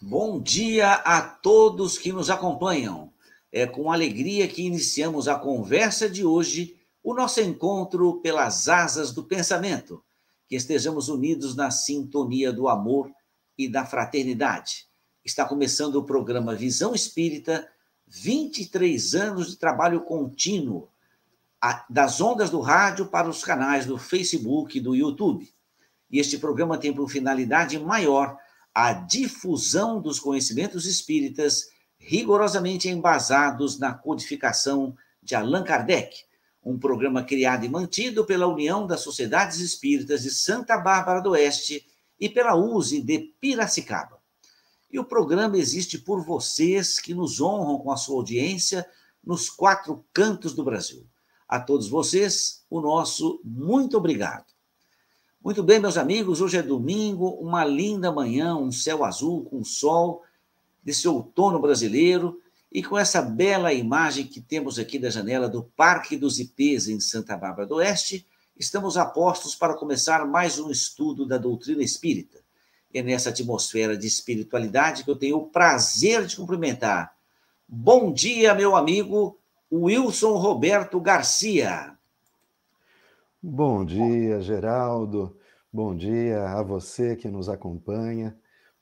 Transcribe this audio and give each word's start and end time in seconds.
Bom 0.00 0.40
dia 0.40 0.92
a 0.92 1.20
todos 1.20 1.98
que 1.98 2.12
nos 2.12 2.30
acompanham. 2.30 3.12
É 3.50 3.66
com 3.66 3.90
alegria 3.90 4.46
que 4.46 4.62
iniciamos 4.62 5.26
a 5.26 5.34
conversa 5.34 6.08
de 6.08 6.24
hoje, 6.24 6.76
o 7.02 7.12
nosso 7.12 7.40
encontro 7.40 8.20
pelas 8.20 8.68
asas 8.68 9.12
do 9.12 9.24
pensamento. 9.24 10.00
Que 10.46 10.54
estejamos 10.54 11.08
unidos 11.08 11.56
na 11.56 11.72
sintonia 11.72 12.52
do 12.52 12.68
amor 12.68 13.10
e 13.58 13.68
da 13.68 13.84
fraternidade. 13.84 14.86
Está 15.24 15.44
começando 15.44 15.96
o 15.96 16.04
programa 16.04 16.54
Visão 16.54 16.94
Espírita, 16.94 17.68
23 18.06 19.16
anos 19.16 19.50
de 19.50 19.56
trabalho 19.56 20.02
contínuo, 20.02 20.88
das 21.90 22.20
ondas 22.20 22.50
do 22.50 22.60
rádio 22.60 23.06
para 23.06 23.28
os 23.28 23.42
canais 23.42 23.84
do 23.84 23.98
Facebook 23.98 24.78
e 24.78 24.80
do 24.80 24.94
YouTube. 24.94 25.52
E 26.08 26.20
este 26.20 26.38
programa 26.38 26.78
tem 26.78 26.92
por 26.92 27.10
finalidade 27.10 27.76
maior 27.80 28.38
a 28.80 28.92
difusão 28.92 30.00
dos 30.00 30.20
conhecimentos 30.20 30.86
espíritas 30.86 31.68
rigorosamente 31.98 32.88
embasados 32.88 33.76
na 33.76 33.92
codificação 33.92 34.96
de 35.20 35.34
Allan 35.34 35.64
Kardec, 35.64 36.16
um 36.62 36.78
programa 36.78 37.24
criado 37.24 37.64
e 37.64 37.68
mantido 37.68 38.24
pela 38.24 38.46
União 38.46 38.86
das 38.86 39.00
Sociedades 39.00 39.58
Espíritas 39.58 40.22
de 40.22 40.30
Santa 40.30 40.78
Bárbara 40.78 41.20
do 41.20 41.30
Oeste 41.30 41.88
e 42.20 42.28
pela 42.28 42.54
USE 42.54 43.02
de 43.02 43.18
Piracicaba. 43.40 44.22
E 44.88 44.96
o 44.96 45.04
programa 45.04 45.58
existe 45.58 45.98
por 45.98 46.24
vocês 46.24 47.00
que 47.00 47.12
nos 47.12 47.40
honram 47.40 47.78
com 47.80 47.90
a 47.90 47.96
sua 47.96 48.14
audiência 48.14 48.88
nos 49.24 49.50
quatro 49.50 50.06
cantos 50.12 50.54
do 50.54 50.62
Brasil. 50.62 51.04
A 51.48 51.58
todos 51.58 51.88
vocês, 51.88 52.64
o 52.70 52.80
nosso 52.80 53.40
muito 53.44 53.96
obrigado. 53.96 54.57
Muito 55.48 55.62
bem, 55.62 55.80
meus 55.80 55.96
amigos, 55.96 56.42
hoje 56.42 56.58
é 56.58 56.62
domingo, 56.62 57.30
uma 57.40 57.64
linda 57.64 58.12
manhã, 58.12 58.54
um 58.54 58.70
céu 58.70 59.02
azul 59.02 59.46
com 59.46 59.64
sol 59.64 60.22
desse 60.84 61.08
outono 61.08 61.58
brasileiro 61.58 62.38
e 62.70 62.82
com 62.82 62.98
essa 62.98 63.22
bela 63.22 63.72
imagem 63.72 64.26
que 64.26 64.42
temos 64.42 64.78
aqui 64.78 64.98
da 64.98 65.08
janela 65.08 65.48
do 65.48 65.62
Parque 65.74 66.18
dos 66.18 66.38
Ipês 66.38 66.86
em 66.86 67.00
Santa 67.00 67.34
Bárbara 67.34 67.66
do 67.66 67.76
Oeste, 67.76 68.26
estamos 68.58 68.98
apostos 68.98 69.54
para 69.54 69.72
começar 69.72 70.26
mais 70.26 70.58
um 70.58 70.70
estudo 70.70 71.24
da 71.24 71.38
doutrina 71.38 71.82
espírita. 71.82 72.40
É 72.92 73.02
nessa 73.02 73.30
atmosfera 73.30 73.96
de 73.96 74.06
espiritualidade 74.06 75.02
que 75.02 75.10
eu 75.10 75.16
tenho 75.16 75.38
o 75.38 75.46
prazer 75.46 76.26
de 76.26 76.36
cumprimentar. 76.36 77.16
Bom 77.66 78.12
dia, 78.12 78.54
meu 78.54 78.76
amigo 78.76 79.38
Wilson 79.72 80.36
Roberto 80.36 81.00
Garcia. 81.00 81.96
Bom 83.42 83.82
dia, 83.82 84.42
Geraldo. 84.42 85.37
Bom 85.70 85.94
dia 85.94 86.48
a 86.48 86.62
você 86.62 87.14
que 87.14 87.28
nos 87.28 87.46
acompanha. 87.46 88.34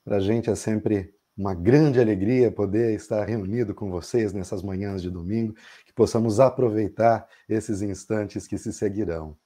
Para 0.05 0.19
a 0.19 0.21
gente 0.21 0.49
é 0.49 0.55
sempre 0.55 1.13
uma 1.37 1.53
grande 1.53 2.01
alegria 2.01 2.51
poder 2.51 2.95
estar 2.95 3.25
reunido 3.25 3.75
com 3.75 3.91
vocês 3.91 4.33
nessas 4.33 4.63
manhãs 4.63 5.03
de 5.03 5.11
domingo, 5.11 5.55
que 5.85 5.93
possamos 5.93 6.39
aproveitar 6.39 7.29
esses 7.49 7.83
instantes 7.83 8.47
que 8.47 8.57
se 8.57 8.73
seguirão. 8.73 9.37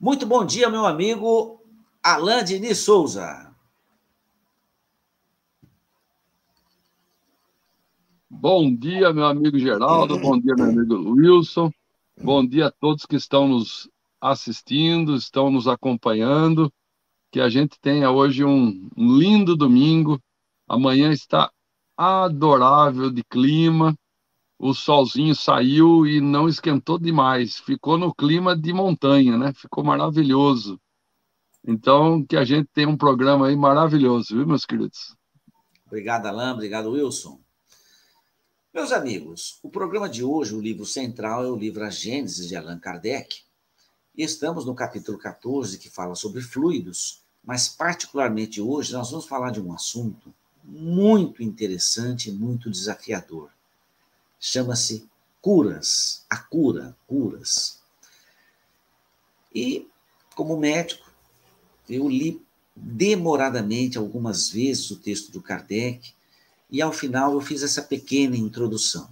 Muito 0.00 0.26
bom 0.26 0.46
dia, 0.46 0.70
meu 0.70 0.86
amigo 0.86 1.62
Alain 2.02 2.42
Diniz 2.42 2.78
Souza. 2.78 3.54
Bom 8.30 8.74
dia, 8.74 9.12
meu 9.12 9.26
amigo 9.26 9.58
Geraldo. 9.58 10.18
Bom 10.18 10.40
dia, 10.40 10.54
meu 10.56 10.70
amigo 10.70 11.12
Wilson. 11.12 11.70
Bom 12.16 12.46
dia 12.46 12.68
a 12.68 12.70
todos 12.70 13.04
que 13.04 13.16
estão 13.16 13.46
nos 13.46 13.90
assistindo, 14.24 15.14
estão 15.14 15.50
nos 15.50 15.68
acompanhando. 15.68 16.72
Que 17.30 17.40
a 17.40 17.48
gente 17.48 17.78
tenha 17.80 18.10
hoje 18.10 18.44
um, 18.44 18.88
lindo 18.96 19.54
domingo. 19.54 20.18
Amanhã 20.66 21.12
está 21.12 21.50
adorável 21.96 23.10
de 23.10 23.22
clima. 23.22 23.94
O 24.58 24.72
solzinho 24.72 25.34
saiu 25.34 26.06
e 26.06 26.20
não 26.20 26.48
esquentou 26.48 26.98
demais. 26.98 27.58
Ficou 27.58 27.98
no 27.98 28.14
clima 28.14 28.56
de 28.56 28.72
montanha, 28.72 29.36
né? 29.36 29.52
Ficou 29.52 29.84
maravilhoso. 29.84 30.80
Então, 31.66 32.24
que 32.24 32.36
a 32.36 32.44
gente 32.44 32.68
tenha 32.72 32.88
um 32.88 32.96
programa 32.96 33.48
aí 33.48 33.56
maravilhoso, 33.56 34.36
viu, 34.36 34.46
meus 34.46 34.64
queridos? 34.64 35.16
Obrigado, 35.86 36.26
Alain. 36.26 36.52
Obrigado, 36.52 36.90
Wilson. 36.90 37.40
Meus 38.72 38.90
amigos, 38.90 39.58
o 39.62 39.70
programa 39.70 40.08
de 40.08 40.24
hoje, 40.24 40.54
o 40.54 40.60
livro 40.60 40.84
central, 40.84 41.44
é 41.44 41.48
o 41.48 41.56
livro 41.56 41.84
A 41.84 41.90
Gênese 41.90 42.48
de 42.48 42.56
Allan 42.56 42.78
Kardec. 42.78 43.43
E 44.16 44.22
estamos 44.22 44.64
no 44.64 44.76
capítulo 44.76 45.18
14, 45.18 45.76
que 45.76 45.90
fala 45.90 46.14
sobre 46.14 46.40
fluidos, 46.40 47.20
mas 47.42 47.68
particularmente 47.68 48.60
hoje 48.60 48.92
nós 48.92 49.10
vamos 49.10 49.26
falar 49.26 49.50
de 49.50 49.60
um 49.60 49.72
assunto 49.72 50.32
muito 50.62 51.42
interessante 51.42 52.30
e 52.30 52.32
muito 52.32 52.70
desafiador. 52.70 53.50
Chama-se 54.38 55.08
curas, 55.42 56.24
a 56.30 56.36
cura, 56.36 56.96
curas. 57.08 57.80
E, 59.52 59.88
como 60.36 60.56
médico, 60.56 61.10
eu 61.88 62.08
li 62.08 62.40
demoradamente 62.74 63.98
algumas 63.98 64.48
vezes 64.48 64.90
o 64.92 64.96
texto 64.96 65.32
do 65.32 65.42
Kardec 65.42 66.14
e 66.70 66.80
ao 66.80 66.92
final 66.92 67.32
eu 67.32 67.40
fiz 67.40 67.64
essa 67.64 67.82
pequena 67.82 68.36
introdução. 68.36 69.08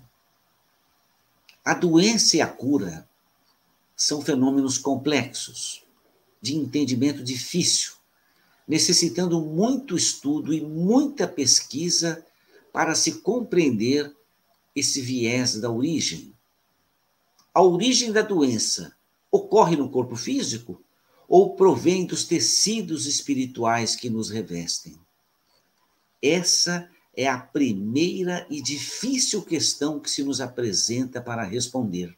A 1.64 1.74
doença 1.74 2.36
e 2.36 2.40
a 2.40 2.46
cura 2.46 3.08
são 3.96 4.20
fenômenos 4.20 4.78
complexos, 4.78 5.84
de 6.40 6.56
entendimento 6.56 7.22
difícil, 7.22 7.92
necessitando 8.66 9.40
muito 9.40 9.96
estudo 9.96 10.52
e 10.52 10.60
muita 10.60 11.26
pesquisa 11.26 12.24
para 12.72 12.94
se 12.94 13.20
compreender 13.20 14.14
esse 14.74 15.00
viés 15.00 15.60
da 15.60 15.70
origem. 15.70 16.34
A 17.54 17.62
origem 17.62 18.10
da 18.10 18.22
doença 18.22 18.96
ocorre 19.30 19.76
no 19.76 19.90
corpo 19.90 20.16
físico 20.16 20.82
ou 21.28 21.54
provém 21.54 22.06
dos 22.06 22.24
tecidos 22.24 23.06
espirituais 23.06 23.94
que 23.94 24.10
nos 24.10 24.30
revestem? 24.30 24.98
Essa 26.20 26.88
é 27.14 27.28
a 27.28 27.38
primeira 27.38 28.46
e 28.48 28.62
difícil 28.62 29.42
questão 29.42 30.00
que 30.00 30.10
se 30.10 30.22
nos 30.22 30.40
apresenta 30.40 31.20
para 31.20 31.42
responder. 31.42 32.16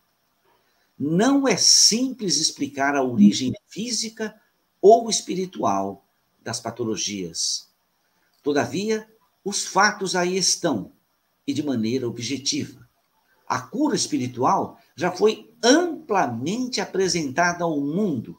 Não 0.98 1.46
é 1.48 1.56
simples 1.56 2.36
explicar 2.36 2.94
a 2.94 3.02
origem 3.02 3.52
física 3.66 4.40
ou 4.80 5.10
espiritual 5.10 6.04
das 6.42 6.60
patologias. 6.60 7.68
Todavia, 8.42 9.08
os 9.44 9.64
fatos 9.64 10.14
aí 10.14 10.36
estão, 10.36 10.92
e 11.46 11.52
de 11.52 11.62
maneira 11.62 12.06
objetiva. 12.06 12.88
A 13.48 13.60
cura 13.60 13.96
espiritual 13.96 14.78
já 14.96 15.10
foi 15.10 15.52
amplamente 15.62 16.80
apresentada 16.80 17.64
ao 17.64 17.80
mundo 17.80 18.38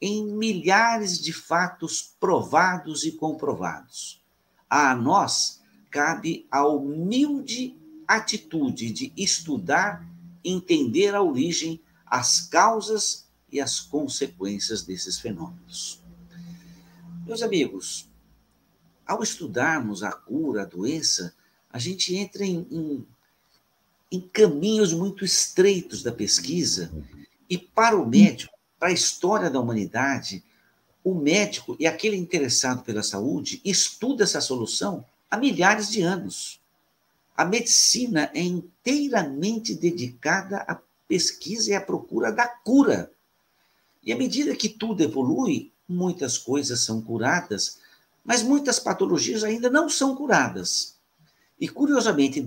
em 0.00 0.26
milhares 0.26 1.18
de 1.18 1.32
fatos 1.32 2.14
provados 2.20 3.04
e 3.04 3.12
comprovados. 3.12 4.22
A 4.68 4.94
nós 4.94 5.60
cabe 5.90 6.46
a 6.50 6.66
humilde 6.66 7.76
atitude 8.06 8.90
de 8.90 9.12
estudar, 9.16 10.06
entender 10.44 11.14
a 11.14 11.22
origem, 11.22 11.80
as 12.06 12.40
causas 12.40 13.26
e 13.50 13.60
as 13.60 13.80
consequências 13.80 14.82
desses 14.82 15.18
fenômenos. 15.18 16.00
Meus 17.26 17.42
amigos, 17.42 18.08
ao 19.06 19.22
estudarmos 19.22 20.02
a 20.02 20.12
cura, 20.12 20.62
a 20.62 20.66
doença, 20.66 21.34
a 21.70 21.78
gente 21.78 22.14
entra 22.14 22.44
em, 22.44 22.66
em, 22.70 23.06
em 24.10 24.20
caminhos 24.20 24.92
muito 24.92 25.24
estreitos 25.24 26.02
da 26.02 26.12
pesquisa, 26.12 26.92
e 27.48 27.58
para 27.58 27.96
o 27.96 28.06
médico, 28.06 28.54
para 28.78 28.88
a 28.88 28.92
história 28.92 29.50
da 29.50 29.60
humanidade, 29.60 30.44
o 31.02 31.14
médico 31.14 31.76
e 31.78 31.86
aquele 31.86 32.16
interessado 32.16 32.82
pela 32.82 33.02
saúde 33.02 33.60
estuda 33.64 34.24
essa 34.24 34.40
solução 34.40 35.04
há 35.30 35.36
milhares 35.36 35.88
de 35.88 36.02
anos. 36.02 36.60
A 37.36 37.44
medicina 37.44 38.30
é 38.34 38.40
inteiramente 38.40 39.74
dedicada 39.74 40.58
à 40.66 40.74
pesquisa 41.08 41.70
e 41.70 41.74
à 41.74 41.80
procura 41.80 42.32
da 42.32 42.46
cura. 42.46 43.10
E 44.02 44.12
à 44.12 44.16
medida 44.16 44.54
que 44.54 44.68
tudo 44.68 45.02
evolui, 45.02 45.72
muitas 45.88 46.38
coisas 46.38 46.80
são 46.80 47.00
curadas, 47.00 47.78
mas 48.24 48.42
muitas 48.42 48.78
patologias 48.78 49.44
ainda 49.44 49.70
não 49.70 49.88
são 49.88 50.14
curadas. 50.14 50.96
E, 51.58 51.68
curiosamente, 51.68 52.44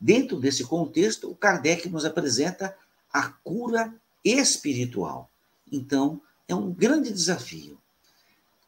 dentro 0.00 0.40
desse 0.40 0.64
contexto, 0.64 1.30
o 1.30 1.34
Kardec 1.34 1.88
nos 1.88 2.04
apresenta 2.04 2.76
a 3.12 3.28
cura 3.28 3.94
espiritual. 4.24 5.30
Então, 5.70 6.20
é 6.48 6.54
um 6.54 6.72
grande 6.72 7.12
desafio. 7.12 7.78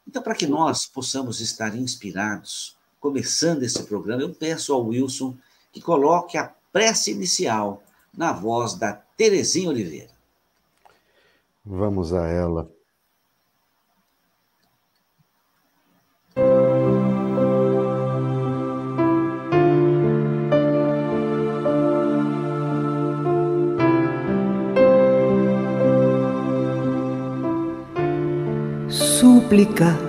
Então, 0.07 0.21
para 0.21 0.35
que 0.35 0.45
nós 0.45 0.85
possamos 0.85 1.39
estar 1.39 1.75
inspirados 1.75 2.77
começando 2.99 3.63
esse 3.63 3.83
programa, 3.83 4.21
eu 4.21 4.33
peço 4.33 4.73
ao 4.73 4.85
Wilson 4.85 5.35
que 5.71 5.81
coloque 5.81 6.37
a 6.37 6.53
prece 6.71 7.11
inicial 7.11 7.83
na 8.15 8.31
voz 8.31 8.75
da 8.75 8.93
Terezinha 8.93 9.69
Oliveira. 9.69 10.11
Vamos 11.65 12.13
a 12.13 12.27
ela. 12.27 12.69
Súplica 28.89 30.08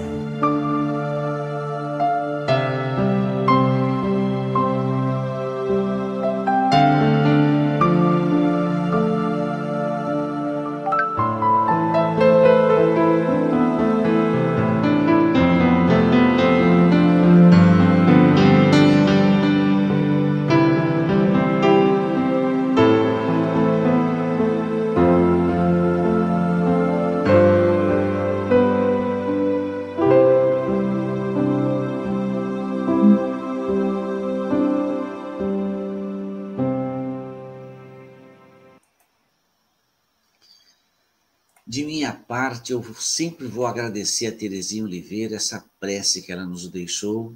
Eu 42.71 42.83
sempre 42.95 43.47
vou 43.47 43.65
agradecer 43.65 44.27
a 44.27 44.31
Terezinha 44.31 44.83
Oliveira 44.83 45.35
essa 45.35 45.63
prece 45.79 46.21
que 46.21 46.31
ela 46.31 46.45
nos 46.45 46.67
deixou. 46.67 47.33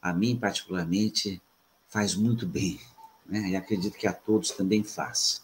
A 0.00 0.12
mim, 0.12 0.36
particularmente, 0.36 1.40
faz 1.88 2.14
muito 2.14 2.46
bem. 2.46 2.80
Né? 3.26 3.50
E 3.50 3.56
acredito 3.56 3.98
que 3.98 4.06
a 4.06 4.12
todos 4.12 4.50
também 4.52 4.82
faz. 4.82 5.42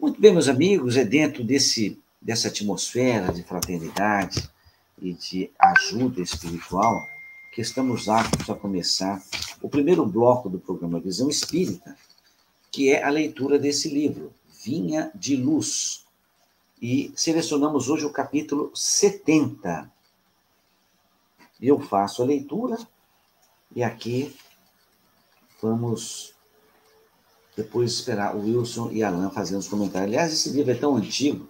Muito 0.00 0.20
bem, 0.20 0.32
meus 0.32 0.48
amigos, 0.48 0.96
é 0.96 1.04
dentro 1.04 1.42
desse, 1.42 1.98
dessa 2.20 2.48
atmosfera 2.48 3.32
de 3.32 3.42
fraternidade 3.42 4.48
e 5.02 5.12
de 5.12 5.50
ajuda 5.58 6.20
espiritual 6.20 7.04
que 7.52 7.60
estamos 7.60 8.08
aptos 8.08 8.48
a 8.48 8.54
começar 8.54 9.20
o 9.60 9.68
primeiro 9.68 10.06
bloco 10.06 10.48
do 10.48 10.60
programa 10.60 11.00
Visão 11.00 11.28
Espírita, 11.28 11.96
que 12.70 12.90
é 12.90 13.02
a 13.02 13.10
leitura 13.10 13.58
desse 13.58 13.88
livro, 13.88 14.32
Vinha 14.64 15.10
de 15.14 15.34
Luz, 15.34 16.06
e 16.80 17.12
selecionamos 17.16 17.88
hoje 17.88 18.04
o 18.04 18.12
capítulo 18.12 18.70
70. 18.74 19.90
Eu 21.60 21.80
faço 21.80 22.22
a 22.22 22.26
leitura 22.26 22.78
e 23.74 23.82
aqui 23.82 24.34
vamos 25.60 26.34
depois 27.56 27.92
esperar 27.92 28.36
o 28.36 28.40
Wilson 28.40 28.90
e 28.92 29.02
Alan 29.02 29.30
fazendo 29.30 29.58
os 29.58 29.68
comentários. 29.68 30.08
Aliás, 30.08 30.32
esse 30.32 30.50
livro 30.50 30.70
é 30.70 30.76
tão 30.76 30.96
antigo 30.96 31.48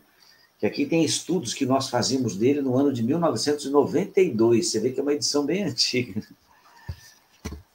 que 0.59 0.67
aqui 0.67 0.87
tem 0.87 1.05
estudos 1.05 1.53
que 1.53 1.67
nós 1.67 1.89
fazíamos 1.89 2.37
dele 2.37 2.63
no 2.63 2.77
ano 2.77 2.93
de 2.93 3.03
1992. 3.03 4.71
Você 4.71 4.81
vê 4.81 4.91
que 4.91 4.99
é 4.99 5.03
uma 5.03 5.13
edição 5.13 5.45
bem 5.45 5.65
antiga. 5.65 6.27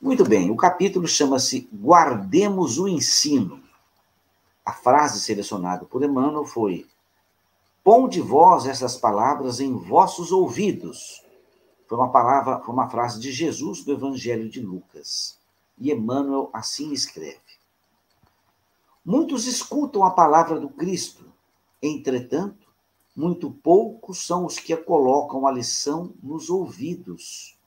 Muito 0.01 0.25
bem, 0.25 0.49
o 0.51 0.55
capítulo 0.57 1.07
chama-se 1.07 1.69
Guardemos 1.71 2.77
o 2.77 2.87
Ensino. 2.87 3.63
A 4.65 4.73
frase 4.73 5.19
selecionada 5.19 5.85
por 5.85 6.03
Emmanuel 6.03 6.45
foi: 6.45 6.85
Ponde 7.83 8.21
vós 8.21 8.65
essas 8.65 8.95
palavras 8.95 9.59
em 9.59 9.75
vossos 9.75 10.31
ouvidos. 10.31 11.21
Foi 11.85 11.97
uma 11.97 12.09
palavra, 12.09 12.61
foi 12.61 12.73
uma 12.73 12.89
frase 12.89 13.19
de 13.19 13.29
Jesus 13.29 13.83
do 13.83 13.91
Evangelho 13.91 14.49
de 14.49 14.61
Lucas. 14.61 15.37
E 15.77 15.91
Emmanuel 15.91 16.49
assim 16.53 16.93
escreve: 16.93 17.41
Muitos 19.03 19.45
escutam 19.47 20.05
a 20.05 20.11
palavra 20.11 20.57
do 20.57 20.69
Cristo, 20.69 21.25
entretanto, 21.81 22.69
muito 23.13 23.51
poucos 23.51 24.25
são 24.25 24.45
os 24.45 24.57
que 24.57 24.71
a 24.71 24.81
colocam 24.81 25.45
a 25.45 25.51
lição 25.51 26.13
nos 26.23 26.49
ouvidos. 26.49 27.57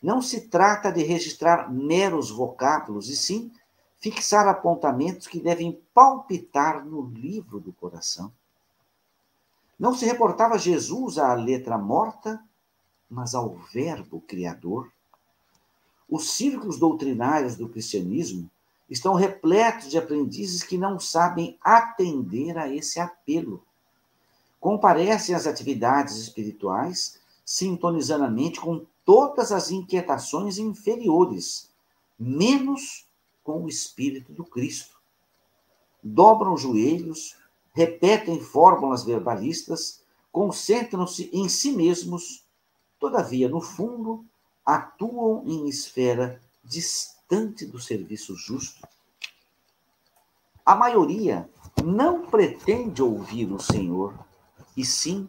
Não 0.00 0.22
se 0.22 0.42
trata 0.42 0.92
de 0.92 1.02
registrar 1.02 1.68
meros 1.68 2.30
vocábulos, 2.30 3.08
e 3.08 3.16
sim 3.16 3.50
fixar 3.98 4.46
apontamentos 4.46 5.26
que 5.26 5.40
devem 5.40 5.82
palpitar 5.92 6.86
no 6.86 7.02
livro 7.06 7.58
do 7.58 7.72
coração. 7.72 8.32
Não 9.78 9.94
se 9.94 10.04
reportava 10.04 10.58
Jesus 10.58 11.18
à 11.18 11.34
letra 11.34 11.76
morta, 11.76 12.42
mas 13.10 13.34
ao 13.34 13.50
Verbo 13.72 14.20
Criador. 14.22 14.90
Os 16.08 16.30
círculos 16.30 16.78
doutrinários 16.78 17.56
do 17.56 17.68
cristianismo 17.68 18.50
estão 18.88 19.14
repletos 19.14 19.90
de 19.90 19.98
aprendizes 19.98 20.62
que 20.62 20.78
não 20.78 20.98
sabem 20.98 21.58
atender 21.60 22.56
a 22.56 22.72
esse 22.72 23.00
apelo. 23.00 23.62
Comparecem 24.60 25.34
às 25.34 25.46
atividades 25.46 26.16
espirituais 26.16 27.20
sintonizadamente 27.46 28.60
com 28.60 28.84
todas 29.04 29.52
as 29.52 29.70
inquietações 29.70 30.58
inferiores, 30.58 31.70
menos 32.18 33.06
com 33.44 33.62
o 33.62 33.68
Espírito 33.68 34.32
do 34.32 34.44
Cristo. 34.44 34.96
Dobram 36.02 36.56
joelhos, 36.56 37.36
repetem 37.76 38.40
fórmulas 38.40 39.04
verbalistas, 39.04 40.02
concentram-se 40.32 41.28
em 41.30 41.46
si 41.46 41.72
mesmos, 41.72 42.42
todavia, 42.98 43.50
no 43.50 43.60
fundo, 43.60 44.24
atuam 44.64 45.42
em 45.46 45.68
esfera 45.68 46.40
distante 46.64 47.66
do 47.66 47.78
serviço 47.78 48.34
justo. 48.34 48.88
A 50.64 50.74
maioria 50.74 51.50
não 51.84 52.22
pretende 52.26 53.02
ouvir 53.02 53.52
o 53.52 53.60
Senhor, 53.60 54.18
e 54.74 54.82
sim 54.82 55.28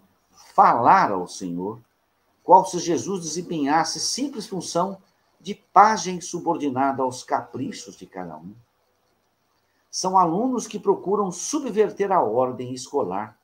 falar 0.55 1.11
ao 1.11 1.27
Senhor, 1.27 1.81
qual 2.41 2.65
se 2.65 2.79
Jesus 2.79 3.23
desempenhasse 3.23 3.99
simples 3.99 4.47
função 4.47 5.01
de 5.39 5.53
pajem 5.53 6.21
subordinada 6.21 7.03
aos 7.03 7.25
caprichos 7.25 7.97
de 7.97 8.05
cada 8.05 8.37
um 8.37 8.55
são 9.97 10.15
alunos 10.15 10.67
que 10.67 10.77
procuram 10.77 11.31
subverter 11.31 12.11
a 12.11 12.21
ordem 12.21 12.71
escolar. 12.71 13.35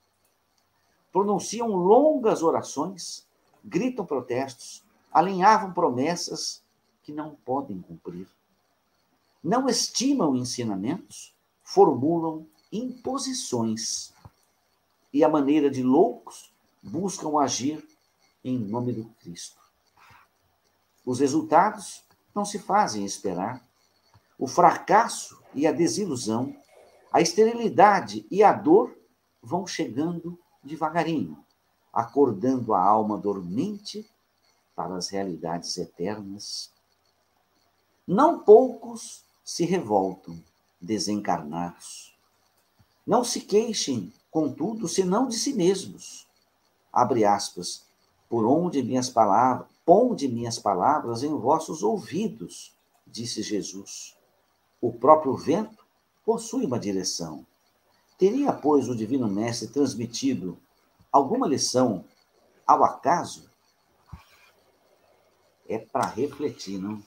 Pronunciam 1.12 1.70
longas 1.70 2.44
orações, 2.44 3.26
gritam 3.66 4.06
protestos, 4.06 4.84
alinhavam 5.12 5.74
promessas 5.74 6.62
que 7.02 7.12
não 7.12 7.34
podem 7.44 7.82
cumprir. 7.82 8.28
Não 9.44 9.68
estimam 9.68 10.36
ensinamentos, 10.36 11.34
formulam 11.64 12.46
imposições. 12.72 14.14
E, 15.12 15.24
a 15.24 15.30
maneira 15.30 15.72
de 15.72 15.82
loucos, 15.82 16.54
buscam 16.84 17.40
agir 17.40 17.84
em 18.44 18.60
nome 18.60 18.94
do 18.94 19.06
Cristo. 19.22 19.60
Os 21.04 21.20
resultados 21.20 22.04
não 22.36 22.46
se 22.46 22.60
fazem 22.60 23.04
esperar. 23.04 23.60
O 24.38 24.46
fracasso 24.46 25.43
e 25.54 25.68
a 25.68 25.72
desilusão, 25.72 26.56
a 27.12 27.22
esterilidade 27.22 28.26
e 28.30 28.44
a 28.44 28.52
dor 28.54 28.96
vão 29.42 29.68
chegando 29.68 30.40
devagarinho, 30.64 31.38
acordando 31.92 32.74
a 32.74 32.82
alma 32.82 33.18
dormente 33.18 34.10
para 34.76 34.96
as 34.96 35.10
realidades 35.10 35.78
eternas. 35.78 36.72
Não 38.08 38.40
poucos 38.40 39.24
se 39.44 39.66
revoltam, 39.66 40.42
desencarnados. 40.82 42.14
Não 43.06 43.24
se 43.24 43.42
queixem, 43.42 44.12
contudo, 44.32 44.88
senão 44.88 45.28
de 45.28 45.36
si 45.36 45.54
mesmos. 45.54 46.28
abre 46.92 47.26
aspas, 47.26 47.86
por 48.30 48.46
onde 48.46 48.82
minhas 48.82 49.10
palavras, 49.10 49.68
ponde 49.86 50.28
minhas 50.28 50.58
palavras 50.58 51.24
em 51.24 51.36
vossos 51.36 51.84
ouvidos, 51.84 52.74
disse 53.06 53.44
Jesus. 53.44 54.16
O 54.84 54.92
próprio 54.92 55.34
vento 55.38 55.82
possui 56.26 56.66
uma 56.66 56.78
direção. 56.78 57.46
Teria, 58.18 58.52
pois, 58.52 58.90
o 58.90 58.96
Divino 58.96 59.30
Mestre 59.30 59.70
transmitido 59.70 60.58
alguma 61.10 61.48
lição 61.48 62.04
ao 62.68 62.84
acaso? 62.84 63.50
É 65.70 65.80
para 65.80 66.06
refletir, 66.06 66.80
não? 66.80 67.02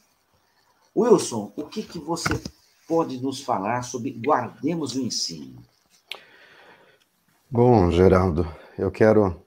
Wilson, 0.97 1.53
o 1.55 1.65
que, 1.65 1.83
que 1.83 1.99
você 1.99 2.43
pode 2.89 3.21
nos 3.21 3.43
falar 3.43 3.83
sobre 3.83 4.11
guardemos 4.11 4.95
o 4.95 5.01
ensino? 5.03 5.63
Bom, 7.51 7.91
Geraldo, 7.91 8.51
eu 8.79 8.91
quero 8.91 9.46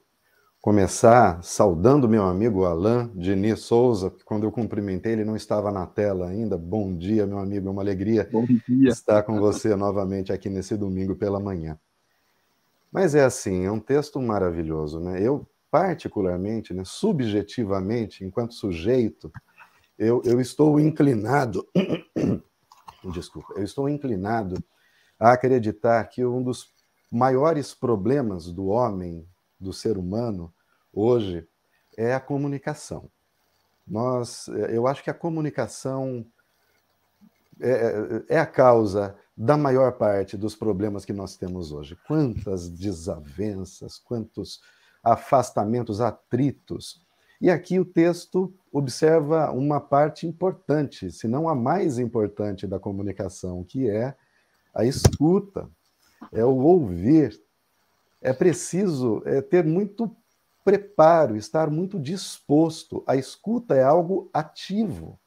começar 0.60 1.42
saudando 1.42 2.06
meu 2.06 2.22
amigo 2.24 2.66
Alain 2.66 3.10
Diniz 3.14 3.60
Souza, 3.60 4.10
que 4.10 4.22
quando 4.24 4.44
eu 4.44 4.52
cumprimentei 4.52 5.12
ele 5.12 5.24
não 5.24 5.34
estava 5.34 5.72
na 5.72 5.86
tela 5.86 6.28
ainda. 6.28 6.58
Bom 6.58 6.94
dia, 6.94 7.26
meu 7.26 7.38
amigo, 7.38 7.68
é 7.68 7.70
uma 7.70 7.80
alegria 7.80 8.28
estar 8.86 9.22
com 9.22 9.40
você 9.40 9.74
novamente 9.74 10.32
aqui 10.32 10.50
nesse 10.50 10.76
domingo 10.76 11.16
pela 11.16 11.40
manhã. 11.40 11.78
Mas 12.92 13.14
é 13.14 13.24
assim, 13.24 13.64
é 13.64 13.72
um 13.72 13.80
texto 13.80 14.20
maravilhoso, 14.20 15.00
né? 15.00 15.22
Eu, 15.22 15.48
particularmente, 15.70 16.74
né, 16.74 16.82
subjetivamente, 16.84 18.24
enquanto 18.24 18.52
sujeito, 18.52 19.32
eu, 19.98 20.20
eu 20.26 20.40
estou 20.40 20.78
inclinado, 20.78 21.66
desculpa, 23.14 23.54
eu 23.56 23.62
estou 23.62 23.88
inclinado 23.88 24.62
a 25.18 25.32
acreditar 25.32 26.04
que 26.04 26.24
um 26.24 26.42
dos 26.42 26.74
maiores 27.10 27.72
problemas 27.72 28.52
do 28.52 28.66
homem 28.66 29.26
do 29.60 29.72
ser 29.72 29.98
humano 29.98 30.52
hoje 30.92 31.46
é 31.96 32.14
a 32.14 32.20
comunicação. 32.20 33.10
Nós, 33.86 34.48
eu 34.48 34.86
acho 34.86 35.02
que 35.02 35.10
a 35.10 35.14
comunicação 35.14 36.24
é, 37.60 38.24
é, 38.28 38.38
a 38.38 38.46
causa 38.46 39.14
da 39.36 39.56
maior 39.56 39.92
parte 39.92 40.36
dos 40.36 40.54
problemas 40.54 41.04
que 41.04 41.12
nós 41.12 41.36
temos 41.36 41.72
hoje. 41.72 41.96
Quantas 42.06 42.68
desavenças, 42.70 43.98
quantos 43.98 44.60
afastamentos, 45.02 46.00
atritos. 46.00 47.02
E 47.40 47.50
aqui 47.50 47.78
o 47.78 47.84
texto 47.84 48.52
observa 48.72 49.50
uma 49.50 49.80
parte 49.80 50.26
importante, 50.26 51.10
se 51.10 51.26
não 51.26 51.48
a 51.48 51.54
mais 51.54 51.98
importante 51.98 52.66
da 52.66 52.78
comunicação, 52.78 53.64
que 53.64 53.88
é 53.88 54.14
a 54.74 54.84
escuta, 54.84 55.68
é 56.32 56.44
o 56.44 56.56
ouvir, 56.58 57.40
é 58.20 58.32
preciso 58.32 59.22
é, 59.24 59.40
ter 59.40 59.64
muito 59.64 60.14
preparo, 60.64 61.36
estar 61.36 61.70
muito 61.70 61.98
disposto. 61.98 63.02
A 63.06 63.16
escuta 63.16 63.74
é 63.74 63.82
algo 63.82 64.28
ativo, 64.32 65.18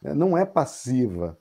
né? 0.00 0.14
não 0.14 0.36
é 0.36 0.44
passiva. 0.44 1.38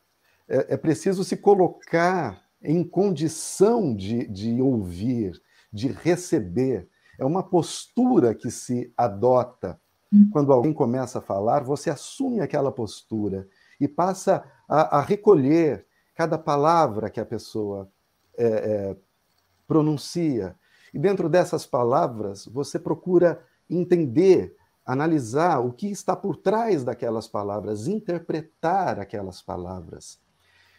É, 0.47 0.73
é, 0.73 0.77
preciso 0.77 1.23
se 1.23 1.37
colocar 1.37 2.41
em 2.61 2.83
condição 2.83 3.95
de, 3.95 4.27
de 4.27 4.61
ouvir, 4.61 5.41
de 5.71 5.87
receber. 5.87 6.87
É 7.17 7.25
uma 7.25 7.43
postura 7.43 8.35
que 8.35 8.51
se 8.51 8.91
adota. 8.95 9.79
Quando 10.31 10.53
alguém 10.53 10.71
começa 10.71 11.19
a 11.19 11.21
falar, 11.21 11.63
você 11.63 11.89
assume 11.89 12.39
aquela 12.39 12.71
postura 12.71 13.47
e 13.79 13.87
passa 13.89 14.43
a, 14.67 14.99
a 14.99 15.01
recolher 15.01 15.85
cada 16.15 16.37
palavra 16.37 17.09
que 17.09 17.19
a 17.19 17.25
pessoa 17.25 17.91
é, 18.37 18.45
é, 18.45 18.97
pronuncia. 19.67 20.55
E 20.93 20.99
dentro 20.99 21.27
dessas 21.29 21.65
palavras, 21.65 22.45
você 22.45 22.79
procura 22.79 23.43
entender, 23.69 24.55
analisar 24.85 25.59
o 25.59 25.73
que 25.73 25.87
está 25.87 26.15
por 26.15 26.37
trás 26.37 26.83
daquelas 26.83 27.27
palavras, 27.27 27.87
interpretar 27.87 28.99
aquelas 28.99 29.41
palavras. 29.41 30.19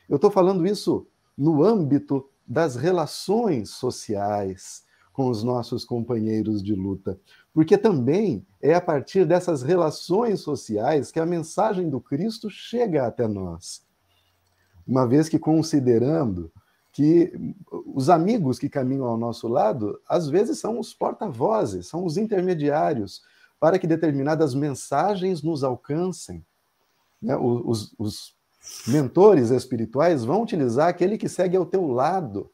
Eu 0.09 0.17
estou 0.17 0.31
falando 0.31 0.67
isso 0.67 1.07
no 1.37 1.63
âmbito 1.63 2.29
das 2.47 2.75
relações 2.77 3.71
sociais 3.71 4.83
com 5.13 5.29
os 5.29 5.43
nossos 5.43 5.85
companheiros 5.85 6.63
de 6.63 6.75
luta, 6.75 7.19
porque 7.53 7.77
também 7.77 8.47
é 8.63 8.73
a 8.73 8.81
partir 8.81 9.27
dessas 9.27 9.63
relações 9.63 10.41
sociais 10.41 11.11
que 11.11 11.21
a 11.21 11.27
mensagem 11.27 11.91
do 11.91 12.01
Cristo 12.01 12.49
chega 12.49 13.07
até 13.07 13.27
nós. 13.27 13.85
Uma 14.87 15.07
vez 15.07 15.29
que 15.29 15.39
considerando 15.39 16.51
que 16.99 17.33
os 17.95 18.11
amigos 18.11 18.59
que 18.59 18.69
caminham 18.69 19.07
ao 19.07 19.17
nosso 19.17 19.47
lado, 19.47 20.01
às 20.09 20.29
vezes 20.29 20.59
são 20.59 20.81
os 20.81 20.93
porta-vozes, 20.93 21.87
são 21.87 22.05
os 22.05 22.17
intermediários 22.17 23.23
para 23.61 23.79
que 23.79 23.87
determinadas 23.87 24.53
mensagens 24.53 25.41
nos 25.41 25.63
alcancem. 25.63 26.45
Né? 27.23 27.37
Os, 27.37 27.95
os 27.97 28.35
mentores 28.89 29.51
espirituais 29.51 30.25
vão 30.25 30.43
utilizar 30.43 30.89
aquele 30.89 31.17
que 31.17 31.29
segue 31.29 31.57
ao 31.57 31.65
teu 31.65 31.87
lado 31.87 32.51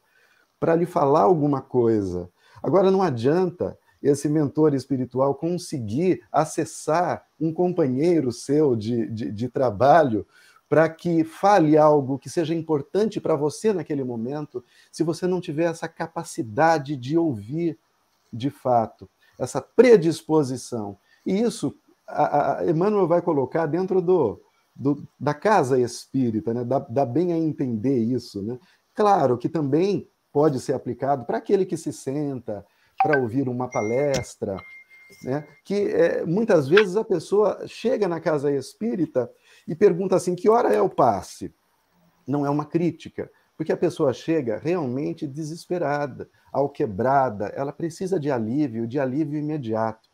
para 0.60 0.76
lhe 0.76 0.84
falar 0.84 1.22
alguma 1.22 1.62
coisa. 1.62 2.28
Agora, 2.62 2.90
não 2.90 3.02
adianta 3.02 3.78
esse 4.02 4.28
mentor 4.28 4.74
espiritual 4.74 5.34
conseguir 5.36 6.20
acessar 6.30 7.24
um 7.40 7.50
companheiro 7.50 8.30
seu 8.30 8.76
de, 8.76 9.08
de, 9.08 9.32
de 9.32 9.48
trabalho 9.48 10.26
para 10.74 10.88
que 10.88 11.22
fale 11.22 11.78
algo 11.78 12.18
que 12.18 12.28
seja 12.28 12.52
importante 12.52 13.20
para 13.20 13.36
você 13.36 13.72
naquele 13.72 14.02
momento, 14.02 14.64
se 14.90 15.04
você 15.04 15.24
não 15.24 15.40
tiver 15.40 15.66
essa 15.66 15.86
capacidade 15.86 16.96
de 16.96 17.16
ouvir 17.16 17.78
de 18.32 18.50
fato, 18.50 19.08
essa 19.38 19.60
predisposição. 19.60 20.98
E 21.24 21.40
isso 21.40 21.78
a, 22.08 22.58
a 22.58 22.66
Emmanuel 22.68 23.06
vai 23.06 23.22
colocar 23.22 23.66
dentro 23.66 24.02
do, 24.02 24.42
do, 24.74 25.06
da 25.16 25.32
casa 25.32 25.78
espírita, 25.78 26.52
né? 26.52 26.64
dá, 26.64 26.80
dá 26.80 27.06
bem 27.06 27.32
a 27.32 27.38
entender 27.38 27.96
isso. 27.96 28.42
Né? 28.42 28.58
Claro 28.96 29.38
que 29.38 29.48
também 29.48 30.08
pode 30.32 30.58
ser 30.58 30.72
aplicado 30.72 31.24
para 31.24 31.38
aquele 31.38 31.64
que 31.64 31.76
se 31.76 31.92
senta 31.92 32.66
para 33.00 33.20
ouvir 33.20 33.48
uma 33.48 33.70
palestra, 33.70 34.56
né? 35.22 35.46
que 35.64 35.86
é, 35.92 36.26
muitas 36.26 36.66
vezes 36.66 36.96
a 36.96 37.04
pessoa 37.04 37.64
chega 37.68 38.08
na 38.08 38.18
casa 38.18 38.50
espírita 38.50 39.30
e 39.66 39.74
pergunta 39.74 40.16
assim: 40.16 40.34
que 40.34 40.48
hora 40.48 40.72
é 40.72 40.80
o 40.80 40.88
passe? 40.88 41.52
Não 42.26 42.44
é 42.44 42.50
uma 42.50 42.64
crítica, 42.64 43.30
porque 43.56 43.72
a 43.72 43.76
pessoa 43.76 44.12
chega 44.12 44.58
realmente 44.58 45.26
desesperada, 45.26 46.28
alquebrada, 46.52 47.46
ela 47.48 47.72
precisa 47.72 48.18
de 48.18 48.30
alívio, 48.30 48.86
de 48.86 48.98
alívio 48.98 49.38
imediato. 49.38 50.08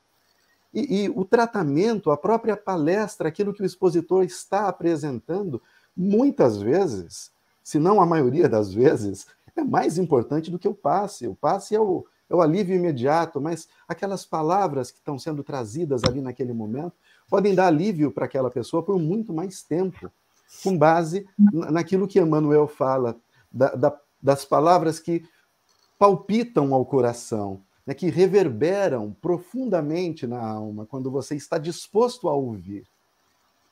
E, 0.72 1.04
e, 1.04 1.08
o 1.08 1.24
tratamento, 1.24 2.10
a 2.10 2.16
própria 2.16 2.56
palestra, 2.56 3.28
aquilo 3.28 3.52
que 3.52 3.62
o 3.62 3.66
expositor 3.66 4.22
está 4.24 4.68
apresentando, 4.68 5.60
muitas 5.96 6.62
vezes, 6.62 7.32
se 7.62 7.78
não 7.78 8.00
a 8.00 8.06
maioria 8.06 8.48
das 8.48 8.72
vezes, 8.72 9.26
é 9.56 9.64
mais 9.64 9.98
importante 9.98 10.50
do 10.50 10.58
que 10.58 10.68
o 10.68 10.74
passe. 10.74 11.26
O 11.26 11.34
passe 11.34 11.74
é 11.74 11.80
o, 11.80 12.06
é 12.28 12.34
o 12.34 12.40
alívio 12.40 12.76
imediato, 12.76 13.40
mas 13.40 13.68
aquelas 13.88 14.24
palavras 14.24 14.90
que 14.92 14.98
estão 14.98 15.18
sendo 15.18 15.42
trazidas 15.42 16.04
ali 16.04 16.20
naquele 16.20 16.52
momento 16.52 16.94
podem 17.30 17.54
dar 17.54 17.68
alívio 17.68 18.10
para 18.10 18.26
aquela 18.26 18.50
pessoa 18.50 18.82
por 18.82 18.98
muito 18.98 19.32
mais 19.32 19.62
tempo, 19.62 20.10
com 20.64 20.76
base 20.76 21.26
naquilo 21.38 22.08
que 22.08 22.18
Emmanuel 22.18 22.66
fala, 22.66 23.16
da, 23.50 23.68
da, 23.74 24.00
das 24.20 24.44
palavras 24.44 24.98
que 24.98 25.24
palpitam 25.96 26.74
ao 26.74 26.84
coração, 26.84 27.62
né, 27.86 27.94
que 27.94 28.10
reverberam 28.10 29.16
profundamente 29.22 30.26
na 30.26 30.44
alma, 30.44 30.84
quando 30.84 31.10
você 31.10 31.36
está 31.36 31.56
disposto 31.56 32.28
a 32.28 32.34
ouvir. 32.34 32.84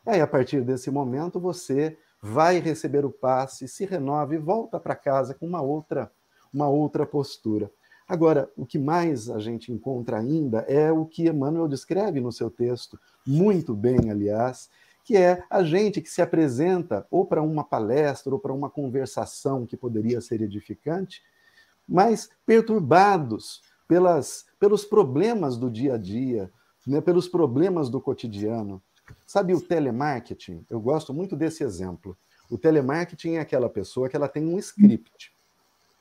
Aí, 0.07 0.21
a 0.21 0.27
partir 0.27 0.63
desse 0.63 0.91
momento, 0.91 1.41
você 1.41 1.99
vai 2.23 2.61
receber 2.61 3.05
o 3.05 3.11
passe, 3.11 3.69
se 3.69 3.85
renova 3.85 4.35
e 4.35 4.39
volta 4.39 4.79
para 4.79 4.95
casa 4.95 5.35
com 5.35 5.47
uma 5.47 5.61
outra, 5.61 6.11
uma 6.53 6.69
outra 6.69 7.05
postura. 7.05 7.71
Agora, 8.09 8.51
o 8.57 8.65
que 8.65 8.79
mais 8.79 9.29
a 9.29 9.39
gente 9.39 9.71
encontra 9.71 10.19
ainda 10.19 10.61
é 10.61 10.91
o 10.91 11.05
que 11.05 11.29
Emmanuel 11.29 11.69
descreve 11.69 12.21
no 12.21 12.33
seu 12.33 12.51
texto, 12.51 12.99
muito 13.27 13.75
bem, 13.75 14.11
aliás, 14.11 14.71
que 15.05 15.15
é 15.15 15.45
a 15.51 15.63
gente 15.63 16.01
que 16.01 16.09
se 16.09 16.23
apresenta 16.23 17.07
ou 17.11 17.27
para 17.27 17.43
uma 17.43 17.63
palestra 17.63 18.33
ou 18.33 18.41
para 18.41 18.53
uma 18.53 18.71
conversação 18.71 19.67
que 19.67 19.77
poderia 19.77 20.23
ser 20.23 20.41
edificante, 20.41 21.23
mas 21.87 22.31
perturbados 22.47 23.63
pelas, 23.87 24.47
pelos 24.59 24.87
problemas 24.87 25.59
do 25.59 25.71
dia 25.71 25.95
a 25.95 25.99
dia, 25.99 26.51
né, 26.87 27.03
pelos 27.03 27.29
problemas 27.29 27.91
do 27.91 28.01
cotidiano. 28.01 28.83
Sabe 29.27 29.53
o 29.53 29.61
telemarketing? 29.61 30.65
Eu 30.71 30.81
gosto 30.81 31.13
muito 31.13 31.37
desse 31.37 31.63
exemplo. 31.63 32.17
O 32.51 32.57
telemarketing 32.57 33.35
é 33.35 33.41
aquela 33.41 33.69
pessoa 33.69 34.09
que 34.09 34.17
ela 34.17 34.29
tem 34.29 34.47
um 34.47 34.59
script 34.59 35.37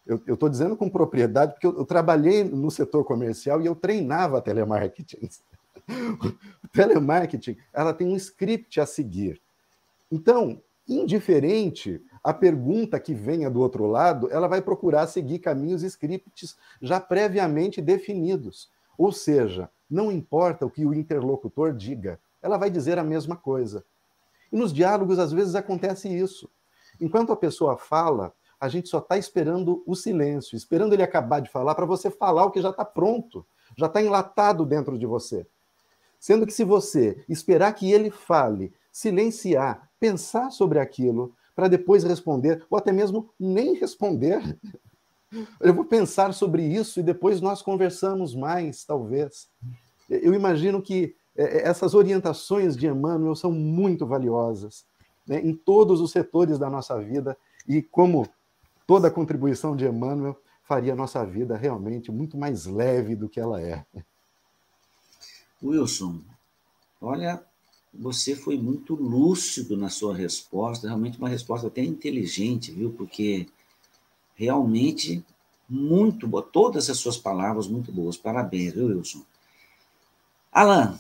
eu 0.08 0.34
estou 0.34 0.48
dizendo 0.48 0.76
com 0.76 0.90
propriedade, 0.90 1.54
porque 1.54 1.68
eu, 1.68 1.78
eu, 1.78 1.86
trabalhei 1.86 2.44
no 2.44 2.72
setor 2.72 3.04
comercial 3.04 3.62
e 3.62 3.66
eu 3.66 3.76
treinava 3.76 4.42
telemarketing. 4.42 5.30
o 6.64 6.68
telemarketing, 6.72 7.58
ela 7.74 7.94
tem 7.94 8.08
um 8.08 8.16
script 8.16 8.80
a 8.80 8.86
seguir. 8.86 9.42
Então, 10.12 10.62
indiferente 10.88 12.02
a 12.24 12.34
pergunta 12.34 13.00
que 13.00 13.14
venha 13.14 13.50
do 13.50 13.60
outro 13.60 13.86
lado, 13.86 14.30
ela 14.32 14.48
vai 14.48 14.62
procurar 14.62 15.08
seguir 15.08 15.40
caminhos 15.40 15.84
e 15.84 15.88
scripts 15.88 16.58
já 16.82 17.00
previamente 17.00 17.82
definidos. 17.82 18.70
Ou 18.98 19.12
seja, 19.12 19.70
não 19.90 20.12
importa 20.12 20.66
o 20.66 20.70
que 20.70 20.86
o 20.86 20.94
interlocutor 20.94 21.74
diga, 21.74 22.20
ela 22.42 22.58
vai 22.58 22.70
dizer 22.70 22.98
a 22.98 23.04
mesma 23.04 23.36
coisa. 23.36 23.84
E 24.52 24.56
nos 24.56 24.74
diálogos, 24.74 25.20
às 25.20 25.32
vezes, 25.32 25.56
acontece 25.56 26.08
isso. 26.08 26.50
Enquanto 27.00 27.32
a 27.32 27.38
pessoa 27.38 27.78
fala, 27.78 28.34
a 28.60 28.68
gente 28.68 28.90
só 28.90 29.00
está 29.00 29.18
esperando 29.18 29.84
o 29.86 29.96
silêncio, 29.96 30.56
esperando 30.56 30.94
ele 30.94 31.04
acabar 31.04 31.40
de 31.40 31.50
falar 31.50 31.76
para 31.76 31.86
você 31.86 32.10
falar 32.10 32.46
o 32.46 32.52
que 32.52 32.62
já 32.62 32.72
está 32.72 32.84
pronto, 32.84 33.46
já 33.78 33.86
está 33.86 34.02
enlatado 34.02 34.66
dentro 34.66 34.98
de 34.98 35.06
você. 35.06 35.46
Sendo 36.20 36.46
que 36.46 36.54
se 36.54 36.64
você 36.64 37.24
esperar 37.30 37.74
que 37.74 37.92
ele 37.92 38.10
fale, 38.10 38.74
silenciar, 38.92 39.90
pensar 40.00 40.50
sobre 40.52 40.80
aquilo, 40.80 41.36
para 41.56 41.68
depois 41.68 42.04
responder, 42.04 42.66
ou 42.70 42.78
até 42.78 42.92
mesmo 42.92 43.30
nem 43.40 43.76
responder, 43.76 44.58
eu 45.62 45.74
vou 45.74 45.86
pensar 45.86 46.34
sobre 46.34 46.64
isso 46.64 47.00
e 47.00 47.04
depois 47.04 47.42
nós 47.42 47.62
conversamos 47.62 48.36
mais, 48.36 48.84
talvez. 48.84 49.50
Eu 50.10 50.34
imagino 50.34 50.82
que 50.82 51.16
é, 51.36 51.44
é, 51.44 51.68
essas 51.68 51.94
orientações 51.94 52.76
de 52.76 52.88
Emmanuel 52.88 53.36
são 53.36 53.52
muito 53.52 54.06
valiosas 54.06 54.86
né, 55.28 55.40
em 55.40 55.54
todos 55.54 56.02
os 56.02 56.12
setores 56.12 56.58
da 56.58 56.70
nossa 56.70 57.00
vida 57.00 57.38
e 57.68 57.82
como 57.82 58.28
toda 58.88 59.10
a 59.10 59.12
contribuição 59.12 59.76
de 59.76 59.86
Emmanuel 59.86 60.42
faria 60.64 60.94
a 60.94 60.96
nossa 60.96 61.24
vida 61.26 61.56
realmente 61.56 62.12
muito 62.12 62.38
mais 62.38 62.66
leve 62.66 63.16
do 63.16 63.30
que 63.30 63.40
ela 63.40 63.62
é. 63.62 63.86
Wilson, 65.62 66.22
olha, 67.02 67.44
você 67.94 68.36
foi 68.36 68.58
muito 68.58 68.96
lúcido 68.96 69.76
na 69.76 69.90
sua 69.90 70.16
resposta, 70.16 70.88
realmente 70.88 71.18
uma 71.18 71.30
resposta 71.30 71.68
até 71.68 71.84
inteligente, 71.84 72.72
viu? 72.72 72.92
Porque 72.92 73.48
realmente 74.36 75.24
muito 75.70 76.28
boa, 76.28 76.44
todas 76.44 76.90
as 76.90 76.98
suas 76.98 77.18
palavras 77.18 77.68
muito 77.68 77.92
boas. 77.92 78.16
Parabéns, 78.16 78.74
viu, 78.74 78.88
Wilson? 78.88 79.22
Alan, 80.52 81.00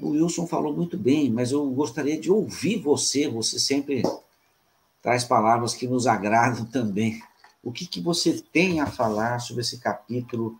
o 0.00 0.10
Wilson 0.10 0.46
falou 0.46 0.74
muito 0.74 0.96
bem, 0.96 1.30
mas 1.30 1.52
eu 1.52 1.68
gostaria 1.70 2.18
de 2.18 2.30
ouvir 2.30 2.80
você. 2.80 3.28
Você 3.28 3.58
sempre 3.58 4.02
traz 5.02 5.24
palavras 5.24 5.74
que 5.74 5.86
nos 5.86 6.06
agradam 6.06 6.64
também. 6.70 7.22
O 7.62 7.72
que, 7.72 7.86
que 7.86 8.00
você 8.00 8.40
tem 8.52 8.80
a 8.80 8.86
falar 8.86 9.40
sobre 9.40 9.62
esse 9.62 9.78
capítulo? 9.78 10.58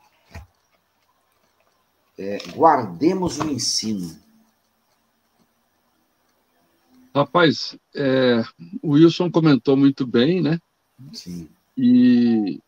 É, 2.19 2.39
guardemos 2.55 3.39
o 3.39 3.49
ensino. 3.49 4.19
Rapaz, 7.15 7.77
é, 7.95 8.43
o 8.83 8.91
Wilson 8.93 9.31
comentou 9.31 9.77
muito 9.77 10.07
bem, 10.07 10.43
né? 10.43 10.59
Sim. 11.13 11.49
E, 11.77 12.61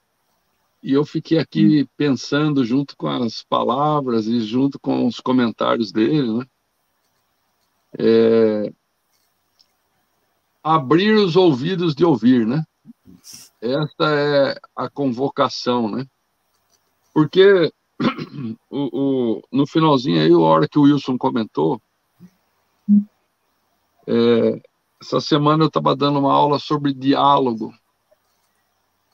e 0.83 0.93
eu 0.93 1.05
fiquei 1.05 1.39
aqui 1.39 1.89
pensando 1.97 2.65
junto 2.65 2.97
com 2.97 3.09
as 3.09 3.43
palavras 3.43 4.27
e 4.27 4.41
junto 4.41 4.79
com 4.79 5.07
os 5.07 5.21
comentários 5.21 5.93
dele, 5.93 6.39
né? 6.39 6.47
É, 7.99 8.73
abrir 10.63 11.15
os 11.15 11.37
ouvidos 11.37 11.95
de 11.95 12.05
ouvir, 12.05 12.47
né? 12.47 12.65
Esta 13.61 14.11
é 14.11 14.59
a 14.77 14.89
convocação, 14.89 15.91
né? 15.91 16.07
Porque 17.13 17.73
o, 18.71 18.91
o, 18.93 19.43
no 19.53 19.67
finalzinho 19.67 20.21
aí, 20.21 20.33
a 20.33 20.39
hora 20.39 20.69
que 20.69 20.79
o 20.79 20.83
Wilson 20.83 21.19
comentou, 21.19 21.81
é, 24.07 24.63
essa 25.01 25.21
semana 25.21 25.65
eu 25.65 25.69
estava 25.69 25.95
dando 25.97 26.19
uma 26.19 26.33
aula 26.33 26.59
sobre 26.59 26.93
diálogo. 26.93 27.73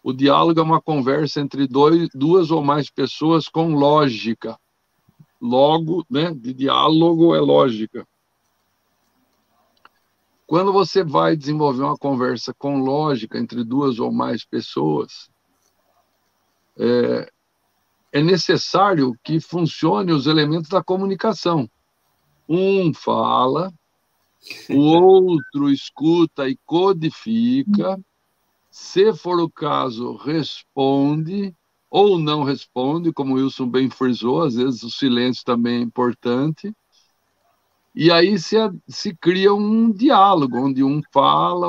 O 0.03 0.13
diálogo 0.13 0.61
é 0.61 0.63
uma 0.63 0.81
conversa 0.81 1.41
entre 1.41 1.67
dois, 1.67 2.09
duas 2.15 2.51
ou 2.51 2.63
mais 2.63 2.89
pessoas 2.91 3.49
com 3.49 3.75
lógica. 3.75 4.59
Logo, 5.41 6.05
né, 6.09 6.33
de 6.33 6.55
diálogo 6.55 7.35
é 7.35 7.41
lógica. 7.41 8.07
Quando 10.47 10.73
você 10.73 11.03
vai 11.03 11.37
desenvolver 11.37 11.83
uma 11.83 11.97
conversa 11.97 12.55
com 12.55 12.79
lógica 12.79 13.39
entre 13.39 13.65
duas 13.65 13.99
ou 13.99 14.13
mais 14.13 14.45
pessoas, 14.45 15.29
é, 16.79 17.31
é 18.13 18.23
necessário 18.23 19.19
que 19.25 19.41
funcione 19.41 20.13
os 20.13 20.27
elementos 20.27 20.69
da 20.69 20.83
comunicação. 20.83 21.69
Um 22.49 22.95
fala, 22.95 23.73
o 24.71 24.81
outro 25.03 25.69
escuta 25.69 26.49
e 26.49 26.57
codifica, 26.65 27.99
se 28.71 29.13
for 29.15 29.41
o 29.41 29.51
caso, 29.51 30.15
responde 30.17 31.53
ou 31.91 32.19
não 32.19 32.45
responde, 32.45 33.13
como 33.13 33.35
o 33.35 33.37
Wilson 33.37 33.69
bem 33.69 33.89
frisou, 33.89 34.43
às 34.43 34.55
vezes 34.55 34.83
o 34.83 34.91
silêncio 34.91 35.45
também 35.45 35.79
é 35.79 35.81
importante. 35.81 36.73
E 37.97 38.13
aí 38.13 38.39
se, 38.39 38.57
se 38.87 39.17
cria 39.17 39.55
um 39.55 39.91
diálogo, 39.91 40.59
onde 40.59 40.85
um 40.85 41.01
fala, 41.11 41.69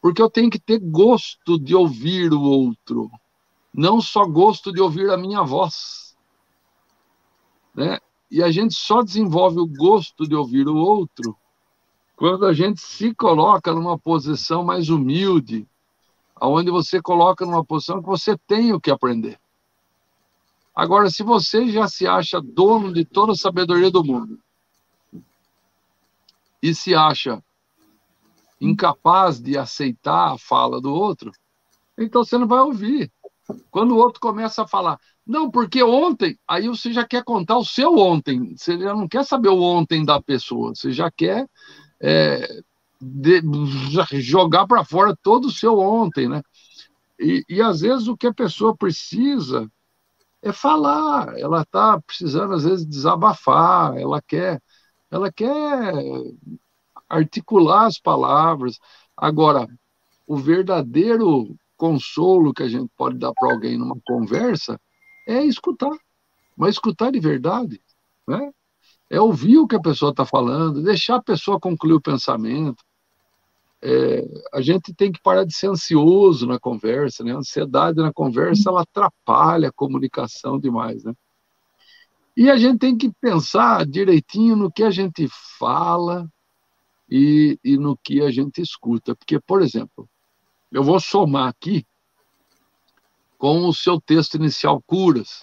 porque 0.00 0.22
eu 0.22 0.30
tenho 0.30 0.48
que 0.48 0.58
ter 0.58 0.78
gosto 0.78 1.58
de 1.58 1.74
ouvir 1.74 2.32
o 2.32 2.40
outro, 2.40 3.10
não 3.72 4.00
só 4.00 4.24
gosto 4.24 4.72
de 4.72 4.80
ouvir 4.80 5.10
a 5.10 5.18
minha 5.18 5.42
voz. 5.42 6.16
Né? 7.74 7.98
E 8.30 8.42
a 8.42 8.50
gente 8.50 8.72
só 8.72 9.02
desenvolve 9.02 9.60
o 9.60 9.66
gosto 9.66 10.26
de 10.26 10.34
ouvir 10.34 10.66
o 10.66 10.76
outro 10.76 11.36
quando 12.16 12.46
a 12.46 12.54
gente 12.54 12.80
se 12.80 13.14
coloca 13.14 13.74
numa 13.74 13.98
posição 13.98 14.64
mais 14.64 14.88
humilde, 14.88 15.68
aonde 16.36 16.70
você 16.70 17.02
coloca 17.02 17.44
numa 17.44 17.62
posição 17.62 18.00
que 18.00 18.08
você 18.08 18.34
tem 18.46 18.72
o 18.72 18.80
que 18.80 18.90
aprender. 18.90 19.38
Agora, 20.74 21.10
se 21.10 21.22
você 21.22 21.70
já 21.70 21.86
se 21.86 22.06
acha 22.06 22.40
dono 22.40 22.94
de 22.94 23.04
toda 23.04 23.32
a 23.32 23.36
sabedoria 23.36 23.90
do 23.90 24.02
mundo 24.02 24.38
e 26.64 26.74
se 26.74 26.94
acha 26.94 27.44
incapaz 28.58 29.38
de 29.38 29.58
aceitar 29.58 30.32
a 30.32 30.38
fala 30.38 30.80
do 30.80 30.94
outro, 30.94 31.30
então 31.98 32.24
você 32.24 32.38
não 32.38 32.48
vai 32.48 32.60
ouvir. 32.60 33.12
Quando 33.70 33.92
o 33.92 33.98
outro 33.98 34.18
começa 34.18 34.62
a 34.62 34.66
falar, 34.66 34.98
não, 35.26 35.50
porque 35.50 35.82
ontem, 35.82 36.38
aí 36.48 36.66
você 36.66 36.90
já 36.90 37.06
quer 37.06 37.22
contar 37.22 37.58
o 37.58 37.64
seu 37.66 37.98
ontem, 37.98 38.56
você 38.56 38.78
já 38.78 38.94
não 38.94 39.06
quer 39.06 39.26
saber 39.26 39.50
o 39.50 39.60
ontem 39.60 40.06
da 40.06 40.22
pessoa, 40.22 40.74
você 40.74 40.90
já 40.90 41.10
quer 41.10 41.46
é, 42.00 42.62
de, 42.98 43.42
jogar 44.22 44.66
para 44.66 44.86
fora 44.86 45.14
todo 45.22 45.48
o 45.48 45.52
seu 45.52 45.78
ontem, 45.78 46.30
né? 46.30 46.42
E, 47.20 47.44
e 47.46 47.60
às 47.60 47.82
vezes 47.82 48.08
o 48.08 48.16
que 48.16 48.26
a 48.26 48.32
pessoa 48.32 48.74
precisa 48.74 49.70
é 50.40 50.50
falar, 50.50 51.38
ela 51.38 51.60
está 51.60 52.00
precisando 52.00 52.54
às 52.54 52.64
vezes 52.64 52.86
desabafar, 52.86 53.98
ela 53.98 54.22
quer, 54.22 54.62
ela 55.14 55.32
quer 55.32 55.94
articular 57.08 57.86
as 57.86 58.00
palavras. 58.00 58.80
Agora, 59.16 59.68
o 60.26 60.36
verdadeiro 60.36 61.54
consolo 61.76 62.52
que 62.52 62.64
a 62.64 62.68
gente 62.68 62.90
pode 62.96 63.16
dar 63.16 63.32
para 63.32 63.52
alguém 63.52 63.78
numa 63.78 63.96
conversa 64.04 64.76
é 65.28 65.44
escutar, 65.44 65.96
mas 66.56 66.74
escutar 66.74 67.12
de 67.12 67.20
verdade, 67.20 67.80
né? 68.26 68.50
É 69.08 69.20
ouvir 69.20 69.58
o 69.58 69.68
que 69.68 69.76
a 69.76 69.80
pessoa 69.80 70.10
está 70.10 70.26
falando, 70.26 70.82
deixar 70.82 71.16
a 71.16 71.22
pessoa 71.22 71.60
concluir 71.60 71.94
o 71.94 72.00
pensamento. 72.00 72.82
É, 73.80 74.24
a 74.52 74.60
gente 74.60 74.92
tem 74.94 75.12
que 75.12 75.22
parar 75.22 75.44
de 75.44 75.54
ser 75.54 75.68
ansioso 75.68 76.44
na 76.44 76.58
conversa, 76.58 77.22
né? 77.22 77.32
A 77.32 77.36
ansiedade 77.36 77.98
na 77.98 78.12
conversa 78.12 78.68
ela 78.68 78.82
atrapalha 78.82 79.68
a 79.68 79.72
comunicação 79.72 80.58
demais, 80.58 81.04
né? 81.04 81.12
E 82.36 82.50
a 82.50 82.56
gente 82.56 82.78
tem 82.78 82.96
que 82.96 83.12
pensar 83.20 83.86
direitinho 83.86 84.56
no 84.56 84.70
que 84.70 84.82
a 84.82 84.90
gente 84.90 85.28
fala 85.58 86.28
e, 87.08 87.58
e 87.62 87.76
no 87.76 87.96
que 87.96 88.20
a 88.22 88.30
gente 88.30 88.60
escuta. 88.60 89.14
Porque, 89.14 89.38
por 89.38 89.62
exemplo, 89.62 90.08
eu 90.72 90.82
vou 90.82 90.98
somar 90.98 91.48
aqui 91.48 91.86
com 93.38 93.66
o 93.66 93.72
seu 93.72 94.00
texto 94.00 94.34
inicial, 94.34 94.82
Curas. 94.86 95.40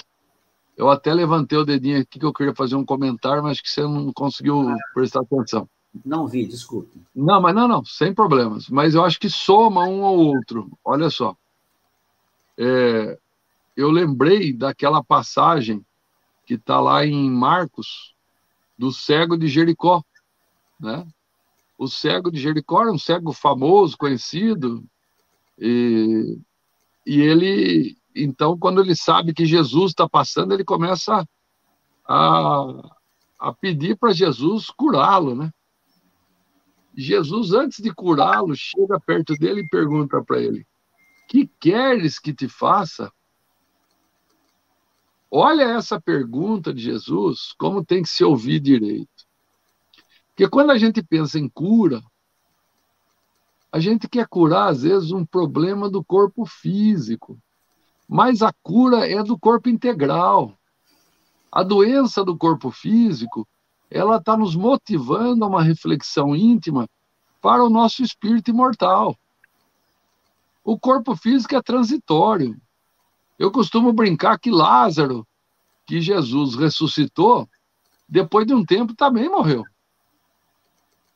Eu 0.76 0.90
até 0.90 1.14
levantei 1.14 1.58
o 1.58 1.66
dedinho 1.66 2.02
aqui 2.02 2.20
que 2.20 2.26
eu 2.26 2.34
queria 2.34 2.56
fazer 2.56 2.76
um 2.76 2.86
comentário, 2.86 3.44
mas 3.44 3.62
que 3.62 3.70
você 3.70 3.82
não 3.84 4.12
conseguiu 4.12 4.76
prestar 4.94 5.22
atenção. 5.22 5.70
Não 6.06 6.28
vi, 6.28 6.46
desculpe. 6.46 7.02
Não, 7.14 7.42
mas 7.42 7.54
não, 7.54 7.68
não, 7.68 7.86
sem 7.86 8.14
problemas. 8.14 8.70
Mas 8.70 8.96
eu 8.96 9.04
acho 9.04 9.20
que 9.20 9.30
soma 9.30 9.86
um 9.86 10.04
ao 10.04 10.16
outro. 10.16 10.72
Olha 10.84 11.10
só. 11.10 11.36
É, 12.58 13.18
eu 13.76 13.92
lembrei 13.92 14.54
daquela 14.54 15.04
passagem 15.04 15.86
que 16.52 16.56
está 16.56 16.82
lá 16.82 17.06
em 17.06 17.32
Marcos, 17.32 18.14
do 18.78 18.92
cego 18.92 19.38
de 19.38 19.48
Jericó. 19.48 20.04
Né? 20.78 21.08
O 21.78 21.88
cego 21.88 22.30
de 22.30 22.42
Jericó 22.42 22.84
é 22.84 22.92
um 22.92 22.98
cego 22.98 23.32
famoso, 23.32 23.98
conhecido, 23.98 24.84
e, 25.58 26.38
e 27.08 27.22
ele 27.22 27.98
então, 28.14 28.58
quando 28.58 28.82
ele 28.82 28.94
sabe 28.94 29.34
que 29.34 29.46
Jesus 29.46 29.92
está 29.92 30.10
passando, 30.10 30.54
ele 30.54 30.66
começa 30.66 31.26
a, 32.06 32.98
a 33.40 33.54
pedir 33.54 33.98
para 33.98 34.12
Jesus 34.12 34.70
curá-lo, 34.70 35.34
né? 35.34 35.50
Jesus, 36.94 37.54
antes 37.54 37.82
de 37.82 37.94
curá-lo, 37.94 38.54
chega 38.54 39.00
perto 39.00 39.36
dele 39.36 39.62
e 39.62 39.70
pergunta 39.70 40.22
para 40.22 40.42
ele: 40.42 40.68
Que 41.30 41.50
queres 41.62 42.20
que 42.20 42.34
te 42.34 42.50
faça? 42.50 43.10
Olha 45.34 45.64
essa 45.64 46.00
pergunta 46.00 46.74
de 46.74 46.82
Jesus, 46.82 47.54
como 47.58 47.86
tem 47.86 48.04
que 48.04 48.10
se 48.10 48.22
ouvir 48.22 48.60
direito. 48.60 49.08
Porque 50.28 50.50
quando 50.50 50.72
a 50.72 50.78
gente 50.78 51.02
pensa 51.02 51.40
em 51.40 51.48
cura, 51.48 52.02
a 53.72 53.80
gente 53.80 54.10
quer 54.10 54.28
curar, 54.28 54.68
às 54.68 54.82
vezes, 54.82 55.12
um 55.12 55.26
problema 55.26 55.90
do 55.90 56.04
corpo 56.04 56.46
físico, 56.46 57.40
mas 58.10 58.42
a 58.42 58.52
cura 58.62 59.10
é 59.10 59.24
do 59.24 59.40
corpo 59.40 59.70
integral. 59.70 60.54
A 61.50 61.64
doença 61.64 62.26
do 62.26 62.38
corpo 62.38 62.70
físico, 62.70 63.48
ela 63.90 64.18
está 64.18 64.36
nos 64.36 64.54
motivando 64.54 65.46
a 65.46 65.48
uma 65.48 65.64
reflexão 65.64 66.36
íntima 66.36 66.90
para 67.42 67.64
o 67.64 67.70
nosso 67.70 68.04
espírito 68.04 68.52
imortal. 68.52 69.16
O 70.62 70.78
corpo 70.78 71.16
físico 71.16 71.56
é 71.56 71.62
transitório. 71.62 72.60
Eu 73.42 73.52
costumo 73.52 73.92
brincar 73.92 74.38
que 74.38 74.52
Lázaro, 74.52 75.28
que 75.88 76.00
Jesus 76.00 76.54
ressuscitou, 76.54 77.50
depois 78.08 78.46
de 78.46 78.54
um 78.54 78.64
tempo 78.64 78.94
também 78.94 79.28
morreu. 79.28 79.64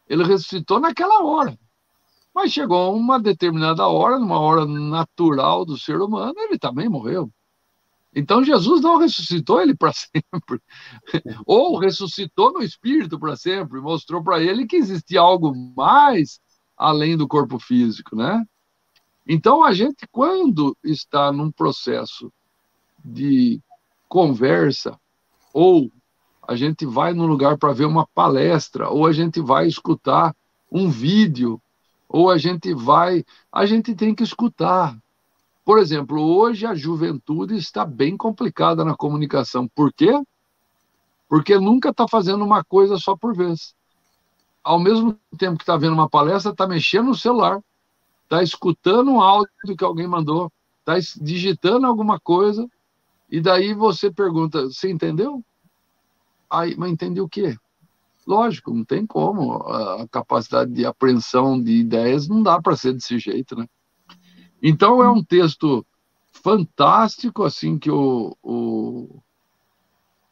Ele 0.10 0.24
ressuscitou 0.24 0.80
naquela 0.80 1.24
hora. 1.24 1.56
Mas 2.34 2.52
chegou 2.52 2.96
uma 2.96 3.20
determinada 3.20 3.88
hora, 3.88 4.18
numa 4.18 4.40
hora 4.40 4.66
natural 4.66 5.64
do 5.66 5.78
ser 5.78 6.02
humano, 6.02 6.34
ele 6.38 6.58
também 6.58 6.90
morreu. 6.90 7.32
Então 8.12 8.44
Jesus 8.44 8.82
não 8.82 8.98
ressuscitou 8.98 9.62
ele 9.62 9.76
para 9.76 9.94
sempre, 9.94 10.60
ou 11.46 11.78
ressuscitou 11.78 12.52
no 12.52 12.64
espírito 12.64 13.20
para 13.20 13.36
sempre, 13.36 13.80
mostrou 13.80 14.24
para 14.24 14.42
ele 14.42 14.66
que 14.66 14.78
existia 14.78 15.22
algo 15.22 15.54
mais 15.78 16.40
além 16.76 17.16
do 17.16 17.28
corpo 17.28 17.60
físico, 17.60 18.16
né? 18.16 18.44
Então 19.28 19.64
a 19.64 19.74
gente 19.74 20.08
quando 20.12 20.78
está 20.84 21.32
num 21.32 21.52
processo 21.52 22.32
de 23.04 23.60
conversa 24.08 25.00
ou 25.54 25.92
a 26.48 26.56
gente 26.56 26.86
vai 26.86 27.14
num 27.14 27.26
lugar 27.26 27.58
para 27.58 27.74
ver 27.74 27.86
uma 27.86 28.06
palestra 28.08 28.90
ou 28.90 29.06
a 29.06 29.12
gente 29.12 29.42
vai 29.42 29.68
escutar 29.68 30.36
um 30.72 30.90
vídeo 30.90 31.60
ou 32.08 32.30
a 32.30 32.38
gente 32.38 32.74
vai, 32.74 33.26
a 33.52 33.66
gente 33.66 33.96
tem 33.96 34.14
que 34.14 34.24
escutar, 34.24 34.96
por 35.64 35.80
exemplo, 35.80 36.22
hoje 36.22 36.66
a 36.66 36.76
juventude 36.76 37.56
está 37.56 37.84
bem 37.84 38.16
complicada 38.16 38.86
na 38.86 38.96
comunicação. 38.96 39.68
Por 39.68 39.92
quê? 39.92 40.12
Porque 41.28 41.58
nunca 41.58 41.90
está 41.90 42.08
fazendo 42.08 42.46
uma 42.46 42.64
coisa 42.64 42.98
só 42.98 43.16
por 43.16 43.36
vez. 43.36 43.76
Ao 44.64 44.80
mesmo 44.80 45.18
tempo 45.38 45.58
que 45.58 45.64
está 45.64 45.76
vendo 45.76 45.94
uma 45.94 46.10
palestra, 46.10 46.52
está 46.52 46.68
mexendo 46.68 47.08
no 47.08 47.16
celular, 47.16 47.60
está 48.26 48.44
escutando 48.44 49.12
um 49.12 49.22
áudio 49.22 49.78
que 49.78 49.84
alguém 49.84 50.08
mandou, 50.08 50.52
está 50.80 50.96
digitando 51.22 51.88
alguma 51.88 52.20
coisa, 52.20 52.68
e 53.30 53.40
daí 53.40 53.74
você 53.74 54.12
pergunta: 54.12 54.66
você 54.66 54.92
entendeu? 54.92 55.44
Aí, 56.50 56.76
mas 56.78 56.92
entendeu 56.92 57.26
o 57.26 57.30
quê? 57.30 57.56
Lógico, 58.28 58.74
não 58.74 58.84
tem 58.84 59.06
como. 59.06 59.58
A 59.68 60.08
capacidade 60.08 60.72
de 60.72 60.86
apreensão 60.86 61.62
de 61.62 61.72
ideias 61.72 62.28
não 62.28 62.42
dá 62.42 62.62
para 62.62 62.76
ser 62.76 62.94
desse 62.94 63.20
jeito, 63.20 63.56
né? 63.56 63.68
Então 64.62 65.02
é 65.04 65.10
um 65.10 65.24
texto 65.24 65.86
fantástico, 66.32 67.44
assim, 67.44 67.78
que 67.78 67.92
o, 67.92 68.36
o, 68.42 69.22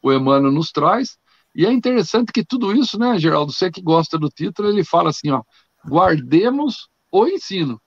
o 0.02 0.12
Emmanuel 0.12 0.52
nos 0.52 0.72
traz. 0.72 1.18
E 1.54 1.64
é 1.64 1.72
interessante 1.72 2.32
que 2.32 2.44
tudo 2.44 2.74
isso, 2.74 2.98
né, 2.98 3.16
Geraldo, 3.18 3.52
você 3.52 3.70
que 3.70 3.80
gosta 3.80 4.18
do 4.18 4.28
título, 4.28 4.68
ele 4.68 4.84
fala 4.84 5.10
assim, 5.10 5.30
ó, 5.30 5.42
guardemos 5.86 6.88
o 7.12 7.26
ensino. 7.28 7.80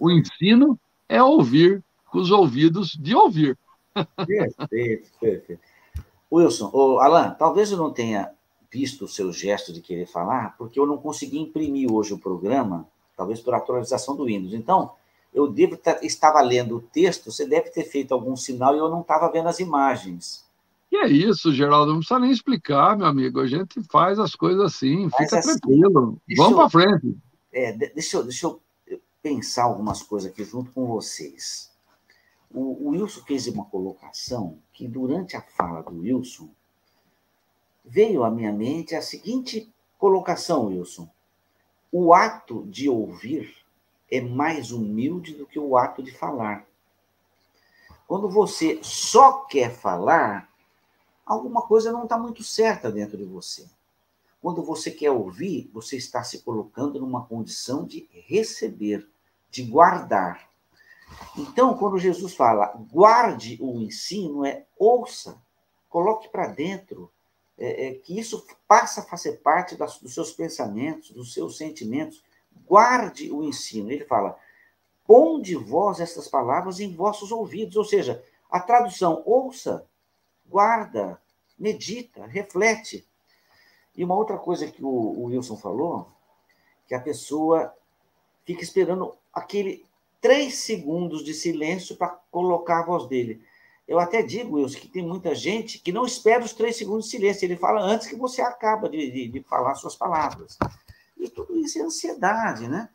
O 0.00 0.10
ensino 0.10 0.78
é 1.08 1.22
ouvir 1.22 1.82
com 2.10 2.18
os 2.18 2.30
ouvidos 2.30 2.92
de 2.92 3.14
ouvir. 3.14 3.58
Perfeito, 4.26 5.10
perfeito. 5.20 5.60
Wilson, 6.30 6.70
oh, 6.72 6.98
Alan, 6.98 7.30
talvez 7.38 7.70
eu 7.70 7.78
não 7.78 7.92
tenha 7.92 8.30
visto 8.72 9.04
o 9.04 9.08
seu 9.08 9.32
gesto 9.32 9.72
de 9.72 9.80
querer 9.80 10.06
falar, 10.06 10.56
porque 10.58 10.80
eu 10.80 10.86
não 10.86 10.98
consegui 10.98 11.38
imprimir 11.38 11.92
hoje 11.92 12.12
o 12.12 12.18
programa, 12.18 12.88
talvez 13.16 13.40
por 13.40 13.54
atualização 13.54 14.16
do 14.16 14.24
Windows. 14.24 14.52
Então, 14.52 14.92
eu 15.32 15.46
devo 15.48 15.78
estava 16.02 16.40
lendo 16.40 16.76
o 16.76 16.80
texto, 16.80 17.30
você 17.30 17.46
deve 17.46 17.70
ter 17.70 17.84
feito 17.84 18.12
algum 18.12 18.36
sinal 18.36 18.74
e 18.74 18.78
eu 18.78 18.88
não 18.88 19.00
estava 19.00 19.30
vendo 19.30 19.48
as 19.48 19.60
imagens. 19.60 20.44
Que 20.90 20.96
é 20.96 21.08
isso, 21.08 21.52
Geraldo? 21.52 21.92
Não 21.92 21.98
precisa 21.98 22.20
nem 22.20 22.30
explicar, 22.30 22.96
meu 22.96 23.06
amigo. 23.06 23.40
A 23.40 23.46
gente 23.46 23.82
faz 23.90 24.18
as 24.18 24.34
coisas 24.34 24.64
assim, 24.64 25.08
fica 25.16 25.38
assim, 25.38 25.58
tranquilo. 25.58 26.18
Vamos 26.36 26.54
para 26.54 26.70
frente. 26.70 27.16
É, 27.52 27.72
deixa, 27.72 28.18
eu, 28.18 28.22
deixa 28.24 28.46
eu 28.46 28.60
pensar 29.24 29.62
algumas 29.64 30.02
coisas 30.02 30.30
aqui 30.30 30.44
junto 30.44 30.70
com 30.72 30.84
vocês. 30.84 31.72
O, 32.50 32.60
o 32.60 32.88
Wilson 32.90 33.22
fez 33.22 33.46
uma 33.46 33.64
colocação 33.64 34.58
que, 34.70 34.86
durante 34.86 35.34
a 35.34 35.40
fala 35.40 35.82
do 35.82 36.00
Wilson, 36.00 36.50
veio 37.82 38.22
à 38.22 38.30
minha 38.30 38.52
mente 38.52 38.94
a 38.94 39.00
seguinte 39.00 39.72
colocação, 39.96 40.66
Wilson. 40.66 41.08
O 41.90 42.12
ato 42.12 42.66
de 42.66 42.86
ouvir 42.86 43.56
é 44.10 44.20
mais 44.20 44.70
humilde 44.70 45.32
do 45.32 45.46
que 45.46 45.58
o 45.58 45.74
ato 45.78 46.02
de 46.02 46.12
falar. 46.12 46.66
Quando 48.06 48.28
você 48.28 48.78
só 48.82 49.44
quer 49.44 49.74
falar, 49.74 50.52
alguma 51.24 51.62
coisa 51.62 51.90
não 51.90 52.02
está 52.02 52.18
muito 52.18 52.44
certa 52.44 52.92
dentro 52.92 53.16
de 53.16 53.24
você. 53.24 53.66
Quando 54.42 54.62
você 54.62 54.90
quer 54.90 55.10
ouvir, 55.10 55.70
você 55.72 55.96
está 55.96 56.22
se 56.22 56.40
colocando 56.40 57.00
numa 57.00 57.24
condição 57.24 57.86
de 57.86 58.06
receber, 58.12 59.08
de 59.54 59.62
guardar. 59.62 60.50
Então, 61.38 61.76
quando 61.76 61.96
Jesus 61.96 62.34
fala, 62.34 62.74
guarde 62.90 63.56
o 63.60 63.80
ensino, 63.80 64.44
é 64.44 64.66
ouça, 64.76 65.40
coloque 65.88 66.28
para 66.28 66.48
dentro, 66.48 67.08
é, 67.56 67.86
é, 67.86 67.94
que 67.94 68.18
isso 68.18 68.44
passa 68.66 69.00
a 69.00 69.04
fazer 69.04 69.34
parte 69.34 69.76
das, 69.76 70.00
dos 70.00 70.12
seus 70.12 70.32
pensamentos, 70.32 71.12
dos 71.12 71.32
seus 71.32 71.56
sentimentos, 71.56 72.24
guarde 72.66 73.30
o 73.30 73.44
ensino. 73.44 73.92
Ele 73.92 74.04
fala: 74.04 74.36
ponde 75.06 75.54
vós 75.54 76.00
estas 76.00 76.26
palavras 76.26 76.80
em 76.80 76.92
vossos 76.92 77.30
ouvidos. 77.30 77.76
Ou 77.76 77.84
seja, 77.84 78.24
a 78.50 78.58
tradução 78.58 79.22
ouça, 79.24 79.86
guarda, 80.44 81.22
medita, 81.56 82.26
reflete. 82.26 83.06
E 83.94 84.02
uma 84.02 84.16
outra 84.16 84.36
coisa 84.36 84.66
que 84.66 84.84
o, 84.84 84.88
o 84.88 85.26
Wilson 85.26 85.56
falou, 85.56 86.08
que 86.88 86.94
a 86.94 87.00
pessoa 87.00 87.72
fica 88.44 88.64
esperando 88.64 89.16
aquele 89.34 89.84
três 90.20 90.58
segundos 90.58 91.22
de 91.22 91.34
silêncio 91.34 91.96
para 91.96 92.08
colocar 92.30 92.80
a 92.80 92.86
voz 92.86 93.06
dele. 93.06 93.42
Eu 93.86 93.98
até 93.98 94.22
digo, 94.22 94.56
Wilson, 94.56 94.78
que 94.78 94.88
tem 94.88 95.06
muita 95.06 95.34
gente 95.34 95.78
que 95.78 95.92
não 95.92 96.06
espera 96.06 96.42
os 96.42 96.54
três 96.54 96.76
segundos 96.76 97.04
de 97.04 97.10
silêncio. 97.10 97.44
Ele 97.44 97.56
fala 97.56 97.82
antes 97.82 98.06
que 98.06 98.16
você 98.16 98.40
acaba 98.40 98.88
de, 98.88 99.10
de, 99.10 99.28
de 99.28 99.42
falar 99.42 99.74
suas 99.74 99.94
palavras. 99.94 100.56
E 101.18 101.28
tudo 101.28 101.58
isso 101.58 101.78
é 101.78 101.82
ansiedade, 101.82 102.66
né? 102.66 102.88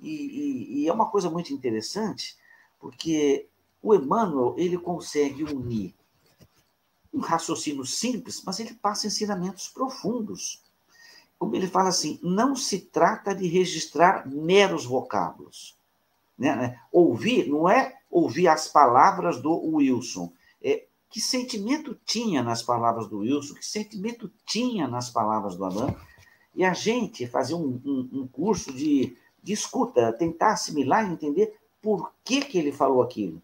E, 0.00 0.10
e, 0.10 0.82
e 0.82 0.88
é 0.88 0.92
uma 0.92 1.08
coisa 1.08 1.30
muito 1.30 1.54
interessante, 1.54 2.36
porque 2.78 3.46
o 3.82 3.94
Emmanuel 3.94 4.54
ele 4.58 4.76
consegue 4.76 5.44
unir 5.44 5.94
um 7.12 7.20
raciocínio 7.20 7.86
simples, 7.86 8.42
mas 8.44 8.60
ele 8.60 8.74
passa 8.74 9.06
ensinamentos 9.06 9.68
profundos. 9.68 10.62
Como 11.38 11.56
ele 11.56 11.66
fala 11.66 11.88
assim, 11.88 12.18
não 12.22 12.54
se 12.54 12.80
trata 12.80 13.34
de 13.34 13.46
registrar 13.46 14.28
meros 14.28 14.84
vocábulos. 14.84 15.75
Né? 16.38 16.54
né? 16.54 16.80
Ouvir 16.92 17.48
não 17.48 17.68
é 17.68 17.96
ouvir 18.10 18.48
as 18.48 18.68
palavras 18.68 19.40
do 19.40 19.52
Wilson. 19.52 20.32
É, 20.62 20.84
que 21.10 21.20
sentimento 21.20 21.98
tinha 22.04 22.42
nas 22.42 22.62
palavras 22.62 23.08
do 23.08 23.18
Wilson? 23.18 23.54
Que 23.54 23.66
sentimento 23.66 24.30
tinha 24.46 24.86
nas 24.86 25.10
palavras 25.10 25.56
do 25.56 25.64
Alain? 25.64 25.94
E 26.54 26.64
a 26.64 26.72
gente 26.72 27.26
fazer 27.26 27.54
um, 27.54 27.80
um, 27.84 28.08
um 28.12 28.28
curso 28.28 28.72
de, 28.72 29.16
de 29.42 29.52
escuta, 29.52 30.12
tentar 30.12 30.52
assimilar 30.52 31.08
e 31.08 31.12
entender 31.12 31.54
por 31.82 32.12
que, 32.24 32.40
que 32.40 32.58
ele 32.58 32.72
falou 32.72 33.02
aquilo. 33.02 33.42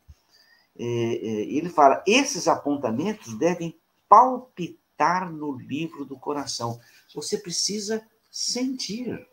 É, 0.78 0.84
é, 0.84 1.28
ele 1.52 1.68
fala: 1.68 2.02
esses 2.06 2.48
apontamentos 2.48 3.34
devem 3.38 3.76
palpitar 4.08 5.30
no 5.30 5.56
livro 5.56 6.04
do 6.04 6.18
coração. 6.18 6.80
Você 7.14 7.36
precisa 7.38 8.02
sentir. 8.30 9.26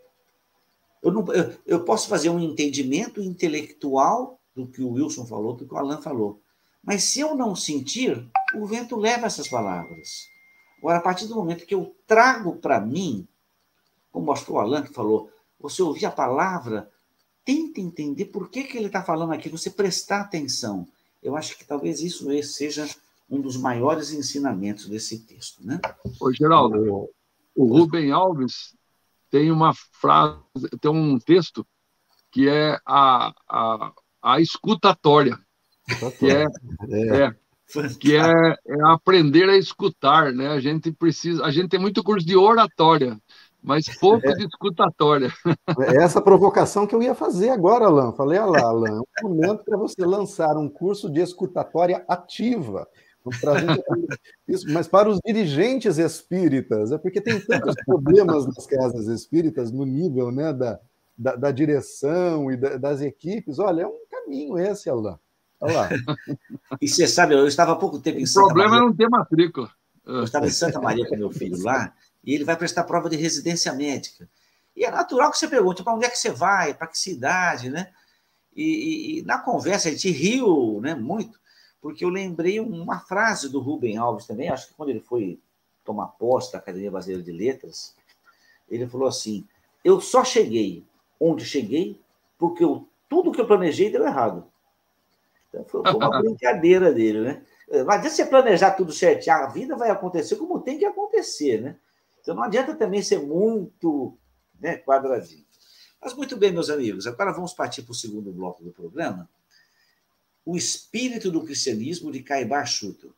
Eu, 1.01 1.11
não, 1.11 1.33
eu, 1.33 1.53
eu, 1.65 1.83
posso 1.83 2.07
fazer 2.07 2.29
um 2.29 2.39
entendimento 2.39 3.21
intelectual 3.21 4.39
do 4.55 4.67
que 4.67 4.81
o 4.81 4.91
Wilson 4.91 5.25
falou, 5.25 5.53
do 5.53 5.65
que 5.65 5.73
o 5.73 5.77
Alan 5.77 6.01
falou. 6.01 6.41
Mas 6.83 7.03
se 7.03 7.19
eu 7.19 7.35
não 7.35 7.55
sentir, 7.55 8.29
o 8.55 8.65
vento 8.65 8.95
leva 8.95 9.27
essas 9.27 9.47
palavras. 9.47 10.27
Agora, 10.77 10.97
a 10.97 11.01
partir 11.01 11.27
do 11.27 11.35
momento 11.35 11.65
que 11.65 11.75
eu 11.75 11.95
trago 12.07 12.55
para 12.55 12.79
mim 12.79 13.27
como 14.11 14.33
que 14.33 14.51
o 14.51 14.59
Alan 14.59 14.83
que 14.83 14.93
falou, 14.93 15.29
você 15.59 15.81
ouvir 15.81 16.05
a 16.05 16.11
palavra, 16.11 16.89
tenta 17.45 17.79
entender 17.79 18.25
por 18.25 18.49
que, 18.49 18.63
que 18.63 18.77
ele 18.77 18.87
está 18.87 19.03
falando 19.03 19.33
aqui, 19.33 19.49
você 19.49 19.69
prestar 19.69 20.21
atenção. 20.21 20.87
Eu 21.21 21.35
acho 21.35 21.57
que 21.57 21.65
talvez 21.65 22.01
isso 22.01 22.27
seja 22.43 22.87
um 23.29 23.39
dos 23.39 23.57
maiores 23.57 24.11
ensinamentos 24.11 24.87
desse 24.87 25.19
texto. 25.19 25.65
Né? 25.65 25.79
Ô, 26.19 26.31
Geraldo, 26.33 27.09
o 27.55 27.65
Rubem 27.65 28.11
Alves 28.11 28.75
tem 29.29 29.51
uma 29.51 29.73
frase, 29.99 30.41
tem 30.81 30.91
um 30.91 31.17
texto 31.19 31.65
que 32.31 32.47
é 32.47 32.77
a, 32.85 33.33
a, 33.49 33.91
a 34.21 34.41
escutatória. 34.41 35.37
Que 36.19 36.29
é, 36.29 36.45
é. 36.89 37.23
é 37.25 37.35
que 37.99 38.15
é, 38.15 38.21
é, 38.21 38.55
aprender 38.85 39.49
a 39.49 39.57
escutar, 39.57 40.31
né? 40.33 40.47
A 40.49 40.59
gente 40.59 40.91
precisa, 40.91 41.43
a 41.43 41.51
gente 41.51 41.69
tem 41.69 41.79
muito 41.79 42.03
curso 42.03 42.25
de 42.25 42.35
oratória, 42.35 43.19
mas 43.61 43.85
pouco 43.99 44.27
é. 44.27 44.33
de 44.33 44.45
escutatória. 44.45 45.31
É 45.79 46.03
essa 46.03 46.21
provocação 46.21 46.87
que 46.87 46.95
eu 46.95 47.01
ia 47.01 47.13
fazer 47.13 47.49
agora, 47.49 47.85
Alain. 47.85 48.15
Falei, 48.15 48.39
olha 48.39 48.61
lá, 48.61 48.69
Alain, 48.69 48.91
é 48.93 49.25
um 49.25 49.29
momento 49.29 49.63
para 49.63 49.77
você 49.77 50.03
lançar 50.05 50.57
um 50.57 50.69
curso 50.69 51.11
de 51.11 51.21
escutatória 51.21 52.03
ativa. 52.07 52.87
Isso, 54.47 54.65
mas 54.71 54.87
para 54.87 55.09
os 55.09 55.19
dirigentes 55.25 55.97
espíritas, 55.97 56.91
é 56.91 56.97
porque 56.97 57.21
tem 57.21 57.39
tantos 57.39 57.75
problemas 57.85 58.45
nas 58.45 58.65
casas 58.65 59.07
espíritas 59.07 59.71
no 59.71 59.85
nível 59.85 60.31
né, 60.31 60.53
da, 60.53 60.79
da, 61.17 61.35
da 61.35 61.51
direção 61.51 62.51
e 62.51 62.57
da, 62.57 62.77
das 62.77 63.01
equipes. 63.01 63.59
Olha, 63.59 63.83
é 63.83 63.87
um 63.87 63.99
caminho 64.09 64.57
esse, 64.57 64.89
Alain. 64.89 65.17
Olha 65.61 65.73
lá. 65.73 65.89
E 66.81 66.87
você 66.87 67.07
sabe, 67.07 67.33
eu 67.33 67.47
estava 67.47 67.73
há 67.73 67.75
pouco 67.75 67.99
tempo 67.99 68.19
em 68.19 68.25
Santa 68.25 68.53
Maria. 68.53 68.53
O 68.53 68.69
problema 68.69 68.77
é 68.77 68.79
não 68.87 68.95
ter 68.95 69.09
matrícula. 69.09 69.69
Eu 70.05 70.23
estava 70.23 70.47
em 70.47 70.51
Santa 70.51 70.79
Maria 70.79 71.07
com 71.07 71.15
meu 71.15 71.29
filho 71.29 71.61
lá, 71.61 71.93
e 72.23 72.33
ele 72.33 72.43
vai 72.43 72.55
prestar 72.55 72.83
prova 72.83 73.09
de 73.09 73.15
residência 73.17 73.73
médica. 73.73 74.27
E 74.75 74.85
é 74.85 74.89
natural 74.89 75.29
que 75.29 75.37
você 75.37 75.47
pergunte 75.47 75.83
para 75.83 75.93
onde 75.93 76.05
é 76.05 76.09
que 76.09 76.17
você 76.17 76.31
vai, 76.31 76.73
para 76.73 76.87
que 76.87 76.97
cidade, 76.97 77.69
né? 77.69 77.89
E, 78.55 78.63
e, 78.63 79.19
e, 79.19 79.21
na 79.23 79.37
conversa 79.37 79.87
a 79.87 79.91
gente 79.91 80.09
riu 80.09 80.79
né, 80.81 80.95
muito, 80.95 81.39
porque 81.81 82.03
eu 82.03 82.09
lembrei 82.09 82.59
uma 82.59 82.99
frase 82.99 83.49
do 83.49 83.59
Rubem 83.59 83.97
Alves 83.97 84.25
também, 84.25 84.49
acho 84.49 84.67
que 84.67 84.73
quando 84.73 84.89
ele 84.89 84.99
foi 84.99 85.39
tomar 85.83 86.07
posse 86.07 86.51
da 86.51 86.59
Academia 86.59 86.91
Brasileira 86.91 87.23
de 87.23 87.31
Letras, 87.31 87.95
ele 88.69 88.87
falou 88.87 89.07
assim: 89.07 89.47
Eu 89.83 89.99
só 90.01 90.23
cheguei 90.23 90.85
onde 91.19 91.45
cheguei 91.45 91.99
porque 92.37 92.63
eu, 92.63 92.87
tudo 93.09 93.31
que 93.31 93.41
eu 93.41 93.47
planejei 93.47 93.89
deu 93.89 94.05
errado. 94.05 94.45
Então, 95.49 95.65
foi 95.65 95.81
uma 95.81 96.19
brincadeira 96.21 96.91
dele, 96.91 97.21
né? 97.21 97.41
Não 97.69 97.91
adianta 97.91 98.15
você 98.15 98.25
planejar 98.25 98.71
tudo 98.71 98.91
certinho, 98.91 99.35
a 99.35 99.47
vida 99.47 99.75
vai 99.75 99.89
acontecer 99.89 100.35
como 100.37 100.59
tem 100.59 100.79
que 100.79 100.85
acontecer, 100.85 101.61
né? 101.61 101.77
Então 102.21 102.35
não 102.35 102.43
adianta 102.43 102.75
também 102.75 103.01
ser 103.01 103.19
muito 103.19 104.17
né, 104.59 104.77
quadradinho. 104.77 105.45
Mas 106.01 106.13
muito 106.13 106.37
bem, 106.37 106.51
meus 106.51 106.69
amigos, 106.69 107.05
agora 107.05 107.31
vamos 107.31 107.53
partir 107.53 107.83
para 107.83 107.91
o 107.91 107.95
segundo 107.95 108.31
bloco 108.31 108.63
do 108.63 108.71
programa. 108.71 109.29
O 110.49 110.57
espírito 110.57 111.29
do 111.29 111.43
cristianismo 111.43 112.11
de 112.11 112.23
Caibar 112.23 112.65
Schutter. 112.65 113.11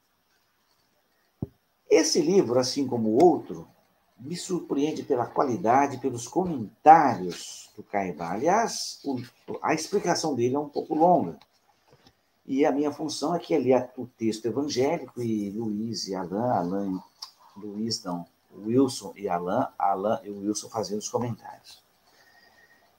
Esse 1.89 2.21
livro, 2.21 2.59
assim 2.59 2.85
como 2.85 3.07
o 3.07 3.23
outro, 3.23 3.69
me 4.19 4.35
surpreende 4.35 5.01
pela 5.01 5.25
qualidade, 5.25 5.97
pelos 5.99 6.27
comentários 6.27 7.71
do 7.73 7.83
Caibar. 7.83 8.33
Aliás, 8.33 8.99
o, 9.05 9.15
a 9.61 9.73
explicação 9.73 10.35
dele 10.35 10.57
é 10.57 10.59
um 10.59 10.67
pouco 10.67 10.93
longa. 10.93 11.39
E 12.45 12.65
a 12.65 12.71
minha 12.73 12.91
função 12.91 13.33
é 13.33 13.39
que 13.39 13.57
ler 13.57 13.89
o 13.95 14.05
texto 14.05 14.47
evangélico 14.47 15.21
e 15.21 15.51
Luiz 15.51 16.09
e 16.09 16.13
Alain, 16.13 16.51
Alain, 16.51 16.99
Luiz 17.55 18.03
não, 18.03 18.25
Wilson 18.53 19.13
e 19.15 19.29
Alain, 19.29 19.67
Alain 19.79 20.19
e 20.25 20.29
Wilson 20.29 20.67
fazendo 20.67 20.99
os 20.99 21.07
comentários. 21.07 21.81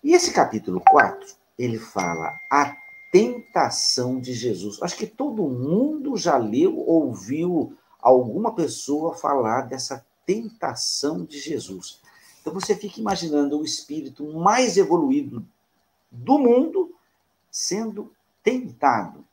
E 0.02 0.14
esse 0.14 0.32
capítulo 0.32 0.80
4, 0.88 1.36
ele 1.58 1.78
fala 1.78 2.32
a 2.50 2.81
tentação 3.12 4.18
de 4.18 4.32
Jesus. 4.32 4.82
Acho 4.82 4.96
que 4.96 5.06
todo 5.06 5.42
mundo 5.42 6.16
já 6.16 6.38
leu, 6.38 6.78
ouviu 6.78 7.76
alguma 8.00 8.54
pessoa 8.54 9.14
falar 9.14 9.68
dessa 9.68 10.04
tentação 10.24 11.22
de 11.22 11.38
Jesus. 11.38 12.00
Então 12.40 12.54
você 12.54 12.74
fica 12.74 12.98
imaginando 12.98 13.60
o 13.60 13.64
espírito 13.64 14.24
mais 14.32 14.78
evoluído 14.78 15.46
do 16.10 16.38
mundo 16.38 16.94
sendo 17.50 18.10
tentado. 18.42 19.24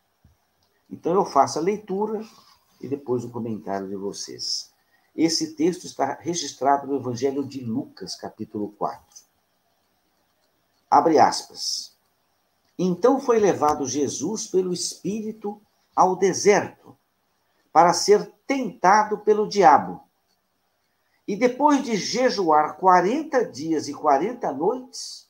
Então 0.91 1.13
eu 1.13 1.23
faço 1.23 1.57
a 1.57 1.61
leitura 1.61 2.21
e 2.81 2.87
depois 2.87 3.23
o 3.23 3.29
comentário 3.29 3.87
de 3.87 3.95
vocês. 3.95 4.73
Esse 5.15 5.55
texto 5.55 5.85
está 5.85 6.17
registrado 6.19 6.85
no 6.85 6.97
Evangelho 6.97 7.47
de 7.47 7.63
Lucas, 7.63 8.15
capítulo 8.15 8.73
4. 8.77 9.23
Abre 10.91 11.17
aspas. 11.17 11.97
Então 12.81 13.19
foi 13.19 13.39
levado 13.39 13.85
Jesus 13.85 14.47
pelo 14.47 14.71
Espírito 14.71 15.61
ao 15.93 16.15
deserto, 16.15 16.97
para 17.73 17.91
ser 17.91 18.31
tentado 18.47 19.17
pelo 19.17 19.49
diabo. 19.49 20.01
E 21.27 21.35
depois 21.35 21.83
de 21.83 21.97
jejuar 21.97 22.77
40 22.77 23.43
dias 23.51 23.89
e 23.89 23.93
40 23.93 24.53
noites, 24.53 25.29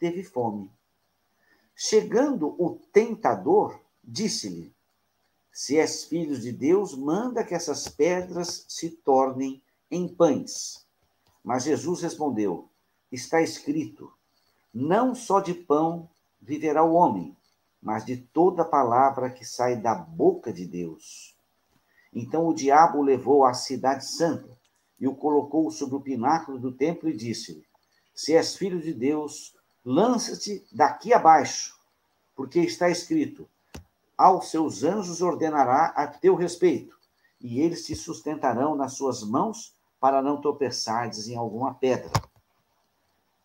teve 0.00 0.24
fome. 0.24 0.68
Chegando 1.76 2.56
o 2.58 2.78
tentador, 2.92 3.80
disse-lhe: 4.02 4.74
se 5.52 5.78
és 5.78 6.04
filho 6.04 6.38
de 6.40 6.52
Deus, 6.52 6.96
manda 6.96 7.44
que 7.44 7.54
essas 7.54 7.86
pedras 7.86 8.64
se 8.68 8.90
tornem 8.90 9.62
em 9.90 10.08
pães. 10.08 10.86
Mas 11.44 11.64
Jesus 11.64 12.02
respondeu: 12.02 12.68
Está 13.12 13.42
escrito: 13.42 14.12
Não 14.72 15.14
só 15.14 15.38
de 15.38 15.54
pão 15.54 16.08
viverá 16.40 16.82
o 16.82 16.94
homem, 16.94 17.36
mas 17.82 18.04
de 18.04 18.16
toda 18.16 18.64
palavra 18.64 19.30
que 19.30 19.44
sai 19.44 19.76
da 19.76 19.94
boca 19.94 20.52
de 20.52 20.66
Deus. 20.66 21.36
Então 22.12 22.46
o 22.46 22.54
diabo 22.54 22.98
o 22.98 23.02
levou 23.02 23.44
à 23.44 23.54
cidade 23.54 24.06
santa 24.06 24.58
e 24.98 25.06
o 25.06 25.14
colocou 25.14 25.70
sobre 25.70 25.96
o 25.96 26.00
pináculo 26.00 26.58
do 26.58 26.72
templo 26.72 27.08
e 27.08 27.16
disse-lhe: 27.16 27.64
Se 28.14 28.34
és 28.34 28.56
filho 28.56 28.80
de 28.80 28.92
Deus, 28.92 29.56
lança-te 29.84 30.64
daqui 30.72 31.12
abaixo, 31.12 31.78
porque 32.34 32.60
está 32.60 32.90
escrito: 32.90 33.48
aos 34.20 34.50
seus 34.50 34.84
anjos 34.84 35.22
ordenará 35.22 35.94
a 35.96 36.06
teu 36.06 36.34
respeito, 36.34 36.94
e 37.40 37.58
eles 37.58 37.86
te 37.86 37.96
sustentarão 37.96 38.74
nas 38.74 38.92
suas 38.92 39.22
mãos 39.22 39.74
para 39.98 40.20
não 40.20 40.38
tropeçares 40.38 41.26
em 41.26 41.36
alguma 41.36 41.72
pedra. 41.72 42.10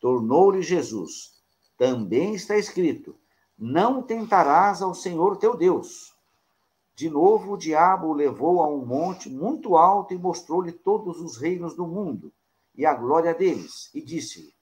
Tornou-lhe 0.01 0.62
Jesus: 0.62 1.35
Também 1.78 2.34
está 2.36 2.58
escrito: 2.58 3.16
Não 3.58 4.02
tentarás 4.02 4.82
ao 4.82 4.94
Senhor 4.94 5.38
teu 5.38 5.56
Deus. 5.56 6.14
De 6.96 7.10
novo, 7.10 7.54
o 7.54 7.58
diabo 7.58 8.08
o 8.08 8.14
levou 8.14 8.64
a 8.64 8.68
um 8.68 8.86
monte 8.86 9.30
muito 9.30 9.76
alto 9.76 10.14
e 10.14 10.18
mostrou-lhe 10.18 10.72
todos 10.72 11.20
os 11.20 11.36
reinos 11.38 11.76
do 11.76 11.86
mundo 11.86 12.32
e 12.78 12.86
a 12.86 12.94
glória 12.94 13.34
deles, 13.34 13.90
e 13.94 14.02
disse-lhe: 14.02 14.54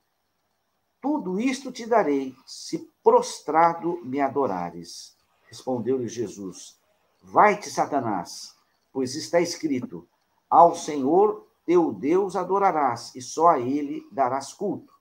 Tudo 1.02 1.39
isto 1.39 1.71
te 1.71 1.86
darei, 1.86 2.36
se 2.45 2.91
prostrado 3.04 3.99
me 4.04 4.19
adorares. 4.19 5.15
Respondeu-lhe 5.47 6.08
Jesus: 6.08 6.80
Vai-te, 7.21 7.69
Satanás, 7.69 8.56
pois 8.91 9.15
está 9.15 9.39
escrito: 9.39 10.08
Ao 10.49 10.76
Senhor 10.76 11.47
teu 11.65 11.93
Deus 11.93 12.36
adorarás, 12.36 13.13
e 13.15 13.21
só 13.21 13.49
a 13.49 13.60
ele 13.60 14.08
darás 14.12 14.54
culto. 14.54 14.93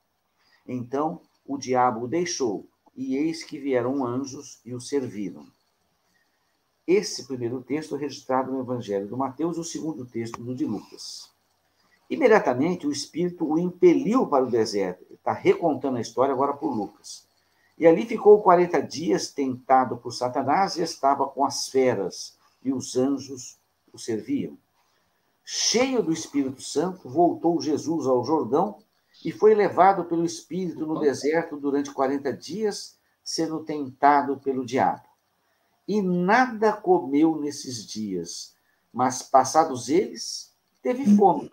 Então 0.65 1.21
o 1.45 1.57
diabo 1.57 2.05
o 2.05 2.07
deixou, 2.07 2.67
e 2.95 3.15
eis 3.15 3.43
que 3.43 3.59
vieram 3.59 4.05
anjos 4.05 4.59
e 4.65 4.73
o 4.73 4.79
serviram. 4.79 5.45
Esse 6.85 7.25
primeiro 7.25 7.61
texto 7.61 7.95
é 7.95 7.99
registrado 7.99 8.51
no 8.51 8.59
Evangelho 8.59 9.07
de 9.07 9.15
Mateus, 9.15 9.57
o 9.57 9.63
segundo 9.63 10.05
texto 10.05 10.43
do 10.43 10.53
de 10.53 10.65
Lucas. 10.65 11.31
Imediatamente 12.09 12.85
o 12.85 12.91
Espírito 12.91 13.45
o 13.45 13.57
impeliu 13.57 14.27
para 14.27 14.43
o 14.43 14.49
deserto. 14.49 15.13
Está 15.13 15.31
recontando 15.31 15.97
a 15.97 16.01
história 16.01 16.33
agora 16.33 16.53
por 16.53 16.75
Lucas. 16.75 17.25
E 17.77 17.87
ali 17.87 18.05
ficou 18.05 18.41
40 18.41 18.81
dias 18.81 19.31
tentado 19.31 19.97
por 19.97 20.11
Satanás 20.11 20.75
e 20.75 20.81
estava 20.81 21.25
com 21.25 21.45
as 21.45 21.69
feras, 21.69 22.37
e 22.61 22.71
os 22.71 22.97
anjos 22.97 23.57
o 23.91 23.97
serviam. 23.97 24.57
Cheio 25.45 26.03
do 26.03 26.11
Espírito 26.11 26.61
Santo, 26.61 27.09
voltou 27.09 27.61
Jesus 27.61 28.05
ao 28.05 28.23
Jordão 28.23 28.77
e 29.23 29.31
foi 29.31 29.55
levado 29.55 30.05
pelo 30.05 30.25
Espírito 30.25 30.85
no 30.85 30.99
deserto 30.99 31.55
durante 31.55 31.91
40 31.91 32.33
dias, 32.33 32.97
sendo 33.23 33.63
tentado 33.63 34.37
pelo 34.37 34.65
diabo. 34.65 35.07
E 35.87 36.01
nada 36.01 36.73
comeu 36.73 37.37
nesses 37.39 37.85
dias, 37.85 38.55
mas 38.91 39.21
passados 39.21 39.89
eles, 39.89 40.53
teve 40.81 41.05
fome. 41.15 41.51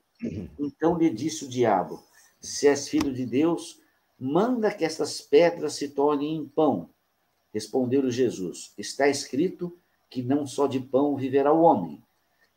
Então 0.59 0.99
lhe 0.99 1.11
disse 1.11 1.45
o 1.45 1.49
diabo: 1.49 2.03
Se 2.41 2.67
és 2.67 2.89
filho 2.89 3.13
de 3.13 3.25
Deus, 3.25 3.81
manda 4.19 4.73
que 4.73 4.85
estas 4.85 5.21
pedras 5.21 5.75
se 5.75 5.89
tornem 5.89 6.37
em 6.37 6.47
pão. 6.47 6.91
Respondeu-lhe 7.53 8.11
Jesus: 8.11 8.73
Está 8.77 9.09
escrito 9.09 9.77
que 10.09 10.23
não 10.23 10.47
só 10.47 10.67
de 10.67 10.81
pão 10.81 11.17
viverá 11.17 11.53
o 11.53 11.63
homem. 11.63 12.03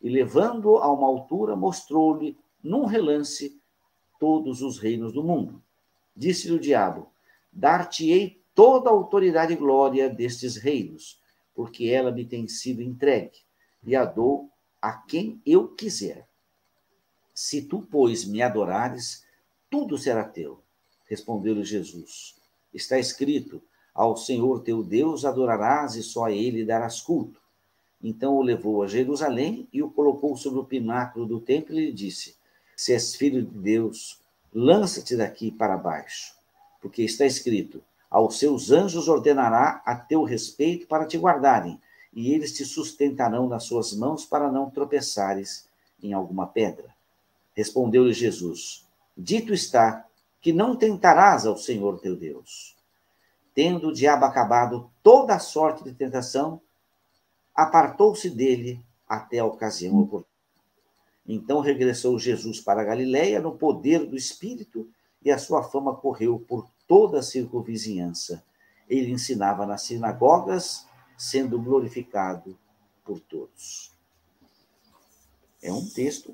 E 0.01 0.09
levando-o 0.09 0.77
a 0.77 0.91
uma 0.91 1.07
altura, 1.07 1.55
mostrou-lhe, 1.55 2.37
num 2.61 2.85
relance, 2.85 3.61
todos 4.23 4.61
os 4.61 4.79
reinos 4.79 5.11
do 5.11 5.21
mundo. 5.21 5.61
Disse-lhe 6.15 6.53
o 6.53 6.59
diabo: 6.59 7.09
Dar-te-ei 7.51 8.41
toda 8.55 8.89
a 8.89 8.93
autoridade 8.93 9.51
e 9.51 9.57
glória 9.57 10.09
destes 10.09 10.55
reinos, 10.55 11.21
porque 11.53 11.89
ela 11.89 12.09
me 12.09 12.23
tem 12.23 12.47
sido 12.47 12.81
entregue, 12.81 13.39
e 13.85 13.97
a 13.97 14.05
dou 14.05 14.49
a 14.81 14.93
quem 14.93 15.41
eu 15.45 15.67
quiser. 15.67 16.25
Se 17.33 17.63
tu, 17.63 17.85
pois, 17.91 18.23
me 18.23 18.41
adorares, 18.41 19.25
tudo 19.69 19.97
será 19.97 20.23
teu. 20.23 20.63
Respondeu-lhe 21.05 21.65
Jesus: 21.65 22.37
Está 22.73 22.97
escrito: 22.97 23.61
Ao 23.93 24.15
Senhor 24.15 24.61
teu 24.61 24.81
Deus 24.81 25.25
adorarás 25.25 25.95
e 25.95 26.01
só 26.01 26.27
a 26.27 26.31
ele 26.31 26.63
darás 26.63 27.01
culto. 27.01 27.41
Então 28.01 28.37
o 28.37 28.41
levou 28.41 28.83
a 28.83 28.87
Jerusalém 28.87 29.67
e 29.73 29.83
o 29.83 29.91
colocou 29.91 30.37
sobre 30.37 30.61
o 30.61 30.65
pináculo 30.65 31.25
do 31.25 31.41
templo 31.41 31.75
e 31.75 31.87
lhe 31.87 31.91
disse: 31.91 32.41
Se 32.75 32.93
és 32.93 33.15
filho 33.15 33.43
de 33.43 33.57
Deus, 33.57 34.19
lança-te 34.53 35.15
daqui 35.15 35.51
para 35.51 35.77
baixo, 35.77 36.33
porque 36.81 37.03
está 37.03 37.25
escrito: 37.25 37.83
Aos 38.09 38.39
seus 38.39 38.71
anjos 38.71 39.07
ordenará 39.07 39.81
a 39.85 39.95
teu 39.95 40.23
respeito 40.23 40.87
para 40.87 41.05
te 41.05 41.17
guardarem, 41.17 41.79
e 42.13 42.33
eles 42.33 42.53
te 42.53 42.65
sustentarão 42.65 43.47
nas 43.47 43.63
suas 43.63 43.93
mãos 43.93 44.25
para 44.25 44.51
não 44.51 44.69
tropeçares 44.69 45.67
em 46.01 46.13
alguma 46.13 46.47
pedra. 46.47 46.93
Respondeu-lhe 47.55 48.13
Jesus: 48.13 48.85
Dito 49.17 49.53
está 49.53 50.05
que 50.41 50.51
não 50.51 50.75
tentarás 50.75 51.45
ao 51.45 51.57
Senhor 51.57 51.99
teu 51.99 52.15
Deus. 52.15 52.75
Tendo 53.55 53.89
o 53.89 53.93
diabo 53.93 54.25
acabado 54.25 54.89
toda 55.01 55.35
a 55.35 55.39
sorte 55.39 55.83
de 55.83 55.93
tentação, 55.93 56.59
apartou-se 57.55 58.29
dele 58.29 58.83
até 59.07 59.39
a 59.39 59.45
ocasião 59.45 59.95
oportuna. 59.99 60.32
Então 61.27 61.61
regressou 61.61 62.19
Jesus 62.19 62.59
para 62.59 62.81
a 62.81 62.85
Galiléia 62.85 63.41
no 63.41 63.57
poder 63.57 64.05
do 64.05 64.15
Espírito 64.15 64.89
e 65.23 65.31
a 65.31 65.37
sua 65.37 65.63
fama 65.63 65.95
correu 65.95 66.37
por 66.39 66.69
toda 66.87 67.19
a 67.19 67.23
circunvizinhança. 67.23 68.43
Ele 68.89 69.11
ensinava 69.11 69.65
nas 69.65 69.83
sinagogas, 69.83 70.85
sendo 71.17 71.61
glorificado 71.61 72.57
por 73.05 73.19
todos. 73.19 73.91
É 75.61 75.71
um 75.71 75.87
texto 75.89 76.33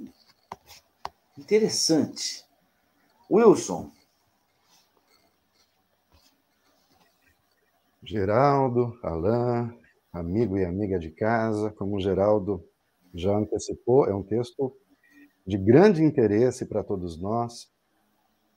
interessante. 1.38 2.44
Wilson. 3.30 3.92
Geraldo, 8.02 8.98
Alain, 9.04 9.80
amigo 10.12 10.58
e 10.58 10.66
amiga 10.66 10.98
de 10.98 11.12
casa, 11.12 11.70
como 11.70 12.00
Geraldo 12.00 12.68
já 13.14 13.36
antecipou, 13.36 14.06
é 14.06 14.14
um 14.14 14.24
texto 14.24 14.76
de 15.46 15.58
grande 15.58 16.04
interesse 16.04 16.66
para 16.66 16.84
todos 16.84 17.20
nós. 17.20 17.72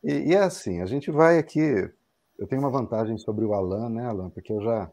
E, 0.05 0.31
e, 0.31 0.35
é 0.35 0.39
assim, 0.39 0.81
a 0.81 0.87
gente 0.87 1.11
vai 1.11 1.39
aqui. 1.39 1.91
Eu 2.39 2.47
tenho 2.47 2.61
uma 2.61 2.71
vantagem 2.71 3.17
sobre 3.19 3.45
o 3.45 3.55
Alan, 3.55 3.89
né, 3.89 4.07
Alan? 4.07 4.31
Porque 4.31 4.53
eu 4.53 4.61
já, 4.61 4.91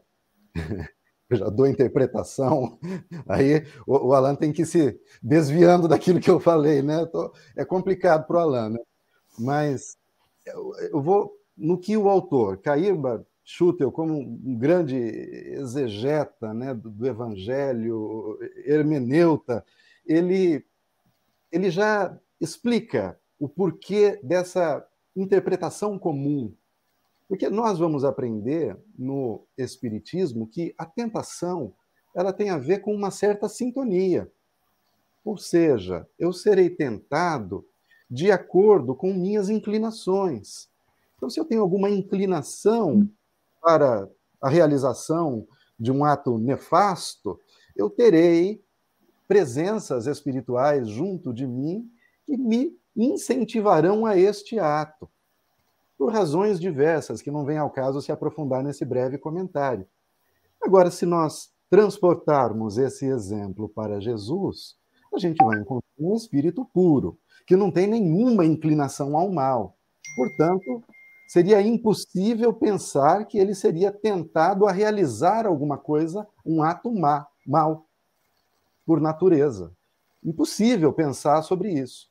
eu 1.28 1.36
já 1.36 1.48
dou 1.48 1.66
interpretação. 1.66 2.78
Aí 3.28 3.64
o, 3.86 4.08
o 4.08 4.14
Alan 4.14 4.34
tem 4.34 4.52
que 4.52 4.64
se 4.64 4.98
desviando 5.22 5.88
daquilo 5.88 6.20
que 6.20 6.30
eu 6.30 6.40
falei, 6.40 6.82
né? 6.82 7.04
Tô, 7.06 7.32
é 7.56 7.64
complicado 7.64 8.26
para 8.26 8.36
o 8.36 8.40
Alan, 8.40 8.70
né? 8.70 8.78
Mas 9.38 9.96
eu, 10.46 10.72
eu 10.92 11.02
vou 11.02 11.32
no 11.56 11.78
que 11.78 11.96
o 11.96 12.08
autor, 12.08 12.58
Caíba 12.58 13.26
Schutel, 13.44 13.90
como 13.90 14.18
um 14.18 14.56
grande 14.56 14.96
exegeta 14.96 16.54
né, 16.54 16.74
do, 16.74 16.90
do 16.90 17.06
Evangelho, 17.06 18.38
hermeneuta, 18.64 19.64
ele, 20.06 20.64
ele 21.50 21.70
já 21.70 22.16
explica 22.40 23.18
o 23.38 23.48
porquê 23.48 24.20
dessa 24.22 24.86
interpretação 25.16 25.98
comum. 25.98 26.54
Porque 27.28 27.48
nós 27.48 27.78
vamos 27.78 28.04
aprender 28.04 28.76
no 28.98 29.46
Espiritismo 29.56 30.46
que 30.46 30.74
a 30.76 30.84
tentação 30.84 31.72
ela 32.14 32.32
tem 32.32 32.50
a 32.50 32.58
ver 32.58 32.80
com 32.80 32.94
uma 32.94 33.10
certa 33.10 33.48
sintonia. 33.48 34.30
Ou 35.24 35.36
seja, 35.36 36.08
eu 36.18 36.32
serei 36.32 36.70
tentado 36.70 37.64
de 38.10 38.32
acordo 38.32 38.94
com 38.94 39.14
minhas 39.14 39.48
inclinações. 39.48 40.68
Então, 41.16 41.30
se 41.30 41.38
eu 41.38 41.44
tenho 41.44 41.60
alguma 41.60 41.88
inclinação 41.88 43.08
para 43.60 44.08
a 44.40 44.48
realização 44.48 45.46
de 45.78 45.90
um 45.90 46.04
ato 46.04 46.38
nefasto, 46.38 47.38
eu 47.76 47.88
terei 47.88 48.62
presenças 49.26 50.06
espirituais 50.06 50.88
junto 50.88 51.32
de 51.32 51.46
mim 51.46 51.88
que 52.24 52.36
me 52.36 52.76
incentivarão 52.96 54.04
a 54.04 54.16
este 54.16 54.58
ato, 54.58 55.08
por 55.96 56.12
razões 56.12 56.58
diversas, 56.58 57.22
que 57.22 57.30
não 57.30 57.44
vem 57.44 57.58
ao 57.58 57.70
caso 57.70 58.02
se 58.02 58.10
aprofundar 58.10 58.62
nesse 58.62 58.84
breve 58.84 59.18
comentário. 59.18 59.86
Agora, 60.62 60.90
se 60.90 61.06
nós 61.06 61.50
transportarmos 61.70 62.76
esse 62.76 63.06
exemplo 63.06 63.68
para 63.68 64.00
Jesus, 64.00 64.76
a 65.14 65.18
gente 65.18 65.42
vai 65.44 65.58
encontrar 65.58 65.88
um 65.98 66.14
espírito 66.14 66.64
puro, 66.72 67.18
que 67.46 67.56
não 67.56 67.70
tem 67.70 67.86
nenhuma 67.86 68.44
inclinação 68.44 69.16
ao 69.16 69.30
mal. 69.30 69.76
Portanto, 70.16 70.82
seria 71.30 71.62
impossível 71.62 72.52
pensar 72.52 73.24
que 73.24 73.38
ele 73.38 73.54
seria 73.54 73.92
tentado 73.92 74.66
a 74.66 74.72
realizar 74.72 75.46
alguma 75.46 75.78
coisa, 75.78 76.26
um 76.44 76.60
ato 76.60 76.92
má, 76.92 77.24
mal, 77.46 77.86
por 78.84 79.00
natureza. 79.00 79.72
Impossível 80.24 80.92
pensar 80.92 81.40
sobre 81.42 81.72
isso. 81.72 82.08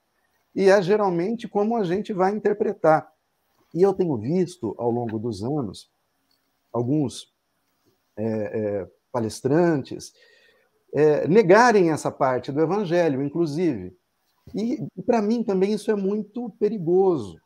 E 0.55 0.69
é 0.69 0.81
geralmente 0.81 1.49
como 1.49 1.75
a 1.75 1.83
gente 1.83 2.13
vai 2.13 2.31
interpretar. 2.31 3.11
E 3.75 3.81
eu 3.81 3.93
tenho 3.93 4.15
visto, 4.15 4.73
ao 4.77 4.89
longo 4.89 5.19
dos 5.19 5.43
anos, 5.43 5.91
alguns 6.71 7.27
é, 8.15 8.23
é, 8.25 8.87
palestrantes 9.11 10.13
é, 10.93 11.27
negarem 11.27 11.91
essa 11.91 12.09
parte 12.09 12.53
do 12.53 12.61
evangelho, 12.61 13.21
inclusive. 13.21 13.93
E, 14.55 14.81
para 15.05 15.21
mim 15.21 15.43
também 15.43 15.73
isso 15.73 15.91
é 15.91 15.95
muito 15.95 16.49
perigoso, 16.51 17.37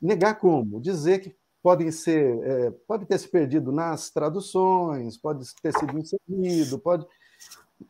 Negar 0.00 0.34
como? 0.38 0.80
Dizer 0.80 1.20
que 1.20 1.34
podem 1.62 1.90
ser, 1.90 2.38
é, 2.42 2.70
pode 2.86 3.04
ter 3.06 3.18
se 3.18 3.28
perdido 3.28 3.72
nas 3.72 4.10
traduções, 4.10 5.16
pode 5.16 5.44
ter 5.60 5.72
sido 5.72 5.98
inserido, 5.98 6.78
pode. 6.78 7.06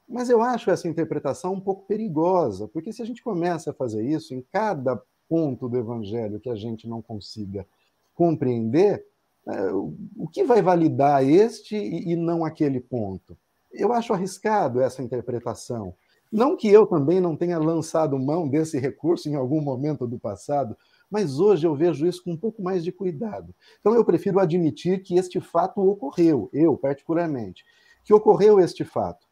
Mas 0.08 0.28
eu 0.30 0.42
acho 0.42 0.70
essa 0.70 0.88
interpretação 0.88 1.54
um 1.54 1.60
pouco 1.60 1.86
perigosa, 1.86 2.68
porque 2.68 2.92
se 2.92 3.02
a 3.02 3.04
gente 3.04 3.22
começa 3.22 3.70
a 3.70 3.74
fazer 3.74 4.04
isso 4.04 4.34
em 4.34 4.44
cada 4.52 5.00
ponto 5.28 5.68
do 5.68 5.76
evangelho 5.76 6.40
que 6.40 6.48
a 6.50 6.54
gente 6.54 6.88
não 6.88 7.02
consiga 7.02 7.66
compreender, 8.14 9.04
é, 9.46 9.72
o 9.72 10.28
que 10.30 10.44
vai 10.44 10.60
validar 10.60 11.22
este 11.22 11.76
e 11.76 12.16
não 12.16 12.44
aquele 12.44 12.80
ponto? 12.80 13.36
Eu 13.72 13.92
acho 13.92 14.12
arriscado 14.12 14.80
essa 14.80 15.02
interpretação. 15.02 15.94
Não 16.30 16.56
que 16.56 16.68
eu 16.68 16.86
também 16.86 17.20
não 17.20 17.36
tenha 17.36 17.58
lançado 17.58 18.18
mão 18.18 18.48
desse 18.48 18.78
recurso 18.78 19.28
em 19.28 19.34
algum 19.34 19.60
momento 19.60 20.06
do 20.06 20.18
passado, 20.18 20.76
mas 21.10 21.38
hoje 21.38 21.66
eu 21.66 21.74
vejo 21.74 22.06
isso 22.06 22.22
com 22.22 22.32
um 22.32 22.36
pouco 22.36 22.62
mais 22.62 22.84
de 22.84 22.92
cuidado. 22.92 23.54
Então 23.80 23.94
eu 23.94 24.04
prefiro 24.04 24.38
admitir 24.38 25.02
que 25.02 25.16
este 25.16 25.40
fato 25.40 25.80
ocorreu, 25.80 26.50
eu 26.52 26.76
particularmente, 26.76 27.64
que 28.04 28.12
ocorreu 28.12 28.60
este 28.60 28.84
fato. 28.84 29.26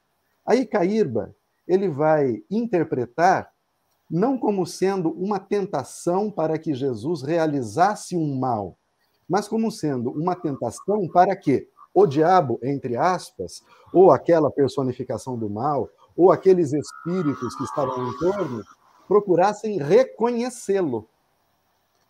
Aí 0.45 0.65
Cairba, 0.65 1.35
ele 1.67 1.89
vai 1.89 2.43
interpretar 2.51 3.51
não 4.11 4.39
como 4.39 4.65
sendo 4.65 5.11
uma 5.11 5.39
tentação 5.39 6.31
para 6.31 6.59
que 6.59 6.73
Jesus 6.73 7.23
realizasse 7.23 8.17
um 8.17 8.39
mal, 8.39 8.79
mas 9.29 9.49
como 9.49 9.71
sendo 9.71 10.11
uma 10.11 10.37
tentação 10.37 11.09
para 11.09 11.35
que 11.35 11.69
o 11.93 12.07
diabo, 12.07 12.61
entre 12.63 12.97
aspas, 12.97 13.63
ou 13.93 14.11
aquela 14.11 14.51
personificação 14.51 15.37
do 15.37 15.49
mal, 15.49 15.89
ou 16.17 16.31
aqueles 16.31 16.73
espíritos 16.73 17.55
que 17.57 17.65
estavam 17.65 18.09
em 18.09 18.19
torno, 18.19 18.63
procurassem 19.09 19.79
reconhecê-lo. 19.79 21.09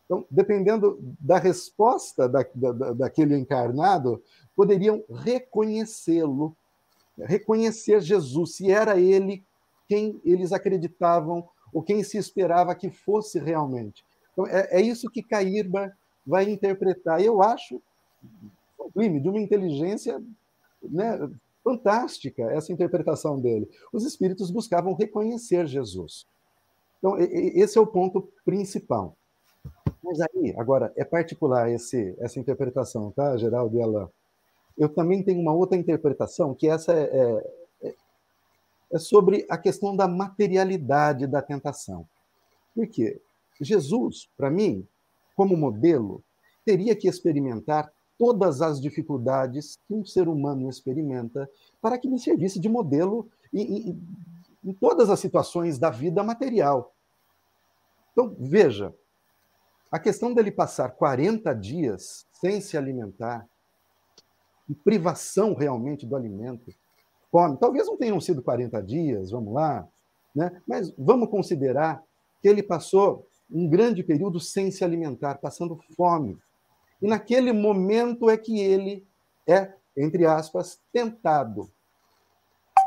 Então, 0.07 0.25
dependendo 0.31 0.99
da 1.21 1.39
resposta 1.39 2.29
da, 2.29 2.47
da, 2.55 2.93
daquele 2.93 3.37
encarnado, 3.37 4.23
poderiam 4.55 5.05
reconhecê-lo, 5.11 6.57
reconhecer 7.19 8.01
Jesus, 8.01 8.57
se 8.57 8.71
era 8.71 8.99
ele 8.99 9.45
quem 9.89 10.21
eles 10.25 10.53
acreditavam 10.53 11.47
ou 11.73 11.83
quem 11.83 12.03
se 12.03 12.17
esperava 12.17 12.75
que 12.75 12.89
fosse 12.89 13.39
realmente. 13.39 14.05
Então, 14.33 14.47
é, 14.47 14.79
é 14.79 14.81
isso 14.81 15.11
que 15.11 15.23
Cairba 15.23 15.93
vai 16.25 16.49
interpretar. 16.49 17.21
Eu 17.21 17.43
acho 17.43 17.83
sublime, 18.97 19.21
de 19.21 19.29
uma 19.29 19.41
inteligência 19.41 20.23
né, 20.83 21.29
fantástica 21.63 22.43
essa 22.53 22.73
interpretação 22.73 23.41
dele. 23.41 23.69
Os 23.93 24.05
espíritos 24.05 24.51
buscavam 24.51 24.95
reconhecer 24.95 25.67
Jesus. 25.67 26.27
Então, 26.99 27.17
esse 27.19 27.77
é 27.77 27.81
o 27.81 27.87
ponto 27.87 28.29
principal. 28.45 29.17
Mas 30.03 30.21
aí, 30.21 30.55
agora, 30.57 30.93
é 30.97 31.05
particular 31.05 31.71
esse, 31.71 32.15
essa 32.19 32.39
interpretação, 32.39 33.11
tá, 33.11 33.37
Geraldo 33.37 33.77
e 33.77 33.83
Alain? 33.83 34.09
Eu 34.79 34.89
também 34.89 35.23
tenho 35.23 35.41
uma 35.41 35.53
outra 35.53 35.77
interpretação, 35.77 36.55
que 36.55 36.69
essa 36.69 36.93
é, 36.93 37.45
é, 37.83 37.95
é 38.93 38.99
sobre 38.99 39.47
a 39.49 39.59
questão 39.59 39.97
da 39.97 40.07
materialidade 40.07 41.27
da 41.27 41.43
tentação. 41.43 42.07
Por 42.75 42.87
quê? 42.87 43.21
Jesus, 43.61 44.29
para 44.37 44.51
mim, 44.51 44.87
como 45.35 45.57
modelo, 45.57 46.23
teria 46.65 46.95
que 46.95 47.09
experimentar 47.09 47.91
todas 48.19 48.63
as 48.63 48.81
dificuldades 48.81 49.79
que 49.87 49.95
um 49.95 50.05
ser 50.05 50.29
humano 50.29 50.69
experimenta 50.69 51.49
para 51.81 51.99
que 51.99 52.09
me 52.09 52.19
servisse 52.19 52.59
de 52.59 52.69
modelo 52.69 53.29
em, 53.53 53.91
em, 53.91 54.03
em 54.65 54.73
todas 54.73 55.11
as 55.11 55.21
situações 55.21 55.79
da 55.79 55.91
vida 55.91 56.23
material. 56.23 56.93
Então, 58.13 58.35
veja, 58.39 58.95
a 59.91 59.99
questão 59.99 60.35
dele 60.35 60.51
passar 60.51 60.91
40 60.91 61.55
dias 61.55 62.27
sem 62.33 62.61
se 62.61 62.77
alimentar, 62.77 63.47
e 64.69 64.75
privação 64.75 65.55
realmente 65.55 66.05
do 66.05 66.17
alimento, 66.17 66.73
fome. 67.31 67.57
Talvez 67.59 67.87
não 67.87 67.97
tenham 67.97 68.21
sido 68.21 68.43
40 68.43 68.83
dias, 68.83 69.31
vamos 69.31 69.55
lá, 69.55 69.87
né? 70.35 70.61
mas 70.67 70.93
vamos 70.99 71.31
considerar 71.31 72.03
que 72.43 72.49
ele 72.49 72.63
passou 72.63 73.27
um 73.51 73.69
grande 73.69 74.03
período 74.03 74.41
sem 74.41 74.71
se 74.71 74.85
alimentar, 74.85 75.37
passando 75.37 75.79
fome. 75.97 76.37
E 77.01 77.07
naquele 77.07 77.53
momento 77.53 78.29
é 78.29 78.37
que 78.37 78.59
ele 78.59 79.07
é, 79.47 79.73
entre 79.97 80.27
aspas, 80.27 80.81
tentado. 80.93 81.71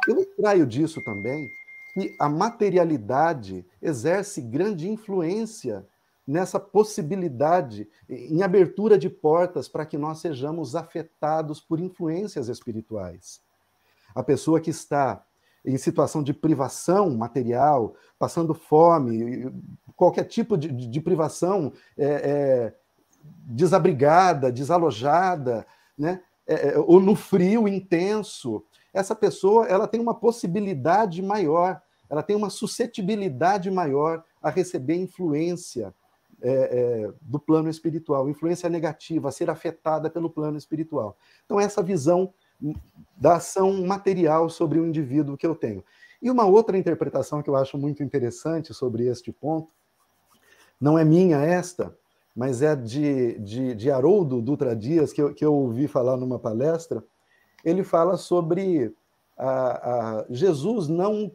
Eu 0.08 0.20
extraio 0.20 0.66
disso 0.66 1.02
também 1.02 1.50
que 1.94 2.16
a 2.20 2.28
materialidade 2.28 3.66
exerce 3.82 4.42
grande 4.42 4.90
influência 4.90 5.86
nessa 6.30 6.60
possibilidade, 6.60 7.90
em 8.08 8.44
abertura 8.44 9.00
de 9.00 9.10
portas 9.10 9.68
para 9.68 9.84
que 9.84 9.98
nós 9.98 10.20
sejamos 10.20 10.76
afetados 10.76 11.60
por 11.60 11.80
influências 11.80 12.50
espirituais. 12.50 13.42
A 14.14 14.22
pessoa 14.22 14.62
que 14.62 14.70
está 14.70 15.26
em 15.66 15.76
situação 15.76 16.22
de 16.22 16.32
privação 16.32 17.10
material, 17.10 17.96
passando 18.20 18.54
fome, 18.54 19.52
qualquer 19.96 20.26
tipo 20.26 20.56
de, 20.56 20.68
de, 20.68 21.02
privação 21.02 21.74
é, 21.98 22.06
é, 22.06 22.76
desabrigada, 23.48 24.52
desalojada, 24.52 25.66
né? 25.98 26.22
É, 26.46 26.70
é, 26.70 26.78
ou 26.78 27.00
no 27.00 27.16
frio 27.16 27.68
intenso, 27.68 28.64
essa 28.94 29.16
pessoa 29.16 29.66
ela 29.66 29.88
tem 29.88 30.00
uma 30.00 30.14
possibilidade 30.14 31.24
maior, 31.24 31.82
ela 32.08 32.22
tem 32.22 32.36
uma 32.36 32.52
suscetibilidade 32.52 33.72
maior 33.72 34.24
a 34.40 34.52
receber 34.52 34.96
influência 34.96 35.92
é, 36.42 36.52
é, 36.52 37.14
do 37.22 37.40
plano 37.40 37.70
espiritual, 37.70 38.30
influência 38.30 38.70
negativa, 38.70 39.32
ser 39.32 39.50
afetada 39.50 40.10
pelo 40.10 40.30
plano 40.30 40.58
espiritual. 40.58 41.18
Então, 41.46 41.60
essa 41.60 41.84
visão 41.84 42.34
da 43.16 43.36
ação 43.36 43.86
material 43.86 44.50
sobre 44.50 44.80
o 44.80 44.86
indivíduo 44.86 45.38
que 45.38 45.48
eu 45.48 45.56
tenho. 45.56 45.84
E 46.22 46.30
uma 46.30 46.46
outra 46.46 46.78
interpretação 46.78 47.42
que 47.42 47.50
eu 47.50 47.56
acho 47.56 47.78
muito 47.78 48.04
interessante 48.04 48.74
sobre 48.74 49.08
este 49.08 49.32
ponto, 49.32 49.70
não 50.80 50.98
é 50.98 51.06
minha 51.06 51.38
esta, 51.38 51.96
mas 52.36 52.62
é 52.62 52.76
de, 52.76 53.38
de, 53.40 53.76
de 53.76 53.92
Haroldo 53.92 54.42
Dutra 54.42 54.76
Dias, 54.76 55.12
que 55.12 55.22
eu, 55.22 55.34
que 55.34 55.44
eu 55.44 55.54
ouvi 55.54 55.88
falar 55.88 56.18
numa 56.18 56.40
palestra. 56.40 57.04
Ele 57.64 57.84
fala 57.84 58.18
sobre 58.18 58.94
a, 59.38 60.20
a 60.20 60.26
Jesus 60.30 60.88
não 60.88 61.32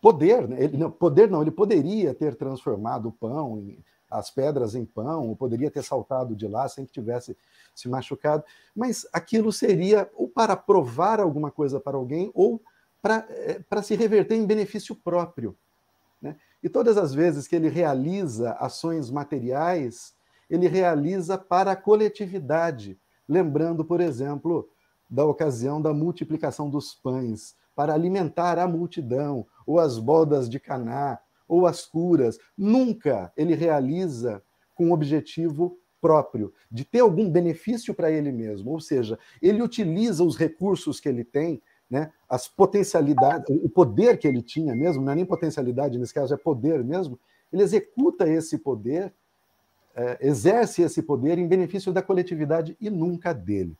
poder, 0.00 0.46
né? 0.46 0.62
ele, 0.62 0.76
não, 0.76 0.90
poder 0.90 1.30
não, 1.30 1.40
ele 1.40 1.50
poderia 1.50 2.14
ter 2.14 2.34
transformado 2.34 3.08
o 3.08 3.12
pão, 3.12 3.58
em, 3.58 3.78
as 4.10 4.30
pedras 4.30 4.74
em 4.74 4.84
pão, 4.84 5.28
ou 5.28 5.36
poderia 5.36 5.70
ter 5.70 5.82
saltado 5.82 6.36
de 6.36 6.46
lá 6.46 6.68
sem 6.68 6.86
que 6.86 6.92
tivesse 6.92 7.36
se 7.74 7.88
machucado, 7.88 8.44
mas 8.74 9.06
aquilo 9.12 9.52
seria 9.52 10.08
ou 10.14 10.28
para 10.28 10.56
provar 10.56 11.20
alguma 11.20 11.50
coisa 11.50 11.80
para 11.80 11.96
alguém 11.96 12.30
ou 12.34 12.62
para, 13.02 13.26
é, 13.28 13.58
para 13.68 13.82
se 13.82 13.94
reverter 13.94 14.36
em 14.36 14.46
benefício 14.46 14.94
próprio. 14.94 15.56
Né? 16.22 16.36
E 16.62 16.68
todas 16.68 16.96
as 16.96 17.12
vezes 17.12 17.46
que 17.46 17.56
ele 17.56 17.68
realiza 17.68 18.52
ações 18.52 19.10
materiais, 19.10 20.14
ele 20.48 20.68
realiza 20.68 21.36
para 21.36 21.72
a 21.72 21.76
coletividade, 21.76 22.98
lembrando, 23.28 23.84
por 23.84 24.00
exemplo, 24.00 24.68
da 25.10 25.24
ocasião 25.24 25.82
da 25.82 25.92
multiplicação 25.92 26.70
dos 26.70 26.94
pães, 26.94 27.54
para 27.74 27.92
alimentar 27.92 28.58
a 28.58 28.68
multidão, 28.68 29.46
ou 29.66 29.78
as 29.78 29.98
bodas 29.98 30.48
de 30.48 30.60
Caná, 30.60 31.18
ou 31.48 31.66
as 31.66 31.84
curas. 31.84 32.38
Nunca 32.56 33.32
ele 33.36 33.54
realiza 33.54 34.42
com 34.74 34.92
objetivo 34.92 35.78
próprio, 36.00 36.52
de 36.70 36.84
ter 36.84 37.00
algum 37.00 37.30
benefício 37.30 37.94
para 37.94 38.10
ele 38.10 38.30
mesmo. 38.30 38.70
Ou 38.72 38.80
seja, 38.80 39.18
ele 39.40 39.62
utiliza 39.62 40.22
os 40.22 40.36
recursos 40.36 41.00
que 41.00 41.08
ele 41.08 41.24
tem, 41.24 41.62
né, 41.88 42.12
as 42.28 42.46
potencialidades, 42.46 43.48
o 43.48 43.68
poder 43.68 44.18
que 44.18 44.28
ele 44.28 44.42
tinha 44.42 44.74
mesmo, 44.74 45.02
não 45.02 45.12
é 45.12 45.14
nem 45.14 45.24
potencialidade, 45.24 45.98
nesse 45.98 46.12
caso 46.12 46.34
é 46.34 46.36
poder 46.36 46.84
mesmo, 46.84 47.18
ele 47.52 47.62
executa 47.62 48.28
esse 48.28 48.58
poder, 48.58 49.14
é, 49.94 50.18
exerce 50.20 50.82
esse 50.82 51.02
poder 51.02 51.38
em 51.38 51.46
benefício 51.46 51.92
da 51.92 52.02
coletividade 52.02 52.76
e 52.80 52.90
nunca 52.90 53.32
dele. 53.32 53.74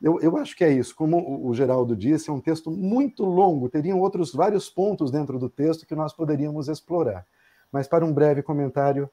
Eu, 0.00 0.20
eu 0.20 0.36
acho 0.36 0.54
que 0.54 0.64
é 0.64 0.70
isso. 0.70 0.94
Como 0.94 1.46
o 1.48 1.54
Geraldo 1.54 1.96
disse, 1.96 2.28
é 2.28 2.32
um 2.32 2.40
texto 2.40 2.70
muito 2.70 3.24
longo, 3.24 3.68
teriam 3.68 4.00
outros 4.00 4.32
vários 4.32 4.68
pontos 4.68 5.10
dentro 5.10 5.38
do 5.38 5.48
texto 5.48 5.86
que 5.86 5.94
nós 5.94 6.12
poderíamos 6.12 6.68
explorar. 6.68 7.26
Mas, 7.72 7.88
para 7.88 8.04
um 8.04 8.12
breve 8.12 8.42
comentário, 8.42 9.10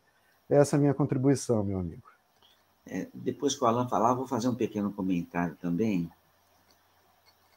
essa 0.49 0.75
é 0.75 0.77
a 0.77 0.79
minha 0.79 0.93
contribuição, 0.93 1.63
meu 1.63 1.79
amigo. 1.79 2.03
É, 2.86 3.07
depois 3.13 3.55
que 3.55 3.63
o 3.63 3.67
Alan 3.67 3.88
falar, 3.88 4.13
vou 4.13 4.27
fazer 4.27 4.49
um 4.49 4.55
pequeno 4.55 4.91
comentário 4.91 5.55
também. 5.55 6.11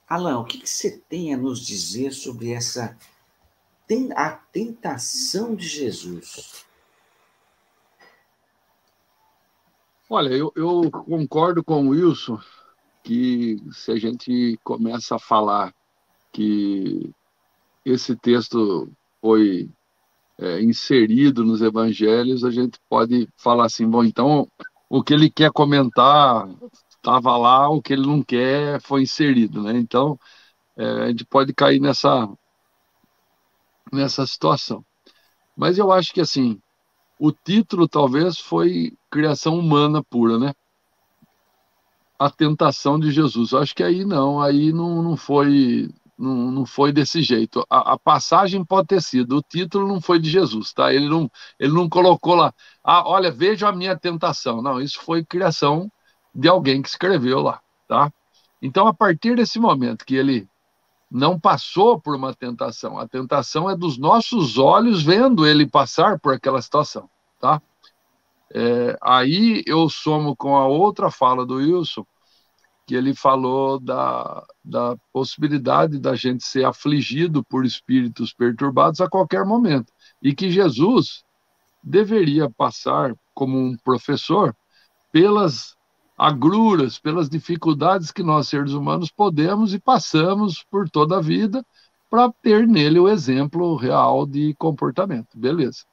Alan, 0.08 0.38
o 0.38 0.44
que, 0.44 0.58
que 0.58 0.70
você 0.70 1.02
tem 1.08 1.34
a 1.34 1.36
nos 1.36 1.60
dizer 1.60 2.12
sobre 2.12 2.52
essa 2.52 2.96
a 4.16 4.30
tentação 4.30 5.54
de 5.54 5.66
Jesus? 5.66 6.64
Olha, 10.08 10.28
eu, 10.28 10.52
eu 10.54 10.90
concordo 10.90 11.64
com 11.64 11.86
o 11.86 11.90
Wilson 11.90 12.40
que 13.06 13.56
se 13.70 13.92
a 13.92 13.96
gente 13.96 14.58
começa 14.64 15.14
a 15.14 15.18
falar 15.18 15.72
que 16.32 17.08
esse 17.84 18.16
texto 18.16 18.90
foi 19.20 19.70
é, 20.36 20.60
inserido 20.60 21.44
nos 21.44 21.62
evangelhos, 21.62 22.42
a 22.42 22.50
gente 22.50 22.80
pode 22.88 23.28
falar 23.36 23.66
assim, 23.66 23.88
bom, 23.88 24.02
então 24.02 24.48
o 24.90 25.04
que 25.04 25.14
ele 25.14 25.30
quer 25.30 25.52
comentar 25.52 26.48
estava 26.90 27.36
lá, 27.36 27.70
o 27.70 27.80
que 27.80 27.92
ele 27.92 28.04
não 28.04 28.24
quer 28.24 28.80
foi 28.82 29.02
inserido, 29.02 29.62
né? 29.62 29.78
Então 29.78 30.18
é, 30.76 30.84
a 31.04 31.08
gente 31.08 31.24
pode 31.24 31.54
cair 31.54 31.80
nessa 31.80 32.28
nessa 33.92 34.26
situação. 34.26 34.84
Mas 35.56 35.78
eu 35.78 35.92
acho 35.92 36.12
que 36.12 36.20
assim 36.20 36.60
o 37.20 37.30
título 37.30 37.86
talvez 37.86 38.36
foi 38.36 38.92
criação 39.08 39.56
humana 39.56 40.02
pura, 40.02 40.40
né? 40.40 40.52
A 42.18 42.30
tentação 42.30 42.98
de 42.98 43.10
Jesus. 43.10 43.52
Acho 43.54 43.74
que 43.74 43.82
aí 43.82 44.04
não, 44.04 44.40
aí 44.40 44.72
não, 44.72 45.02
não 45.02 45.16
foi 45.16 45.88
não, 46.18 46.50
não 46.50 46.66
foi 46.66 46.92
desse 46.92 47.22
jeito. 47.22 47.64
A, 47.68 47.92
a, 47.92 47.98
passagem 47.98 48.64
pode 48.64 48.88
ter 48.88 49.02
sido, 49.02 49.36
o 49.36 49.42
título 49.42 49.86
não 49.86 50.00
foi 50.00 50.18
de 50.18 50.30
Jesus, 50.30 50.72
tá? 50.72 50.92
Ele 50.92 51.08
não, 51.08 51.30
ele 51.58 51.72
não 51.72 51.88
colocou 51.88 52.34
lá, 52.34 52.54
ah, 52.82 53.06
olha, 53.06 53.30
veja 53.30 53.68
a 53.68 53.72
minha 53.72 53.96
tentação. 53.96 54.62
Não, 54.62 54.80
isso 54.80 55.00
foi 55.00 55.24
criação 55.24 55.90
de 56.34 56.48
alguém 56.48 56.80
que 56.82 56.88
escreveu 56.88 57.40
lá, 57.40 57.60
tá? 57.86 58.10
Então, 58.62 58.86
a 58.86 58.94
partir 58.94 59.36
desse 59.36 59.58
momento 59.58 60.04
que 60.04 60.16
ele 60.16 60.48
não 61.10 61.38
passou 61.38 62.00
por 62.00 62.16
uma 62.16 62.34
tentação, 62.34 62.98
a 62.98 63.06
tentação 63.06 63.70
é 63.70 63.76
dos 63.76 63.98
nossos 63.98 64.58
olhos 64.58 65.02
vendo 65.02 65.46
ele 65.46 65.66
passar 65.66 66.18
por 66.18 66.34
aquela 66.34 66.60
situação, 66.60 67.08
tá? 67.40 67.60
É, 68.54 68.96
aí 69.02 69.62
eu 69.66 69.88
somo 69.88 70.36
com 70.36 70.56
a 70.56 70.66
outra 70.66 71.10
fala 71.10 71.44
do 71.44 71.56
Wilson, 71.56 72.06
que 72.86 72.94
ele 72.94 73.14
falou 73.14 73.80
da, 73.80 74.46
da 74.64 74.96
possibilidade 75.12 75.98
da 75.98 76.14
gente 76.14 76.44
ser 76.44 76.64
afligido 76.64 77.42
por 77.44 77.64
espíritos 77.64 78.32
perturbados 78.32 79.00
a 79.00 79.08
qualquer 79.08 79.44
momento. 79.44 79.92
E 80.22 80.34
que 80.34 80.50
Jesus 80.50 81.24
deveria 81.82 82.48
passar, 82.48 83.14
como 83.34 83.58
um 83.58 83.76
professor, 83.76 84.54
pelas 85.12 85.76
agruras, 86.16 86.98
pelas 86.98 87.28
dificuldades 87.28 88.10
que 88.10 88.22
nós, 88.22 88.48
seres 88.48 88.72
humanos, 88.72 89.10
podemos 89.10 89.74
e 89.74 89.80
passamos 89.80 90.64
por 90.70 90.88
toda 90.88 91.18
a 91.18 91.20
vida 91.22 91.64
para 92.08 92.32
ter 92.42 92.66
nele 92.66 92.98
o 92.98 93.08
exemplo 93.08 93.76
real 93.76 94.24
de 94.26 94.54
comportamento. 94.54 95.36
Beleza. 95.36 95.84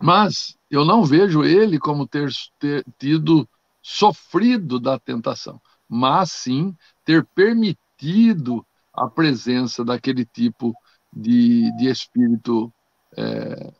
Mas 0.00 0.56
eu 0.70 0.84
não 0.84 1.04
vejo 1.04 1.44
ele 1.44 1.78
como 1.78 2.06
ter, 2.06 2.30
ter 2.58 2.84
tido 2.98 3.48
sofrido 3.82 4.78
da 4.78 4.98
tentação, 4.98 5.60
mas 5.88 6.32
sim 6.32 6.76
ter 7.04 7.26
permitido 7.34 8.64
a 8.92 9.08
presença 9.08 9.84
daquele 9.84 10.24
tipo 10.24 10.74
de, 11.12 11.74
de 11.76 11.88
espírito 11.88 12.72
é, 13.16 13.72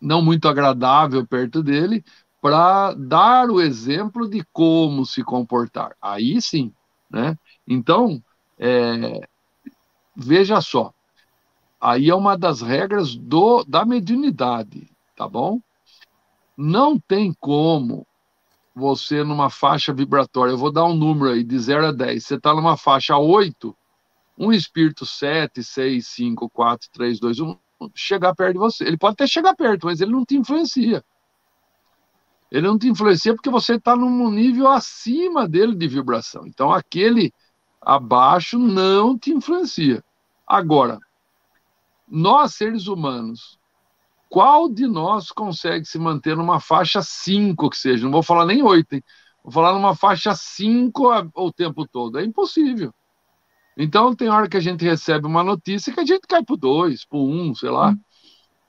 não 0.00 0.22
muito 0.22 0.48
agradável 0.48 1.26
perto 1.26 1.62
dele, 1.62 2.04
para 2.40 2.92
dar 2.94 3.48
o 3.50 3.60
exemplo 3.60 4.28
de 4.28 4.44
como 4.52 5.06
se 5.06 5.22
comportar. 5.22 5.94
Aí 6.00 6.40
sim, 6.42 6.72
né? 7.08 7.38
Então, 7.66 8.20
é, 8.58 9.20
veja 10.16 10.60
só, 10.60 10.92
aí 11.80 12.10
é 12.10 12.14
uma 12.14 12.36
das 12.38 12.62
regras 12.62 13.16
do, 13.16 13.64
da 13.64 13.84
mediunidade 13.84 14.90
tá 15.16 15.28
bom? 15.28 15.60
Não 16.64 16.96
tem 16.96 17.34
como 17.40 18.06
você 18.72 19.24
numa 19.24 19.50
faixa 19.50 19.92
vibratória, 19.92 20.52
eu 20.52 20.56
vou 20.56 20.70
dar 20.70 20.84
um 20.84 20.94
número 20.94 21.32
aí, 21.32 21.42
de 21.42 21.58
0 21.58 21.88
a 21.88 21.92
10, 21.92 22.24
você 22.24 22.36
está 22.36 22.54
numa 22.54 22.76
faixa 22.76 23.18
8, 23.18 23.76
um 24.38 24.52
espírito 24.52 25.04
7, 25.04 25.60
6, 25.60 26.06
5, 26.06 26.48
4, 26.48 26.88
3, 26.92 27.18
2, 27.18 27.40
1, 27.40 27.58
chegar 27.96 28.32
perto 28.36 28.52
de 28.52 28.58
você. 28.60 28.84
Ele 28.84 28.96
pode 28.96 29.14
até 29.14 29.26
chegar 29.26 29.56
perto, 29.56 29.86
mas 29.86 30.00
ele 30.00 30.12
não 30.12 30.24
te 30.24 30.36
influencia. 30.36 31.04
Ele 32.48 32.68
não 32.68 32.78
te 32.78 32.88
influencia 32.88 33.34
porque 33.34 33.50
você 33.50 33.74
está 33.74 33.96
num 33.96 34.30
nível 34.30 34.68
acima 34.68 35.48
dele 35.48 35.74
de 35.74 35.88
vibração. 35.88 36.46
Então, 36.46 36.72
aquele 36.72 37.34
abaixo 37.80 38.56
não 38.56 39.18
te 39.18 39.32
influencia. 39.32 40.00
Agora, 40.46 41.00
nós 42.06 42.54
seres 42.54 42.86
humanos, 42.86 43.58
qual 44.32 44.66
de 44.66 44.86
nós 44.86 45.30
consegue 45.30 45.84
se 45.84 45.98
manter 45.98 46.34
numa 46.34 46.58
faixa 46.58 47.02
5 47.02 47.68
que 47.68 47.76
seja? 47.76 48.04
Não 48.04 48.10
vou 48.10 48.22
falar 48.22 48.46
nem 48.46 48.62
8, 48.62 48.94
hein? 48.94 49.04
Vou 49.44 49.52
falar 49.52 49.74
numa 49.74 49.94
faixa 49.94 50.34
5 50.34 51.30
o 51.34 51.52
tempo 51.52 51.86
todo. 51.86 52.18
É 52.18 52.24
impossível. 52.24 52.94
Então, 53.76 54.16
tem 54.16 54.30
hora 54.30 54.48
que 54.48 54.56
a 54.56 54.60
gente 54.60 54.86
recebe 54.86 55.26
uma 55.26 55.44
notícia 55.44 55.92
que 55.92 56.00
a 56.00 56.04
gente 56.06 56.22
cai 56.26 56.42
para 56.42 56.56
2, 56.56 57.04
para 57.04 57.18
1, 57.18 57.54
sei 57.56 57.68
lá. 57.68 57.94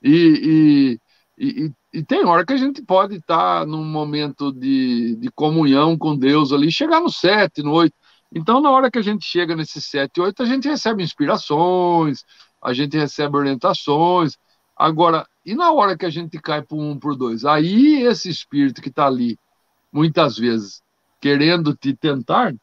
E, 0.02 0.98
e, 1.38 1.46
e, 1.46 1.72
e, 1.94 2.04
tem 2.04 2.26
hora 2.26 2.44
que 2.44 2.52
a 2.52 2.58
gente 2.58 2.82
pode 2.82 3.14
estar 3.16 3.60
tá 3.60 3.66
num 3.66 3.84
momento 3.86 4.52
de, 4.52 5.16
de 5.16 5.30
comunhão 5.30 5.96
com 5.96 6.14
Deus 6.14 6.52
ali, 6.52 6.70
chegar 6.70 7.00
no 7.00 7.08
7, 7.08 7.62
no 7.62 7.72
8. 7.72 7.94
Então, 8.34 8.60
na 8.60 8.70
hora 8.70 8.90
que 8.90 8.98
a 8.98 9.02
gente 9.02 9.24
chega 9.24 9.56
nesse 9.56 9.80
7, 9.80 10.20
8, 10.20 10.42
a 10.42 10.46
gente 10.46 10.68
recebe 10.68 11.02
inspirações, 11.02 12.22
a 12.62 12.74
gente 12.74 12.98
recebe 12.98 13.34
orientações. 13.34 14.36
Agora, 14.76 15.26
e 15.44 15.54
na 15.54 15.72
hora 15.72 15.96
que 15.96 16.06
a 16.06 16.10
gente 16.10 16.40
cai 16.40 16.62
por 16.62 16.78
um, 16.78 16.98
por 16.98 17.16
dois? 17.16 17.44
Aí 17.44 18.02
esse 18.02 18.28
espírito 18.28 18.80
que 18.80 18.88
está 18.88 19.06
ali, 19.06 19.38
muitas 19.92 20.38
vezes, 20.38 20.82
querendo 21.20 21.74
te 21.74 21.94
tentar, 21.94 22.54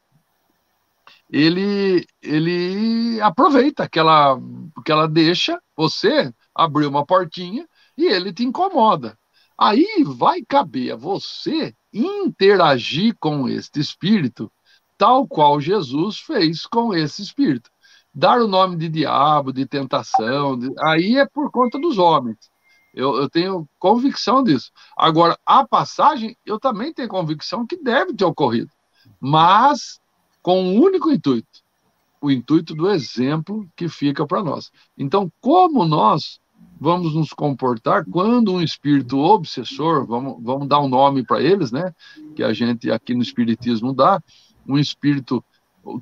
ele, 1.30 2.06
ele 2.20 3.20
aproveita 3.20 3.88
que 3.88 3.98
ela, 3.98 4.38
que 4.84 4.92
ela 4.92 5.08
deixa 5.08 5.58
você 5.74 6.32
abrir 6.54 6.86
uma 6.86 7.06
portinha 7.06 7.66
e 7.96 8.04
ele 8.06 8.32
te 8.32 8.44
incomoda. 8.44 9.18
Aí 9.58 10.04
vai 10.04 10.42
caber 10.42 10.92
a 10.92 10.96
você 10.96 11.74
interagir 11.92 13.14
com 13.18 13.48
este 13.48 13.80
espírito, 13.80 14.50
tal 14.98 15.26
qual 15.26 15.60
Jesus 15.60 16.18
fez 16.18 16.66
com 16.66 16.92
esse 16.92 17.22
espírito. 17.22 17.70
Dar 18.14 18.40
o 18.42 18.48
nome 18.48 18.76
de 18.76 18.88
diabo, 18.88 19.52
de 19.52 19.64
tentação, 19.64 20.58
de... 20.58 20.68
aí 20.84 21.16
é 21.16 21.26
por 21.26 21.50
conta 21.50 21.78
dos 21.78 21.96
homens. 21.96 22.51
Eu, 22.94 23.16
eu, 23.16 23.28
tenho 23.28 23.68
convicção 23.78 24.42
disso. 24.42 24.70
Agora, 24.96 25.38
a 25.46 25.66
passagem, 25.66 26.36
eu 26.44 26.58
também 26.58 26.92
tenho 26.92 27.08
convicção 27.08 27.66
que 27.66 27.76
deve 27.76 28.14
ter 28.14 28.24
ocorrido, 28.24 28.70
mas 29.20 30.00
com 30.42 30.62
um 30.62 30.80
único 30.80 31.10
intuito: 31.10 31.60
o 32.20 32.30
intuito 32.30 32.74
do 32.74 32.90
exemplo 32.90 33.66
que 33.74 33.88
fica 33.88 34.26
para 34.26 34.42
nós. 34.42 34.70
Então, 34.96 35.32
como 35.40 35.84
nós 35.84 36.40
vamos 36.78 37.14
nos 37.14 37.32
comportar 37.32 38.04
quando 38.04 38.52
um 38.52 38.60
espírito 38.60 39.18
obsessor, 39.18 40.04
vamos, 40.04 40.42
vamos 40.42 40.68
dar 40.68 40.80
um 40.80 40.88
nome 40.88 41.24
para 41.24 41.40
eles, 41.40 41.70
né? 41.70 41.94
Que 42.34 42.42
a 42.42 42.52
gente 42.52 42.90
aqui 42.90 43.14
no 43.14 43.22
Espiritismo 43.22 43.94
dá, 43.94 44.20
um 44.66 44.78
espírito 44.78 45.44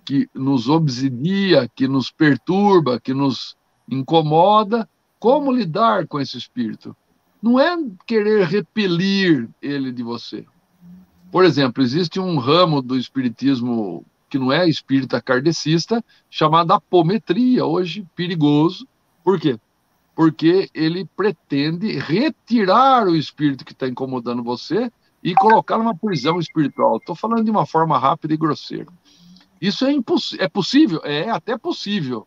que 0.05 0.29
nos 0.35 0.69
obsidia, 0.69 1.69
que 1.75 1.87
nos 1.87 2.11
perturba, 2.11 3.01
que 3.01 3.15
nos 3.15 3.57
incomoda, 3.89 4.89
como 5.21 5.53
lidar 5.53 6.07
com 6.07 6.19
esse 6.19 6.39
espírito? 6.39 6.97
Não 7.43 7.61
é 7.61 7.77
querer 8.07 8.47
repelir 8.47 9.49
ele 9.61 9.93
de 9.93 10.03
você. 10.03 10.47
Por 11.31 11.45
exemplo, 11.45 11.83
existe 11.83 12.19
um 12.19 12.39
ramo 12.39 12.81
do 12.81 12.97
espiritismo 12.97 14.05
que 14.31 14.39
não 14.39 14.51
é 14.51 14.67
espírita 14.69 15.21
kardecista, 15.21 16.03
chamado 16.31 16.73
apometria, 16.73 17.67
hoje 17.67 18.07
perigoso. 18.17 18.89
Por 19.23 19.39
quê? 19.39 19.59
Porque 20.15 20.71
ele 20.73 21.05
pretende 21.17 21.99
retirar 21.99 23.07
o 23.07 23.15
espírito 23.15 23.65
que 23.65 23.73
está 23.73 23.87
incomodando 23.87 24.43
você 24.43 24.91
e 25.23 25.35
colocar 25.35 25.77
numa 25.77 25.95
prisão 25.95 26.39
espiritual. 26.39 26.97
Estou 26.97 27.15
falando 27.15 27.45
de 27.45 27.51
uma 27.51 27.67
forma 27.67 27.99
rápida 27.99 28.33
e 28.33 28.39
grosseira. 28.39 28.87
Isso 29.61 29.85
é, 29.85 29.93
é 30.39 30.49
possível? 30.49 31.01
É 31.05 31.29
até 31.29 31.59
possível. 31.59 32.27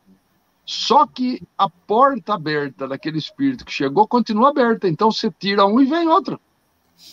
Só 0.65 1.05
que 1.05 1.41
a 1.57 1.69
porta 1.69 2.33
aberta 2.33 2.87
daquele 2.87 3.17
espírito 3.17 3.65
que 3.65 3.71
chegou 3.71 4.07
continua 4.07 4.49
aberta. 4.49 4.87
Então 4.87 5.11
você 5.11 5.29
tira 5.31 5.65
um 5.65 5.81
e 5.81 5.85
vem 5.85 6.07
outro. 6.07 6.39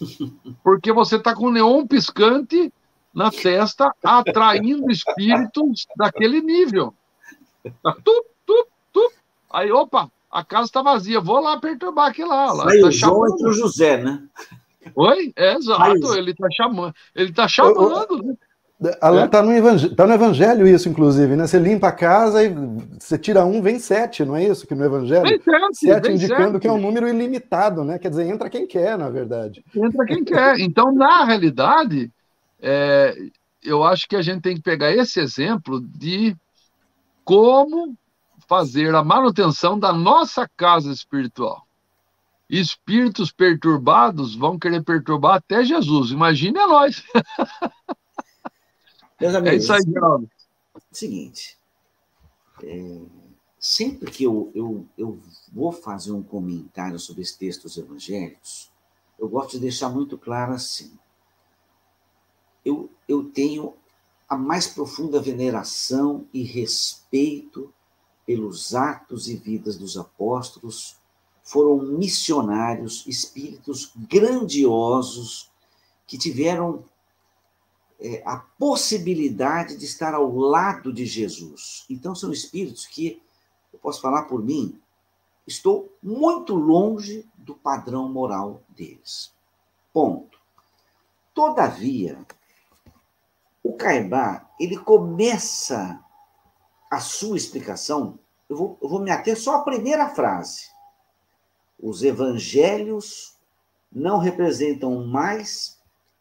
Porque 0.63 0.93
você 0.93 1.17
está 1.17 1.35
com 1.35 1.47
o 1.47 1.53
neon 1.53 1.87
piscante 1.87 2.73
na 3.13 3.31
testa, 3.31 3.93
atraindo 4.05 4.91
espíritos 4.91 5.87
daquele 5.97 6.41
nível. 6.41 6.95
Tá, 7.83 7.93
tup, 8.05 8.27
tup, 8.47 8.69
tup. 8.93 9.13
Aí, 9.53 9.71
opa, 9.73 10.11
a 10.31 10.45
casa 10.45 10.67
está 10.67 10.81
vazia, 10.81 11.21
vou 11.21 11.41
lá 11.41 11.59
perturbar 11.59 12.09
aquilo 12.09 12.29
lá. 12.29 12.53
lá 12.53 12.65
Sai 12.65 12.81
tá 12.81 12.87
o 12.87 12.91
João 12.93 13.29
entre 13.29 13.49
o 13.49 13.53
José, 13.53 13.97
né? 14.03 14.23
Oi? 14.95 15.33
É, 15.37 15.55
exato, 15.55 16.15
ele 16.15 16.31
está 16.31 16.49
chamando, 16.51 16.95
ele 17.15 17.33
tá 17.33 17.49
chamando, 17.49 18.23
né? 18.23 18.35
Está 18.83 19.15
é? 19.15 19.29
Tá 19.29 19.43
no, 19.43 19.53
evangelho, 19.53 19.95
tá 19.95 20.07
no 20.07 20.15
Evangelho 20.15 20.67
isso, 20.67 20.89
inclusive, 20.89 21.37
né? 21.37 21.47
Você 21.47 21.59
limpa 21.59 21.89
a 21.89 21.93
casa 21.93 22.43
e 22.43 22.49
você 22.99 23.19
tira 23.19 23.45
um, 23.45 23.61
vem 23.61 23.79
sete, 23.79 24.25
não 24.25 24.35
é 24.35 24.45
isso 24.45 24.67
que 24.67 24.75
no 24.75 24.83
Evangelho? 24.83 25.23
Vem 25.23 25.39
sete, 25.39 25.77
sete 25.77 26.07
vem 26.07 26.17
indicando 26.17 26.53
sete. 26.53 26.61
que 26.63 26.69
é 26.69 26.73
um 26.73 26.81
número 26.81 27.07
ilimitado, 27.07 27.85
né? 27.85 27.99
Quer 27.99 28.09
dizer, 28.09 28.27
entra 28.27 28.49
quem 28.49 28.67
quer, 28.67 28.97
na 28.97 29.11
verdade. 29.11 29.63
Entra 29.77 30.07
quem 30.07 30.25
quer. 30.25 30.59
Então, 30.61 30.91
na 30.95 31.25
realidade, 31.25 32.11
é, 32.59 33.15
eu 33.63 33.85
acho 33.85 34.09
que 34.09 34.17
a 34.17 34.23
gente 34.23 34.41
tem 34.41 34.57
que 34.57 34.63
pegar 34.63 34.91
esse 34.91 35.21
exemplo 35.21 35.79
de 35.79 36.35
como 37.23 37.95
fazer 38.49 38.95
a 38.95 39.05
manutenção 39.05 39.79
da 39.79 39.93
nossa 39.93 40.49
casa 40.57 40.91
espiritual. 40.91 41.67
Espíritos 42.49 43.31
perturbados 43.31 44.35
vão 44.35 44.59
querer 44.59 44.83
perturbar 44.83 45.35
até 45.35 45.63
Jesus. 45.63 46.11
Imagine 46.13 46.59
a 46.59 46.67
nós. 46.67 47.05
Meus 49.21 49.35
amigos, 49.35 49.53
é 49.53 49.57
isso 49.57 49.73
aí, 49.73 49.83
Geraldo. 49.87 50.31
Seguinte, 50.91 51.59
é, 52.63 53.01
sempre 53.59 54.11
que 54.11 54.25
eu, 54.25 54.51
eu, 54.55 54.87
eu 54.97 55.21
vou 55.53 55.71
fazer 55.71 56.13
um 56.13 56.23
comentário 56.23 56.99
sobre 56.99 57.23
esses 57.23 57.37
textos 57.37 57.77
evangélicos, 57.77 58.71
eu 59.19 59.29
gosto 59.29 59.53
de 59.53 59.61
deixar 59.61 59.91
muito 59.91 60.17
claro 60.17 60.55
assim. 60.55 60.91
Eu, 62.65 62.91
eu 63.07 63.25
tenho 63.25 63.75
a 64.27 64.37
mais 64.37 64.67
profunda 64.67 65.21
veneração 65.21 66.27
e 66.33 66.43
respeito 66.43 67.73
pelos 68.25 68.75
atos 68.75 69.29
e 69.29 69.37
vidas 69.37 69.77
dos 69.77 69.99
apóstolos, 69.99 70.97
foram 71.43 71.79
missionários, 71.79 73.05
espíritos 73.07 73.93
grandiosos 73.97 75.51
que 76.07 76.17
tiveram 76.17 76.85
é, 78.01 78.23
a 78.25 78.39
possibilidade 78.39 79.77
de 79.77 79.85
estar 79.85 80.15
ao 80.15 80.35
lado 80.35 80.93
de 80.93 81.05
Jesus. 81.05 81.85
Então, 81.91 82.15
são 82.15 82.33
espíritos 82.33 82.87
que, 82.87 83.21
eu 83.73 83.79
posso 83.79 84.01
falar 84.01 84.23
por 84.23 84.43
mim, 84.43 84.81
estou 85.47 85.93
muito 86.03 86.55
longe 86.55 87.29
do 87.37 87.55
padrão 87.55 88.09
moral 88.09 88.63
deles. 88.69 89.33
Ponto. 89.93 90.39
Todavia, 91.35 92.25
o 93.63 93.75
Caibá, 93.75 94.49
ele 94.59 94.79
começa 94.79 96.03
a 96.91 97.01
sua 97.01 97.37
explicação, 97.37 98.19
eu 98.49 98.57
vou, 98.57 98.79
eu 98.83 98.89
vou 98.89 99.01
me 99.01 99.11
ater 99.11 99.39
só 99.39 99.57
à 99.57 99.63
primeira 99.63 100.09
frase. 100.09 100.71
Os 101.79 102.03
evangelhos 102.03 103.37
não 103.93 104.19
representam 104.19 105.07
mais 105.07 105.80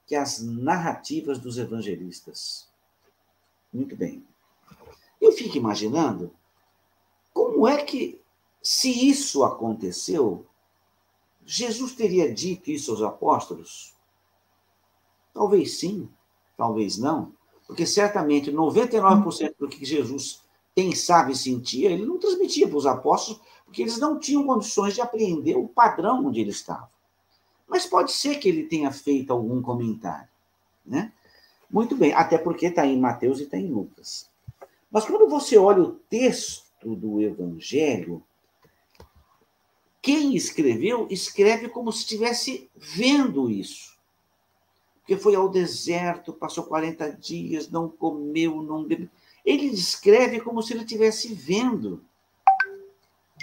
que 0.09 0.15
as 0.15 0.41
narrativas 0.41 1.37
dos 1.37 1.59
evangelistas. 1.59 2.67
Muito 3.71 3.95
bem. 3.95 4.25
Eu 5.21 5.31
fico 5.31 5.55
imaginando 5.55 6.33
como 7.31 7.67
é 7.67 7.83
que, 7.83 8.19
se 8.59 9.07
isso 9.07 9.43
aconteceu, 9.43 10.47
Jesus 11.45 11.93
teria 11.93 12.33
dito 12.33 12.71
isso 12.71 12.89
aos 12.89 13.03
apóstolos? 13.03 13.93
Talvez 15.31 15.77
sim, 15.77 16.09
talvez 16.57 16.97
não, 16.97 17.31
porque 17.67 17.85
certamente 17.85 18.51
99% 18.51 19.53
do 19.59 19.69
que 19.69 19.85
Jesus 19.85 20.41
pensava 20.73 21.31
e 21.31 21.35
sentia, 21.35 21.91
ele 21.91 22.03
não 22.03 22.17
transmitia 22.17 22.67
para 22.67 22.77
os 22.77 22.87
apóstolos, 22.87 23.39
porque 23.63 23.83
eles 23.83 23.99
não 23.99 24.19
tinham 24.19 24.43
condições 24.43 24.95
de 24.95 25.01
apreender 25.01 25.55
o 25.55 25.67
padrão 25.67 26.25
onde 26.25 26.39
ele 26.39 26.49
estava. 26.49 26.89
Mas 27.69 27.85
pode 27.85 28.11
ser 28.11 28.39
que 28.39 28.49
ele 28.49 28.63
tenha 28.63 28.91
feito 28.91 29.31
algum 29.31 29.61
comentário, 29.61 30.27
né? 30.85 31.13
Muito 31.69 31.95
bem, 31.95 32.13
até 32.13 32.37
porque 32.37 32.65
está 32.65 32.85
em 32.85 32.99
Mateus 32.99 33.39
e 33.39 33.43
está 33.43 33.57
em 33.57 33.71
Lucas. 33.71 34.27
Mas 34.91 35.05
quando 35.05 35.29
você 35.29 35.55
olha 35.55 35.83
o 35.83 35.91
texto 35.91 36.95
do 36.95 37.21
Evangelho, 37.21 38.23
quem 40.01 40.35
escreveu, 40.35 41.07
escreve 41.11 41.69
como 41.69 41.91
se 41.91 41.99
estivesse 41.99 42.69
vendo 42.75 43.51
isso. 43.51 43.99
Porque 44.99 45.15
foi 45.15 45.35
ao 45.35 45.47
deserto, 45.47 46.33
passou 46.33 46.63
40 46.63 47.11
dias, 47.11 47.69
não 47.69 47.87
comeu, 47.87 48.63
não 48.63 48.83
bebeu. 48.83 49.09
Ele 49.45 49.67
escreve 49.67 50.41
como 50.41 50.63
se 50.63 50.73
ele 50.73 50.83
estivesse 50.83 51.33
vendo. 51.33 52.03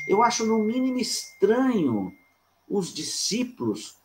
Eu 0.08 0.22
acho, 0.22 0.44
no 0.44 0.58
mínimo, 0.58 0.98
estranho 0.98 2.12
os 2.68 2.92
discípulos 2.92 3.96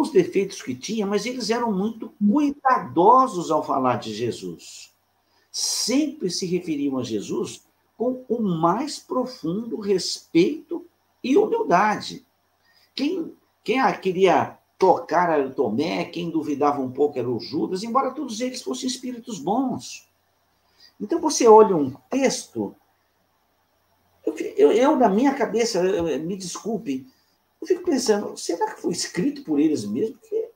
os 0.00 0.10
defeitos 0.10 0.62
que 0.62 0.74
tinha, 0.74 1.06
mas 1.06 1.26
eles 1.26 1.50
eram 1.50 1.72
muito 1.72 2.12
cuidadosos 2.18 3.50
ao 3.50 3.64
falar 3.64 3.96
de 3.96 4.14
Jesus. 4.14 4.90
sempre 5.52 6.30
se 6.30 6.46
referiam 6.46 6.96
a 6.96 7.02
Jesus 7.02 7.64
com 7.96 8.24
o 8.28 8.40
mais 8.40 9.00
profundo 9.00 9.80
respeito 9.80 10.86
e 11.24 11.36
humildade. 11.36 12.24
Quem, 12.94 13.34
quem 13.64 13.80
queria 14.00 14.56
tocar 14.78 15.38
era 15.38 15.50
Tomé, 15.50 16.04
quem 16.04 16.30
duvidava 16.30 16.80
um 16.80 16.90
pouco 16.90 17.18
era 17.18 17.28
o 17.28 17.40
Judas, 17.40 17.82
embora 17.82 18.12
todos 18.12 18.40
eles 18.40 18.62
fossem 18.62 18.88
espíritos 18.88 19.38
bons. 19.38 20.08
Então 21.00 21.20
você 21.20 21.46
olha 21.46 21.76
um 21.76 21.90
texto, 22.08 22.74
eu, 24.24 24.34
eu, 24.56 24.72
eu 24.72 24.96
na 24.96 25.08
minha 25.08 25.34
cabeça, 25.34 25.78
eu, 25.80 26.04
me 26.20 26.36
desculpe, 26.36 27.06
eu 27.60 27.66
fico 27.66 27.84
pensando, 27.84 28.36
será 28.36 28.74
que 28.74 28.80
foi 28.80 28.92
escrito 28.92 29.44
por 29.44 29.60
eles 29.60 29.84
mesmo? 29.84 30.16
Porque 30.16 30.50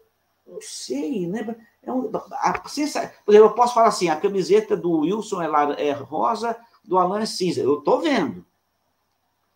não 0.46 0.60
sei, 0.60 1.26
né? 1.26 1.56
É 1.82 1.92
um, 1.92 2.10
a, 2.14 2.58
por 2.58 2.70
exemplo, 2.70 3.10
eu 3.26 3.52
posso 3.54 3.74
falar 3.74 3.88
assim: 3.88 4.08
a 4.08 4.16
camiseta 4.16 4.76
do 4.76 5.00
Wilson 5.00 5.42
é, 5.42 5.88
é 5.88 5.92
rosa, 5.92 6.56
do 6.82 6.98
Alan 6.98 7.20
é 7.20 7.26
cinza. 7.26 7.60
Eu 7.60 7.78
estou 7.78 8.00
vendo. 8.00 8.44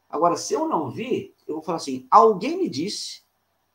Agora, 0.08 0.36
se 0.36 0.54
eu 0.54 0.66
não 0.66 0.90
vi, 0.90 1.34
eu 1.46 1.54
vou 1.56 1.62
falar 1.62 1.76
assim: 1.76 2.06
alguém 2.10 2.58
me 2.58 2.68
disse 2.68 3.22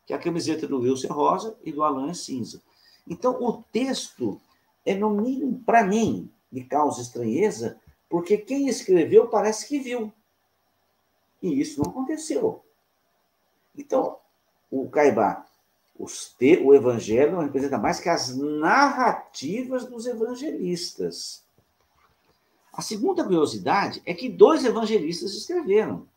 que 0.05 0.13
a 0.13 0.19
camiseta 0.19 0.67
do 0.67 0.79
Wilson 0.79 1.07
é 1.07 1.11
rosa 1.11 1.57
e 1.63 1.71
do 1.71 1.83
Alan 1.83 2.09
é 2.09 2.13
cinza. 2.13 2.61
Então, 3.07 3.41
o 3.41 3.63
texto 3.71 4.39
é, 4.85 4.95
no 4.95 5.09
mínimo, 5.09 5.61
para 5.65 5.83
mim, 5.83 6.29
me 6.51 6.63
causa 6.63 7.01
estranheza, 7.01 7.79
porque 8.09 8.37
quem 8.37 8.67
escreveu 8.67 9.27
parece 9.27 9.67
que 9.67 9.79
viu. 9.79 10.11
E 11.41 11.59
isso 11.59 11.81
não 11.81 11.91
aconteceu. 11.91 12.62
Então, 13.75 14.17
o 14.69 14.89
Caibá, 14.89 15.45
te, 16.37 16.57
o 16.57 16.73
evangelho 16.73 17.33
não 17.33 17.41
representa 17.41 17.77
mais 17.77 17.99
que 17.99 18.09
as 18.09 18.35
narrativas 18.35 19.85
dos 19.85 20.05
evangelistas. 20.05 21.43
A 22.71 22.81
segunda 22.81 23.23
curiosidade 23.23 24.01
é 24.05 24.13
que 24.13 24.29
dois 24.29 24.65
evangelistas 24.65 25.33
escreveram. 25.33 26.07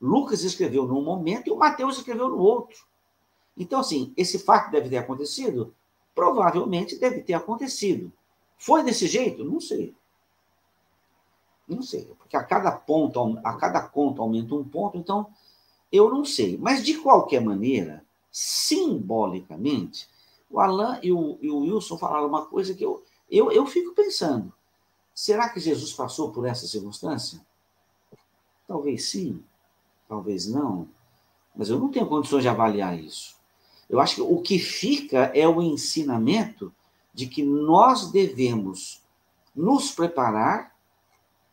Lucas 0.00 0.44
escreveu 0.44 0.86
num 0.86 1.02
momento 1.02 1.48
e 1.48 1.50
o 1.50 1.56
Mateus 1.56 1.98
escreveu 1.98 2.28
no 2.28 2.38
outro. 2.38 2.86
Então, 3.56 3.80
assim, 3.80 4.12
esse 4.16 4.38
fato 4.38 4.70
deve 4.70 4.88
ter 4.88 4.98
acontecido? 4.98 5.74
Provavelmente 6.14 6.96
deve 6.98 7.20
ter 7.22 7.34
acontecido. 7.34 8.12
Foi 8.56 8.84
desse 8.84 9.08
jeito? 9.08 9.44
Não 9.44 9.60
sei. 9.60 9.94
Não 11.66 11.82
sei, 11.82 12.04
porque 12.18 12.36
a 12.36 12.44
cada 12.44 12.70
ponto, 12.72 13.38
a 13.44 13.54
cada 13.54 13.82
conto 13.82 14.22
aumenta 14.22 14.54
um 14.54 14.64
ponto, 14.64 14.96
então 14.96 15.28
eu 15.90 16.10
não 16.10 16.24
sei. 16.24 16.56
Mas 16.58 16.84
de 16.84 16.94
qualquer 16.98 17.40
maneira, 17.40 18.04
simbolicamente, 18.30 20.08
o 20.50 20.60
Alain 20.60 20.98
e 21.02 21.12
o, 21.12 21.38
e 21.40 21.50
o 21.50 21.58
Wilson 21.58 21.98
falaram 21.98 22.26
uma 22.26 22.46
coisa 22.46 22.74
que 22.74 22.84
eu, 22.84 23.02
eu, 23.30 23.50
eu 23.52 23.66
fico 23.66 23.94
pensando. 23.94 24.52
Será 25.14 25.48
que 25.48 25.60
Jesus 25.60 25.92
passou 25.92 26.30
por 26.30 26.46
essa 26.46 26.66
circunstância? 26.66 27.40
Talvez 28.66 29.10
sim, 29.10 29.42
talvez 30.08 30.46
não, 30.46 30.88
mas 31.56 31.68
eu 31.68 31.78
não 31.78 31.90
tenho 31.90 32.06
condições 32.06 32.42
de 32.42 32.48
avaliar 32.48 32.98
isso. 32.98 33.36
Eu 33.88 33.98
acho 34.00 34.16
que 34.16 34.20
o 34.20 34.40
que 34.40 34.58
fica 34.58 35.32
é 35.34 35.48
o 35.48 35.62
ensinamento 35.62 36.72
de 37.12 37.26
que 37.26 37.42
nós 37.42 38.12
devemos 38.12 39.02
nos 39.56 39.90
preparar 39.90 40.76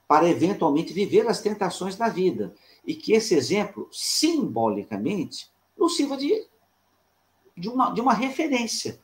para 0.07 0.29
eventualmente 0.29 0.93
viver 0.93 1.27
as 1.27 1.41
tentações 1.41 1.95
da 1.95 2.07
vida 2.07 2.53
e 2.85 2.95
que 2.95 3.13
esse 3.13 3.35
exemplo, 3.35 3.87
simbolicamente, 3.91 5.49
nos 5.77 5.95
sirva 5.95 6.17
de 6.17 6.47
de 7.57 7.69
uma, 7.69 7.91
de 7.91 8.01
uma 8.01 8.13
referência. 8.13 8.99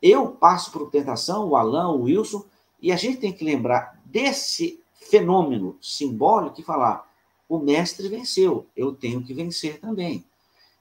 Eu 0.00 0.28
passo 0.28 0.72
por 0.72 0.90
tentação, 0.90 1.48
o 1.48 1.56
Alain, 1.56 1.94
o 1.94 2.02
Wilson, 2.02 2.44
e 2.80 2.90
a 2.90 2.96
gente 2.96 3.18
tem 3.18 3.32
que 3.32 3.44
lembrar 3.44 4.00
desse 4.04 4.80
fenômeno 4.94 5.76
simbólico 5.80 6.60
e 6.60 6.64
falar: 6.64 7.06
o 7.48 7.58
mestre 7.58 8.08
venceu, 8.08 8.66
eu 8.74 8.94
tenho 8.94 9.22
que 9.22 9.34
vencer 9.34 9.78
também. 9.78 10.24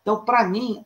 Então, 0.01 0.23
para 0.23 0.47
mim, 0.47 0.85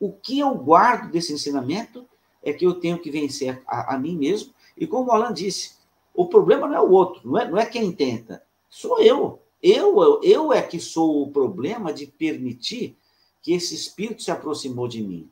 o 0.00 0.12
que 0.12 0.40
eu 0.40 0.54
guardo 0.54 1.12
desse 1.12 1.32
ensinamento 1.32 2.06
é 2.42 2.52
que 2.52 2.66
eu 2.66 2.74
tenho 2.74 2.98
que 2.98 3.10
vencer 3.10 3.62
a, 3.66 3.94
a 3.94 3.98
mim 3.98 4.16
mesmo. 4.16 4.52
E 4.76 4.86
como 4.86 5.10
o 5.10 5.12
Alan 5.12 5.32
disse, 5.32 5.76
o 6.14 6.26
problema 6.26 6.66
não 6.66 6.74
é 6.74 6.80
o 6.80 6.90
outro, 6.90 7.20
não 7.24 7.38
é, 7.38 7.48
não 7.48 7.58
é 7.58 7.66
quem 7.66 7.92
tenta, 7.92 8.42
sou 8.68 9.00
eu. 9.00 9.40
Eu, 9.62 10.22
eu. 10.22 10.52
é 10.52 10.62
que 10.62 10.78
sou 10.80 11.22
o 11.22 11.30
problema 11.30 11.92
de 11.92 12.06
permitir 12.06 12.96
que 13.42 13.52
esse 13.52 13.74
espírito 13.74 14.22
se 14.22 14.30
aproximou 14.30 14.88
de 14.88 15.02
mim. 15.02 15.30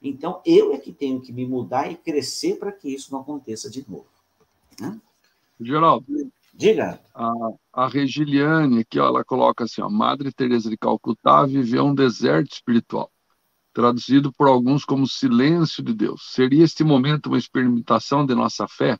Então, 0.00 0.40
eu 0.44 0.72
é 0.72 0.78
que 0.78 0.92
tenho 0.92 1.20
que 1.20 1.32
me 1.32 1.46
mudar 1.46 1.90
e 1.90 1.96
crescer 1.96 2.58
para 2.58 2.72
que 2.72 2.88
isso 2.88 3.12
não 3.12 3.20
aconteça 3.20 3.70
de 3.70 3.84
novo. 3.88 4.06
Né? 4.80 5.00
Geraldo. 5.60 6.06
Diga. 6.54 7.00
A, 7.14 7.32
a 7.72 7.88
Regiliane, 7.88 8.80
aqui, 8.80 8.98
ó, 8.98 9.08
ela 9.08 9.24
coloca 9.24 9.64
assim: 9.64 9.82
ó, 9.82 9.90
Madre 9.90 10.32
Teresa 10.32 10.70
de 10.70 10.76
Calcutá 10.76 11.44
viveu 11.44 11.84
um 11.84 11.94
deserto 11.94 12.52
espiritual, 12.52 13.10
traduzido 13.74 14.32
por 14.32 14.48
alguns 14.48 14.84
como 14.84 15.06
silêncio 15.06 15.82
de 15.82 15.92
Deus. 15.92 16.32
Seria 16.32 16.64
este 16.64 16.82
momento 16.82 17.26
uma 17.26 17.38
experimentação 17.38 18.24
de 18.24 18.34
nossa 18.34 18.66
fé? 18.66 18.98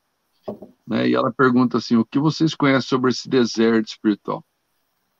Né? 0.86 1.08
E 1.08 1.14
ela 1.14 1.32
pergunta 1.32 1.78
assim: 1.78 1.96
o 1.96 2.04
que 2.04 2.18
vocês 2.18 2.54
conhecem 2.54 2.88
sobre 2.88 3.10
esse 3.10 3.26
deserto 3.26 3.88
espiritual? 3.88 4.44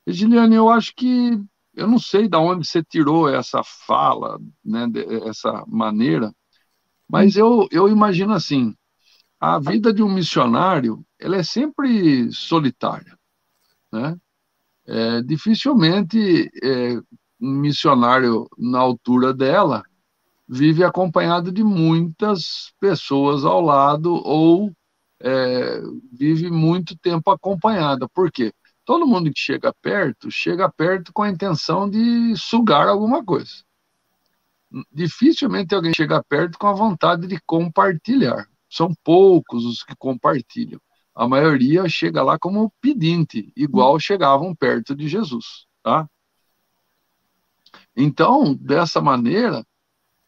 Regiliane, 0.07 0.55
eu 0.55 0.69
acho 0.69 0.95
que 0.95 1.41
eu 1.75 1.87
não 1.87 1.99
sei 1.99 2.29
de 2.29 2.37
onde 2.37 2.67
você 2.67 2.83
tirou 2.83 3.29
essa 3.29 3.63
fala, 3.63 4.39
né, 4.65 4.87
essa 5.29 5.65
maneira, 5.67 6.33
mas 7.09 7.37
eu, 7.37 7.69
eu 7.71 7.89
imagino 7.89 8.33
assim, 8.33 8.75
a 9.41 9.59
vida 9.59 9.93
de 9.93 10.03
um 10.03 10.13
missionário, 10.13 11.05
ela 11.19 11.37
é 11.37 11.43
sempre 11.43 12.31
solitária, 12.33 13.19
né? 13.93 14.17
É, 14.87 15.23
dificilmente 15.23 16.51
é, 16.63 16.97
um 17.41 17.51
missionário 17.61 18.49
na 18.59 18.79
altura 18.81 19.35
dela 19.35 19.83
vive 20.49 20.85
acompanhado 20.85 21.53
de 21.53 21.65
muitas 21.65 22.73
pessoas 22.81 23.45
ao 23.45 23.61
lado 23.61 24.15
ou 24.15 24.73
é, 25.21 25.81
vive 26.13 26.51
muito 26.51 26.97
tempo 26.99 27.31
acompanhada. 27.31 28.09
Por 28.09 28.31
quê? 28.33 28.53
Todo 28.87 29.05
mundo 29.05 29.33
que 29.33 29.41
chega 29.41 29.75
perto, 29.83 30.31
chega 30.31 30.71
perto 30.71 31.13
com 31.13 31.23
a 31.23 31.29
intenção 31.29 31.91
de 31.91 32.37
sugar 32.37 32.87
alguma 32.87 33.25
coisa. 33.25 33.65
Dificilmente 34.93 35.75
alguém 35.75 35.93
chega 35.93 36.23
perto 36.23 36.57
com 36.57 36.69
a 36.69 36.73
vontade 36.73 37.27
de 37.27 37.41
compartilhar. 37.45 38.49
São 38.71 38.95
poucos 39.03 39.65
os 39.65 39.83
que 39.83 39.97
compartilham. 39.97 40.81
A 41.13 41.27
maioria 41.27 41.89
chega 41.89 42.23
lá 42.23 42.39
como 42.39 42.73
pedinte, 42.81 43.53
igual 43.57 43.99
chegavam 43.99 44.55
perto 44.55 44.95
de 44.95 45.09
Jesus, 45.09 45.67
tá? 45.83 46.09
Então, 47.97 48.55
dessa 48.55 49.01
maneira, 49.01 49.67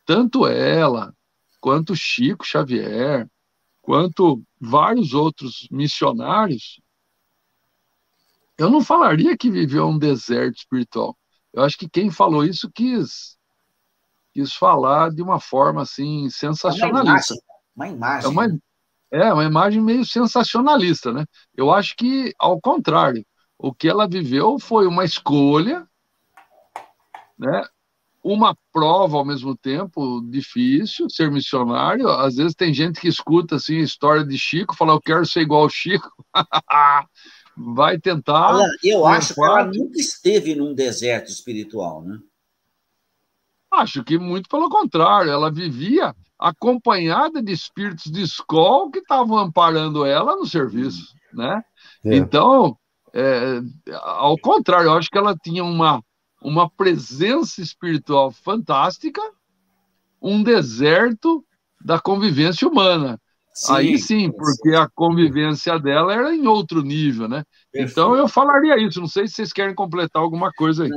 tanto 0.05 0.49
ela, 0.49 1.15
quanto 1.61 1.95
Chico 1.95 2.45
Xavier, 2.45 3.29
quanto 3.81 4.43
vários 4.61 5.15
outros 5.15 5.69
missionários 5.71 6.81
eu 8.59 8.69
não 8.69 8.83
falaria 8.83 9.37
que 9.39 9.51
viveu 9.51 9.87
um 9.87 9.99
deserto 9.99 10.57
espiritual. 10.57 11.17
Eu 11.55 11.63
acho 11.63 11.79
que 11.79 11.89
quem 11.89 12.11
falou 12.11 12.45
isso 12.45 12.69
quis, 12.75 13.39
quis 14.35 14.53
falar 14.53 15.11
de 15.11 15.23
uma 15.23 15.41
forma 15.41 15.83
assim 15.83 16.29
sensacionalista. 16.29 17.35
Uma 17.75 17.89
imagem. 17.89 18.29
Uma 18.31 18.49
imagem. 18.49 18.61
É, 19.11 19.21
uma, 19.21 19.29
é 19.29 19.33
uma 19.33 19.45
imagem 19.45 19.81
meio 19.81 20.05
sensacionalista, 20.05 21.13
né? 21.13 21.25
Eu 21.57 21.73
acho 21.73 21.95
que 21.97 22.35
ao 22.39 22.61
contrário, 22.61 23.25
o 23.57 23.73
que 23.73 23.89
ela 23.89 24.09
viveu 24.09 24.59
foi 24.59 24.87
uma 24.87 25.05
escolha, 25.05 25.87
né? 27.39 27.65
Uma 28.23 28.57
prova 28.73 29.17
ao 29.17 29.25
mesmo 29.25 29.57
tempo 29.57 30.21
difícil, 30.29 31.09
ser 31.09 31.31
missionário. 31.31 32.09
Às 32.09 32.35
vezes 32.35 32.55
tem 32.55 32.75
gente 32.75 33.01
que 33.01 33.09
escuta 33.09 33.55
assim 33.55 33.79
a 33.79 33.83
história 33.83 34.25
de 34.25 34.37
Chico, 34.37 34.77
fala 34.77 34.93
eu 34.93 35.01
quero 35.01 35.25
ser 35.25 35.43
igual 35.43 35.63
ao 35.63 35.71
Chico. 35.71 36.13
vai 37.59 37.99
tentar. 37.99 38.49
Alan, 38.49 38.69
eu 38.83 39.05
acho 39.05 39.35
que 39.35 39.43
ela 39.43 39.65
nunca 39.65 39.99
esteve 39.99 40.55
num 40.55 40.75
deserto 40.75 41.31
espiritual, 41.31 42.03
né? 42.03 42.19
Acho 43.71 44.03
que 44.03 44.19
muito 44.19 44.49
pelo 44.49 44.71
contrário, 44.71 45.31
ela 45.31 45.51
vivia 45.51 46.15
acompanhada 46.39 47.43
de 47.43 47.53
espíritos 47.53 48.11
de 48.11 48.23
escola 48.23 48.91
que 48.91 49.01
estavam 49.01 49.37
amparando 49.37 50.07
ela 50.07 50.37
no 50.37 50.47
serviço, 50.47 51.15
né? 51.33 51.63
É. 52.05 52.17
Então, 52.17 52.79
é, 53.13 53.61
ao 53.93 54.39
contrário, 54.39 54.87
eu 54.87 54.93
acho 54.93 55.11
que 55.11 55.19
ela 55.19 55.37
tinha 55.37 55.65
uma, 55.65 56.03
uma 56.41 56.71
presença 56.71 57.61
espiritual 57.61 58.31
fantástica, 58.31 59.21
um 60.23 60.43
deserto 60.43 61.45
da 61.85 61.99
convivência 61.99 62.67
humana. 62.67 63.21
Sim, 63.59 63.73
Aí 63.75 63.99
sim, 63.99 64.31
porque 64.31 64.71
a 64.71 64.89
convivência 64.95 65.81
dela 65.81 66.15
era 66.15 66.33
em 66.33 66.47
outro 66.47 66.81
nível, 66.81 67.29
né? 67.29 67.43
Perfeito. 67.73 67.91
Então 67.91 68.15
eu 68.15 68.29
falaria 68.29 68.79
isso. 68.79 69.01
Não 69.01 69.09
sei 69.09 69.27
se 69.27 69.35
vocês 69.35 69.53
querem 69.53 69.75
completar 69.75 70.23
alguma 70.23 70.53
coisa 70.53 70.85
aí. 70.85 70.91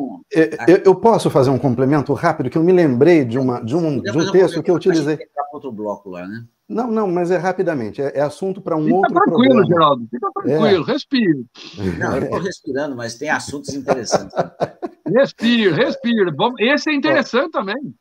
Eu, 0.67 0.77
eu, 0.85 0.95
posso 0.95 1.31
fazer 1.31 1.49
um 1.49 1.57
complemento 1.57 2.13
rápido 2.13 2.51
que 2.51 2.57
eu 2.59 2.63
me 2.63 2.71
lembrei 2.71 3.25
de 3.25 3.39
uma 3.39 3.65
de 3.65 3.75
um, 3.75 3.99
de 3.99 4.15
um 4.15 4.31
texto 4.31 4.61
que 4.61 4.69
eu 4.69 4.75
utilizei. 4.75 5.17
outro 5.51 5.71
bloco 5.71 6.11
lá, 6.11 6.27
né? 6.27 6.45
Não, 6.69 6.91
não, 6.91 7.07
mas 7.07 7.31
é 7.31 7.37
rapidamente. 7.37 7.99
É, 7.99 8.19
é 8.19 8.21
assunto 8.21 8.61
para 8.61 8.77
um 8.77 8.83
fica 8.83 8.95
outro 8.95 9.13
tranquilo, 9.15 9.55
programa. 9.55 9.65
Geraldo. 9.65 10.07
Fica 10.07 10.31
tranquilo, 10.31 10.83
é. 10.87 10.93
respire. 10.93 11.45
Não, 11.97 12.15
eu 12.15 12.23
estou 12.23 12.39
respirando, 12.39 12.95
mas 12.95 13.15
tem 13.15 13.29
assuntos 13.29 13.73
interessantes. 13.73 14.35
Respire, 15.07 15.73
respire. 15.73 16.31
Esse 16.59 16.91
é 16.91 16.93
interessante 16.93 17.49
ó, 17.55 17.59
também. 17.59 17.95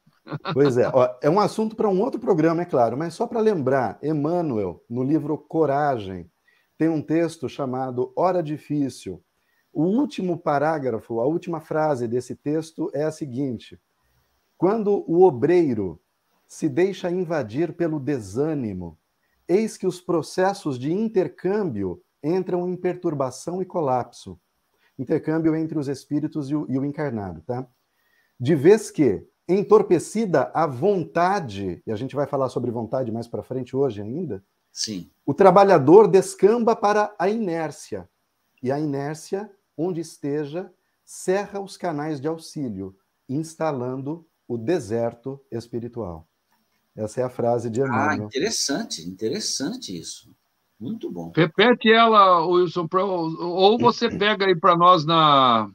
Pois 0.53 0.77
é. 0.77 0.89
Ó, 0.93 1.09
é 1.23 1.31
um 1.31 1.41
assunto 1.41 1.75
para 1.75 1.89
um 1.89 2.01
outro 2.01 2.21
programa, 2.21 2.63
é 2.63 2.65
claro, 2.65 2.97
mas 2.97 3.15
só 3.15 3.27
para 3.27 3.41
lembrar, 3.41 3.99
Emmanuel, 4.03 4.85
no 4.89 5.03
livro 5.03 5.37
Coragem, 5.37 6.31
tem 6.79 6.89
um 6.89 7.03
texto 7.03 7.49
chamado 7.49 8.13
Hora 8.17 8.43
Difícil. 8.43 9.23
O 9.73 9.85
último 9.85 10.39
parágrafo, 10.39 11.21
a 11.21 11.27
última 11.27 11.61
frase 11.61 12.09
desse 12.09 12.35
texto 12.35 12.91
é 12.95 13.05
a 13.05 13.13
seguinte: 13.13 13.79
Quando 14.57 15.05
o 15.07 15.23
obreiro 15.23 16.01
se 16.47 16.69
deixa 16.69 17.11
invadir 17.11 17.75
pelo 17.75 18.01
desânimo, 18.01 18.99
eis 19.47 19.77
que 19.77 19.87
os 19.87 20.01
processos 20.01 20.79
de 20.79 20.93
intercâmbio 20.93 22.03
entram 22.23 22.69
em 22.69 22.77
perturbação 22.77 23.63
e 23.63 23.65
colapso. 23.65 24.39
Intercâmbio 24.99 25.55
entre 25.55 25.79
os 25.79 25.89
espíritos 25.89 26.51
e 26.51 26.55
o, 26.55 26.67
e 26.69 26.79
o 26.79 26.85
encarnado, 26.85 27.41
tá? 27.43 27.67
De 28.39 28.55
vez 28.55 28.91
que, 28.91 29.25
entorpecida 29.55 30.51
a 30.55 30.67
vontade, 30.67 31.83
e 31.87 31.93
a 31.93 31.97
gente 31.97 32.15
vai 32.15 32.27
falar 32.27 32.49
sobre 32.49 32.71
vontade 32.71 33.11
mais 33.11 33.27
para 33.27 33.43
frente 33.43 33.77
hoje 33.77 34.01
ainda, 34.01 34.43
Sim. 34.73 35.11
o 35.27 35.35
trabalhador 35.35 36.07
descamba 36.07 36.77
para 36.77 37.15
a 37.19 37.29
inércia. 37.29 38.09
E 38.63 38.71
a 38.71 38.79
inércia, 38.79 39.51
onde 39.77 40.01
esteja, 40.01 40.73
cerra 41.05 41.61
os 41.61 41.77
canais 41.77 42.21
de 42.21 42.29
auxílio, 42.29 42.95
instalando 43.29 44.27
o 44.47 44.57
deserto 44.57 45.41
espiritual. 45.51 46.29
Essa 46.95 47.23
é 47.23 47.25
a 47.25 47.31
frase 47.31 47.71
de 47.71 47.83
ah, 47.83 47.87
Emmanuel. 47.87 48.23
Ah, 48.23 48.27
interessante, 48.27 49.09
interessante 49.09 49.99
isso. 49.99 50.35
Muito 50.79 51.11
bom. 51.11 51.33
Repete 51.35 51.91
ela, 51.93 52.47
Wilson, 52.47 52.89
pra, 52.89 53.05
ou 53.05 53.79
você 53.79 54.09
pega 54.17 54.47
aí 54.47 54.59
para 54.59 54.77
nós 54.77 55.05
na, 55.05 55.71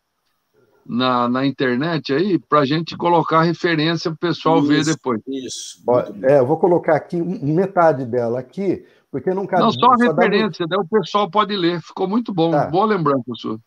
na, 0.85 1.27
na, 1.27 1.45
internet 1.45 2.13
aí, 2.13 2.37
para 2.37 2.59
a 2.59 2.65
gente 2.65 2.95
colocar 2.95 3.41
referência 3.41 4.11
para 4.11 4.15
o 4.15 4.31
pessoal 4.33 4.59
isso, 4.59 4.67
ver 4.67 4.85
depois. 4.85 5.21
Isso. 5.27 5.83
é, 6.23 6.39
eu 6.39 6.45
vou 6.45 6.57
colocar 6.57 6.95
aqui 6.95 7.19
metade 7.21 8.05
dela 8.05 8.39
aqui, 8.39 8.85
porque 9.09 9.33
não 9.33 9.47
cabe. 9.47 9.63
Não, 9.63 9.71
só 9.71 9.93
a 9.93 9.95
referência, 9.95 10.67
daí 10.67 10.79
o 10.79 10.87
pessoal 10.87 11.29
pode 11.29 11.55
ler. 11.55 11.81
Ficou 11.81 12.07
muito 12.07 12.31
bom. 12.33 12.51
Tá. 12.51 12.67
Boa 12.67 12.85
lembrança 12.85 13.23
sua. 13.35 13.59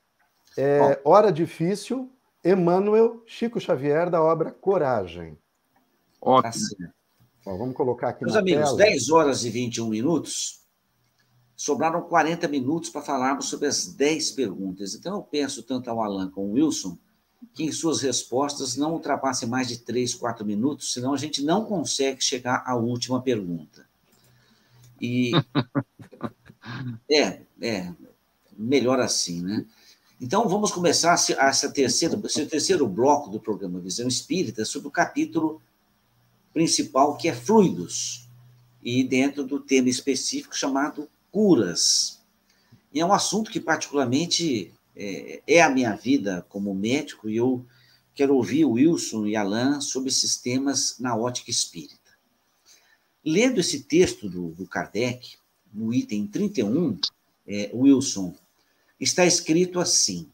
É, 0.56 1.00
Hora 1.04 1.32
Difícil, 1.32 2.10
Emmanuel 2.44 3.22
Chico 3.26 3.60
Xavier, 3.60 4.08
da 4.08 4.22
obra 4.22 4.52
Coragem. 4.52 5.36
Ótimo. 6.20 6.52
Tá 7.44 7.52
vamos 7.52 7.74
colocar 7.74 8.10
aqui 8.10 8.24
Meus 8.24 8.34
na 8.34 8.40
amigos, 8.40 8.74
tela. 8.74 8.90
10 8.90 9.10
horas 9.10 9.44
e 9.44 9.50
21 9.50 9.88
minutos. 9.88 10.58
Sobraram 11.56 12.02
40 12.02 12.46
minutos 12.46 12.90
para 12.90 13.02
falarmos 13.02 13.46
sobre 13.48 13.66
as 13.66 13.86
10 13.86 14.32
perguntas. 14.32 14.94
Então, 14.94 15.16
eu 15.16 15.22
penso 15.22 15.62
tanto 15.64 15.90
ao 15.90 16.00
Alan 16.00 16.30
como 16.30 16.48
ao 16.48 16.52
Wilson 16.52 16.96
que 17.54 17.64
em 17.64 17.72
suas 17.72 18.00
respostas 18.00 18.76
não 18.76 18.92
ultrapassem 18.92 19.48
mais 19.48 19.68
de 19.68 19.78
3, 19.78 20.14
4 20.14 20.44
minutos, 20.44 20.92
senão 20.92 21.14
a 21.14 21.16
gente 21.16 21.42
não 21.42 21.64
consegue 21.64 22.22
chegar 22.22 22.62
à 22.66 22.74
última 22.74 23.20
pergunta. 23.20 23.86
E. 25.00 25.32
é, 27.10 27.42
é. 27.60 27.92
Melhor 28.56 28.98
assim, 28.98 29.40
né? 29.40 29.64
Então, 30.20 30.48
vamos 30.48 30.72
começar 30.72 31.14
essa 31.14 31.70
terceira, 31.70 32.20
esse 32.24 32.44
terceiro 32.46 32.88
bloco 32.88 33.30
do 33.30 33.38
programa 33.38 33.78
Visão 33.78 34.08
Espírita 34.08 34.64
sobre 34.64 34.88
o 34.88 34.90
capítulo 34.90 35.62
principal, 36.52 37.16
que 37.16 37.28
é 37.28 37.32
fluidos, 37.32 38.28
e 38.82 39.04
dentro 39.04 39.44
do 39.44 39.60
tema 39.60 39.88
específico 39.88 40.56
chamado 40.56 41.08
curas. 41.30 42.20
E 42.92 43.00
é 43.00 43.06
um 43.06 43.12
assunto 43.12 43.48
que, 43.48 43.60
particularmente, 43.60 44.72
é, 44.98 45.42
é 45.46 45.62
a 45.62 45.70
minha 45.70 45.94
vida 45.94 46.44
como 46.48 46.74
médico, 46.74 47.30
e 47.30 47.36
eu 47.36 47.64
quero 48.14 48.34
ouvir 48.34 48.64
o 48.64 48.72
Wilson 48.72 49.26
e 49.26 49.36
Alain 49.36 49.80
sobre 49.80 50.08
esses 50.08 50.36
temas 50.36 50.98
na 50.98 51.16
ótica 51.16 51.50
espírita. 51.50 51.96
Lendo 53.24 53.60
esse 53.60 53.84
texto 53.84 54.28
do, 54.28 54.48
do 54.50 54.66
Kardec, 54.66 55.36
no 55.72 55.94
item 55.94 56.26
31, 56.26 56.98
é, 57.46 57.70
Wilson, 57.72 58.34
está 58.98 59.24
escrito 59.24 59.78
assim: 59.78 60.28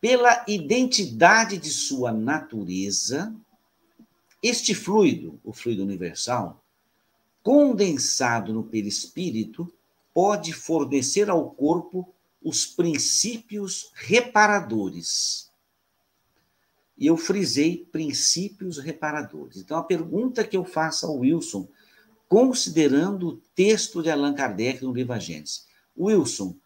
pela 0.00 0.44
identidade 0.46 1.58
de 1.58 1.70
sua 1.70 2.12
natureza, 2.12 3.34
este 4.42 4.74
fluido, 4.74 5.40
o 5.42 5.52
fluido 5.52 5.82
universal, 5.82 6.62
condensado 7.42 8.52
no 8.52 8.62
perispírito, 8.62 9.72
pode 10.14 10.52
fornecer 10.52 11.28
ao 11.28 11.50
corpo 11.50 12.14
os 12.46 12.64
princípios 12.64 13.90
reparadores. 13.92 15.50
E 16.96 17.04
eu 17.04 17.16
frisei 17.16 17.88
princípios 17.90 18.78
reparadores. 18.78 19.56
Então, 19.56 19.76
a 19.76 19.82
pergunta 19.82 20.44
que 20.44 20.56
eu 20.56 20.64
faço 20.64 21.06
ao 21.06 21.16
Wilson, 21.16 21.66
considerando 22.28 23.28
o 23.30 23.36
texto 23.52 24.00
de 24.00 24.10
Allan 24.10 24.32
Kardec 24.32 24.84
no 24.84 24.92
livro 24.92 25.12
A. 25.12 25.18
Wilson, 25.98 26.56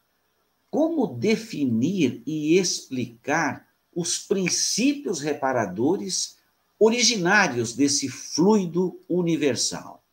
como 0.70 1.06
definir 1.06 2.22
e 2.26 2.58
explicar 2.58 3.66
os 3.96 4.18
princípios 4.18 5.20
reparadores 5.20 6.36
originários 6.78 7.72
desse 7.72 8.06
fluido 8.06 9.00
universal? 9.08 10.04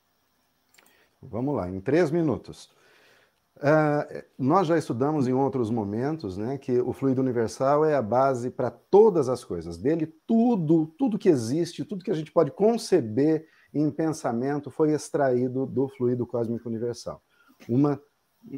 Vamos 1.21 1.53
lá, 1.57 1.69
em 1.69 1.81
três 1.81 2.09
minutos. 2.09 2.69
Uh, 3.57 4.23
nós 4.37 4.67
já 4.67 4.77
estudamos 4.77 5.27
em 5.27 5.33
outros 5.33 5.71
momentos 5.71 6.37
né, 6.37 6.59
que 6.59 6.79
o 6.79 6.93
fluido 6.93 7.21
universal 7.21 7.83
é 7.83 7.95
a 7.95 8.01
base 8.01 8.51
para 8.51 8.69
todas 8.69 9.29
as 9.29 9.43
coisas. 9.43 9.77
Dele, 9.77 10.05
tudo, 10.27 10.93
tudo 10.97 11.17
que 11.17 11.27
existe, 11.27 11.83
tudo 11.83 12.03
que 12.03 12.11
a 12.11 12.15
gente 12.15 12.31
pode 12.31 12.51
conceber 12.51 13.47
em 13.73 13.89
pensamento 13.89 14.69
foi 14.69 14.91
extraído 14.91 15.65
do 15.65 15.87
fluido 15.87 16.25
cósmico 16.27 16.69
universal. 16.69 17.21
Uma, 17.67 17.99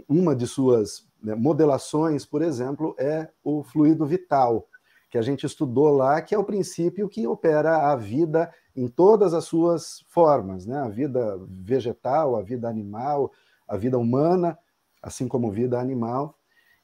uma 0.07 0.35
de 0.35 0.45
suas 0.45 1.07
né, 1.23 1.33
modelações, 1.33 2.25
por 2.25 2.41
exemplo, 2.41 2.93
é 2.99 3.29
o 3.41 3.63
fluido 3.63 4.05
vital, 4.05 4.67
que 5.09 5.17
a 5.17 5.21
gente 5.21 5.45
estudou 5.45 5.89
lá, 5.89 6.21
que 6.21 6.35
é 6.35 6.37
o 6.37 6.43
princípio 6.43 7.07
que 7.07 7.25
opera 7.25 7.89
a 7.89 7.95
vida 7.95 8.53
em 8.75 8.87
todas 8.87 9.33
as 9.33 9.45
suas 9.45 10.03
formas, 10.09 10.65
né? 10.65 10.77
A 10.77 10.87
vida 10.87 11.39
vegetal, 11.47 12.35
a 12.35 12.43
vida 12.43 12.69
animal, 12.69 13.31
a 13.67 13.75
vida 13.75 13.97
humana, 13.97 14.57
assim 15.01 15.27
como 15.27 15.51
vida 15.51 15.79
animal. 15.79 16.37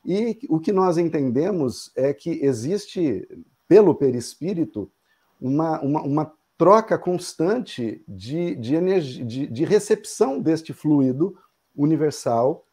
E 0.06 0.40
o 0.50 0.60
que 0.60 0.72
nós 0.72 0.98
entendemos 0.98 1.92
é 1.96 2.14
que 2.14 2.44
existe, 2.44 3.28
pelo 3.68 3.96
perispírito, 3.96 4.92
uma, 5.42 5.82
uma, 5.82 6.02
uma 6.04 6.34
troca 6.58 6.98
constante 6.98 8.04
de, 8.08 8.56
de, 8.56 8.76
energia, 8.76 9.26
de, 9.26 9.48
de 9.48 9.66
recepção 9.66 10.40
deste 10.40 10.74
fluido 10.74 11.36
universal. 11.76 12.66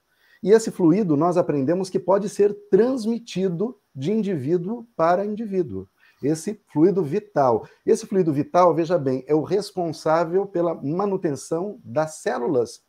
E 0.43 0.51
esse 0.51 0.70
fluido 0.70 1.16
nós 1.16 1.36
aprendemos 1.36 1.88
que 1.88 1.99
pode 1.99 2.28
ser 2.28 2.55
transmitido 2.70 3.78
de 3.95 4.12
indivíduo 4.12 4.86
para 4.97 5.24
indivíduo. 5.24 5.88
Esse 6.22 6.61
fluido 6.68 7.03
vital. 7.03 7.66
Esse 7.84 8.07
fluido 8.07 8.32
vital, 8.32 8.74
veja 8.74 8.99
bem, 8.99 9.24
é 9.26 9.34
o 9.34 9.43
responsável 9.43 10.47
pela 10.47 10.74
manutenção 10.74 11.80
das 11.84 12.16
células 12.16 12.82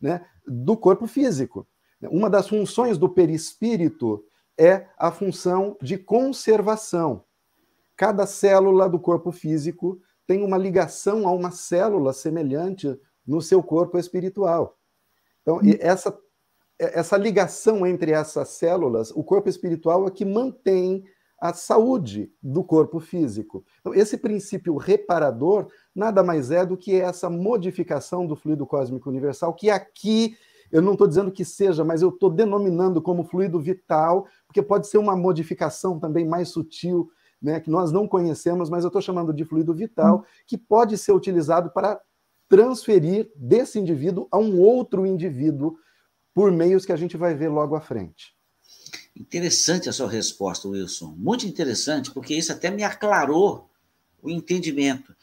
né, 0.00 0.24
do 0.46 0.76
corpo 0.76 1.06
físico. 1.06 1.66
Uma 2.10 2.28
das 2.28 2.48
funções 2.48 2.98
do 2.98 3.08
perispírito 3.08 4.24
é 4.58 4.86
a 4.98 5.10
função 5.10 5.76
de 5.80 5.96
conservação. 5.96 7.24
Cada 7.96 8.26
célula 8.26 8.88
do 8.88 8.98
corpo 8.98 9.30
físico 9.30 10.00
tem 10.26 10.42
uma 10.44 10.56
ligação 10.56 11.26
a 11.26 11.32
uma 11.32 11.50
célula 11.50 12.12
semelhante 12.12 12.98
no 13.26 13.40
seu 13.40 13.62
corpo 13.62 13.98
espiritual. 13.98 14.78
Então, 15.42 15.60
essa 15.80 16.16
essa 16.78 17.16
ligação 17.16 17.86
entre 17.86 18.10
essas 18.10 18.48
células, 18.48 19.12
o 19.12 19.22
corpo 19.22 19.48
espiritual 19.48 20.06
é 20.06 20.10
que 20.10 20.24
mantém 20.24 21.04
a 21.40 21.52
saúde 21.52 22.32
do 22.42 22.62
corpo 22.62 23.00
físico. 23.00 23.64
Então, 23.80 23.94
esse 23.94 24.16
princípio 24.16 24.76
reparador 24.76 25.68
nada 25.94 26.22
mais 26.22 26.50
é 26.50 26.64
do 26.64 26.76
que 26.76 26.94
essa 26.94 27.28
modificação 27.28 28.26
do 28.26 28.36
fluido 28.36 28.66
cósmico 28.66 29.10
universal, 29.10 29.52
que 29.54 29.68
aqui 29.68 30.36
eu 30.72 30.80
não 30.80 30.92
estou 30.92 31.06
dizendo 31.06 31.30
que 31.30 31.44
seja, 31.44 31.84
mas 31.84 32.00
eu 32.00 32.08
estou 32.08 32.30
denominando 32.30 33.00
como 33.02 33.22
fluido 33.22 33.60
vital, 33.60 34.26
porque 34.46 34.62
pode 34.62 34.88
ser 34.88 34.98
uma 34.98 35.14
modificação 35.14 36.00
também 36.00 36.26
mais 36.26 36.48
sutil, 36.48 37.10
né, 37.40 37.60
que 37.60 37.70
nós 37.70 37.92
não 37.92 38.08
conhecemos, 38.08 38.70
mas 38.70 38.82
eu 38.82 38.88
estou 38.88 39.02
chamando 39.02 39.32
de 39.32 39.44
fluido 39.44 39.74
vital, 39.74 40.24
que 40.46 40.56
pode 40.56 40.96
ser 40.96 41.12
utilizado 41.12 41.70
para 41.70 42.00
transferir 42.48 43.30
desse 43.36 43.78
indivíduo 43.78 44.26
a 44.30 44.38
um 44.38 44.60
outro 44.60 45.06
indivíduo 45.06 45.76
por 46.34 46.50
meios 46.50 46.86
que 46.86 46.92
a 46.92 46.96
gente 46.96 47.16
vai 47.16 47.34
ver 47.34 47.48
logo 47.48 47.74
à 47.74 47.80
frente. 47.80 48.34
Interessante 49.14 49.88
a 49.88 49.92
sua 49.92 50.08
resposta, 50.08 50.68
Wilson. 50.68 51.14
Muito 51.18 51.46
interessante, 51.46 52.10
porque 52.10 52.34
isso 52.34 52.50
até 52.50 52.70
me 52.70 52.82
aclarou 52.82 53.68
o 54.22 54.30
entendimento. 54.30 55.14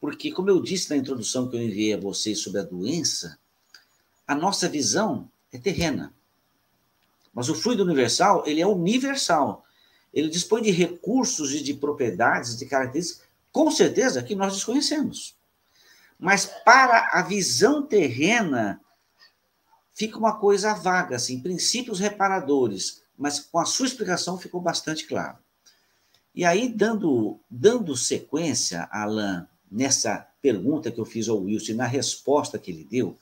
Porque, 0.00 0.32
como 0.32 0.50
eu 0.50 0.60
disse 0.60 0.90
na 0.90 0.96
introdução 0.96 1.48
que 1.48 1.56
eu 1.56 1.62
enviei 1.62 1.94
a 1.94 2.00
vocês 2.00 2.40
sobre 2.40 2.60
a 2.60 2.64
doença, 2.64 3.38
a 4.26 4.34
nossa 4.34 4.68
visão 4.68 5.30
é 5.52 5.58
terrena. 5.58 6.12
Mas 7.32 7.48
o 7.48 7.54
fluido 7.54 7.82
universal, 7.82 8.42
ele 8.46 8.60
é 8.60 8.66
universal. 8.66 9.64
Ele 10.12 10.28
dispõe 10.28 10.62
de 10.62 10.70
recursos 10.70 11.52
e 11.52 11.62
de 11.62 11.74
propriedades, 11.74 12.56
de 12.56 12.64
características, 12.66 13.26
com 13.52 13.70
certeza, 13.70 14.22
que 14.22 14.34
nós 14.34 14.54
desconhecemos. 14.54 15.36
Mas 16.18 16.46
para 16.46 17.10
a 17.12 17.22
visão 17.22 17.82
terrena, 17.82 18.80
fica 19.92 20.18
uma 20.18 20.38
coisa 20.38 20.74
vaga, 20.74 21.16
assim, 21.16 21.40
princípios 21.40 22.00
reparadores, 22.00 23.02
mas 23.16 23.40
com 23.40 23.58
a 23.58 23.64
sua 23.64 23.86
explicação 23.86 24.38
ficou 24.38 24.60
bastante 24.60 25.06
claro. 25.06 25.38
E 26.34 26.44
aí, 26.44 26.68
dando, 26.68 27.40
dando 27.50 27.96
sequência, 27.96 28.88
Alain, 28.90 29.46
nessa 29.70 30.26
pergunta 30.40 30.90
que 30.90 31.00
eu 31.00 31.04
fiz 31.04 31.28
ao 31.28 31.40
Wilson 31.40 31.74
na 31.74 31.86
resposta 31.86 32.58
que 32.58 32.70
ele 32.70 32.84
deu, 32.84 33.18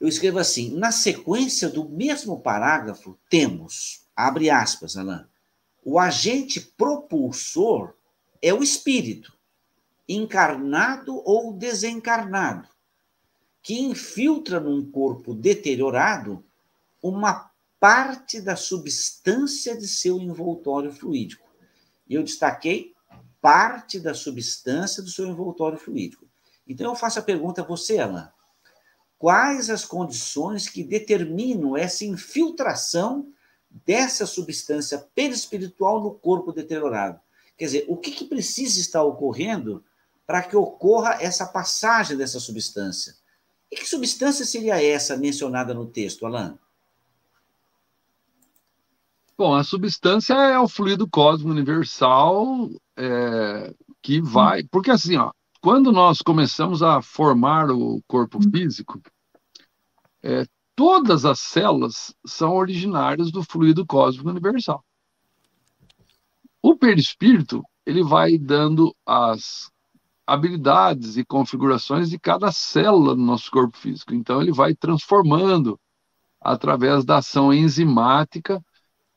eu 0.00 0.08
escrevo 0.08 0.38
assim: 0.38 0.74
na 0.76 0.90
sequência 0.90 1.68
do 1.68 1.88
mesmo 1.88 2.40
parágrafo, 2.40 3.18
temos, 3.28 4.06
abre 4.16 4.48
aspas, 4.48 4.96
Alain, 4.96 5.26
o 5.84 5.98
agente 5.98 6.60
propulsor 6.60 7.92
é 8.40 8.52
o 8.54 8.62
espírito, 8.62 9.36
encarnado 10.08 11.22
ou 11.24 11.52
desencarnado, 11.52 12.68
que 13.62 13.78
infiltra 13.78 14.58
num 14.58 14.90
corpo 14.90 15.34
deteriorado 15.34 16.42
uma 17.02 17.50
parte 17.78 18.40
da 18.40 18.56
substância 18.56 19.76
de 19.76 19.86
seu 19.86 20.18
envoltório 20.18 20.92
fluídico. 20.92 21.48
E 22.08 22.14
eu 22.14 22.22
destaquei 22.22 22.94
parte 23.40 23.98
da 23.98 24.12
substância 24.12 25.02
do 25.02 25.08
seu 25.08 25.26
envoltório 25.26 25.78
fluídico. 25.78 26.26
Então 26.66 26.90
eu 26.90 26.96
faço 26.96 27.18
a 27.18 27.22
pergunta 27.22 27.62
a 27.62 27.64
você, 27.64 27.98
Alain. 27.98 28.28
Quais 29.20 29.68
as 29.68 29.84
condições 29.84 30.66
que 30.66 30.82
determinam 30.82 31.76
essa 31.76 32.06
infiltração 32.06 33.30
dessa 33.84 34.24
substância 34.24 34.96
perispiritual 35.14 36.02
no 36.02 36.14
corpo 36.14 36.52
deteriorado? 36.52 37.20
Quer 37.54 37.66
dizer, 37.66 37.84
o 37.86 37.98
que, 37.98 38.12
que 38.12 38.24
precisa 38.24 38.80
estar 38.80 39.02
ocorrendo 39.02 39.84
para 40.26 40.42
que 40.42 40.56
ocorra 40.56 41.18
essa 41.20 41.44
passagem 41.44 42.16
dessa 42.16 42.40
substância? 42.40 43.14
E 43.70 43.76
que 43.76 43.86
substância 43.86 44.46
seria 44.46 44.82
essa 44.82 45.18
mencionada 45.18 45.74
no 45.74 45.84
texto, 45.84 46.24
Alain? 46.24 46.58
Bom, 49.36 49.54
a 49.54 49.62
substância 49.62 50.32
é 50.32 50.58
o 50.58 50.66
fluido 50.66 51.06
cósmico 51.06 51.50
universal 51.50 52.70
é, 52.96 53.74
que 54.00 54.18
vai. 54.18 54.64
Porque 54.64 54.90
assim, 54.90 55.18
ó, 55.18 55.30
quando 55.60 55.92
nós 55.92 56.22
começamos 56.22 56.82
a 56.82 57.02
formar 57.02 57.70
o 57.70 58.02
corpo 58.06 58.38
físico, 58.50 59.00
é, 60.22 60.44
todas 60.74 61.24
as 61.24 61.40
células 61.40 62.14
são 62.26 62.56
originárias 62.56 63.30
do 63.30 63.42
fluido 63.42 63.84
cósmico 63.86 64.30
universal. 64.30 64.84
O 66.62 66.76
perispírito 66.76 67.62
ele 67.86 68.02
vai 68.02 68.38
dando 68.38 68.94
as 69.04 69.70
habilidades 70.26 71.16
e 71.16 71.24
configurações 71.24 72.08
de 72.08 72.18
cada 72.18 72.52
célula 72.52 73.16
do 73.16 73.22
nosso 73.22 73.50
corpo 73.50 73.76
físico. 73.76 74.14
Então, 74.14 74.40
ele 74.40 74.52
vai 74.52 74.74
transformando, 74.74 75.78
através 76.40 77.04
da 77.04 77.18
ação 77.18 77.52
enzimática, 77.52 78.62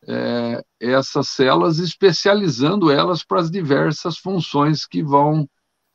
é, 0.08 0.64
essas 0.80 1.30
células, 1.30 1.78
especializando 1.78 2.89
elas 2.89 3.24
para 3.24 3.39
as 3.39 3.52
diversas 3.52 4.18
funções 4.18 4.86
que 4.86 5.04
vão, 5.04 5.48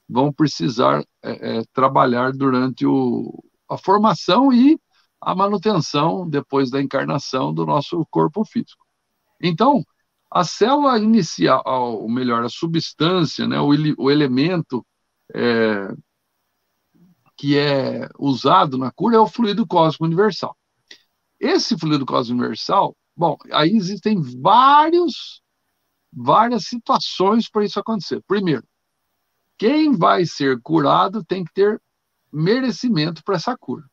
vão 0.09 0.33
precisar 0.33 1.05
é, 1.23 1.59
é, 1.59 1.63
trabalhar 1.73 2.33
durante 2.33 2.87
o, 2.87 3.45
a 3.69 3.77
formação 3.77 4.53
e 4.53 4.81
a 5.21 5.35
manutenção, 5.35 6.29
depois 6.29 6.71
da 6.71 6.81
encarnação, 6.81 7.53
do 7.53 7.67
nosso 7.67 8.07
corpo 8.11 8.45
físico. 8.45 8.85
Então, 9.43 9.83
a 10.31 10.45
célula 10.45 10.99
inicial, 10.99 11.63
ou 11.67 12.09
melhor, 12.09 12.45
a 12.45 12.49
substância, 12.49 13.47
né, 13.47 13.59
o, 13.61 13.71
o 13.99 14.11
elemento 14.11 14.85
é, 15.35 15.89
que 17.37 17.57
é 17.57 18.09
usado 18.19 18.79
na 18.79 18.91
cura 18.91 19.17
é 19.17 19.21
o 19.21 19.27
fluido 19.27 19.67
cósmico 19.67 20.05
universal. 20.05 20.57
Esse 21.41 21.79
fluido 21.79 22.05
cósmico 22.05 22.41
universal, 22.41 22.97
bom, 23.17 23.37
aí 23.53 23.71
existem 23.71 24.21
vários, 24.41 25.41
várias 26.13 26.65
situações 26.65 27.49
para 27.49 27.65
isso 27.65 27.79
acontecer. 27.79 28.23
Primeiro, 28.27 28.65
quem 29.59 29.97
vai 29.97 30.25
ser 30.25 30.61
curado 30.63 31.25
tem 31.25 31.45
que 31.45 31.53
ter 31.53 31.83
merecimento 32.33 33.23
para 33.25 33.37
essa 33.37 33.57
cura. 33.57 33.85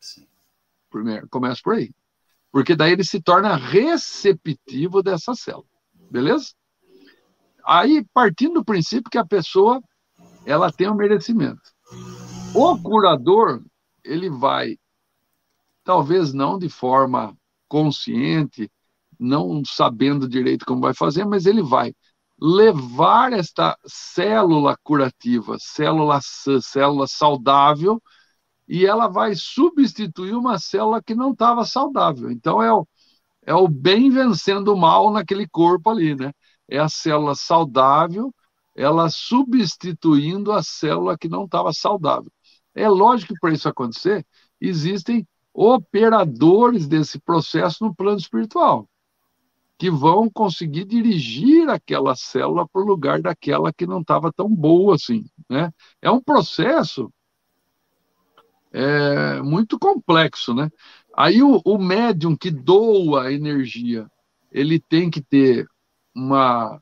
Sim. 0.00 0.26
Primeiro, 0.90 1.28
começa 1.28 1.60
por 1.62 1.74
aí. 1.74 1.94
Porque 2.50 2.74
daí 2.74 2.92
ele 2.92 3.04
se 3.04 3.20
torna 3.20 3.54
receptivo 3.54 5.02
dessa 5.02 5.34
célula. 5.34 5.66
Beleza? 6.10 6.52
Aí, 7.64 8.04
partindo 8.12 8.54
do 8.54 8.64
princípio 8.64 9.10
que 9.10 9.18
a 9.18 9.26
pessoa 9.26 9.80
ela 10.44 10.72
tem 10.72 10.90
um 10.90 10.94
merecimento. 10.94 11.62
O 12.54 12.78
curador, 12.82 13.62
ele 14.04 14.28
vai, 14.28 14.76
talvez 15.84 16.32
não 16.32 16.58
de 16.58 16.68
forma 16.68 17.36
consciente, 17.68 18.70
não 19.18 19.62
sabendo 19.64 20.28
direito 20.28 20.66
como 20.66 20.80
vai 20.80 20.92
fazer, 20.92 21.24
mas 21.24 21.46
ele 21.46 21.62
vai 21.62 21.94
levar 22.42 23.32
esta 23.32 23.78
célula 23.86 24.76
curativa, 24.82 25.56
célula 25.60 26.20
célula 26.60 27.06
saudável, 27.06 28.02
e 28.68 28.86
ela 28.86 29.08
vai 29.08 29.34
substituir 29.36 30.34
uma 30.34 30.58
célula 30.58 31.02
que 31.02 31.14
não 31.14 31.32
estava 31.32 31.64
saudável. 31.64 32.30
Então 32.30 32.62
é 32.62 32.72
o, 32.72 32.86
é 33.46 33.54
o 33.54 33.68
bem 33.68 34.10
vencendo 34.10 34.74
o 34.74 34.76
mal 34.76 35.12
naquele 35.12 35.46
corpo 35.48 35.90
ali, 35.90 36.16
né? 36.16 36.32
É 36.68 36.78
a 36.78 36.88
célula 36.88 37.34
saudável 37.34 38.34
ela 38.74 39.08
substituindo 39.10 40.52
a 40.52 40.62
célula 40.62 41.16
que 41.18 41.28
não 41.28 41.44
estava 41.44 41.72
saudável. 41.72 42.30
É 42.74 42.88
lógico 42.88 43.34
que 43.34 43.40
para 43.40 43.52
isso 43.52 43.68
acontecer, 43.68 44.26
existem 44.60 45.26
operadores 45.52 46.88
desse 46.88 47.20
processo 47.20 47.84
no 47.84 47.94
plano 47.94 48.18
espiritual, 48.18 48.88
que 49.78 49.90
vão 49.90 50.30
conseguir 50.30 50.84
dirigir 50.84 51.68
aquela 51.68 52.14
célula 52.14 52.68
para 52.68 52.82
o 52.82 52.86
lugar 52.86 53.20
daquela 53.20 53.72
que 53.72 53.86
não 53.86 54.00
estava 54.00 54.32
tão 54.32 54.48
boa 54.48 54.94
assim. 54.94 55.24
Né? 55.48 55.72
É 56.00 56.10
um 56.10 56.20
processo 56.20 57.12
é, 58.72 59.42
muito 59.42 59.78
complexo. 59.78 60.54
Né? 60.54 60.70
Aí 61.16 61.42
o, 61.42 61.60
o 61.64 61.78
médium 61.78 62.36
que 62.36 62.50
doa 62.50 63.24
a 63.24 63.32
energia, 63.32 64.08
ele 64.50 64.78
tem 64.78 65.10
que 65.10 65.20
ter 65.20 65.66
uma 66.14 66.80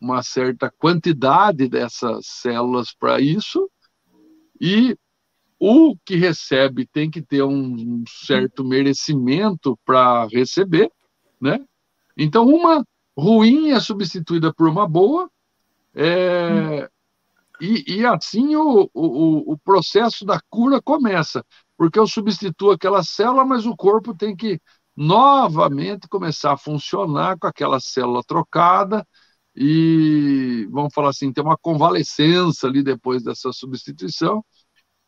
uma 0.00 0.22
certa 0.22 0.70
quantidade 0.70 1.68
dessas 1.68 2.26
células 2.26 2.94
para 2.94 3.20
isso, 3.20 3.70
e 4.60 4.96
o 5.58 5.96
que 6.04 6.16
recebe 6.16 6.86
tem 6.86 7.10
que 7.10 7.22
ter 7.22 7.42
um 7.42 8.04
certo 8.06 8.64
merecimento 8.64 9.78
para 9.84 10.26
receber, 10.26 10.90
né? 11.40 11.64
Então, 12.16 12.46
uma 12.46 12.84
ruim 13.16 13.70
é 13.70 13.80
substituída 13.80 14.52
por 14.52 14.68
uma 14.68 14.88
boa, 14.88 15.30
é, 15.94 16.88
e, 17.60 18.00
e, 18.00 18.06
assim 18.06 18.54
o, 18.56 18.90
o, 18.92 19.52
o 19.52 19.58
processo 19.58 20.24
da 20.24 20.40
cura 20.50 20.80
começa, 20.82 21.44
porque 21.76 21.98
eu 21.98 22.06
substituo 22.06 22.70
aquela 22.70 23.02
célula, 23.02 23.44
mas 23.44 23.66
o 23.66 23.74
corpo 23.76 24.14
tem 24.14 24.36
que 24.36 24.60
novamente 24.94 26.08
começar 26.08 26.52
a 26.52 26.56
funcionar 26.56 27.38
com 27.38 27.46
aquela 27.46 27.80
célula 27.80 28.22
trocada, 28.26 29.06
e, 29.54 30.68
vamos 30.70 30.92
falar 30.92 31.10
assim, 31.10 31.32
ter 31.32 31.40
uma 31.40 31.56
convalescença 31.56 32.66
ali 32.66 32.82
depois 32.82 33.22
dessa 33.22 33.50
substituição. 33.52 34.44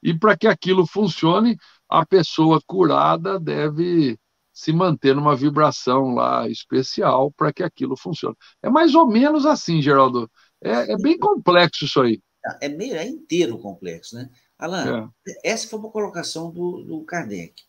E 0.02 0.14
para 0.18 0.36
que 0.36 0.46
aquilo 0.46 0.86
funcione, 0.86 1.56
a 1.88 2.06
pessoa 2.06 2.60
curada 2.66 3.38
deve 3.38 4.18
se 4.58 4.72
manter 4.72 5.14
numa 5.14 5.36
vibração 5.36 6.14
lá 6.14 6.48
especial 6.48 7.30
para 7.30 7.52
que 7.52 7.62
aquilo 7.62 7.96
funcione. 7.96 8.34
É 8.60 8.68
mais 8.68 8.92
ou 8.92 9.06
menos 9.06 9.46
assim, 9.46 9.80
Geraldo. 9.80 10.28
É, 10.60 10.94
é 10.94 10.96
bem 10.96 11.16
complexo 11.16 11.84
isso 11.84 12.00
aí. 12.00 12.20
É 12.60 12.68
meio 12.68 12.96
é 12.96 13.06
inteiro 13.06 13.56
complexo, 13.58 14.16
né? 14.16 14.28
Alan, 14.58 15.12
é. 15.28 15.52
essa 15.52 15.68
foi 15.68 15.78
uma 15.78 15.90
colocação 15.90 16.50
do, 16.50 16.82
do 16.82 17.04
Kardec. 17.04 17.62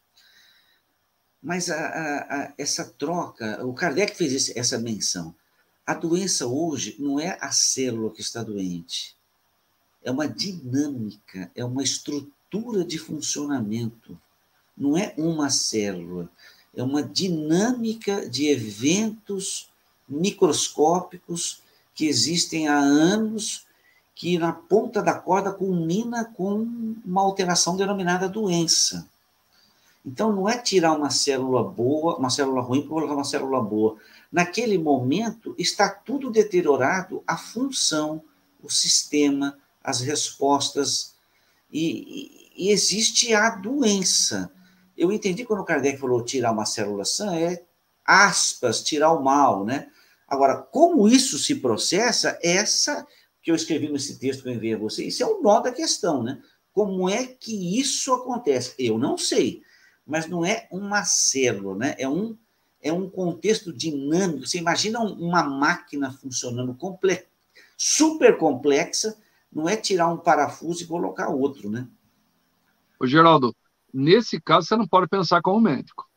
Mas 1.39 1.69
a, 1.69 1.75
a, 1.75 2.17
a, 2.17 2.53
essa 2.57 2.83
troca, 2.83 3.63
o 3.63 3.71
Kardec 3.71 4.15
fez 4.15 4.33
esse, 4.33 4.57
essa 4.57 4.79
menção. 4.79 5.35
A 5.85 5.93
doença 5.93 6.47
hoje 6.47 6.95
não 6.97 7.19
é 7.19 7.37
a 7.39 7.51
célula 7.51 8.11
que 8.11 8.21
está 8.21 8.41
doente, 8.41 9.15
é 10.03 10.09
uma 10.09 10.27
dinâmica, 10.27 11.51
é 11.53 11.63
uma 11.63 11.83
estrutura 11.83 12.83
de 12.83 12.97
funcionamento. 12.97 14.19
Não 14.75 14.97
é 14.97 15.13
uma 15.17 15.49
célula, 15.49 16.29
é 16.75 16.83
uma 16.83 17.01
dinâmica 17.01 18.29
de 18.29 18.47
eventos 18.47 19.69
microscópicos 20.07 21.61
que 21.93 22.07
existem 22.07 22.67
há 22.67 22.77
anos, 22.77 23.65
que 24.15 24.37
na 24.37 24.51
ponta 24.51 25.01
da 25.01 25.13
corda 25.13 25.51
culmina 25.51 26.25
com 26.25 26.67
uma 27.05 27.21
alteração 27.21 27.75
denominada 27.75 28.27
doença. 28.27 29.07
Então, 30.05 30.33
não 30.33 30.47
é 30.47 30.57
tirar 30.57 30.93
uma 30.93 31.09
célula 31.09 31.63
boa, 31.63 32.17
uma 32.17 32.29
célula 32.29 32.61
ruim 32.61 32.81
para 32.81 32.89
colocar 32.89 33.13
uma 33.13 33.23
célula 33.23 33.61
boa. 33.61 33.97
Naquele 34.31 34.77
momento, 34.77 35.53
está 35.57 35.89
tudo 35.89 36.31
deteriorado, 36.31 37.23
a 37.27 37.37
função, 37.37 38.21
o 38.63 38.69
sistema, 38.69 39.57
as 39.83 40.01
respostas, 40.01 41.15
e, 41.71 42.49
e, 42.55 42.71
existe 42.71 43.33
a 43.33 43.49
doença. 43.49 44.51
Eu 44.99 45.13
entendi 45.13 45.45
quando 45.45 45.61
o 45.61 45.65
Kardec 45.65 45.97
falou 45.97 46.21
tirar 46.25 46.51
uma 46.51 46.65
célula 46.65 47.05
sã, 47.05 47.33
é 47.33 47.63
aspas, 48.05 48.83
tirar 48.83 49.13
o 49.13 49.23
mal, 49.23 49.63
né? 49.63 49.89
Agora, 50.27 50.57
como 50.57 51.07
isso 51.07 51.39
se 51.39 51.55
processa, 51.55 52.37
essa 52.43 53.07
que 53.41 53.49
eu 53.49 53.55
escrevi 53.55 53.87
nesse 53.87 54.19
texto 54.19 54.43
que 54.43 54.49
eu 54.49 54.53
enviei 54.53 54.73
a 54.73 54.77
você, 54.77 55.05
isso 55.05 55.23
é 55.23 55.25
o 55.25 55.41
nó 55.41 55.61
da 55.61 55.71
questão, 55.71 56.21
né? 56.21 56.41
Como 56.73 57.09
é 57.09 57.25
que 57.25 57.79
isso 57.79 58.13
acontece? 58.13 58.75
Eu 58.77 58.97
não 58.97 59.17
sei, 59.17 59.61
mas 60.05 60.27
não 60.27 60.43
é 60.43 60.67
uma 60.69 61.05
célula, 61.05 61.77
né? 61.77 61.95
É 61.97 62.07
um, 62.07 62.37
é 62.81 62.91
um 62.91 63.09
contexto 63.09 63.71
dinâmico. 63.71 64.45
Você 64.45 64.57
imagina 64.57 64.99
uma 64.99 65.43
máquina 65.43 66.11
funcionando 66.11 66.75
comple 66.75 67.25
super 67.77 68.37
complexa, 68.37 69.17
não 69.49 69.69
é 69.69 69.77
tirar 69.77 70.09
um 70.09 70.17
parafuso 70.17 70.83
e 70.83 70.87
colocar 70.87 71.29
outro, 71.29 71.69
né? 71.69 71.87
Ô, 72.99 73.07
Geraldo, 73.07 73.55
nesse 73.93 74.39
caso 74.41 74.67
você 74.67 74.75
não 74.75 74.87
pode 74.87 75.07
pensar 75.07 75.41
como 75.41 75.59
médico. 75.59 76.07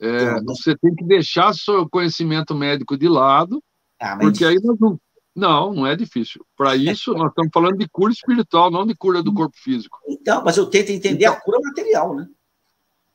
É, 0.00 0.40
você 0.42 0.76
tem 0.76 0.94
que 0.94 1.04
deixar 1.04 1.52
seu 1.54 1.88
conhecimento 1.88 2.54
médico 2.54 2.96
de 2.96 3.08
lado, 3.08 3.62
ah, 4.00 4.16
porque 4.18 4.44
aí 4.44 4.58
nós 4.62 4.78
não. 4.78 4.98
Não, 5.36 5.72
não 5.72 5.86
é 5.86 5.94
difícil. 5.94 6.44
Para 6.56 6.74
isso, 6.74 7.14
nós 7.14 7.28
estamos 7.28 7.52
falando 7.54 7.76
de 7.76 7.88
cura 7.88 8.12
espiritual, 8.12 8.72
não 8.72 8.84
de 8.84 8.92
cura 8.92 9.22
do 9.22 9.32
corpo 9.32 9.56
físico. 9.56 9.96
Então, 10.08 10.42
mas 10.42 10.56
eu 10.56 10.66
tento 10.66 10.90
entender 10.90 11.26
então, 11.26 11.34
a 11.34 11.40
cura 11.40 11.60
material, 11.62 12.16
né? 12.16 12.26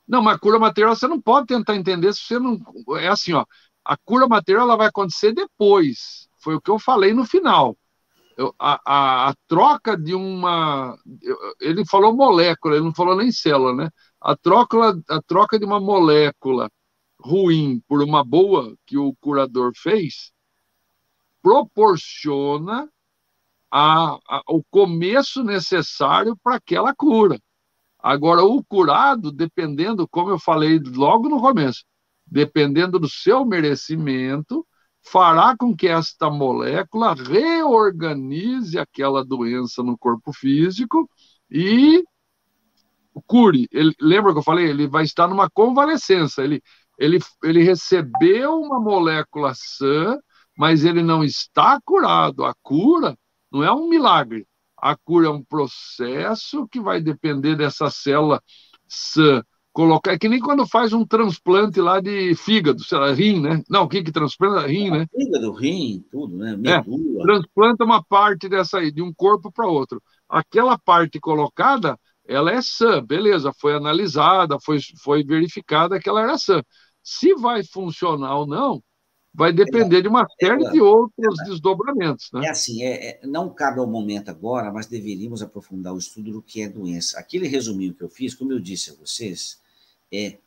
Não, 0.07 0.21
mas 0.21 0.37
a 0.37 0.39
cura 0.39 0.57
material 0.57 0.95
você 0.95 1.05
não 1.05 1.19
pode 1.19 1.47
tentar 1.47 1.75
entender 1.75 2.13
se 2.13 2.21
você 2.21 2.39
não. 2.39 2.61
É 2.97 3.09
assim, 3.09 3.33
ó. 3.33 3.43
A 3.83 3.97
cura 3.97 4.25
material 4.25 4.63
ela 4.63 4.77
vai 4.77 4.87
acontecer 4.87 5.33
depois. 5.33 6.29
Foi 6.37 6.55
o 6.55 6.61
que 6.61 6.71
eu 6.71 6.79
falei 6.79 7.13
no 7.13 7.25
final. 7.25 7.75
A, 8.59 8.79
a, 8.85 9.29
a, 9.29 9.33
troca 9.47 9.97
de 9.97 10.15
uma. 10.15 10.97
Ele 11.59 11.85
falou 11.85 12.15
molécula, 12.15 12.75
ele 12.75 12.85
não 12.85 12.93
falou 12.93 13.15
nem 13.15 13.31
célula, 13.31 13.73
né? 13.73 13.89
A 14.21 14.35
troca, 14.35 14.77
a 15.09 15.21
troca 15.21 15.59
de 15.59 15.65
uma 15.65 15.79
molécula 15.79 16.69
ruim 17.19 17.81
por 17.87 18.01
uma 18.01 18.23
boa 18.23 18.75
que 18.85 18.97
o 18.97 19.15
curador 19.21 19.71
fez 19.75 20.33
proporciona 21.41 22.89
a, 23.69 24.17
a, 24.27 24.41
o 24.47 24.63
começo 24.71 25.43
necessário 25.43 26.37
para 26.41 26.55
aquela 26.55 26.95
cura. 26.95 27.37
Agora, 27.99 28.43
o 28.43 28.63
curado, 28.63 29.31
dependendo, 29.31 30.07
como 30.07 30.29
eu 30.29 30.39
falei 30.39 30.79
logo 30.79 31.27
no 31.27 31.41
começo, 31.41 31.83
dependendo 32.25 32.99
do 32.99 33.09
seu 33.09 33.45
merecimento, 33.45 34.65
fará 35.03 35.55
com 35.57 35.75
que 35.75 35.87
esta 35.87 36.29
molécula 36.29 37.13
reorganize 37.13 38.77
aquela 38.79 39.23
doença 39.23 39.83
no 39.83 39.97
corpo 39.97 40.31
físico 40.31 41.09
e 41.51 42.03
cure. 43.27 43.67
Ele, 43.71 43.93
lembra 43.99 44.31
que 44.31 44.39
eu 44.39 44.43
falei? 44.43 44.69
Ele 44.69 44.87
vai 44.87 45.03
estar 45.03 45.27
numa 45.27 45.49
convalescença. 45.49 46.43
Ele, 46.43 46.61
ele, 46.97 47.19
ele 47.43 47.63
recebeu 47.63 48.59
uma 48.59 48.79
molécula 48.79 49.53
sã, 49.55 50.17
mas 50.57 50.85
ele 50.85 51.03
não 51.03 51.23
está 51.23 51.79
curado. 51.85 52.45
A 52.45 52.53
cura 52.61 53.17
não 53.51 53.63
é 53.63 53.71
um 53.71 53.89
milagre. 53.89 54.47
A 54.77 54.95
cura 54.95 55.27
é 55.27 55.29
um 55.29 55.43
processo 55.43 56.67
que 56.67 56.79
vai 56.79 57.01
depender 57.01 57.55
dessa 57.55 57.89
célula 57.89 58.41
sã 58.87 59.43
colocar. 59.73 60.13
É 60.13 60.17
que 60.17 60.29
nem 60.29 60.39
quando 60.39 60.65
faz 60.67 60.93
um 60.93 61.05
transplante 61.05 61.81
lá 61.81 61.99
de 61.99 62.35
fígado, 62.35 62.81
sei 62.83 62.97
lá, 62.97 63.11
rim, 63.11 63.41
né? 63.41 63.61
Não, 63.67 63.83
o 63.83 63.89
que 63.89 64.03
que 64.03 64.11
transplanta? 64.11 64.67
Rim, 64.67 64.91
né? 64.91 65.07
Fígado, 65.13 65.51
rim, 65.51 66.05
tudo, 66.11 66.37
né? 66.37 66.51
É, 66.51 66.55
Medula. 66.55 67.21
É, 67.21 67.25
transplanta 67.25 67.83
uma 67.83 68.01
parte 68.03 68.47
dessa 68.47 68.77
aí, 68.77 68.91
de 68.91 69.01
um 69.01 69.11
corpo 69.13 69.51
para 69.51 69.67
outro. 69.67 70.01
Aquela 70.29 70.77
parte 70.77 71.19
colocada, 71.19 71.99
ela 72.25 72.51
é 72.51 72.61
sã, 72.61 73.03
beleza, 73.03 73.51
foi 73.59 73.73
analisada, 73.73 74.57
foi, 74.63 74.79
foi 75.03 75.23
verificada 75.23 75.99
que 75.99 76.07
ela 76.07 76.21
era 76.21 76.37
sã. 76.37 76.61
Se 77.01 77.33
vai 77.33 77.63
funcionar 77.65 78.37
ou 78.37 78.47
não, 78.47 78.81
vai 79.33 79.51
depender 79.51 80.01
de 80.03 80.07
uma 80.07 80.25
série 80.39 80.69
de 80.71 80.79
outros 80.79 81.35
desdobramentos. 81.45 82.29
Né? 82.31 82.45
É 82.45 82.49
assim, 82.49 82.83
é, 82.83 83.09
é, 83.09 83.27
não 83.27 83.49
cabe 83.49 83.79
ao 83.79 83.87
momento 83.87 84.29
agora, 84.29 84.71
mas 84.71 84.85
deveríamos 84.85 85.41
aprofundar 85.41 85.93
o 85.93 85.97
estudo 85.97 86.31
do 86.31 86.41
que 86.41 86.61
é 86.61 86.69
doença. 86.69 87.19
Aquele 87.19 87.47
resuminho 87.47 87.93
que 87.93 88.03
eu 88.03 88.09
fiz, 88.09 88.35
como 88.35 88.53
eu 88.53 88.59
disse 88.59 88.91
a 88.91 88.93
vocês, 88.93 89.59
é 90.13 90.37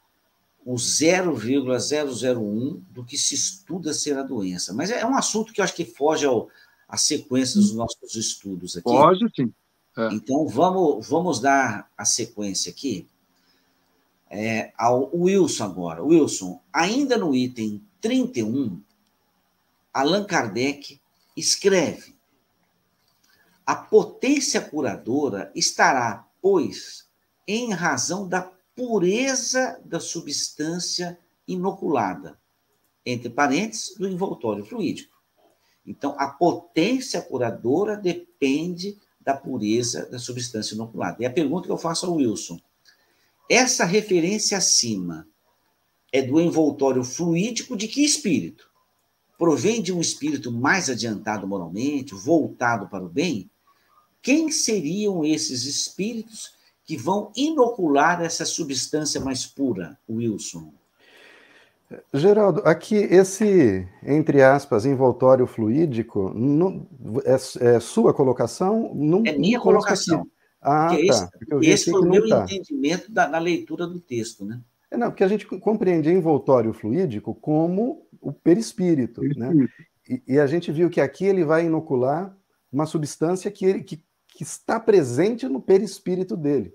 o 0.64 0.76
0,001 0.76 2.82
do 2.90 3.04
que 3.04 3.18
se 3.18 3.34
estuda 3.34 3.92
ser 3.92 4.16
a 4.16 4.22
doença. 4.22 4.72
Mas 4.72 4.90
é 4.90 5.04
um 5.04 5.16
assunto 5.16 5.52
que 5.52 5.60
eu 5.60 5.64
acho 5.64 5.74
que 5.74 5.84
foge 5.84 6.24
ao, 6.24 6.48
à 6.88 6.96
sequência 6.96 7.60
dos 7.60 7.74
nossos 7.74 8.14
estudos 8.14 8.76
aqui. 8.76 8.88
Foge, 8.88 9.26
sim. 9.34 9.52
É. 9.96 10.08
Então, 10.12 10.46
vamos, 10.46 11.08
vamos 11.08 11.40
dar 11.40 11.90
a 11.96 12.04
sequência 12.04 12.70
aqui 12.70 13.08
é, 14.30 14.72
ao 14.76 15.10
Wilson 15.14 15.64
agora. 15.64 16.02
Wilson, 16.02 16.60
ainda 16.72 17.16
no 17.16 17.34
item 17.34 17.82
31, 18.00 18.80
Allan 19.92 20.24
Kardec 20.24 21.00
escreve: 21.36 22.14
A 23.64 23.76
potência 23.76 24.60
curadora 24.60 25.50
estará, 25.54 26.26
pois, 26.42 27.06
em 27.46 27.72
razão 27.72 28.28
da 28.28 28.42
pureza 28.77 29.81
da 29.85 29.99
substância 29.99 31.18
inoculada, 31.49 32.39
entre 33.05 33.31
parênteses, 33.31 33.97
do 33.97 34.07
envoltório 34.07 34.64
fluídico. 34.64 35.16
Então, 35.87 36.14
a 36.18 36.29
potência 36.29 37.22
curadora 37.22 37.97
depende 37.97 38.99
da 39.20 39.35
pureza 39.35 40.07
da 40.07 40.18
substância 40.18 40.74
inoculada. 40.74 41.22
E 41.22 41.27
a 41.27 41.33
pergunta 41.33 41.66
que 41.66 41.72
eu 41.72 41.79
faço 41.79 42.07
ao 42.07 42.14
Wilson: 42.14 42.61
essa 43.49 43.85
referência 43.85 44.59
acima 44.59 45.27
é 46.12 46.20
do 46.20 46.41
envoltório 46.41 47.03
fluídico 47.03 47.77
de 47.77 47.89
que 47.89 48.05
espírito? 48.05 48.70
Provém 49.39 49.83
de 49.83 49.93
um 49.93 50.01
espírito 50.01 50.51
mais 50.51 50.89
adiantado 50.89 51.47
moralmente, 51.47 52.14
voltado 52.14 52.89
para 52.89 53.05
o 53.05 53.09
bem? 53.09 53.51
Quem 54.22 54.51
seriam 54.51 55.24
esses 55.24 55.64
espíritos 55.64 56.55
que 56.87 56.97
vão 56.97 57.32
inocular 57.37 58.22
essa 58.22 58.45
substância 58.45 59.20
mais 59.20 59.45
pura, 59.45 59.99
Wilson? 60.09 60.72
Geraldo, 62.12 62.62
aqui 62.64 62.97
esse, 62.97 63.87
entre 64.03 64.43
aspas, 64.43 64.87
envoltório 64.87 65.47
fluídico, 65.47 66.32
não, 66.34 66.87
é, 67.24 67.34
é, 67.74 67.80
sua 67.80 68.14
colocação? 68.14 68.93
Não, 68.95 69.22
é 69.26 69.37
minha 69.37 69.61
colocação. 69.61 70.26
Ah, 70.61 70.89
tá. 70.89 71.01
Esse, 71.01 71.28
esse 71.62 71.91
foi 71.91 72.01
o 72.01 72.11
meu 72.11 72.28
tá. 72.28 72.43
entendimento 72.43 73.11
da, 73.12 73.28
na 73.28 73.39
leitura 73.39 73.87
do 73.87 74.01
texto, 74.01 74.45
né? 74.45 74.61
É, 74.91 74.97
não, 74.97 75.11
porque 75.11 75.22
a 75.22 75.28
gente 75.28 75.47
compreende 75.47 76.11
envoltório 76.11 76.72
fluídico 76.72 77.34
como 77.34 78.07
o 78.20 78.32
perispírito, 78.32 79.20
né? 79.37 79.53
E, 80.09 80.22
e, 80.26 80.39
a 80.39 80.47
gente 80.47 80.70
viu 80.72 80.89
que 80.89 81.01
aqui 81.01 81.24
ele 81.24 81.45
vai 81.45 81.66
inocular 81.66 82.37
uma 82.72 82.87
substância 82.87 83.51
que, 83.51 83.64
ele, 83.64 83.82
que 83.82 84.03
que 84.37 84.43
está 84.43 84.78
presente 84.78 85.49
no 85.49 85.62
perispírito 85.62 86.37
dele. 86.37 86.74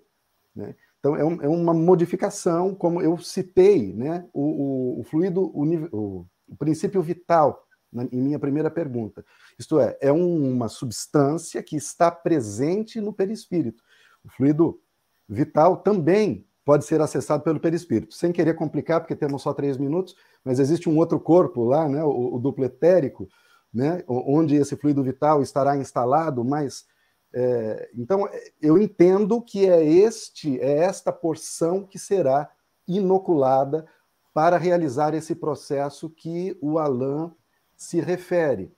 Né? 0.55 0.73
Então, 0.99 1.15
é, 1.15 1.23
um, 1.23 1.41
é, 1.43 1.47
uma 1.47 1.75
modificação, 1.75 2.73
como 2.73 2.99
eu 3.03 3.19
citei, 3.19 3.93
né? 3.93 4.25
o, 4.33 4.41
o, 4.41 4.99
o 4.99 5.03
fluido, 5.03 5.43
o, 5.53 6.25
o, 6.49 6.55
princípio 6.57 6.99
vital, 7.03 7.63
na, 7.93 8.05
em 8.05 8.19
minha 8.19 8.39
primeira 8.39 8.71
pergunta. 8.71 9.23
Isto 9.59 9.79
é, 9.79 9.95
é 10.01 10.11
um, 10.11 10.53
uma 10.53 10.67
substância 10.67 11.61
que 11.61 11.75
está 11.75 12.09
presente 12.09 12.99
no 12.99 13.13
perispírito. 13.13 13.83
O 14.25 14.29
fluido 14.29 14.81
vital 15.29 15.77
também 15.77 16.43
pode 16.65 16.83
ser 16.83 16.99
acessado 16.99 17.43
pelo 17.43 17.59
perispírito. 17.59 18.15
Sem 18.15 18.31
querer 18.31 18.55
complicar, 18.55 19.01
porque 19.01 19.15
temos 19.15 19.43
só 19.43 19.53
três 19.53 19.77
minutos, 19.77 20.15
mas 20.43 20.57
existe 20.57 20.89
um 20.89 20.97
outro 20.97 21.19
corpo 21.19 21.63
lá, 21.63 21.87
né? 21.87 22.03
o, 22.03 22.35
o 22.35 22.39
duplo 22.39 22.65
etérico, 22.65 23.29
né? 23.71 24.03
onde 24.07 24.55
esse 24.55 24.75
fluido 24.75 25.03
vital 25.03 25.43
estará 25.43 25.77
instalado, 25.77 26.43
mas 26.43 26.89
é, 27.33 27.89
então, 27.95 28.27
eu 28.61 28.77
entendo 28.77 29.41
que 29.41 29.65
é 29.65 29.83
este, 29.83 30.59
é 30.59 30.79
esta 30.79 31.11
porção 31.11 31.85
que 31.85 31.97
será 31.97 32.49
inoculada 32.87 33.85
para 34.33 34.57
realizar 34.57 35.13
esse 35.13 35.35
processo 35.35 36.09
que 36.09 36.57
o 36.61 36.77
Alain 36.77 37.31
se 37.75 37.99
refere. 38.01 38.71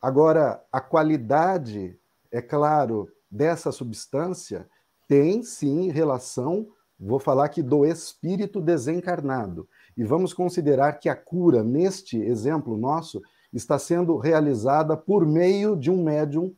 Agora, 0.00 0.62
a 0.70 0.80
qualidade, 0.80 1.98
é 2.30 2.42
claro, 2.42 3.08
dessa 3.30 3.72
substância 3.72 4.68
tem 5.08 5.42
sim 5.42 5.90
relação, 5.90 6.68
vou 6.98 7.18
falar 7.18 7.46
aqui 7.46 7.62
do 7.62 7.84
espírito 7.84 8.60
desencarnado. 8.60 9.68
E 9.96 10.04
vamos 10.04 10.34
considerar 10.34 10.94
que 10.94 11.08
a 11.08 11.16
cura, 11.16 11.62
neste 11.62 12.18
exemplo 12.18 12.76
nosso, 12.76 13.22
está 13.52 13.78
sendo 13.78 14.16
realizada 14.18 14.96
por 14.96 15.26
meio 15.26 15.76
de 15.76 15.90
um 15.90 16.02
médium 16.02 16.54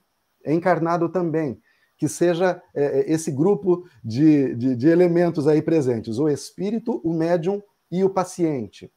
encarnado 0.55 1.09
também. 1.09 1.61
que 1.96 2.09
seja 2.09 2.62
é, 2.74 3.01
é, 3.01 3.12
esse 3.12 3.30
grupo 3.30 3.84
de, 4.05 4.55
de, 4.55 4.76
de 4.76 4.88
elementos 4.88 5.49
aí 5.49 5.61
presentes: 5.61 6.18
o 6.18 6.28
espírito, 6.28 7.01
o 7.05 7.12
médium 7.12 7.61
e 7.90 8.05
o 8.05 8.11
paciente. 8.11 8.90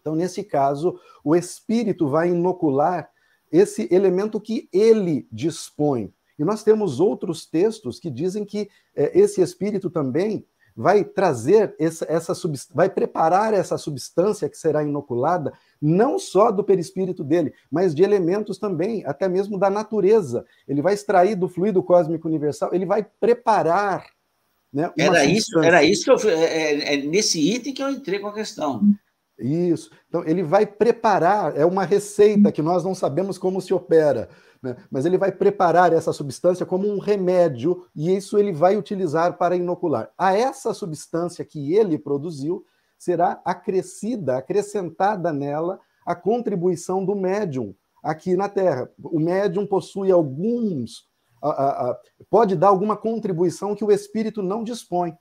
Então, 0.00 0.14
nesse 0.14 0.42
caso, 0.42 0.98
o 1.22 1.36
espírito 1.36 2.08
vai 2.08 2.30
inocular 2.30 3.10
esse 3.52 3.88
elemento 3.90 4.40
que 4.40 4.68
ele 4.72 5.28
dispõe. 5.30 6.12
E 6.38 6.44
nós 6.44 6.64
temos 6.64 7.00
outros 7.00 7.44
textos 7.44 8.00
que 8.00 8.10
dizem 8.10 8.46
que 8.46 8.70
é, 8.96 9.18
esse 9.18 9.42
espírito 9.42 9.90
também 9.90 10.46
vai 10.76 11.04
trazer 11.04 11.74
essa, 11.78 12.06
essa 12.08 12.32
vai 12.74 12.88
preparar 12.88 13.52
essa 13.54 13.76
substância 13.76 14.48
que 14.48 14.56
será 14.56 14.82
inoculada, 14.82 15.52
não 15.80 16.18
só 16.18 16.50
do 16.50 16.64
perispírito 16.64 17.24
dele, 17.24 17.52
mas 17.70 17.94
de 17.94 18.02
elementos 18.02 18.58
também, 18.58 19.04
até 19.06 19.28
mesmo 19.28 19.58
da 19.58 19.70
natureza. 19.70 20.44
Ele 20.68 20.82
vai 20.82 20.94
extrair 20.94 21.34
do 21.34 21.48
fluido 21.48 21.82
cósmico 21.82 22.28
universal, 22.28 22.70
ele 22.72 22.86
vai 22.86 23.06
preparar. 23.20 24.06
Né, 24.72 24.90
era, 24.96 25.24
isso, 25.24 25.58
era 25.58 25.82
isso 25.82 26.04
que 26.04 26.26
eu. 26.26 26.30
É, 26.30 26.44
é, 26.44 26.94
é, 26.94 26.96
nesse 26.98 27.40
item 27.40 27.74
que 27.74 27.82
eu 27.82 27.90
entrei 27.90 28.20
com 28.20 28.28
a 28.28 28.34
questão. 28.34 28.82
Isso. 29.40 29.90
Então, 30.08 30.22
ele 30.24 30.42
vai 30.42 30.66
preparar, 30.66 31.56
é 31.56 31.64
uma 31.64 31.84
receita 31.84 32.52
que 32.52 32.60
nós 32.60 32.84
não 32.84 32.94
sabemos 32.94 33.38
como 33.38 33.60
se 33.60 33.72
opera, 33.72 34.28
né? 34.62 34.76
mas 34.90 35.06
ele 35.06 35.16
vai 35.16 35.32
preparar 35.32 35.92
essa 35.92 36.12
substância 36.12 36.66
como 36.66 36.86
um 36.86 36.98
remédio 36.98 37.86
e 37.96 38.14
isso 38.14 38.38
ele 38.38 38.52
vai 38.52 38.76
utilizar 38.76 39.38
para 39.38 39.56
inocular. 39.56 40.10
A 40.18 40.36
essa 40.36 40.74
substância 40.74 41.44
que 41.44 41.74
ele 41.74 41.98
produziu 41.98 42.64
será 42.98 43.40
acrescida, 43.44 44.36
acrescentada 44.36 45.32
nela 45.32 45.80
a 46.04 46.14
contribuição 46.14 47.04
do 47.04 47.14
médium 47.14 47.74
aqui 48.02 48.36
na 48.36 48.48
Terra. 48.48 48.90
O 49.02 49.18
médium 49.18 49.66
possui 49.66 50.10
alguns, 50.10 51.08
a, 51.42 51.48
a, 51.48 51.90
a, 51.90 51.98
pode 52.28 52.56
dar 52.56 52.68
alguma 52.68 52.96
contribuição 52.96 53.74
que 53.74 53.84
o 53.84 53.90
espírito 53.90 54.42
não 54.42 54.62
dispõe, 54.62 55.14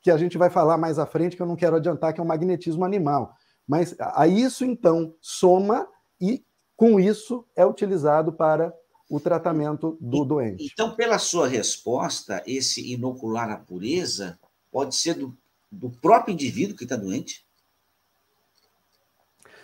que 0.00 0.10
a 0.10 0.16
gente 0.16 0.38
vai 0.38 0.48
falar 0.48 0.78
mais 0.78 0.98
à 0.98 1.04
frente, 1.04 1.36
que 1.36 1.42
eu 1.42 1.46
não 1.46 1.56
quero 1.56 1.76
adiantar, 1.76 2.12
que 2.12 2.20
é 2.20 2.24
o 2.24 2.26
magnetismo 2.26 2.84
animal. 2.84 3.34
Mas 3.70 3.94
a 4.00 4.26
isso, 4.26 4.64
então, 4.64 5.14
soma 5.20 5.86
e, 6.20 6.44
com 6.76 6.98
isso, 6.98 7.46
é 7.54 7.64
utilizado 7.64 8.32
para 8.32 8.74
o 9.08 9.20
tratamento 9.20 9.96
do 10.00 10.24
doente. 10.24 10.68
Então, 10.72 10.96
pela 10.96 11.20
sua 11.20 11.46
resposta, 11.46 12.42
esse 12.48 12.92
inocular 12.92 13.48
a 13.48 13.58
pureza 13.58 14.36
pode 14.72 14.96
ser 14.96 15.14
do, 15.14 15.38
do 15.70 15.88
próprio 15.88 16.32
indivíduo 16.32 16.76
que 16.76 16.82
está 16.82 16.96
doente? 16.96 17.46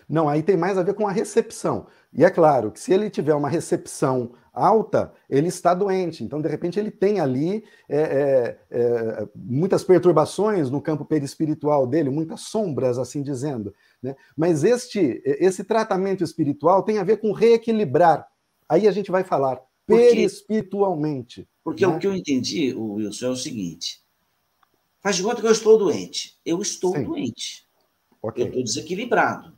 Não, 0.08 0.28
aí 0.28 0.40
tem 0.40 0.56
mais 0.56 0.78
a 0.78 0.84
ver 0.84 0.94
com 0.94 1.08
a 1.08 1.12
recepção. 1.12 1.88
E 2.12 2.24
é 2.24 2.30
claro 2.30 2.70
que 2.70 2.78
se 2.78 2.92
ele 2.92 3.10
tiver 3.10 3.34
uma 3.34 3.48
recepção 3.48 4.32
alta, 4.56 5.12
ele 5.28 5.48
está 5.48 5.74
doente. 5.74 6.24
Então, 6.24 6.40
de 6.40 6.48
repente, 6.48 6.80
ele 6.80 6.90
tem 6.90 7.20
ali 7.20 7.62
é, 7.88 7.98
é, 7.98 8.58
é, 8.70 9.28
muitas 9.34 9.84
perturbações 9.84 10.70
no 10.70 10.80
campo 10.80 11.04
perispiritual 11.04 11.86
dele, 11.86 12.08
muitas 12.08 12.40
sombras, 12.42 12.98
assim 12.98 13.22
dizendo. 13.22 13.74
Né? 14.06 14.16
Mas 14.36 14.64
este, 14.64 15.20
esse 15.24 15.64
tratamento 15.64 16.22
espiritual 16.22 16.82
tem 16.82 16.98
a 16.98 17.04
ver 17.04 17.18
com 17.18 17.32
reequilibrar. 17.32 18.26
Aí 18.68 18.86
a 18.86 18.92
gente 18.92 19.10
vai 19.10 19.24
falar 19.24 19.60
porque, 19.86 20.02
perispiritualmente. 20.02 21.48
Porque 21.62 21.86
né? 21.86 21.94
o 21.94 21.98
que 21.98 22.06
eu 22.06 22.14
entendi, 22.14 22.74
Wilson, 22.74 23.26
é 23.26 23.30
o 23.30 23.36
seguinte: 23.36 24.00
faz 25.00 25.16
de 25.16 25.22
conta 25.22 25.40
que 25.40 25.46
eu 25.46 25.52
estou 25.52 25.78
doente. 25.78 26.38
Eu 26.44 26.60
estou 26.62 26.94
Sim. 26.94 27.04
doente. 27.04 27.66
Okay. 28.22 28.44
Eu 28.44 28.48
estou 28.48 28.64
desequilibrado. 28.64 29.54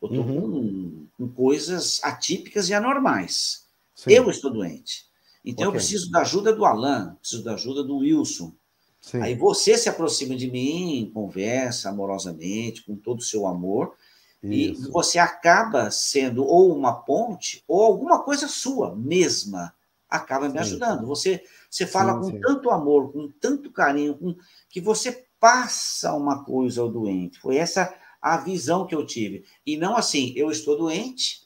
Eu 0.00 0.08
estou 0.08 0.24
uhum. 0.24 1.06
com, 1.16 1.26
com, 1.26 1.32
coisas 1.32 2.00
atípicas 2.02 2.68
e 2.68 2.74
anormais. 2.74 3.66
Sim. 3.94 4.12
Eu 4.12 4.30
estou 4.30 4.52
doente. 4.52 5.06
Então 5.44 5.68
okay. 5.68 5.76
eu 5.76 5.80
preciso 5.80 6.10
da 6.10 6.20
ajuda 6.20 6.52
do 6.52 6.64
Alan, 6.64 7.16
preciso 7.20 7.42
da 7.42 7.54
ajuda 7.54 7.82
do 7.82 7.98
Wilson. 7.98 8.54
Sim. 9.02 9.20
Aí 9.20 9.34
você 9.34 9.76
se 9.76 9.88
aproxima 9.88 10.36
de 10.36 10.48
mim, 10.48 11.10
conversa 11.12 11.90
amorosamente, 11.90 12.84
com 12.84 12.94
todo 12.94 13.18
o 13.18 13.24
seu 13.24 13.48
amor, 13.48 13.96
Isso. 14.42 14.86
e 14.86 14.90
você 14.90 15.18
acaba 15.18 15.90
sendo 15.90 16.44
ou 16.44 16.74
uma 16.74 17.02
ponte, 17.02 17.64
ou 17.66 17.82
alguma 17.82 18.22
coisa 18.22 18.46
sua 18.46 18.94
mesma 18.94 19.74
acaba 20.08 20.48
me 20.48 20.58
ajudando. 20.58 21.06
Você, 21.06 21.42
você 21.68 21.86
fala 21.86 22.12
sim, 22.12 22.18
com 22.20 22.36
sim. 22.36 22.40
tanto 22.40 22.70
amor, 22.70 23.12
com 23.12 23.28
tanto 23.40 23.72
carinho, 23.72 24.16
com, 24.16 24.36
que 24.70 24.80
você 24.80 25.26
passa 25.40 26.14
uma 26.14 26.44
coisa 26.44 26.80
ao 26.80 26.88
doente. 26.88 27.40
Foi 27.40 27.56
essa 27.56 27.92
a 28.20 28.36
visão 28.36 28.86
que 28.86 28.94
eu 28.94 29.04
tive. 29.04 29.44
E 29.66 29.76
não 29.76 29.96
assim, 29.96 30.32
eu 30.36 30.50
estou 30.50 30.78
doente, 30.78 31.40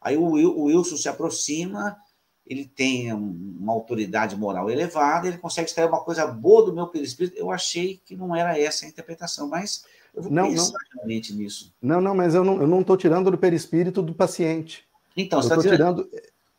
aí 0.00 0.16
o, 0.16 0.22
o 0.22 0.64
Wilson 0.64 0.96
se 0.96 1.08
aproxima, 1.08 1.96
ele 2.46 2.66
tem 2.66 3.12
uma 3.12 3.72
autoridade 3.72 4.36
moral 4.36 4.70
elevada, 4.70 5.26
ele 5.26 5.38
consegue 5.38 5.68
extrair 5.68 5.88
uma 5.88 6.00
coisa 6.00 6.26
boa 6.26 6.66
do 6.66 6.74
meu 6.74 6.86
perispírito. 6.86 7.38
Eu 7.38 7.50
achei 7.50 8.00
que 8.04 8.14
não 8.14 8.36
era 8.36 8.58
essa 8.58 8.84
a 8.84 8.88
interpretação, 8.88 9.48
mas 9.48 9.84
eu 10.14 10.22
vou 10.22 10.32
não, 10.32 10.50
pensar 10.50 10.72
não. 10.72 10.98
realmente 10.98 11.34
nisso. 11.34 11.72
Não, 11.80 12.00
não, 12.00 12.14
mas 12.14 12.34
eu 12.34 12.44
não 12.44 12.80
estou 12.80 12.96
tirando 12.96 13.30
do 13.30 13.38
perispírito 13.38 14.02
do 14.02 14.14
paciente. 14.14 14.84
Então, 15.16 15.40
você 15.40 15.54
está 15.54 15.70
tirando 15.70 16.08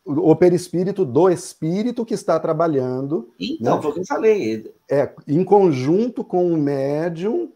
o 0.04 0.34
perispírito 0.36 1.04
do 1.04 1.28
espírito 1.28 2.04
que 2.04 2.14
está 2.14 2.38
trabalhando. 2.38 3.32
Então, 3.38 3.76
né? 3.76 3.82
foi 3.82 3.90
o 3.90 3.94
que 3.94 4.00
eu 4.00 4.06
falei. 4.06 4.72
É, 4.88 5.12
em 5.26 5.44
conjunto 5.44 6.24
com 6.24 6.52
o 6.52 6.56
médium. 6.56 7.52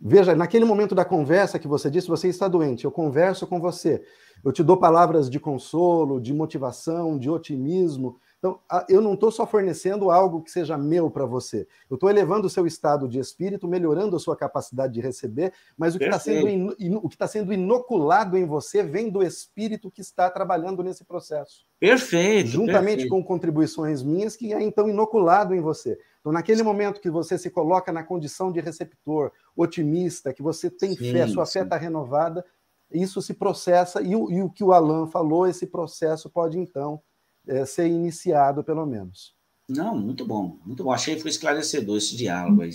Veja, 0.00 0.34
naquele 0.34 0.64
momento 0.64 0.94
da 0.94 1.04
conversa 1.04 1.58
que 1.58 1.68
você 1.68 1.90
disse, 1.90 2.08
você 2.08 2.28
está 2.28 2.48
doente, 2.48 2.84
eu 2.84 2.90
converso 2.90 3.46
com 3.46 3.60
você. 3.60 4.02
Eu 4.44 4.52
te 4.52 4.62
dou 4.62 4.76
palavras 4.76 5.30
de 5.30 5.38
consolo, 5.38 6.20
de 6.20 6.34
motivação, 6.34 7.18
de 7.18 7.30
otimismo. 7.30 8.18
Então, 8.38 8.58
eu 8.88 9.00
não 9.00 9.14
estou 9.14 9.30
só 9.30 9.46
fornecendo 9.46 10.10
algo 10.10 10.42
que 10.42 10.50
seja 10.50 10.76
meu 10.76 11.08
para 11.08 11.24
você. 11.24 11.64
Eu 11.88 11.94
estou 11.94 12.10
elevando 12.10 12.48
o 12.48 12.50
seu 12.50 12.66
estado 12.66 13.06
de 13.06 13.20
espírito, 13.20 13.68
melhorando 13.68 14.16
a 14.16 14.18
sua 14.18 14.36
capacidade 14.36 14.92
de 14.92 15.00
receber, 15.00 15.52
mas 15.78 15.94
o 15.94 15.98
que 15.98 16.06
está 16.06 16.18
sendo, 16.18 16.74
o 17.04 17.08
que 17.08 17.14
está 17.14 17.28
sendo 17.28 17.52
inoculado 17.52 18.36
em 18.36 18.44
você 18.44 18.82
vem 18.82 19.08
do 19.08 19.22
espírito 19.22 19.92
que 19.92 20.00
está 20.00 20.28
trabalhando 20.28 20.82
nesse 20.82 21.04
processo. 21.04 21.64
Perfeito. 21.78 22.48
Juntamente 22.48 23.02
perfeito. 23.02 23.10
com 23.10 23.22
contribuições 23.22 24.02
minhas, 24.02 24.34
que 24.34 24.52
é 24.52 24.60
então 24.60 24.88
inoculado 24.88 25.54
em 25.54 25.60
você. 25.60 25.96
Então, 26.20 26.32
naquele 26.32 26.64
momento 26.64 27.00
que 27.00 27.10
você 27.10 27.38
se 27.38 27.48
coloca 27.48 27.92
na 27.92 28.02
condição 28.02 28.50
de 28.50 28.60
receptor, 28.60 29.30
otimista, 29.56 30.32
que 30.32 30.42
você 30.42 30.68
tem 30.68 30.96
sim, 30.96 31.12
fé, 31.12 31.28
sua 31.28 31.46
sim. 31.46 31.52
fé 31.52 31.64
está 31.64 31.76
renovada, 31.76 32.44
isso 32.92 33.20
se 33.22 33.34
processa, 33.34 34.00
e 34.02 34.14
o, 34.14 34.30
e 34.30 34.42
o 34.42 34.50
que 34.50 34.64
o 34.64 34.72
Alan 34.72 35.06
falou, 35.06 35.46
esse 35.46 35.66
processo 35.66 36.30
pode 36.30 36.58
então 36.58 37.00
é, 37.46 37.64
ser 37.64 37.88
iniciado, 37.88 38.62
pelo 38.62 38.86
menos. 38.86 39.34
Não, 39.68 39.96
muito 39.96 40.24
bom, 40.24 40.58
muito 40.64 40.84
bom. 40.84 40.92
Achei 40.92 41.16
que 41.16 41.22
foi 41.22 41.30
esclarecedor 41.30 41.96
esse 41.96 42.16
diálogo 42.16 42.62
aí. 42.62 42.72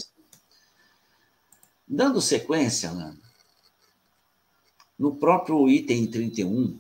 Dando 1.88 2.22
sequência, 2.22 2.90
Alan, 2.90 3.18
no 4.98 5.16
próprio 5.16 5.70
item 5.70 6.08
31, 6.08 6.80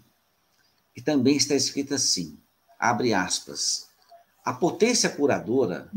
que 0.95 1.01
também 1.01 1.38
está 1.38 1.55
escrito 1.55 1.93
assim, 1.93 2.38
abre 2.80 3.14
aspas, 3.14 3.88
a 4.43 4.53
potência 4.53 5.09
curadora 5.09 5.91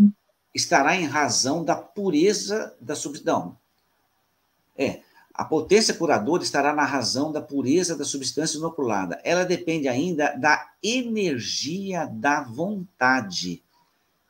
estará 0.54 0.96
em 0.96 1.06
razão 1.06 1.64
da 1.64 1.76
pureza 1.76 2.76
da 2.80 2.94
substância. 2.94 3.56
É, 4.76 5.02
a 5.40 5.44
potência 5.46 5.94
curadora 5.94 6.42
estará 6.42 6.74
na 6.74 6.84
razão 6.84 7.32
da 7.32 7.40
pureza 7.40 7.96
da 7.96 8.04
substância 8.04 8.58
inoculada. 8.58 9.18
Ela 9.24 9.42
depende 9.42 9.88
ainda 9.88 10.36
da 10.36 10.70
energia 10.82 12.04
da 12.04 12.42
vontade. 12.42 13.62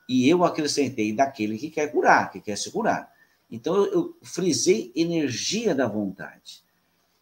E 0.09 0.29
eu 0.29 0.45
acrescentei 0.45 1.13
daquele 1.13 1.59
que 1.59 1.69
quer 1.69 1.91
curar, 1.91 2.31
que 2.31 2.41
quer 2.41 2.57
se 2.57 2.71
curar. 2.71 3.13
Então 3.51 3.85
eu, 3.87 4.17
frisei 4.23 4.93
energia 4.95 5.75
da 5.75 5.89
vontade. 5.89 6.63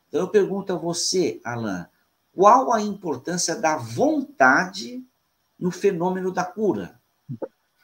Então 0.06 0.20
eu 0.20 0.28
pergunto 0.28 0.70
a 0.74 0.76
você, 0.76 1.40
Alain, 1.42 1.86
qual 2.34 2.74
a 2.74 2.82
importância 2.82 3.56
da 3.56 3.78
vontade 3.78 5.02
no 5.58 5.70
fenômeno 5.70 6.30
da 6.30 6.44
cura? 6.44 7.00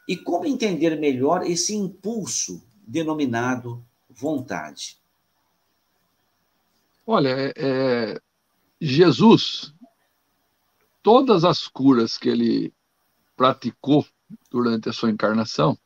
E 0.06 0.18
como 0.18 0.44
entender 0.44 1.01
melhor 1.01 1.47
esse 1.47 1.74
impulso 1.74 2.62
denominado 2.86 3.82
vontade? 4.10 5.02
Olha, 7.06 7.28
é, 7.28 7.52
é, 7.56 8.20
Jesus, 8.81 9.74
todas 11.02 11.44
as 11.44 11.68
curas 11.68 12.16
que 12.16 12.31
ele 12.31 12.72
praticou 13.36 14.06
durante 14.51 14.89
a 14.89 14.93
sua 14.93 15.10
encarnação, 15.10 15.78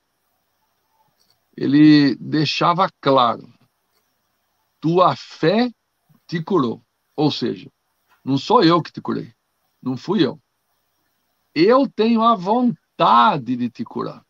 ele 1.56 2.14
deixava 2.16 2.88
claro: 3.00 3.52
tua 4.80 5.16
fé 5.16 5.72
te 6.26 6.40
curou. 6.42 6.80
Ou 7.16 7.32
seja, 7.32 7.68
não 8.24 8.38
sou 8.38 8.62
eu 8.62 8.80
que 8.80 8.92
te 8.92 9.00
curei, 9.00 9.34
não 9.82 9.96
fui 9.96 10.24
eu. 10.24 10.40
Eu 11.52 11.88
tenho 11.88 12.22
a 12.22 12.36
vontade 12.36 13.56
de 13.56 13.68
te 13.68 13.84
curar. 13.84 14.24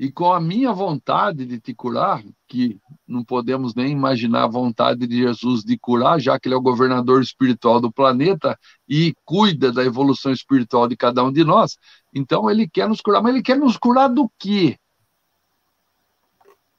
E 0.00 0.10
com 0.10 0.32
a 0.32 0.40
minha 0.40 0.72
vontade 0.72 1.44
de 1.44 1.60
te 1.60 1.74
curar, 1.74 2.24
que 2.48 2.80
não 3.06 3.22
podemos 3.22 3.74
nem 3.74 3.92
imaginar 3.92 4.44
a 4.44 4.46
vontade 4.46 5.06
de 5.06 5.18
Jesus 5.18 5.62
de 5.62 5.78
curar, 5.78 6.18
já 6.18 6.40
que 6.40 6.48
ele 6.48 6.54
é 6.54 6.56
o 6.56 6.62
governador 6.62 7.20
espiritual 7.20 7.82
do 7.82 7.92
planeta 7.92 8.58
e 8.88 9.14
cuida 9.26 9.70
da 9.70 9.84
evolução 9.84 10.32
espiritual 10.32 10.88
de 10.88 10.96
cada 10.96 11.22
um 11.22 11.30
de 11.30 11.44
nós, 11.44 11.76
Então 12.14 12.50
ele 12.50 12.66
quer 12.66 12.88
nos 12.88 13.02
curar, 13.02 13.22
mas 13.22 13.34
ele 13.34 13.42
quer 13.42 13.58
nos 13.58 13.76
curar 13.76 14.08
do 14.08 14.26
quê? 14.38 14.78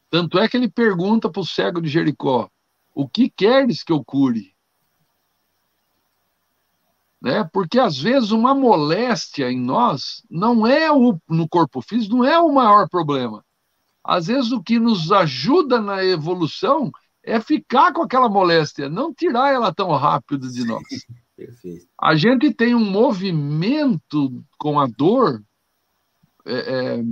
Tanto 0.09 0.39
é 0.39 0.49
que 0.49 0.57
ele 0.57 0.67
pergunta 0.67 1.29
para 1.29 1.41
o 1.41 1.45
cego 1.45 1.79
de 1.79 1.89
Jericó: 1.89 2.49
O 2.91 3.07
que 3.07 3.29
queres 3.29 3.83
que 3.83 3.93
eu 3.93 4.03
cure? 4.03 4.50
Né? 7.21 7.47
Porque 7.53 7.79
às 7.79 7.97
vezes 7.97 8.31
uma 8.31 8.55
moléstia 8.55 9.51
em 9.51 9.59
nós 9.59 10.23
não 10.29 10.65
é 10.65 10.91
o 10.91 11.19
no 11.29 11.47
corpo 11.47 11.81
físico, 11.81 12.15
não 12.17 12.25
é 12.25 12.39
o 12.39 12.51
maior 12.51 12.89
problema. 12.89 13.45
Às 14.03 14.27
vezes 14.27 14.51
o 14.51 14.63
que 14.63 14.79
nos 14.79 15.11
ajuda 15.11 15.79
na 15.79 16.03
evolução 16.03 16.91
é 17.23 17.39
ficar 17.39 17.93
com 17.93 18.01
aquela 18.01 18.27
moléstia, 18.27 18.89
não 18.89 19.13
tirar 19.13 19.53
ela 19.53 19.71
tão 19.71 19.91
rápido 19.91 20.51
de 20.51 20.65
nós. 20.65 20.81
Perfeito. 21.37 21.87
A 21.99 22.15
gente 22.15 22.53
tem 22.53 22.75
um 22.75 22.85
movimento 22.85 24.43
com 24.57 24.79
a 24.79 24.87
dor, 24.87 25.41
é, 26.45 26.53
é, 26.53 27.03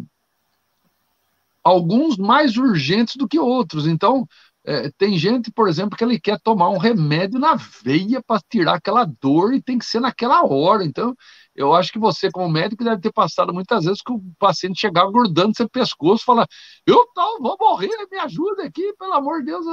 alguns 1.64 2.18
mais 2.18 2.58
urgentes 2.58 3.16
do 3.16 3.28
que 3.28 3.40
outros. 3.40 3.88
Então, 3.88 4.28
é, 4.66 4.92
tem 4.98 5.18
gente, 5.18 5.52
por 5.52 5.68
exemplo, 5.68 5.98
que 5.98 6.04
ele 6.04 6.20
quer 6.20 6.40
tomar 6.42 6.70
um 6.70 6.78
remédio 6.78 7.40
na 7.40 7.56
veia 7.56 8.22
para 8.22 8.42
tirar 8.50 8.76
aquela 8.76 9.06
dor 9.06 9.54
e 9.54 9.62
tem 9.62 9.78
que 9.80 9.86
ser 9.86 10.00
naquela 10.00 10.44
hora. 10.46 10.84
Então, 10.84 11.16
eu 11.56 11.74
acho 11.74 11.92
que 11.92 12.00
você, 12.00 12.30
como 12.32 12.50
médico, 12.50 12.84
deve 12.84 13.02
ter 13.02 13.12
passado 13.12 13.54
muitas 13.54 13.86
vezes 13.86 14.02
que 14.02 14.12
o 14.12 14.22
paciente 14.38 14.80
chegar 14.80 15.10
grudando 15.12 15.56
seu 15.56 15.70
pescoço, 15.70 16.26
falar: 16.26 16.48
Eu 16.86 17.06
tô, 17.14 17.40
vou 17.42 17.58
morrer, 17.60 17.90
me 18.12 18.20
ajuda 18.20 18.64
aqui, 18.66 18.94
pelo 18.98 19.14
amor 19.14 19.40
de 19.40 19.48
Deus. 19.48 19.66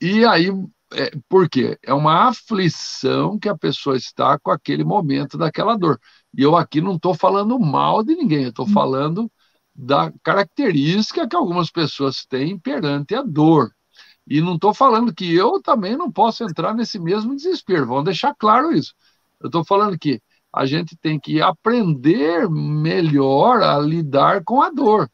E 0.00 0.24
aí 0.24 0.48
é, 0.92 1.10
por 1.28 1.48
quê? 1.48 1.78
É 1.82 1.92
uma 1.92 2.28
aflição 2.28 3.38
que 3.38 3.48
a 3.48 3.56
pessoa 3.56 3.96
está 3.96 4.38
com 4.38 4.50
aquele 4.50 4.84
momento 4.84 5.36
daquela 5.36 5.76
dor. 5.76 6.00
E 6.36 6.42
eu 6.42 6.56
aqui 6.56 6.80
não 6.80 6.96
estou 6.96 7.14
falando 7.14 7.58
mal 7.58 8.02
de 8.02 8.14
ninguém, 8.14 8.44
eu 8.44 8.50
estou 8.50 8.66
hum. 8.66 8.72
falando 8.72 9.30
da 9.74 10.12
característica 10.22 11.28
que 11.28 11.36
algumas 11.36 11.70
pessoas 11.70 12.24
têm 12.26 12.58
perante 12.58 13.14
a 13.14 13.22
dor. 13.22 13.70
E 14.28 14.42
não 14.42 14.56
estou 14.56 14.74
falando 14.74 15.14
que 15.14 15.34
eu 15.34 15.60
também 15.62 15.96
não 15.96 16.12
posso 16.12 16.44
entrar 16.44 16.74
nesse 16.74 16.98
mesmo 16.98 17.34
desespero, 17.34 17.86
vamos 17.86 18.04
deixar 18.04 18.34
claro 18.34 18.72
isso. 18.72 18.94
Eu 19.40 19.46
estou 19.46 19.64
falando 19.64 19.98
que 19.98 20.20
a 20.52 20.66
gente 20.66 20.96
tem 20.96 21.18
que 21.18 21.40
aprender 21.40 22.48
melhor 22.50 23.62
a 23.62 23.78
lidar 23.78 24.44
com 24.44 24.60
a 24.60 24.70
dor. 24.70 25.10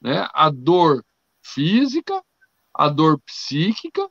Né? 0.00 0.26
A 0.32 0.50
dor 0.50 1.04
física, 1.40 2.20
a 2.74 2.88
dor 2.88 3.20
psíquica 3.20 4.08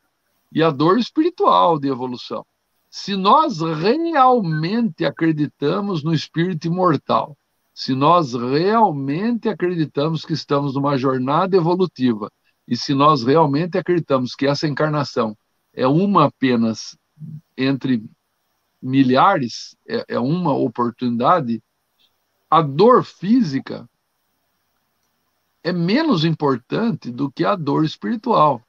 e 0.52 0.64
a 0.64 0.70
dor 0.70 0.98
espiritual 0.98 1.78
de 1.78 1.90
evolução. 1.90 2.46
Se 2.90 3.18
nós 3.18 3.60
realmente 3.60 5.06
acreditamos 5.06 6.04
no 6.04 6.14
espírito 6.14 6.68
imortal, 6.68 7.38
se 7.74 7.94
nós 7.94 8.34
realmente 8.34 9.50
acreditamos 9.50 10.24
que 10.24 10.34
estamos 10.34 10.74
numa 10.74 10.98
jornada 10.98 11.56
evolutiva, 11.56 12.32
e 12.68 12.76
se 12.76 12.94
nós 12.94 13.24
realmente 13.24 13.78
acreditamos 13.78 14.36
que 14.36 14.46
essa 14.46 14.68
encarnação 14.68 15.38
é 15.74 15.88
uma 15.88 16.26
apenas 16.26 16.98
entre 17.56 18.04
milhares, 18.82 19.76
é, 19.88 20.06
é 20.10 20.20
uma 20.20 20.54
oportunidade, 20.54 21.64
a 22.50 22.62
dor 22.62 23.04
física 23.04 23.90
é 25.64 25.72
menos 25.72 26.24
importante 26.24 27.12
do 27.12 27.32
que 27.32 27.44
a 27.44 27.56
dor 27.56 27.84
espiritual. 27.84 28.62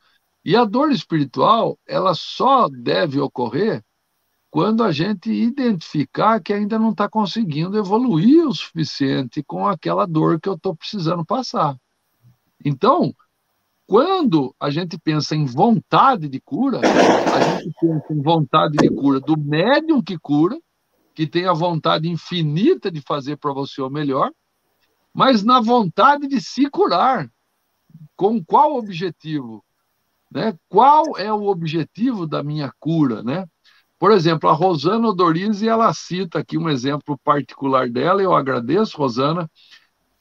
E 0.45 0.57
a 0.57 0.65
dor 0.65 0.91
espiritual, 0.91 1.79
ela 1.87 2.15
só 2.15 2.69
deve 2.69 3.21
ocorrer 3.21 3.85
quando 4.51 4.83
a 4.83 4.91
gente 4.91 5.31
identificar 5.31 6.41
que 6.41 6.53
ainda 6.53 6.79
não 6.79 6.91
está 6.91 7.09
conseguindo 7.09 7.77
evoluir 7.77 8.47
o 8.47 8.55
suficiente 8.55 9.43
com 9.43 9.67
aquela 9.67 10.07
dor 10.07 10.41
que 10.41 10.49
eu 10.49 10.55
estou 10.55 10.75
precisando 10.75 11.25
passar. 11.25 11.77
Então, 12.65 13.15
quando 13.89 14.55
a 14.61 14.69
gente 14.69 14.99
pensa 14.99 15.35
em 15.35 15.47
vontade 15.47 16.29
de 16.29 16.39
cura, 16.39 16.79
a 16.83 17.41
gente 17.59 17.75
pensa 17.81 18.13
em 18.13 18.21
vontade 18.21 18.77
de 18.77 18.91
cura 18.91 19.19
do 19.19 19.35
médium 19.35 20.03
que 20.03 20.19
cura, 20.19 20.59
que 21.15 21.27
tem 21.27 21.47
a 21.47 21.55
vontade 21.55 22.07
infinita 22.07 22.91
de 22.91 23.01
fazer 23.01 23.39
para 23.39 23.51
você 23.51 23.81
o 23.81 23.89
melhor, 23.89 24.31
mas 25.13 25.43
na 25.43 25.59
vontade 25.59 26.29
de 26.29 26.39
se 26.39 26.69
curar. 26.69 27.31
Com 28.15 28.45
qual 28.45 28.77
objetivo? 28.77 29.65
Né? 30.31 30.55
Qual 30.69 31.17
é 31.17 31.33
o 31.33 31.47
objetivo 31.47 32.27
da 32.27 32.43
minha 32.43 32.71
cura? 32.79 33.23
Né? 33.23 33.47
Por 33.99 34.13
exemplo, 34.13 34.51
a 34.51 34.53
Rosana 34.53 35.09
Odorizzi, 35.09 35.67
ela 35.67 35.95
cita 35.95 36.41
aqui 36.41 36.59
um 36.59 36.69
exemplo 36.69 37.19
particular 37.25 37.89
dela, 37.89 38.21
eu 38.21 38.35
agradeço, 38.35 38.99
Rosana. 38.99 39.51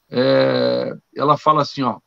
É, 0.08 0.96
ela 1.14 1.36
fala 1.36 1.60
assim, 1.60 1.82
ó, 1.82 2.00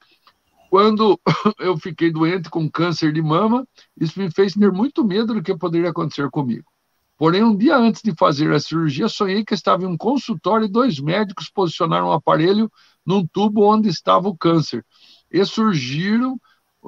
quando 0.72 1.20
eu 1.60 1.78
fiquei 1.78 2.10
doente 2.10 2.50
com 2.50 2.72
câncer 2.72 3.12
de 3.12 3.22
mama, 3.22 3.68
isso 4.00 4.18
me 4.18 4.32
fez 4.32 4.54
ter 4.54 4.72
muito 4.72 5.04
medo 5.04 5.34
do 5.34 5.44
que 5.44 5.54
poderia 5.54 5.90
acontecer 5.90 6.30
comigo. 6.30 6.72
Porém, 7.18 7.44
um 7.44 7.54
dia 7.54 7.76
antes 7.76 8.02
de 8.02 8.16
fazer 8.16 8.50
a 8.54 8.60
cirurgia, 8.60 9.10
sonhei 9.10 9.44
que 9.44 9.54
estava 9.54 9.84
em 9.84 9.88
um 9.88 9.98
consultório 9.98 10.64
e 10.66 10.72
dois 10.72 10.98
médicos 10.98 11.52
posicionaram 11.54 12.08
um 12.08 12.14
aparelho 12.14 12.72
num 13.06 13.28
tubo 13.28 13.66
onde 13.66 13.90
estava 13.90 14.30
o 14.30 14.38
câncer. 14.38 14.86
E 15.30 15.44
surgiram 15.44 16.40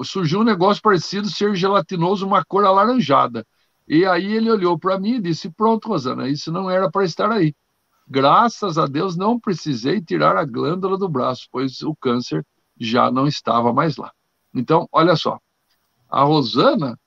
surgiu 0.02 0.40
um 0.40 0.46
negócio 0.46 0.82
parecido 0.82 1.30
ser 1.30 1.54
gelatinoso, 1.54 2.26
uma 2.26 2.44
cor 2.44 2.64
alaranjada. 2.64 3.46
E 3.86 4.06
aí 4.06 4.34
ele 4.34 4.50
olhou 4.50 4.80
para 4.80 4.98
mim 4.98 5.16
e 5.16 5.22
disse: 5.22 5.52
Pronto, 5.52 5.90
Rosana, 5.90 6.30
isso 6.30 6.54
não 6.54 6.72
era 6.72 6.90
para 6.90 7.04
estar 7.04 7.30
aí. 7.30 7.54
Graças 8.08 8.78
a 8.78 8.86
Deus 8.86 9.18
não 9.18 9.38
precisei 9.38 10.02
tirar 10.02 10.38
a 10.38 10.46
glândula 10.46 10.98
do 10.98 11.10
braço, 11.10 11.50
pois 11.52 11.82
o 11.82 11.94
câncer 11.94 12.46
já 12.80 13.12
não 13.12 13.28
estava 13.28 13.72
mais 13.74 13.98
lá. 13.98 14.12
Então, 14.54 14.88
olha 14.91 15.16
só, 15.16 15.40
a 16.10 16.24
Rosana 16.24 17.00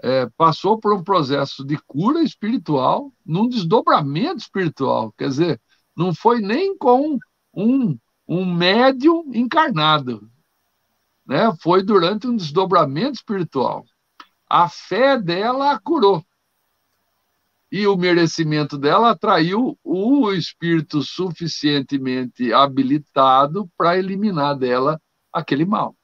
é, 0.00 0.28
passou 0.36 0.78
por 0.78 0.92
um 0.92 1.02
processo 1.02 1.64
de 1.64 1.76
cura 1.86 2.22
espiritual, 2.22 3.12
num 3.24 3.48
desdobramento 3.48 4.38
espiritual. 4.38 5.12
Quer 5.12 5.28
dizer, 5.28 5.60
não 5.96 6.14
foi 6.14 6.40
nem 6.40 6.76
com 6.76 7.18
um, 7.52 7.98
um 8.26 8.44
médium 8.44 9.24
encarnado, 9.34 10.30
né, 11.26 11.52
foi 11.60 11.82
durante 11.82 12.26
um 12.26 12.36
desdobramento 12.36 13.14
espiritual. 13.14 13.84
A 14.48 14.68
fé 14.68 15.20
dela 15.20 15.72
a 15.72 15.78
curou. 15.78 16.24
E 17.70 17.86
o 17.86 17.96
merecimento 17.96 18.78
dela 18.78 19.10
atraiu 19.10 19.78
o 19.84 20.32
espírito 20.32 21.02
suficientemente 21.02 22.52
habilitado 22.52 23.68
para 23.76 23.98
eliminar 23.98 24.56
dela 24.56 25.00
aquele 25.32 25.64
mal. 25.64 25.94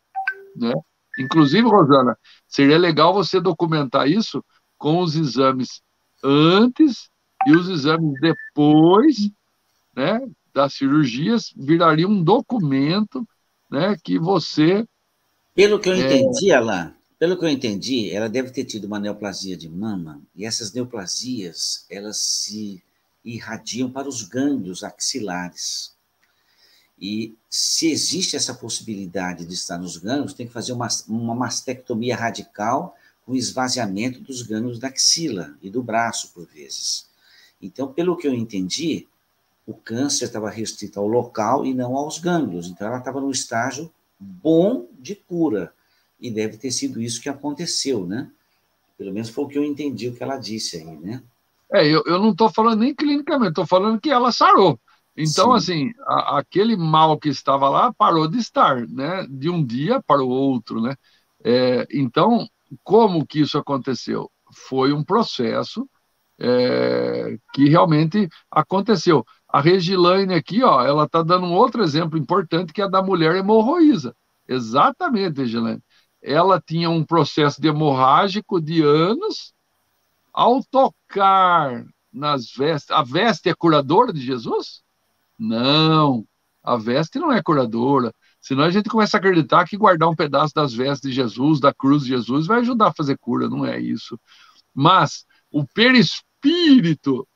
Né? 0.54 0.72
Inclusive, 1.18 1.66
Rosana, 1.66 2.18
seria 2.46 2.78
legal 2.78 3.14
você 3.14 3.40
documentar 3.40 4.08
isso 4.08 4.44
com 4.76 5.00
os 5.00 5.16
exames 5.16 5.80
antes 6.22 7.08
e 7.46 7.52
os 7.52 7.68
exames 7.68 8.12
depois 8.20 9.30
né, 9.94 10.20
das 10.52 10.74
cirurgias, 10.74 11.52
viraria 11.56 12.06
um 12.06 12.22
documento 12.22 13.26
né, 13.70 13.96
que 14.02 14.18
você 14.18 14.86
pelo 15.54 15.78
que 15.78 15.88
eu 15.88 15.94
é. 15.94 15.98
entendi. 16.00 16.52
Alain, 16.52 16.92
pelo 17.24 17.38
que 17.38 17.44
eu 17.46 17.48
entendi, 17.48 18.10
ela 18.10 18.28
deve 18.28 18.50
ter 18.50 18.66
tido 18.66 18.84
uma 18.84 19.00
neoplasia 19.00 19.56
de 19.56 19.66
mama, 19.66 20.20
e 20.36 20.44
essas 20.44 20.74
neoplasias, 20.74 21.86
elas 21.88 22.18
se 22.18 22.82
irradiam 23.24 23.90
para 23.90 24.06
os 24.06 24.20
gânglios 24.20 24.84
axilares. 24.84 25.94
E 27.00 27.34
se 27.48 27.90
existe 27.90 28.36
essa 28.36 28.52
possibilidade 28.52 29.46
de 29.46 29.54
estar 29.54 29.78
nos 29.78 29.96
gânglios, 29.96 30.34
tem 30.34 30.46
que 30.46 30.52
fazer 30.52 30.74
uma, 30.74 30.86
uma 31.08 31.34
mastectomia 31.34 32.14
radical 32.14 32.94
com 33.24 33.34
esvaziamento 33.34 34.20
dos 34.20 34.42
gânglios 34.42 34.78
da 34.78 34.88
axila 34.88 35.56
e 35.62 35.70
do 35.70 35.82
braço, 35.82 36.30
por 36.34 36.46
vezes. 36.46 37.06
Então, 37.58 37.90
pelo 37.90 38.18
que 38.18 38.28
eu 38.28 38.34
entendi, 38.34 39.08
o 39.66 39.72
câncer 39.72 40.26
estava 40.26 40.50
restrito 40.50 41.00
ao 41.00 41.08
local 41.08 41.64
e 41.64 41.72
não 41.72 41.96
aos 41.96 42.18
gânglios. 42.18 42.68
Então, 42.68 42.86
ela 42.86 42.98
estava 42.98 43.18
no 43.18 43.30
estágio 43.30 43.90
bom 44.20 44.86
de 45.00 45.14
cura. 45.14 45.72
E 46.24 46.30
deve 46.30 46.56
ter 46.56 46.70
sido 46.70 47.02
isso 47.02 47.20
que 47.20 47.28
aconteceu, 47.28 48.06
né? 48.06 48.30
Pelo 48.96 49.12
menos 49.12 49.28
foi 49.28 49.44
o 49.44 49.46
que 49.46 49.58
eu 49.58 49.62
entendi 49.62 50.08
o 50.08 50.14
que 50.14 50.22
ela 50.22 50.38
disse 50.38 50.78
aí, 50.78 50.96
né? 50.96 51.22
É, 51.70 51.86
eu, 51.86 52.02
eu 52.06 52.18
não 52.18 52.30
estou 52.30 52.50
falando 52.50 52.80
nem 52.80 52.94
clinicamente, 52.94 53.50
estou 53.50 53.66
falando 53.66 54.00
que 54.00 54.08
ela 54.08 54.32
sarou. 54.32 54.80
Então, 55.14 55.50
Sim. 55.50 55.56
assim, 55.56 55.90
a, 56.06 56.38
aquele 56.38 56.78
mal 56.78 57.18
que 57.18 57.28
estava 57.28 57.68
lá 57.68 57.92
parou 57.92 58.26
de 58.26 58.38
estar, 58.38 58.88
né? 58.88 59.26
De 59.28 59.50
um 59.50 59.62
dia 59.62 60.02
para 60.02 60.22
o 60.24 60.28
outro, 60.30 60.80
né? 60.80 60.96
É, 61.44 61.86
então, 61.92 62.48
como 62.82 63.26
que 63.26 63.40
isso 63.40 63.58
aconteceu? 63.58 64.30
Foi 64.50 64.94
um 64.94 65.04
processo 65.04 65.86
é, 66.38 67.36
que 67.52 67.68
realmente 67.68 68.30
aconteceu. 68.50 69.26
A 69.46 69.60
Regilane 69.60 70.32
aqui, 70.32 70.62
ó, 70.62 70.82
ela 70.82 71.04
está 71.04 71.22
dando 71.22 71.44
um 71.44 71.52
outro 71.52 71.82
exemplo 71.82 72.18
importante 72.18 72.72
que 72.72 72.80
é 72.80 72.84
a 72.86 72.88
da 72.88 73.02
mulher 73.02 73.36
hemorroísa. 73.36 74.16
Exatamente, 74.48 75.42
Regilane. 75.42 75.82
Ela 76.26 76.58
tinha 76.58 76.88
um 76.88 77.04
processo 77.04 77.64
hemorrágico 77.64 78.58
de 78.58 78.82
anos. 78.82 79.52
Ao 80.32 80.64
tocar 80.64 81.84
nas 82.10 82.50
vestes, 82.50 82.90
a 82.90 83.02
veste 83.02 83.50
é 83.50 83.54
curadora 83.54 84.12
de 84.12 84.20
Jesus? 84.20 84.82
Não, 85.38 86.24
a 86.62 86.76
veste 86.76 87.18
não 87.18 87.30
é 87.30 87.42
curadora. 87.42 88.12
Senão 88.40 88.64
a 88.64 88.70
gente 88.70 88.88
começa 88.88 89.16
a 89.16 89.20
acreditar 89.20 89.66
que 89.66 89.76
guardar 89.76 90.08
um 90.08 90.16
pedaço 90.16 90.54
das 90.54 90.72
vestes 90.72 91.10
de 91.10 91.14
Jesus, 91.14 91.60
da 91.60 91.74
cruz 91.74 92.02
de 92.02 92.08
Jesus, 92.08 92.46
vai 92.46 92.60
ajudar 92.60 92.88
a 92.88 92.94
fazer 92.94 93.18
cura. 93.18 93.48
Não 93.48 93.66
é 93.66 93.78
isso. 93.78 94.18
Mas 94.74 95.26
o 95.50 95.66
perispírito 95.66 97.28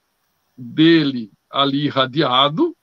dele 0.57 1.31
ali 1.51 1.85
irradiado, 1.85 2.75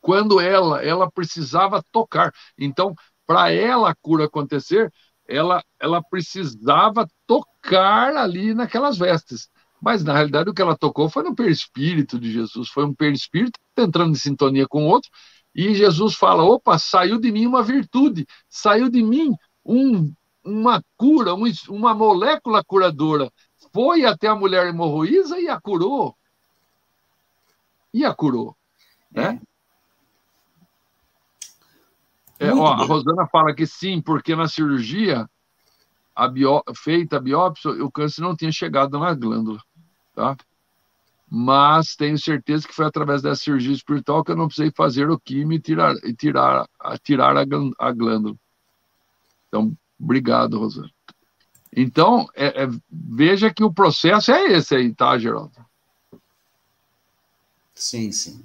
quando 0.00 0.40
ela, 0.40 0.82
ela 0.84 1.10
precisava 1.10 1.82
tocar. 1.90 2.32
Então, 2.56 2.94
para 3.26 3.52
ela 3.52 3.90
a 3.90 3.94
cura 3.94 4.26
acontecer, 4.26 4.92
ela, 5.28 5.62
ela 5.80 6.02
precisava 6.02 7.06
tocar 7.26 8.16
ali 8.16 8.54
naquelas 8.54 8.96
vestes. 8.96 9.48
Mas, 9.80 10.02
na 10.02 10.14
realidade, 10.14 10.48
o 10.48 10.54
que 10.54 10.62
ela 10.62 10.76
tocou 10.76 11.08
foi 11.10 11.22
no 11.22 11.34
perispírito 11.34 12.18
de 12.18 12.32
Jesus, 12.32 12.68
foi 12.68 12.84
um 12.84 12.94
perispírito 12.94 13.58
entrando 13.76 14.12
em 14.12 14.18
sintonia 14.18 14.66
com 14.66 14.84
o 14.84 14.88
outro, 14.88 15.10
e 15.54 15.74
Jesus 15.74 16.14
fala: 16.14 16.44
opa, 16.44 16.78
saiu 16.78 17.18
de 17.18 17.32
mim 17.32 17.46
uma 17.46 17.62
virtude, 17.62 18.26
saiu 18.48 18.88
de 18.88 19.02
mim 19.02 19.34
um, 19.64 20.12
uma 20.44 20.82
cura, 20.96 21.34
um, 21.34 21.44
uma 21.70 21.94
molécula 21.94 22.62
curadora. 22.64 23.30
Foi 23.72 24.04
até 24.04 24.28
a 24.28 24.34
mulher 24.34 24.66
hemorroísa 24.66 25.38
e 25.40 25.48
a 25.48 25.60
curou. 25.60 26.14
E 27.92 28.04
a 28.04 28.14
curou. 28.14 28.54
Né? 29.10 29.40
É, 29.42 29.46
ó, 32.40 32.72
a 32.72 32.84
Rosana 32.84 33.26
fala 33.26 33.54
que 33.54 33.66
sim, 33.66 34.00
porque 34.00 34.36
na 34.36 34.48
cirurgia 34.48 35.28
a 36.14 36.28
bió... 36.28 36.62
feita 36.74 37.16
a 37.16 37.20
biópsia, 37.20 37.70
o 37.84 37.90
câncer 37.90 38.22
não 38.22 38.36
tinha 38.36 38.52
chegado 38.52 38.98
na 38.98 39.14
glândula, 39.14 39.60
tá? 40.14 40.36
Mas 41.28 41.96
tenho 41.96 42.18
certeza 42.18 42.66
que 42.66 42.74
foi 42.74 42.86
através 42.86 43.20
dessa 43.20 43.42
cirurgia 43.42 43.72
espiritual 43.72 44.22
que 44.22 44.30
eu 44.30 44.36
não 44.36 44.46
precisei 44.46 44.70
fazer 44.70 45.10
o 45.10 45.18
químio 45.18 45.56
e 45.56 45.60
tirar, 45.60 45.94
e 46.04 46.14
tirar, 46.14 46.68
tirar 47.02 47.36
a, 47.36 47.44
a 47.78 47.92
glândula. 47.92 48.36
Então, 49.48 49.76
obrigado, 49.98 50.58
Rosana. 50.58 50.90
Então, 51.74 52.26
é, 52.34 52.64
é, 52.64 52.68
veja 52.90 53.52
que 53.52 53.62
o 53.62 53.72
processo 53.72 54.32
é 54.32 54.52
esse 54.52 54.74
aí, 54.74 54.94
tá, 54.94 55.18
Geraldo? 55.18 55.52
Sim, 57.74 58.10
sim. 58.12 58.42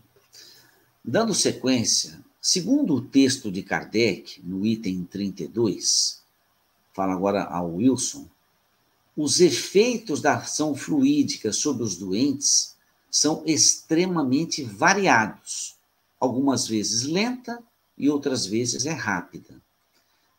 Dando 1.04 1.34
sequência, 1.34 2.20
Segundo 2.44 2.96
o 2.96 3.02
texto 3.02 3.52
de 3.52 3.62
Kardec, 3.62 4.42
no 4.44 4.66
item 4.66 5.04
32, 5.06 6.24
fala 6.92 7.14
agora 7.14 7.44
ao 7.44 7.76
Wilson, 7.76 8.28
os 9.16 9.40
efeitos 9.40 10.22
da 10.22 10.38
ação 10.38 10.74
fluídica 10.74 11.54
sobre 11.54 11.84
os 11.84 11.96
doentes 11.96 12.76
são 13.12 13.44
extremamente 13.46 14.64
variados, 14.64 15.76
algumas 16.20 16.68
vezes 16.68 17.04
lenta 17.04 17.62
e 17.96 18.10
outras 18.10 18.48
vezes 18.48 18.88
é 18.88 18.94
rápida. 18.94 19.62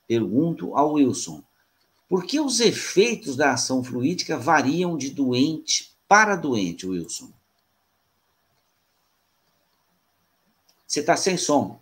Pergunto 0.08 0.76
ao 0.76 0.94
Wilson, 0.94 1.40
por 2.08 2.24
que 2.24 2.40
os 2.40 2.58
efeitos 2.58 3.36
da 3.36 3.52
ação 3.52 3.84
fluídica 3.84 4.36
variam 4.36 4.96
de 4.96 5.08
doente 5.08 5.92
para 6.08 6.34
doente, 6.34 6.84
Wilson? 6.84 7.30
Você 10.84 10.98
está 10.98 11.16
sem 11.16 11.36
som. 11.36 11.81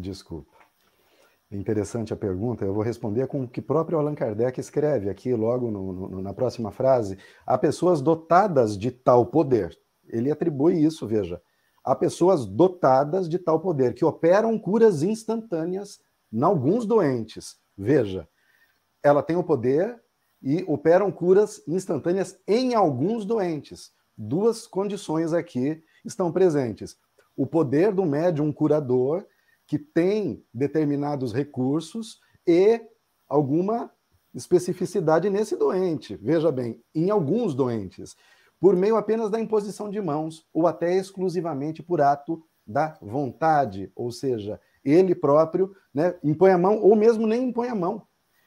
Desculpa. 0.00 0.52
Interessante 1.50 2.12
a 2.12 2.16
pergunta, 2.16 2.64
eu 2.64 2.74
vou 2.74 2.82
responder 2.82 3.28
com 3.28 3.44
o 3.44 3.48
que 3.48 3.62
próprio 3.62 3.98
Allan 3.98 4.14
Kardec 4.14 4.58
escreve 4.58 5.08
aqui, 5.08 5.32
logo 5.34 5.70
no, 5.70 5.92
no, 5.92 6.22
na 6.22 6.32
próxima 6.32 6.72
frase. 6.72 7.16
Há 7.46 7.56
pessoas 7.56 8.00
dotadas 8.00 8.76
de 8.76 8.90
tal 8.90 9.26
poder. 9.26 9.78
Ele 10.08 10.32
atribui 10.32 10.82
isso, 10.82 11.06
veja. 11.06 11.40
Há 11.84 11.94
pessoas 11.94 12.44
dotadas 12.44 13.28
de 13.28 13.38
tal 13.38 13.60
poder, 13.60 13.94
que 13.94 14.04
operam 14.04 14.58
curas 14.58 15.02
instantâneas 15.02 16.00
em 16.32 16.42
alguns 16.42 16.86
doentes. 16.86 17.56
Veja, 17.76 18.26
ela 19.02 19.22
tem 19.22 19.36
o 19.36 19.44
poder 19.44 20.02
e 20.42 20.64
operam 20.66 21.12
curas 21.12 21.62
instantâneas 21.68 22.36
em 22.48 22.74
alguns 22.74 23.24
doentes. 23.24 23.92
Duas 24.16 24.66
condições 24.66 25.32
aqui 25.32 25.82
estão 26.04 26.32
presentes. 26.32 26.96
O 27.36 27.46
poder 27.46 27.92
do 27.92 28.04
médium 28.04 28.52
curador 28.52 29.24
que 29.66 29.78
tem 29.78 30.44
determinados 30.52 31.32
recursos 31.32 32.20
e 32.46 32.80
alguma 33.28 33.90
especificidade 34.34 35.30
nesse 35.30 35.56
doente. 35.56 36.16
Veja 36.16 36.50
bem, 36.50 36.82
em 36.94 37.10
alguns 37.10 37.54
doentes, 37.54 38.16
por 38.60 38.76
meio 38.76 38.96
apenas 38.96 39.30
da 39.30 39.40
imposição 39.40 39.90
de 39.90 40.00
mãos 40.00 40.46
ou 40.52 40.66
até 40.66 40.96
exclusivamente 40.96 41.82
por 41.82 42.00
ato 42.00 42.42
da 42.66 42.96
vontade, 43.00 43.92
ou 43.94 44.10
seja, 44.10 44.60
ele 44.84 45.14
próprio 45.14 45.74
né, 45.92 46.14
impõe 46.22 46.50
a 46.50 46.58
mão 46.58 46.80
ou 46.80 46.96
mesmo 46.96 47.26
nem 47.26 47.48
impõe 47.48 47.68
a 47.68 47.74
mão. 47.74 48.02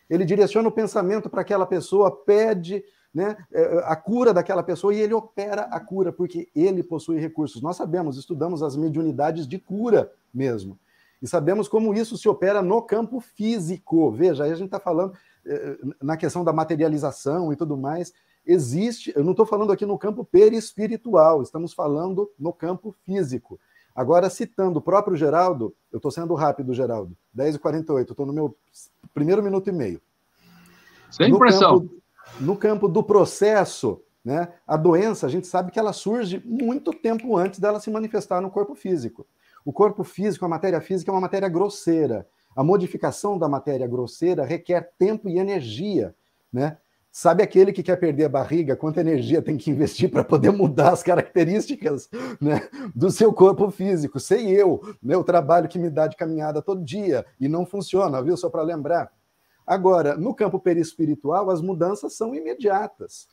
Ele 0.09 0.25
direciona 0.25 0.67
o 0.67 0.71
pensamento 0.71 1.29
para 1.29 1.41
aquela 1.41 1.65
pessoa, 1.65 2.11
pede 2.11 2.83
né, 3.13 3.35
é, 3.51 3.81
a 3.83 3.95
cura 3.95 4.33
daquela 4.33 4.63
pessoa 4.63 4.93
e 4.93 4.99
ele 4.99 5.13
opera 5.13 5.63
a 5.63 5.79
cura, 5.79 6.11
porque 6.11 6.49
ele 6.55 6.83
possui 6.83 7.19
recursos. 7.19 7.61
Nós 7.61 7.75
sabemos, 7.75 8.17
estudamos 8.17 8.63
as 8.63 8.75
mediunidades 8.75 9.47
de 9.47 9.59
cura 9.59 10.11
mesmo. 10.33 10.79
E 11.21 11.27
sabemos 11.27 11.67
como 11.67 11.93
isso 11.93 12.17
se 12.17 12.29
opera 12.29 12.61
no 12.61 12.81
campo 12.81 13.19
físico. 13.19 14.11
Veja, 14.11 14.43
aí 14.43 14.51
a 14.51 14.55
gente 14.55 14.67
está 14.67 14.79
falando 14.79 15.13
eh, 15.45 15.77
na 16.01 16.15
questão 16.15 16.43
da 16.43 16.53
materialização 16.53 17.51
e 17.51 17.55
tudo 17.55 17.75
mais. 17.75 18.13
Existe, 18.45 19.11
eu 19.15 19.23
não 19.23 19.31
estou 19.31 19.45
falando 19.45 19.71
aqui 19.71 19.85
no 19.85 19.97
campo 19.97 20.23
perispiritual, 20.23 21.41
estamos 21.41 21.73
falando 21.73 22.31
no 22.39 22.53
campo 22.53 22.95
físico. 23.03 23.59
Agora, 23.93 24.29
citando 24.29 24.77
o 24.77 24.81
próprio 24.81 25.17
Geraldo, 25.17 25.75
eu 25.91 25.97
estou 25.97 26.11
sendo 26.11 26.33
rápido, 26.35 26.73
Geraldo, 26.73 27.17
10h48, 27.35 28.11
estou 28.11 28.25
no 28.25 28.31
meu 28.31 28.55
primeiro 29.13 29.41
minuto 29.41 29.67
e 29.69 29.73
meio. 29.73 29.99
Sem 31.09 31.31
no 31.31 31.39
pressão. 31.39 31.79
Campo, 31.79 31.95
no 32.39 32.55
campo 32.55 32.87
do 32.87 33.03
processo, 33.03 33.99
né, 34.23 34.53
a 34.67 34.77
doença, 34.77 35.25
a 35.25 35.29
gente 35.29 35.47
sabe 35.47 35.71
que 35.71 35.79
ela 35.79 35.93
surge 35.93 36.41
muito 36.45 36.93
tempo 36.93 37.35
antes 37.35 37.59
dela 37.59 37.79
se 37.79 37.89
manifestar 37.89 38.39
no 38.39 38.51
corpo 38.51 38.75
físico. 38.75 39.25
O 39.67 39.73
corpo 39.73 40.01
físico, 40.01 40.45
a 40.45 40.47
matéria 40.47 40.79
física 40.79 41.11
é 41.11 41.13
uma 41.13 41.19
matéria 41.19 41.49
grosseira. 41.49 42.25
A 42.55 42.63
modificação 42.63 43.37
da 43.37 43.49
matéria 43.49 43.85
grosseira 43.85 44.45
requer 44.45 44.93
tempo 44.97 45.27
e 45.27 45.39
energia, 45.39 46.15
né? 46.53 46.77
Sabe 47.11 47.43
aquele 47.43 47.73
que 47.73 47.83
quer 47.83 47.97
perder 47.97 48.23
a 48.23 48.29
barriga, 48.29 48.77
quanta 48.77 49.01
energia 49.01 49.41
tem 49.41 49.57
que 49.57 49.69
investir 49.69 50.09
para 50.09 50.23
poder 50.23 50.51
mudar 50.51 50.93
as 50.93 51.03
características 51.03 52.07
né, 52.39 52.61
do 52.95 53.11
seu 53.11 53.33
corpo 53.33 53.69
físico? 53.69 54.21
Sei 54.21 54.47
eu, 54.49 54.79
meu 55.03 55.21
trabalho 55.21 55.67
que 55.67 55.77
me 55.77 55.89
dá 55.89 56.07
de 56.07 56.15
caminhada 56.15 56.61
todo 56.61 56.81
dia 56.81 57.25
e 57.37 57.49
não 57.49 57.65
funciona, 57.65 58.23
viu? 58.23 58.37
Só 58.37 58.49
para 58.49 58.63
lembrar. 58.63 59.11
Agora, 59.65 60.15
no 60.15 60.33
campo 60.33 60.61
perispiritual, 60.61 61.49
as 61.49 61.61
mudanças 61.61 62.15
são 62.15 62.33
imediatas. 62.33 63.27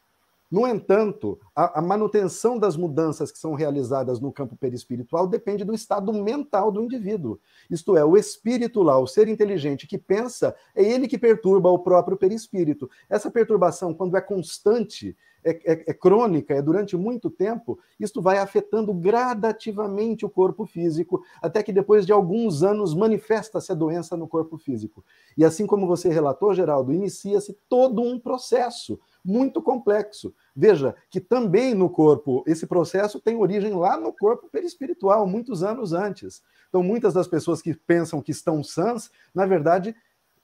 No 0.54 0.68
entanto, 0.68 1.36
a, 1.52 1.80
a, 1.80 1.82
manutenção 1.82 2.56
das 2.56 2.76
mudanças 2.76 3.32
que 3.32 3.38
são 3.40 3.54
realizadas 3.54 4.20
no 4.20 4.30
campo 4.30 4.54
perispiritual 4.54 5.26
depende 5.26 5.64
do 5.64 5.74
estado 5.74 6.12
mental 6.12 6.70
do 6.70 6.80
indivíduo. 6.80 7.40
Isto 7.68 7.96
é, 7.96 8.04
o 8.04 8.16
espírito 8.16 8.80
lá, 8.80 8.96
o 8.96 9.04
ser 9.04 9.26
inteligente 9.26 9.84
que 9.84 9.98
pensa, 9.98 10.54
é 10.72 10.84
ele 10.84 11.08
que 11.08 11.18
perturba 11.18 11.70
o 11.70 11.80
próprio 11.80 12.16
perispírito. 12.16 12.88
Essa 13.10 13.32
perturbação, 13.32 13.92
quando 13.92 14.16
é 14.16 14.20
constante, 14.20 15.16
é, 15.42 15.50
é, 15.50 15.84
é 15.88 15.92
crônica, 15.92 16.54
é 16.54 16.62
durante 16.62 16.96
muito 16.96 17.28
tempo, 17.28 17.76
isto 17.98 18.22
vai 18.22 18.38
afetando 18.38 18.94
gradativamente 18.94 20.24
o 20.24 20.30
corpo 20.30 20.64
físico, 20.64 21.24
até 21.42 21.64
que 21.64 21.72
depois 21.72 22.06
de 22.06 22.12
alguns 22.12 22.62
anos 22.62 22.94
manifesta-se 22.94 23.72
a 23.72 23.74
doença 23.74 24.16
no 24.16 24.28
corpo 24.28 24.56
físico. 24.56 25.04
E 25.36 25.44
assim 25.44 25.66
como 25.66 25.84
você 25.84 26.08
relatou, 26.10 26.54
Geraldo, 26.54 26.92
inicia-se 26.92 27.58
todo 27.68 28.00
um 28.00 28.20
processo 28.20 29.00
muito 29.24 29.62
complexo. 29.62 30.34
Veja 30.54 30.94
que 31.08 31.20
também 31.20 31.74
no 31.74 31.88
corpo, 31.88 32.44
esse 32.46 32.66
processo 32.66 33.18
tem 33.18 33.36
origem 33.36 33.72
lá 33.74 33.96
no 33.96 34.12
corpo 34.12 34.48
perispiritual, 34.50 35.26
muitos 35.26 35.62
anos 35.62 35.92
antes. 35.92 36.42
Então, 36.68 36.82
muitas 36.82 37.14
das 37.14 37.26
pessoas 37.26 37.62
que 37.62 37.74
pensam 37.74 38.20
que 38.20 38.32
estão 38.32 38.62
sãs, 38.62 39.10
na 39.34 39.46
verdade, 39.46 39.96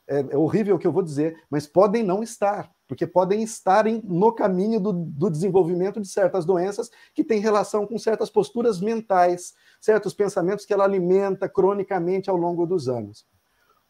é, 0.08 0.20
é 0.30 0.36
horrível 0.36 0.76
o 0.76 0.78
que 0.78 0.86
eu 0.86 0.92
vou 0.92 1.02
dizer, 1.02 1.36
mas 1.48 1.66
podem 1.66 2.02
não 2.02 2.22
estar, 2.22 2.70
porque 2.88 3.06
podem 3.06 3.42
estar 3.42 3.86
em, 3.86 4.00
no 4.04 4.32
caminho 4.32 4.80
do, 4.80 4.92
do 4.92 5.30
desenvolvimento 5.30 6.00
de 6.00 6.08
certas 6.08 6.44
doenças 6.44 6.90
que 7.14 7.22
têm 7.22 7.40
relação 7.40 7.86
com 7.86 7.96
certas 7.98 8.30
posturas 8.30 8.80
mentais, 8.80 9.54
certos 9.80 10.12
pensamentos 10.12 10.64
que 10.64 10.72
ela 10.72 10.84
alimenta 10.84 11.48
cronicamente 11.48 12.28
ao 12.28 12.36
longo 12.36 12.66
dos 12.66 12.88
anos. 12.88 13.24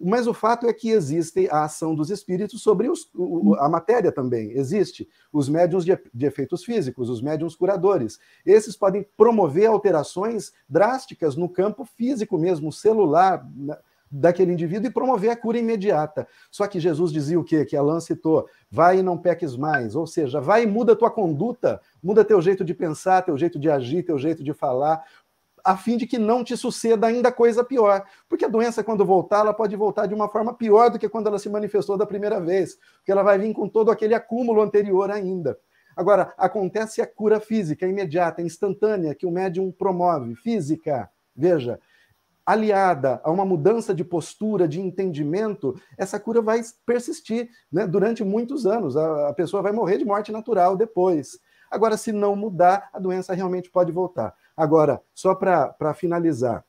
Mas 0.00 0.26
o 0.26 0.32
fato 0.32 0.66
é 0.66 0.72
que 0.72 0.90
existe 0.90 1.48
a 1.50 1.64
ação 1.64 1.94
dos 1.94 2.10
espíritos 2.10 2.62
sobre 2.62 2.88
os, 2.88 3.10
o, 3.14 3.54
a 3.56 3.68
matéria 3.68 4.10
também. 4.10 4.52
Existe 4.52 5.08
os 5.32 5.48
médiums 5.48 5.84
de, 5.84 5.98
de, 6.12 6.26
efeitos 6.26 6.64
físicos, 6.64 7.10
os 7.10 7.20
médiums 7.20 7.54
curadores. 7.54 8.18
Esses 8.46 8.76
podem 8.76 9.06
promover 9.16 9.66
alterações 9.66 10.52
drásticas 10.68 11.36
no 11.36 11.48
campo 11.48 11.84
físico 11.84 12.38
mesmo, 12.38 12.72
celular, 12.72 13.46
na, 13.54 13.78
daquele 14.10 14.52
indivíduo 14.52 14.88
e 14.88 14.92
promover 14.92 15.30
a 15.30 15.36
cura 15.36 15.58
imediata. 15.58 16.26
Só 16.50 16.66
que 16.66 16.80
Jesus 16.80 17.12
dizia 17.12 17.38
o 17.38 17.44
quê? 17.44 17.64
Que 17.64 17.76
Alain 17.76 18.00
citou: 18.00 18.48
vai 18.70 18.98
e 18.98 19.02
não 19.02 19.16
peques 19.16 19.56
mais. 19.56 19.94
Ou 19.94 20.06
seja, 20.06 20.40
vai 20.40 20.64
e 20.64 20.66
muda 20.66 20.96
tua 20.96 21.10
conduta, 21.10 21.80
muda 22.02 22.24
teu 22.24 22.40
jeito 22.42 22.64
de 22.64 22.74
pensar, 22.74 23.22
teu 23.22 23.38
jeito 23.38 23.58
de 23.58 23.70
agir, 23.70 24.02
teu 24.02 24.18
jeito 24.18 24.42
de 24.42 24.52
falar, 24.52 25.04
a 25.64 25.76
fim 25.76 25.96
de 25.96 26.06
que 26.06 26.18
não 26.18 26.42
te 26.42 26.56
suceda 26.56 27.06
ainda 27.06 27.30
coisa 27.32 27.64
pior. 27.64 28.04
Porque 28.28 28.44
a 28.44 28.48
doença, 28.48 28.84
quando 28.84 29.04
voltar, 29.04 29.40
ela 29.40 29.54
pode 29.54 29.74
voltar 29.76 30.06
de 30.06 30.14
uma 30.14 30.28
forma 30.28 30.54
pior 30.54 30.90
do 30.90 30.98
que 30.98 31.08
quando 31.08 31.26
ela 31.26 31.38
se 31.38 31.48
manifestou 31.48 31.96
da 31.96 32.06
primeira 32.06 32.40
vez, 32.40 32.76
porque 32.96 33.12
ela 33.12 33.22
vai 33.22 33.38
vir 33.38 33.52
com 33.52 33.68
todo 33.68 33.90
aquele 33.90 34.14
acúmulo 34.14 34.60
anterior 34.60 35.10
ainda. 35.10 35.58
Agora, 35.96 36.32
acontece 36.38 37.02
a 37.02 37.06
cura 37.06 37.40
física, 37.40 37.86
imediata, 37.86 38.40
instantânea, 38.40 39.14
que 39.14 39.26
o 39.26 39.30
médium 39.30 39.70
promove, 39.70 40.34
física. 40.34 41.10
Veja, 41.36 41.78
aliada 42.44 43.20
a 43.22 43.30
uma 43.30 43.44
mudança 43.44 43.94
de 43.94 44.04
postura, 44.04 44.66
de 44.66 44.80
entendimento, 44.80 45.80
essa 45.96 46.18
cura 46.18 46.40
vai 46.40 46.60
persistir 46.84 47.48
né, 47.70 47.86
durante 47.86 48.24
muitos 48.24 48.66
anos. 48.66 48.96
A, 48.96 49.28
a 49.28 49.32
pessoa 49.32 49.62
vai 49.62 49.72
morrer 49.72 49.98
de 49.98 50.04
morte 50.04 50.32
natural 50.32 50.76
depois. 50.76 51.38
Agora, 51.70 51.96
se 51.96 52.10
não 52.10 52.34
mudar, 52.34 52.88
a 52.92 52.98
doença 52.98 53.32
realmente 53.32 53.70
pode 53.70 53.92
voltar. 53.92 54.34
Agora, 54.60 55.00
só 55.14 55.34
para 55.34 55.94
finalizar, 55.94 56.62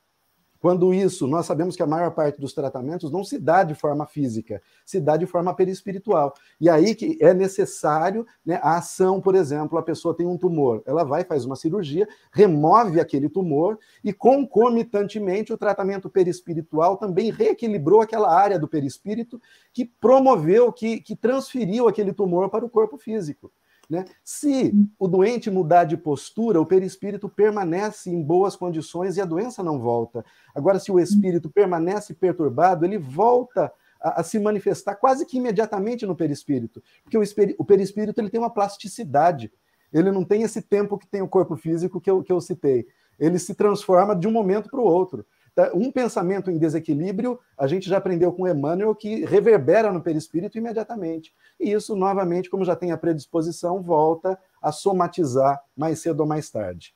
quando 0.61 0.93
isso, 0.93 1.27
nós 1.27 1.45
sabemos 1.45 1.75
que 1.75 1.83
a 1.83 1.87
maior 1.87 2.11
parte 2.11 2.39
dos 2.39 2.53
tratamentos 2.53 3.11
não 3.11 3.21
se 3.21 3.37
dá 3.37 3.63
de 3.63 3.75
forma 3.75 4.05
física, 4.05 4.61
se 4.85 5.01
dá 5.01 5.17
de 5.17 5.25
forma 5.25 5.53
perispiritual. 5.53 6.33
E 6.57 6.69
aí 6.69 6.95
que 6.95 7.17
é 7.19 7.33
necessário 7.33 8.25
né, 8.45 8.61
a 8.63 8.77
ação, 8.77 9.19
por 9.19 9.35
exemplo, 9.35 9.77
a 9.77 9.83
pessoa 9.83 10.15
tem 10.15 10.25
um 10.25 10.37
tumor, 10.37 10.81
ela 10.85 11.03
vai, 11.03 11.25
faz 11.25 11.43
uma 11.43 11.57
cirurgia, 11.57 12.07
remove 12.31 13.01
aquele 13.01 13.27
tumor 13.27 13.77
e, 14.01 14.13
concomitantemente, 14.13 15.51
o 15.51 15.57
tratamento 15.57 16.09
perispiritual 16.09 16.95
também 16.95 17.29
reequilibrou 17.29 17.99
aquela 17.99 18.33
área 18.33 18.57
do 18.57 18.69
perispírito 18.69 19.41
que 19.73 19.83
promoveu, 19.83 20.71
que, 20.71 21.01
que 21.01 21.13
transferiu 21.13 21.89
aquele 21.89 22.13
tumor 22.13 22.49
para 22.49 22.63
o 22.63 22.69
corpo 22.69 22.97
físico. 22.97 23.51
Né? 23.91 24.05
Se 24.23 24.73
o 24.97 25.05
doente 25.05 25.51
mudar 25.51 25.83
de 25.83 25.97
postura, 25.97 26.61
o 26.61 26.65
perispírito 26.65 27.27
permanece 27.27 28.09
em 28.09 28.23
boas 28.23 28.55
condições 28.55 29.17
e 29.17 29.21
a 29.21 29.25
doença 29.25 29.61
não 29.61 29.81
volta. 29.81 30.23
Agora, 30.55 30.79
se 30.79 30.89
o 30.89 30.97
espírito 30.97 31.49
permanece 31.49 32.13
perturbado, 32.13 32.85
ele 32.85 32.97
volta 32.97 33.69
a, 34.01 34.21
a 34.21 34.23
se 34.23 34.39
manifestar 34.39 34.95
quase 34.95 35.25
que 35.25 35.37
imediatamente 35.37 36.05
no 36.05 36.15
perispírito, 36.15 36.81
porque 37.03 37.17
o, 37.17 37.21
o 37.57 37.65
perispírito 37.65 38.21
ele 38.21 38.29
tem 38.29 38.39
uma 38.39 38.49
plasticidade. 38.49 39.51
Ele 39.91 40.09
não 40.09 40.23
tem 40.23 40.43
esse 40.43 40.61
tempo 40.61 40.97
que 40.97 41.05
tem 41.05 41.21
o 41.21 41.27
corpo 41.27 41.57
físico 41.57 41.99
que 41.99 42.09
eu, 42.09 42.23
que 42.23 42.31
eu 42.31 42.39
citei. 42.39 42.87
Ele 43.19 43.37
se 43.37 43.53
transforma 43.53 44.15
de 44.15 44.25
um 44.25 44.31
momento 44.31 44.69
para 44.69 44.79
o 44.79 44.85
outro. 44.85 45.25
Tá, 45.61 45.71
um 45.75 45.91
pensamento 45.91 46.49
em 46.49 46.57
desequilíbrio, 46.57 47.39
a 47.55 47.67
gente 47.67 47.87
já 47.87 47.97
aprendeu 47.97 48.31
com 48.31 48.47
Emmanuel 48.47 48.95
que 48.95 49.23
reverbera 49.25 49.91
no 49.93 50.01
perispírito 50.01 50.57
imediatamente. 50.57 51.31
E 51.59 51.71
isso, 51.71 51.95
novamente, 51.95 52.49
como 52.49 52.65
já 52.65 52.75
tem 52.75 52.91
a 52.91 52.97
predisposição, 52.97 53.79
volta 53.79 54.39
a 54.59 54.71
somatizar 54.71 55.61
mais 55.77 55.99
cedo 55.99 56.21
ou 56.21 56.25
mais 56.25 56.49
tarde. 56.49 56.95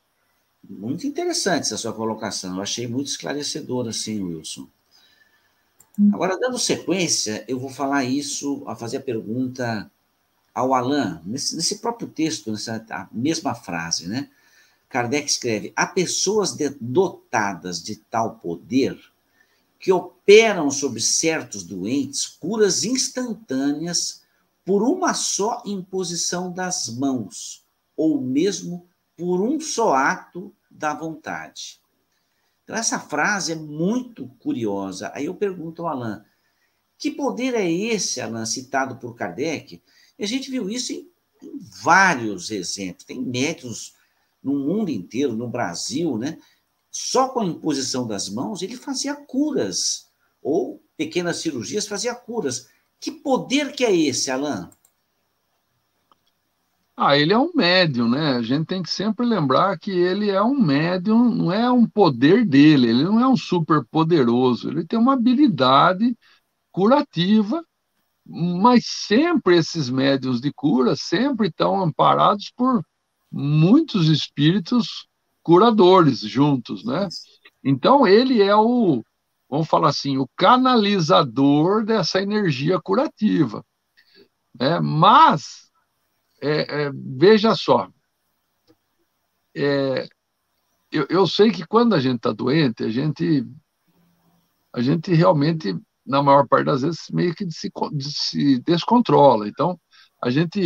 Muito 0.67 1.05
interessante 1.05 1.65
essa 1.65 1.77
sua 1.77 1.93
colocação. 1.93 2.55
Eu 2.55 2.61
achei 2.63 2.87
muito 2.87 3.07
esclarecedora, 3.07 3.91
sim, 3.91 4.23
Wilson. 4.23 4.67
Hum. 5.99 6.09
Agora, 6.11 6.39
dando 6.39 6.57
sequência, 6.57 7.45
eu 7.47 7.59
vou 7.59 7.69
falar 7.69 8.03
isso, 8.03 8.63
a 8.65 8.75
fazer 8.75 8.97
a 8.97 9.01
pergunta 9.01 9.91
ao 10.55 10.73
Alain, 10.73 11.19
nesse, 11.23 11.55
nesse 11.55 11.77
próprio 11.77 12.07
texto, 12.07 12.51
nessa 12.51 12.83
mesma 13.11 13.53
frase, 13.53 14.07
né? 14.07 14.27
Kardec 14.95 15.29
escreve: 15.29 15.73
há 15.75 15.85
pessoas 15.85 16.55
dotadas 16.79 17.83
de 17.83 17.97
tal 17.97 18.37
poder 18.37 18.97
que 19.77 19.91
operam 19.91 20.71
sobre 20.71 21.01
certos 21.01 21.63
doentes 21.63 22.25
curas 22.25 22.85
instantâneas 22.85 24.23
por 24.63 24.81
uma 24.81 25.13
só 25.13 25.61
imposição 25.65 26.49
das 26.49 26.87
mãos, 26.87 27.65
ou 27.97 28.21
mesmo 28.21 28.87
por 29.17 29.41
um 29.41 29.59
só 29.59 29.93
ato 29.93 30.55
da 30.71 30.93
vontade. 30.93 31.81
Então, 32.63 32.77
essa 32.77 32.97
frase 32.97 33.51
é 33.51 33.55
muito 33.55 34.29
curiosa. 34.39 35.11
Aí 35.13 35.25
eu 35.25 35.35
pergunto 35.35 35.81
ao 35.81 35.89
Alain: 35.89 36.21
que 36.97 37.11
poder 37.11 37.53
é 37.53 37.69
esse, 37.69 38.21
Alain, 38.21 38.45
citado 38.45 38.95
por 38.95 39.13
Kardec? 39.13 39.83
E 40.17 40.23
a 40.23 40.27
gente 40.27 40.49
viu 40.49 40.69
isso 40.69 40.93
em, 40.93 41.11
em 41.43 41.59
vários 41.83 42.49
exemplos. 42.49 43.03
Tem 43.03 43.21
médios 43.21 43.93
no 44.45 44.53
mundo 44.53 44.89
inteiro, 44.91 45.35
no 45.35 45.49
Brasil, 45.49 46.17
né? 46.19 46.37
Só 46.91 47.29
com 47.29 47.39
a 47.39 47.45
imposição 47.45 48.05
das 48.07 48.29
mãos 48.29 48.61
ele 48.61 48.77
fazia 48.77 49.15
curas, 49.15 50.07
ou 50.41 50.81
pequenas 50.95 51.37
cirurgias 51.37 51.87
fazia 51.87 52.13
curas. 52.13 52.69
Que 52.99 53.11
poder 53.11 53.73
que 53.73 53.83
é 53.83 53.93
esse, 53.93 54.29
Alain? 54.29 54.69
Ah, 56.95 57.17
ele 57.17 57.33
é 57.33 57.37
um 57.37 57.51
médium, 57.53 58.07
né? 58.07 58.35
A 58.35 58.41
gente 58.41 58.67
tem 58.67 58.81
que 58.81 58.89
sempre 58.89 59.25
lembrar 59.25 59.77
que 59.77 59.91
ele 59.91 60.29
é 60.29 60.41
um 60.41 60.57
médium, 60.57 61.29
não 61.29 61.51
é 61.51 61.69
um 61.69 61.85
poder 61.85 62.45
dele, 62.45 62.87
ele 62.87 63.03
não 63.03 63.19
é 63.19 63.27
um 63.27 63.35
super 63.35 63.83
poderoso, 63.85 64.69
ele 64.69 64.85
tem 64.85 64.97
uma 64.97 65.13
habilidade 65.13 66.17
curativa, 66.71 67.65
mas 68.25 68.85
sempre 68.85 69.57
esses 69.57 69.89
médiums 69.89 70.39
de 70.39 70.53
cura 70.53 70.95
sempre 70.95 71.47
estão 71.49 71.81
amparados 71.81 72.51
por 72.55 72.81
muitos 73.37 74.07
espíritos 74.07 75.09
curadores 75.43 76.19
juntos, 76.19 76.85
né? 76.85 77.09
Então 77.61 78.07
ele 78.07 78.41
é 78.41 78.55
o, 78.55 79.03
vamos 79.49 79.67
falar 79.67 79.89
assim, 79.89 80.17
o 80.17 80.29
canalizador 80.37 81.83
dessa 81.83 82.21
energia 82.21 82.79
curativa. 82.79 83.61
Né? 84.57 84.79
Mas 84.79 85.69
é, 86.41 86.83
é, 86.83 86.91
veja 86.93 87.53
só, 87.55 87.89
é, 89.53 90.07
eu, 90.89 91.05
eu, 91.09 91.27
sei 91.27 91.51
que 91.51 91.67
quando 91.67 91.93
a 91.93 91.99
gente 91.99 92.17
está 92.17 92.31
doente, 92.31 92.85
a 92.85 92.89
gente, 92.89 93.45
a 94.71 94.81
gente 94.81 95.13
realmente, 95.13 95.77
na 96.05 96.23
maior 96.23 96.47
parte 96.47 96.65
das 96.67 96.83
vezes, 96.83 97.09
meio 97.11 97.35
que 97.35 97.49
se, 97.51 97.69
se 97.99 98.59
descontrola. 98.61 99.47
Então, 99.47 99.77
a 100.21 100.29
gente 100.29 100.63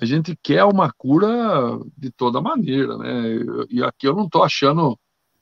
a 0.00 0.04
gente 0.04 0.36
quer 0.42 0.64
uma 0.64 0.92
cura 0.92 1.78
de 1.96 2.10
toda 2.10 2.40
maneira, 2.40 2.96
né? 2.96 3.66
E 3.68 3.82
aqui 3.82 4.06
eu 4.06 4.14
não 4.14 4.26
estou 4.26 4.44
achando 4.44 4.98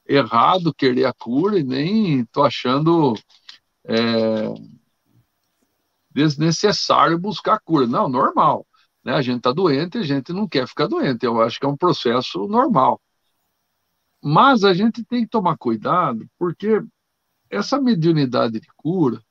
errado 0.09 0.74
querer 0.74 1.05
a 1.05 1.12
cura 1.12 1.59
e 1.59 1.62
nem 1.62 2.20
estou 2.20 2.45
achando 2.45 3.15
é, 3.85 4.55
desnecessário 6.11 7.19
buscar 7.19 7.55
a 7.55 7.61
cura. 7.61 7.87
Não, 7.87 8.09
normal. 8.09 8.66
Né? 9.05 9.12
A 9.12 9.23
gente 9.23 9.39
está 9.39 9.53
doente 9.53 9.99
a 9.99 10.03
gente 10.03 10.33
não 10.33 10.49
quer 10.49 10.66
ficar 10.66 10.87
doente. 10.87 11.24
Eu 11.27 11.41
acho 11.43 11.61
que 11.61 11.66
é 11.66 11.69
um 11.69 11.77
processo 11.77 12.47
normal. 12.49 13.01
Mas 14.23 14.65
a 14.65 14.73
gente 14.74 15.05
tem 15.05 15.23
que 15.23 15.31
tomar 15.31 15.57
cuidado, 15.59 16.27
porque 16.39 16.83
essa 17.51 17.81
mediunidade 17.81 18.59
de 18.59 18.69
cura, 18.77 19.23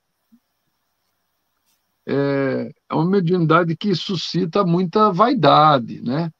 é, 2.07 2.71
é 2.89 2.95
uma 2.95 3.05
mediunidade 3.05 3.75
que 3.75 3.95
suscita 3.95 4.65
muita 4.65 5.11
vaidade, 5.11 6.01
né? 6.01 6.31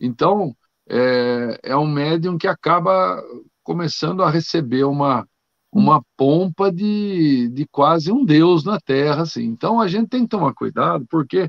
Então, 0.00 0.54
é, 0.88 1.58
é 1.62 1.76
um 1.76 1.86
médium 1.86 2.36
que 2.38 2.48
acaba 2.48 3.22
começando 3.62 4.22
a 4.22 4.30
receber 4.30 4.84
uma, 4.84 5.26
uma 5.72 6.02
pompa 6.16 6.70
de, 6.70 7.48
de 7.50 7.66
quase 7.66 8.12
um 8.12 8.24
deus 8.24 8.64
na 8.64 8.78
Terra, 8.80 9.22
assim. 9.22 9.44
Então, 9.44 9.80
a 9.80 9.88
gente 9.88 10.08
tem 10.08 10.22
que 10.22 10.28
tomar 10.28 10.54
cuidado, 10.54 11.06
porque 11.08 11.48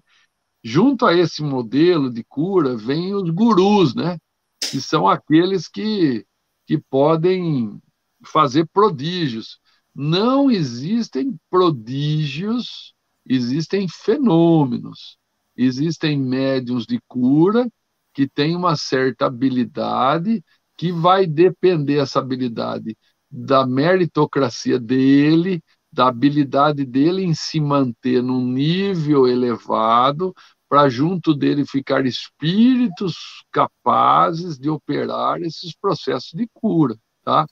junto 0.64 1.06
a 1.06 1.14
esse 1.14 1.44
modelo 1.44 2.12
de 2.12 2.24
cura 2.24 2.76
vem 2.76 3.14
os 3.14 3.30
gurus, 3.30 3.94
né? 3.96 4.18
Que 4.60 4.82
são 4.82 5.08
aqueles 5.08 5.68
que, 5.68 6.26
que 6.66 6.78
podem 6.90 7.80
fazer 8.26 8.68
prodígios. 8.74 9.60
Não 9.94 10.50
existem 10.50 11.38
prodígios 11.50 12.95
existem 13.28 13.88
fenômenos, 13.88 15.18
existem 15.56 16.20
médiums 16.20 16.86
de 16.86 17.00
cura 17.08 17.68
que 18.14 18.28
têm 18.28 18.56
uma 18.56 18.76
certa 18.76 19.26
habilidade 19.26 20.44
que 20.78 20.92
vai 20.92 21.26
depender 21.26 21.98
essa 21.98 22.20
habilidade 22.20 22.98
da 23.30 23.66
meritocracia 23.66 24.80
dele, 24.80 25.62
da 25.92 26.08
habilidade 26.08 26.86
dele 26.86 27.24
em 27.24 27.34
se 27.34 27.60
manter 27.60 28.22
num 28.22 28.46
nível 28.46 29.28
elevado, 29.28 30.34
para 30.68 30.90
junto 30.90 31.34
dele 31.34 31.66
ficar 31.66 32.06
espíritos 32.06 33.16
capazes 33.52 34.58
de 34.58 34.70
operar 34.70 35.42
esses 35.42 35.76
processos 35.76 36.32
de 36.34 36.50
cura, 36.54 36.98
tá? 37.24 37.46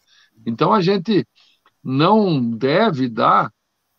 Então 0.46 0.74
a 0.74 0.82
gente 0.82 1.26
não 1.84 2.50
deve 2.50 3.08
dar 3.08 3.52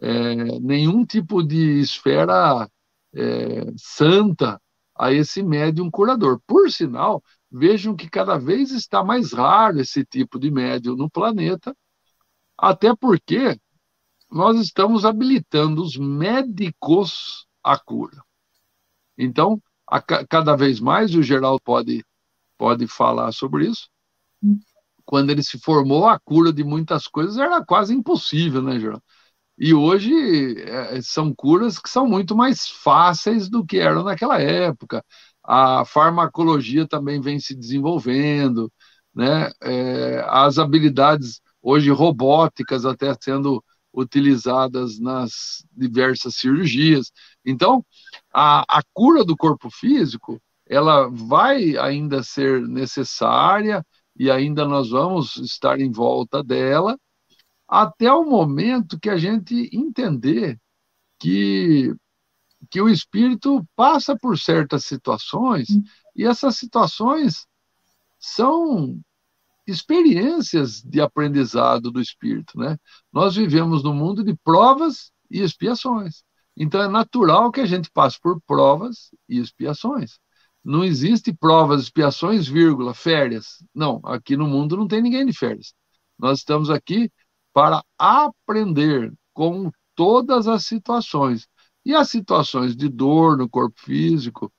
é, 0.04 0.60
nenhum 0.60 1.02
tipo 1.06 1.42
de 1.42 1.80
esfera 1.80 2.68
é, 3.14 3.72
santa 3.78 4.60
a 4.94 5.10
esse 5.10 5.42
médium 5.42 5.90
curador. 5.90 6.40
Por 6.46 6.70
sinal, 6.70 7.22
vejam 7.50 7.96
que 7.96 8.10
cada 8.10 8.36
vez 8.36 8.70
está 8.70 9.02
mais 9.02 9.32
raro 9.32 9.80
esse 9.80 10.04
tipo 10.04 10.38
de 10.38 10.50
médium 10.50 10.94
no 10.94 11.08
planeta, 11.08 11.74
até 12.58 12.94
porque 12.94 13.58
nós 14.30 14.60
estamos 14.60 15.06
habilitando 15.06 15.82
os 15.82 15.96
médicos 15.96 17.46
à 17.62 17.78
cura. 17.78 18.22
Então, 19.16 19.58
a, 19.88 20.02
cada 20.02 20.54
vez 20.54 20.80
mais, 20.80 21.14
o 21.14 21.22
Geraldo 21.22 21.62
pode, 21.64 22.04
pode 22.58 22.86
falar 22.86 23.32
sobre 23.32 23.68
isso, 23.68 23.88
quando 25.06 25.30
ele 25.30 25.42
se 25.42 25.58
formou, 25.58 26.06
a 26.06 26.18
cura 26.18 26.52
de 26.52 26.62
muitas 26.62 27.06
coisas 27.06 27.38
era 27.38 27.64
quase 27.64 27.94
impossível, 27.94 28.60
né, 28.60 28.78
Geraldo? 28.78 29.02
E 29.58 29.72
hoje 29.74 30.12
é, 30.62 31.00
são 31.02 31.32
curas 31.34 31.78
que 31.78 31.88
são 31.88 32.06
muito 32.06 32.36
mais 32.36 32.68
fáceis 32.68 33.48
do 33.48 33.64
que 33.64 33.78
eram 33.78 34.02
naquela 34.04 34.40
época. 34.40 35.04
A 35.42 35.84
farmacologia 35.84 36.86
também 36.88 37.20
vem 37.20 37.38
se 37.38 37.54
desenvolvendo, 37.54 38.70
né? 39.14 39.50
É, 39.62 40.24
as 40.28 40.58
habilidades 40.58 41.40
hoje 41.62 41.90
robóticas 41.90 42.84
até 42.84 43.14
sendo 43.20 43.62
utilizadas 43.92 44.98
nas 44.98 45.64
diversas 45.72 46.34
cirurgias. 46.36 47.12
Então, 47.44 47.84
a, 48.32 48.64
a 48.78 48.82
cura 48.92 49.24
do 49.24 49.36
corpo 49.36 49.70
físico, 49.70 50.40
ela 50.66 51.08
vai 51.08 51.76
ainda 51.76 52.22
ser 52.22 52.60
necessária 52.66 53.84
e 54.18 54.30
ainda 54.30 54.64
nós 54.66 54.90
vamos 54.90 55.36
estar 55.36 55.80
em 55.80 55.90
volta 55.92 56.42
dela 56.42 56.98
até 57.74 58.12
o 58.12 58.24
momento 58.24 59.00
que 59.00 59.10
a 59.10 59.16
gente 59.16 59.68
entender 59.72 60.60
que 61.18 61.94
que 62.70 62.80
o 62.80 62.88
espírito 62.88 63.62
passa 63.76 64.16
por 64.16 64.38
certas 64.38 64.86
situações 64.86 65.68
e 66.16 66.24
essas 66.24 66.56
situações 66.56 67.46
são 68.18 68.98
experiências 69.66 70.80
de 70.82 71.00
aprendizado 71.00 71.90
do 71.90 72.00
espírito, 72.00 72.58
né? 72.58 72.78
Nós 73.12 73.36
vivemos 73.36 73.82
num 73.82 73.92
mundo 73.92 74.24
de 74.24 74.34
provas 74.36 75.10
e 75.30 75.40
expiações. 75.40 76.22
Então 76.56 76.80
é 76.80 76.88
natural 76.88 77.50
que 77.50 77.60
a 77.60 77.66
gente 77.66 77.90
passe 77.90 78.18
por 78.20 78.40
provas 78.46 79.10
e 79.28 79.38
expiações. 79.38 80.18
Não 80.64 80.84
existe 80.84 81.34
provas, 81.34 81.82
expiações, 81.82 82.46
vírgula, 82.46 82.94
férias. 82.94 83.62
Não, 83.74 84.00
aqui 84.04 84.36
no 84.36 84.46
mundo 84.46 84.76
não 84.76 84.88
tem 84.88 85.02
ninguém 85.02 85.26
de 85.26 85.36
férias. 85.36 85.74
Nós 86.18 86.38
estamos 86.38 86.70
aqui 86.70 87.10
para 87.54 87.82
aprender 87.96 89.14
com 89.32 89.70
todas 89.94 90.48
as 90.48 90.66
situações. 90.66 91.48
E 91.86 91.94
as 91.94 92.10
situações 92.10 92.76
de 92.76 92.88
dor 92.88 93.38
no 93.38 93.48
corpo 93.48 93.80
físico, 93.80 94.52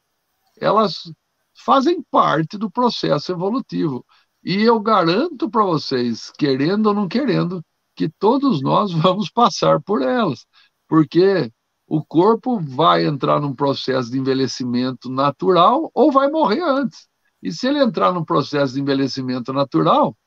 elas 0.59 1.11
fazem 1.53 2.01
parte 2.09 2.57
do 2.57 2.71
processo 2.71 3.31
evolutivo. 3.31 4.05
E 4.43 4.61
eu 4.63 4.79
garanto 4.79 5.49
para 5.49 5.65
vocês, 5.65 6.31
querendo 6.37 6.87
ou 6.87 6.93
não 6.93 7.07
querendo, 7.07 7.63
que 7.95 8.09
todos 8.09 8.61
nós 8.61 8.91
vamos 8.93 9.29
passar 9.29 9.81
por 9.81 10.01
elas, 10.01 10.45
porque 10.87 11.51
o 11.87 12.03
corpo 12.03 12.59
vai 12.59 13.05
entrar 13.05 13.39
num 13.41 13.53
processo 13.53 14.09
de 14.09 14.17
envelhecimento 14.17 15.09
natural 15.09 15.91
ou 15.93 16.11
vai 16.11 16.29
morrer 16.29 16.61
antes. 16.63 17.07
E 17.41 17.51
se 17.51 17.67
ele 17.67 17.79
entrar 17.79 18.11
num 18.13 18.25
processo 18.25 18.73
de 18.73 18.81
envelhecimento 18.81 19.53
natural, 19.53 20.17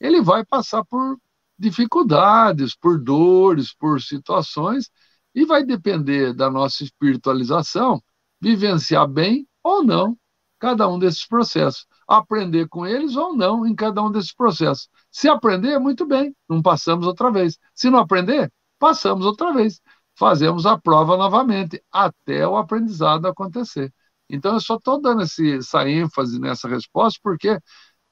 ele 0.00 0.20
vai 0.20 0.44
passar 0.44 0.84
por 0.84 1.18
dificuldades, 1.58 2.76
por 2.76 2.98
dores, 3.02 3.74
por 3.74 4.00
situações, 4.00 4.90
e 5.34 5.44
vai 5.44 5.64
depender 5.64 6.32
da 6.34 6.50
nossa 6.50 6.84
espiritualização 6.84 8.02
vivenciar 8.40 9.06
bem 9.08 9.46
ou 9.62 9.84
não 9.84 10.16
cada 10.58 10.88
um 10.88 10.98
desses 10.98 11.26
processos 11.26 11.86
aprender 12.08 12.66
com 12.68 12.86
eles 12.86 13.14
ou 13.16 13.36
não 13.36 13.66
em 13.66 13.74
cada 13.74 14.02
um 14.02 14.10
desses 14.10 14.32
processos. 14.32 14.88
Se 15.12 15.28
aprender, 15.28 15.78
muito 15.78 16.06
bem, 16.06 16.34
não 16.48 16.62
passamos 16.62 17.06
outra 17.06 17.30
vez. 17.30 17.58
Se 17.74 17.90
não 17.90 17.98
aprender, 17.98 18.50
passamos 18.78 19.26
outra 19.26 19.52
vez. 19.52 19.80
Fazemos 20.18 20.66
a 20.66 20.76
prova 20.78 21.16
novamente, 21.16 21.82
até 21.92 22.48
o 22.48 22.56
aprendizado 22.56 23.26
acontecer. 23.26 23.92
Então, 24.28 24.54
eu 24.54 24.60
só 24.60 24.76
estou 24.76 25.00
dando 25.00 25.22
esse, 25.22 25.58
essa 25.58 25.88
ênfase 25.88 26.40
nessa 26.40 26.66
resposta, 26.68 27.20
porque 27.22 27.58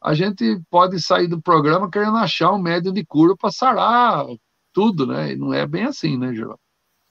a 0.06 0.14
gente 0.14 0.62
pode 0.70 1.02
sair 1.02 1.26
do 1.26 1.42
programa 1.42 1.90
querendo 1.90 2.16
achar 2.16 2.52
um 2.52 2.62
médium 2.62 2.92
de 2.92 3.04
cura 3.04 3.36
para 3.36 3.50
sarar 3.50 4.24
tudo, 4.72 5.04
né? 5.04 5.32
E 5.32 5.36
não 5.36 5.52
é 5.52 5.66
bem 5.66 5.82
assim, 5.82 6.16
né, 6.16 6.32
Geraldo? 6.32 6.60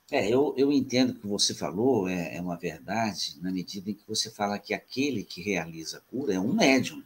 É, 0.09 0.29
eu, 0.29 0.53
eu 0.55 0.71
entendo 0.71 1.13
que 1.15 1.27
você 1.27 1.53
falou, 1.53 2.07
é, 2.07 2.37
é, 2.37 2.41
uma 2.41 2.55
verdade, 2.55 3.35
na 3.41 3.51
medida 3.51 3.91
em 3.91 3.93
que 3.93 4.07
você 4.07 4.31
fala 4.31 4.57
que 4.57 4.73
aquele 4.73 5.25
que 5.25 5.41
realiza 5.41 5.97
a 5.97 6.01
cura 6.09 6.35
é 6.35 6.39
um 6.39 6.53
médium. 6.53 7.03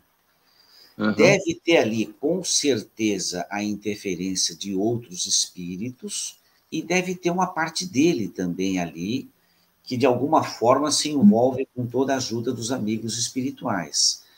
Uhum. 0.96 1.12
Deve 1.14 1.56
ter 1.56 1.78
ali, 1.78 2.06
com 2.20 2.44
certeza, 2.44 3.48
a 3.50 3.64
interferência 3.64 4.56
de 4.56 4.76
outros 4.76 5.26
espíritos 5.26 6.38
e 6.72 6.84
deve 6.84 7.16
ter 7.16 7.32
uma 7.32 7.48
parte 7.48 7.88
dele 7.88 8.28
também 8.28 8.80
ali, 8.80 9.28
que 9.84 9.98
de 9.98 10.06
alguma 10.06 10.44
forma 10.44 10.92
se 10.92 11.10
envolve 11.10 11.68
com 11.74 11.88
toda 11.88 12.14
a 12.14 12.18
ajuda 12.18 12.54
dos 12.54 12.72
amigos 12.72 13.18
espirituais. 13.18 14.29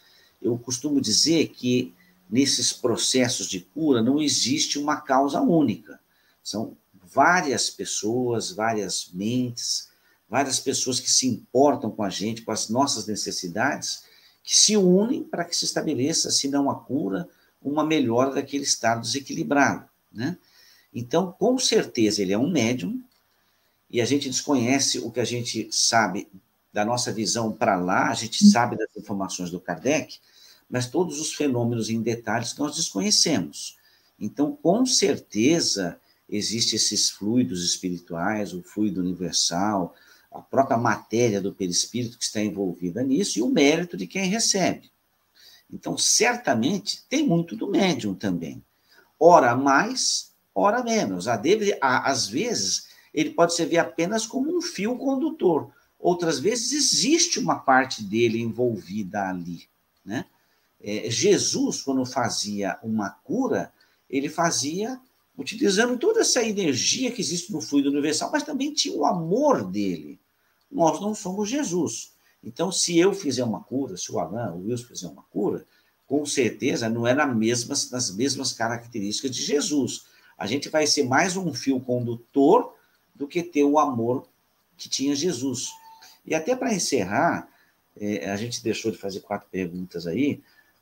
Eu 0.42 0.58
costumo 0.58 1.00
dizer 1.00 1.50
que 1.50 1.94
nesses 2.30 2.72
processos 2.74 3.48
de 3.48 3.60
cura 3.60 4.02
não 4.02 4.22
existe 4.22 4.80
uma 4.80 5.00
causa 5.00 5.42
única. 5.42 6.00
São 6.44 6.76
várias 6.94 7.70
pessoas, 7.70 8.52
várias 8.52 9.10
mentes, 9.14 9.90
várias 10.30 10.60
pessoas 10.60 11.00
que 11.00 11.12
se 11.12 11.28
importam 11.28 11.92
com 11.92 12.04
a 12.04 12.10
gente, 12.10 12.42
com 12.42 12.52
as 12.52 12.70
nossas 12.70 13.06
necessidades, 13.06 14.04
que 14.44 14.58
se 14.58 14.78
unem 14.78 15.24
para 15.24 15.44
que 15.44 15.56
se 15.56 15.66
estabeleça, 15.66 16.32
se 16.32 16.48
não 16.48 16.72
a 16.72 16.76
cura, 16.76 17.28
uma 17.62 17.86
melhora 17.86 18.34
daquele 18.34 18.64
estado 18.64 19.02
desequilibrado, 19.02 19.88
né? 20.12 20.38
Então, 20.94 21.32
com 21.32 21.58
certeza, 21.60 22.22
ele 22.22 22.34
é 22.34 22.38
um 22.38 22.50
médium, 22.50 23.02
e 23.90 24.02
a 24.02 24.06
gente 24.06 24.30
desconhece 24.30 25.00
o 25.00 25.12
que 25.12 25.20
a 25.20 25.26
gente 25.26 25.68
sabe 25.72 26.28
da 26.74 26.86
nossa 26.86 27.12
visão 27.12 27.52
para 27.52 27.76
lá, 27.76 28.10
a 28.10 28.14
gente 28.14 28.46
sabe 28.50 28.78
das 28.78 28.96
informações 28.96 29.52
do 29.52 29.60
Kardec, 29.60 30.18
mas 30.72 30.90
todos 30.90 31.20
os 31.20 31.34
fenômenos 31.34 31.90
em 31.90 32.02
detalhes 32.02 32.56
nós 32.56 32.78
desconhecemos. 32.78 33.78
Então, 34.18 34.56
com 34.56 34.86
certeza, 34.86 36.00
existem 36.30 36.78
esses 36.78 37.10
fluidos 37.10 37.66
espirituais, 37.66 38.54
o 38.54 38.64
fluido 38.64 39.02
universal, 39.02 39.94
a 40.32 40.40
própria 40.40 40.78
matéria 40.78 41.42
do 41.42 41.54
perispírito 41.54 42.18
que 42.18 42.24
está 42.24 42.42
envolvida 42.42 43.04
nisso 43.04 43.38
e 43.38 43.42
o 43.42 43.50
mérito 43.50 43.98
de 43.98 44.08
quem 44.08 44.30
recebe. 44.30 44.90
Então, 45.70 45.98
certamente, 45.98 47.04
tem 47.10 47.28
muito 47.28 47.56
do 47.56 47.68
médium 47.68 48.14
também. 48.16 48.64
Ora 49.20 49.56
mais, 49.58 50.32
ora 50.56 50.82
menos. 50.82 51.28
A 51.28 51.36
dele, 51.36 51.78
a, 51.82 52.10
às 52.10 52.28
vezes, 52.28 52.88
ele 53.14 53.32
pode 53.32 53.54
servir 53.54 53.78
apenas 53.78 54.26
como 54.26 54.56
um 54.56 54.62
fio 54.62 54.98
condutor. 54.98 55.70
Outras 56.00 56.40
vezes, 56.40 56.72
existe 56.72 57.40
uma 57.40 57.60
parte 57.60 58.02
dele 58.04 58.40
envolvida 58.40 59.28
ali. 59.28 59.64
Né? 60.04 60.26
É, 60.84 61.10
Jesus, 61.10 61.82
quando 61.82 62.06
fazia 62.06 62.78
uma 62.84 63.10
cura, 63.10 63.72
ele 64.10 64.30
fazia 64.30 65.00
utilizando 65.38 65.98
toda 65.98 66.22
essa 66.22 66.44
energia 66.44 67.12
que 67.12 67.22
existe 67.22 67.52
no 67.52 67.62
fluido 67.62 67.90
universal, 67.90 68.32
mas 68.32 68.44
também 68.44 68.74
tinha 68.74 68.96
o 68.96 69.06
amor 69.06 69.64
dele. 69.64 70.20
Nós 70.72 71.00
não 71.00 71.16
somos 71.16 71.50
Jesus. 71.50 72.14
Então, 72.44 72.72
se 72.72 72.98
eu 72.98 73.14
fizer 73.14 73.44
uma 73.44 73.62
cura, 73.62 73.98
se 73.98 74.12
o 74.12 74.20
Alain, 74.20 74.52
o 74.52 74.66
Wilson 74.66 74.88
fizer 74.88 75.08
uma 75.08 75.24
cura, 75.24 75.66
com 76.08 76.26
certeza 76.26 76.90
não 76.90 77.08
é 77.08 77.14
na 77.14 77.26
mesmas, 77.26 77.90
nas 77.92 78.14
mesmas 78.14 78.52
características 78.52 79.32
de 79.32 79.44
Jesus. 79.44 80.06
A 80.38 80.46
gente 80.48 80.70
vai 80.70 80.88
ser 80.88 81.04
mais 81.04 81.38
um 81.38 81.54
fio 81.54 81.80
condutor 81.80 82.76
do 83.14 83.28
que 83.28 83.44
ter 83.44 83.64
o 83.64 83.78
amor 83.78 84.28
que 84.76 84.90
tinha 84.90 85.16
Jesus. 85.16 85.70
E 86.26 86.34
até 86.34 86.56
para 86.56 86.74
encerrar, 86.74 87.48
é, 87.96 88.30
a 88.30 88.36
gente 88.36 88.64
deixou 88.64 88.92
de 88.92 88.98
fazer 88.98 89.20
quatro 89.22 89.48
perguntas 89.50 90.08
aí. 90.08 90.42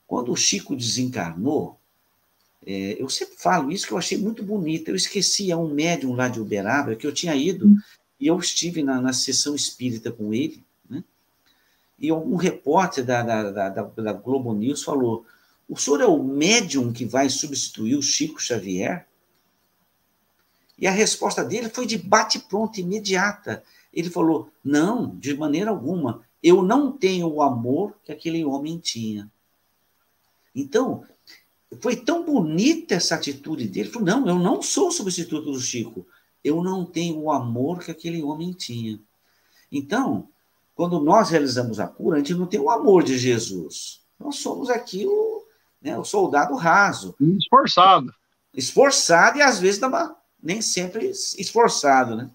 Quando 0.10 0.32
o 0.32 0.36
Chico 0.36 0.76
desencarnou, 0.76 1.80
é, 2.66 3.00
eu 3.00 3.08
sempre 3.10 3.36
falo 3.38 3.72
isso 3.72 3.86
que 3.86 3.94
eu 3.94 3.98
achei 4.00 4.18
muito 4.18 4.42
bonito. 4.42 4.90
Eu 4.90 4.96
esqueci 4.96 5.52
a 5.52 5.58
um 5.58 5.72
médium 5.72 6.16
lá 6.16 6.28
de 6.28 6.42
Uberaba 6.42 6.96
que 6.96 7.06
eu 7.06 7.14
tinha 7.14 7.36
ido 7.36 7.68
hum. 7.68 7.78
e 8.20 8.26
eu 8.26 8.40
estive 8.40 8.82
na, 8.82 9.00
na 9.00 9.14
sessão 9.14 9.54
espírita 9.54 10.12
com 10.12 10.34
ele, 10.34 10.64
né? 10.90 11.04
E 12.00 12.12
um 12.12 12.36
repórter 12.36 13.06
da, 13.06 13.22
da, 13.22 13.70
da, 13.70 13.84
da 13.84 14.14
Globo 14.14 14.52
News 14.52 14.82
falou: 14.82 15.28
o 15.70 15.78
senhor 15.78 16.02
é 16.02 16.08
o 16.08 16.24
médium 16.24 16.92
que 16.92 17.06
vai 17.06 17.30
substituir 17.30 17.96
o 17.96 18.02
Chico 18.02 18.42
Xavier? 18.42 19.08
E 20.76 20.88
a 20.88 20.92
resposta 20.92 21.44
dele 21.46 21.70
foi 21.70 21.86
de 21.86 22.00
bate-pronto, 22.00 22.80
imediata. 22.80 23.64
Ele 23.94 24.10
falou: 24.10 24.50
não, 24.64 25.16
de 25.18 25.38
maneira 25.38 25.70
alguma. 25.70 26.24
Eu 26.42 26.64
não 26.64 26.92
tenho 26.92 27.28
o 27.28 27.44
amor 27.44 27.94
que 28.04 28.12
aquele 28.12 28.44
homem 28.44 28.80
tinha. 28.80 29.30
Então, 30.56 31.06
foi 31.82 31.96
tão 31.96 32.26
bonita 32.26 32.96
essa 32.96 33.16
atitude 33.16 33.68
dele. 33.68 33.88
Ele 33.88 33.94
falou: 33.94 34.08
não, 34.08 34.28
eu 34.28 34.40
não 34.40 34.62
sou 34.62 34.88
o 34.88 34.92
substituto 34.92 35.52
do 35.52 35.60
Chico. 35.60 36.08
Eu 36.44 36.64
não 36.64 36.86
tenho 36.86 37.20
o 37.20 37.32
amor 37.32 37.80
que 37.80 37.92
aquele 37.92 38.24
homem 38.24 38.54
tinha. 38.54 39.00
Então, 39.72 40.30
quando 40.74 41.00
nós 41.00 41.30
realizamos 41.30 41.80
a 41.80 41.88
cura, 41.88 42.16
a 42.16 42.20
gente 42.20 42.34
não 42.34 42.48
tem 42.48 42.60
o 42.60 42.70
amor 42.70 43.04
de 43.04 43.18
Jesus. 43.18 44.02
Nós 44.18 44.38
somos 44.38 44.70
aqui 44.70 45.06
o, 45.06 45.44
né, 45.82 45.98
o 45.98 46.04
soldado 46.04 46.56
raso. 46.56 47.16
Esforçado. 47.20 48.14
Esforçado 48.54 49.38
e 49.38 49.42
às 49.42 49.60
vezes 49.60 49.82
nem 50.42 50.62
sempre 50.62 51.10
esforçado, 51.10 52.16
né? 52.16 52.32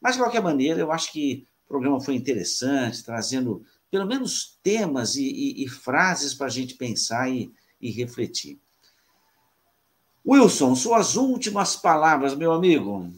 Mas, 0.00 0.14
de 0.14 0.20
qualquer 0.20 0.42
maneira, 0.42 0.80
eu 0.80 0.92
acho 0.92 1.12
que 1.12 1.46
o 1.64 1.68
programa 1.68 2.00
foi 2.00 2.14
interessante, 2.14 3.04
trazendo 3.04 3.64
pelo 3.96 4.06
menos 4.06 4.58
temas 4.62 5.16
e, 5.16 5.24
e, 5.24 5.64
e 5.64 5.68
frases 5.68 6.34
para 6.34 6.48
a 6.48 6.50
gente 6.50 6.74
pensar 6.74 7.30
e, 7.30 7.50
e 7.80 7.90
refletir. 7.90 8.60
Wilson, 10.26 10.74
suas 10.74 11.16
últimas 11.16 11.76
palavras, 11.76 12.36
meu 12.36 12.52
amigo. 12.52 13.10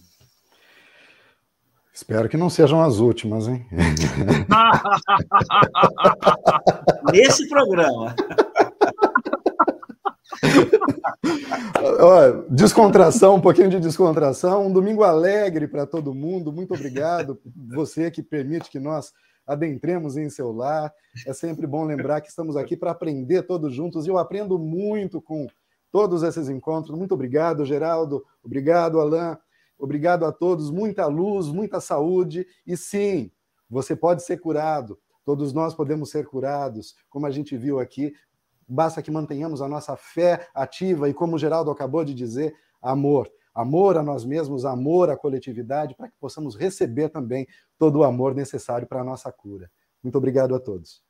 Espero 1.93 2.29
que 2.29 2.37
não 2.37 2.49
sejam 2.49 2.81
as 2.81 3.01
últimas, 3.01 3.49
hein? 3.49 3.67
Nesse 7.13 7.49
programa. 7.49 8.15
descontração, 12.49 13.35
um 13.35 13.41
pouquinho 13.41 13.69
de 13.69 13.81
descontração, 13.81 14.69
um 14.69 14.73
domingo 14.73 15.03
alegre 15.03 15.67
para 15.67 15.87
todo 15.87 16.15
mundo. 16.15 16.53
Muito 16.53 16.73
obrigado, 16.73 17.37
você 17.75 18.13
que 18.13 18.23
permite 18.23 18.71
que 18.71 18.79
nós 18.79 19.13
adentremos 19.49 20.19
em 20.19 20.29
seu 20.29 20.53
lar. 20.53 20.93
É 21.27 21.33
sempre 21.33 21.67
bom 21.67 21.85
lembrar 21.85 22.21
que 22.21 22.29
estamos 22.29 22.57
aqui 22.57 22.77
para 22.77 22.91
aprender 22.91 23.43
todos 23.43 23.75
juntos 23.75 24.07
e 24.07 24.11
eu 24.11 24.19
aprendo 24.19 24.59
muito 24.59 25.23
com 25.23 25.49
todos 25.91 26.23
esses 26.23 26.51
encontros. 26.51 26.97
Muito 26.97 27.15
obrigado, 27.15 27.65
Geraldo. 27.65 28.23
Obrigado, 28.45 29.01
Alain. 29.01 29.37
Obrigado 29.79 30.27
a 30.27 30.33
todos. 30.33 30.71
Muita 30.71 31.07
luz, 31.07 31.49
muita 31.49 31.81
saúde. 31.81 32.47
E 32.67 32.77
sim, 32.77 33.31
você 33.71 33.97
pode 33.97 34.23
ser 34.23 34.39
curado. 34.39 34.99
Todos 35.25 35.53
nós 35.53 35.75
podemos 35.75 36.11
ser 36.11 36.27
curados, 36.27 36.95
como 37.09 37.27
a 37.27 37.31
gente 37.31 37.57
viu 37.57 37.81
aqui. 37.81 38.15
Basta 38.69 39.03
que 39.03 39.11
mantenhamos 39.11 39.63
a 39.63 39.69
nossa 39.69 39.97
fé 39.97 40.47
ativa 40.55 41.09
e, 41.09 41.15
como 41.15 41.37
o 41.37 41.39
Geraldo 41.39 41.71
acabou 41.71 42.05
de 42.05 42.13
dizer, 42.15 42.55
amor. 42.83 43.31
Amor 43.55 43.97
a 43.97 44.03
nós 44.03 44.25
mesmos, 44.25 44.65
amor 44.65 45.11
à 45.11 45.17
coletividade, 45.17 45.95
para 45.97 46.09
que 46.09 46.15
possamos 46.21 46.55
receber 46.55 47.09
também 47.09 47.47
todo 47.79 48.01
o 48.01 48.05
amor 48.05 48.35
necessário 48.35 48.87
para 48.87 49.01
a 49.01 49.05
nossa 49.05 49.33
cura. 49.33 49.71
Muito 50.03 50.19
obrigado 50.19 50.55
a 50.55 50.61
todos. 50.61 51.03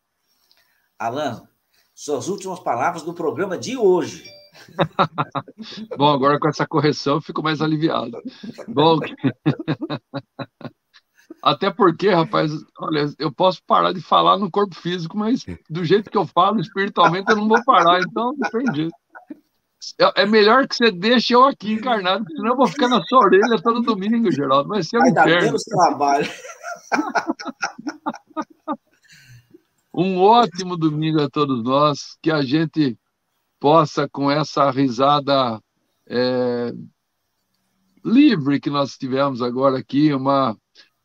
Alan, 0.98 1.48
suas 1.94 2.28
últimas 2.28 2.60
palavras 2.60 3.02
do 3.02 3.14
programa 3.14 3.56
de 3.56 3.76
hoje. 3.76 4.24
Bom, 5.96 6.08
agora 6.08 6.38
com 6.38 6.48
essa 6.48 6.66
correção 6.66 7.16
eu 7.16 7.20
fico 7.20 7.42
mais 7.42 7.60
aliviado. 7.60 8.20
Bom, 8.66 8.98
até 11.42 11.70
porque, 11.70 12.10
rapaz, 12.10 12.50
olha, 12.78 13.12
eu 13.18 13.32
posso 13.32 13.62
parar 13.64 13.92
de 13.92 14.00
falar 14.00 14.38
no 14.38 14.50
corpo 14.50 14.74
físico, 14.74 15.16
mas 15.16 15.44
do 15.68 15.84
jeito 15.84 16.10
que 16.10 16.18
eu 16.18 16.26
falo 16.26 16.60
espiritualmente 16.60 17.30
eu 17.30 17.36
não 17.36 17.48
vou 17.48 17.62
parar, 17.64 18.00
então 18.00 18.34
depende. 18.36 18.88
É 20.16 20.26
melhor 20.26 20.66
que 20.66 20.74
você 20.74 20.90
deixe 20.90 21.34
eu 21.34 21.44
aqui 21.44 21.72
encarnado, 21.72 22.24
senão 22.28 22.50
eu 22.50 22.56
vou 22.56 22.66
ficar 22.66 22.88
na 22.88 23.02
sua 23.02 23.20
orelha 23.20 23.62
todo 23.62 23.82
domingo, 23.82 24.30
Geraldo. 24.30 24.68
Vai 24.68 24.82
ser 24.82 24.98
um 24.98 25.06
inferno. 25.06 25.56
trabalho. 25.68 26.28
Um 30.00 30.20
ótimo 30.20 30.76
domingo 30.76 31.20
a 31.20 31.28
todos 31.28 31.64
nós, 31.64 32.16
que 32.22 32.30
a 32.30 32.40
gente 32.40 32.96
possa, 33.58 34.08
com 34.08 34.30
essa 34.30 34.70
risada 34.70 35.60
é, 36.08 36.72
livre 38.04 38.60
que 38.60 38.70
nós 38.70 38.96
tivemos 38.96 39.42
agora 39.42 39.76
aqui, 39.76 40.14
uma, 40.14 40.56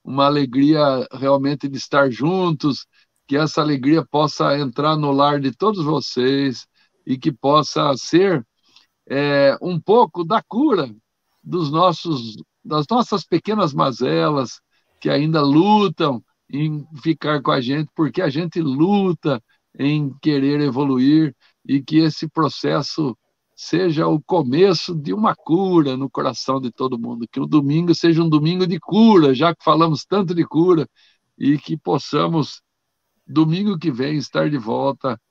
uma 0.04 0.26
alegria 0.26 1.08
realmente 1.12 1.68
de 1.68 1.78
estar 1.78 2.12
juntos, 2.12 2.86
que 3.28 3.36
essa 3.36 3.62
alegria 3.62 4.06
possa 4.06 4.56
entrar 4.60 4.96
no 4.96 5.12
lar 5.12 5.40
de 5.40 5.52
todos 5.52 5.84
vocês 5.84 6.68
e 7.04 7.18
que 7.18 7.32
possa 7.32 7.96
ser 7.98 8.46
é, 9.14 9.56
um 9.62 9.80
pouco 9.80 10.24
da 10.24 10.42
cura 10.42 10.90
dos 11.44 11.72
nossos, 11.72 12.36
das 12.66 12.88
nossas 12.90 13.24
pequenas 13.24 13.72
mazelas 13.72 14.60
que 15.00 15.08
ainda 15.08 15.40
lutam 15.40 16.24
em 16.50 16.84
ficar 17.04 17.40
com 17.40 17.52
a 17.52 17.62
gente, 17.62 17.92
porque 17.96 18.24
a 18.24 18.30
gente 18.30 18.60
luta 18.60 19.40
em 19.78 20.12
querer 20.20 20.62
evoluir 20.62 21.36
e 21.64 21.80
que 21.80 21.98
esse 21.98 22.28
processo 22.28 23.16
seja 23.56 24.08
o 24.08 24.20
começo 24.20 24.96
de 24.96 25.14
uma 25.14 25.36
cura 25.36 25.96
no 25.96 26.10
coração 26.10 26.60
de 26.60 26.72
todo 26.72 26.98
mundo, 26.98 27.28
que 27.32 27.40
o 27.40 27.46
domingo 27.46 27.94
seja 27.94 28.24
um 28.24 28.30
domingo 28.30 28.66
de 28.66 28.80
cura, 28.80 29.36
já 29.36 29.54
que 29.54 29.64
falamos 29.64 30.06
tanto 30.06 30.34
de 30.34 30.44
cura, 30.44 30.90
e 31.38 31.60
que 31.60 31.78
possamos, 31.78 32.64
domingo 33.28 33.78
que 33.78 33.92
vem, 33.92 34.18
estar 34.18 34.50
de 34.50 34.58
volta 34.58 35.22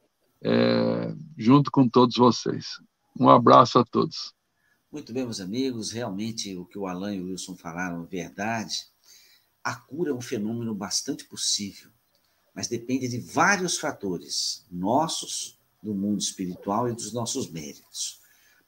é, 0.40 1.12
junto 1.36 1.68
com 1.70 1.88
todos 1.88 2.14
vocês. 2.16 2.66
Um 3.18 3.28
abraço 3.28 3.78
a 3.78 3.84
todos. 3.84 4.32
Muito 4.90 5.12
bem, 5.12 5.24
meus 5.24 5.40
amigos, 5.40 5.90
realmente 5.90 6.56
o 6.56 6.64
que 6.64 6.78
o 6.78 6.86
Alan 6.86 7.14
e 7.14 7.20
o 7.20 7.26
Wilson 7.26 7.56
falaram 7.56 8.02
é 8.02 8.06
verdade. 8.06 8.86
A 9.64 9.74
cura 9.74 10.10
é 10.10 10.14
um 10.14 10.20
fenômeno 10.20 10.74
bastante 10.74 11.24
possível, 11.24 11.90
mas 12.54 12.68
depende 12.68 13.08
de 13.08 13.18
vários 13.18 13.78
fatores, 13.78 14.66
nossos 14.70 15.58
do 15.82 15.94
mundo 15.94 16.20
espiritual 16.20 16.88
e 16.88 16.92
dos 16.92 17.12
nossos 17.12 17.50
méritos. 17.50 18.20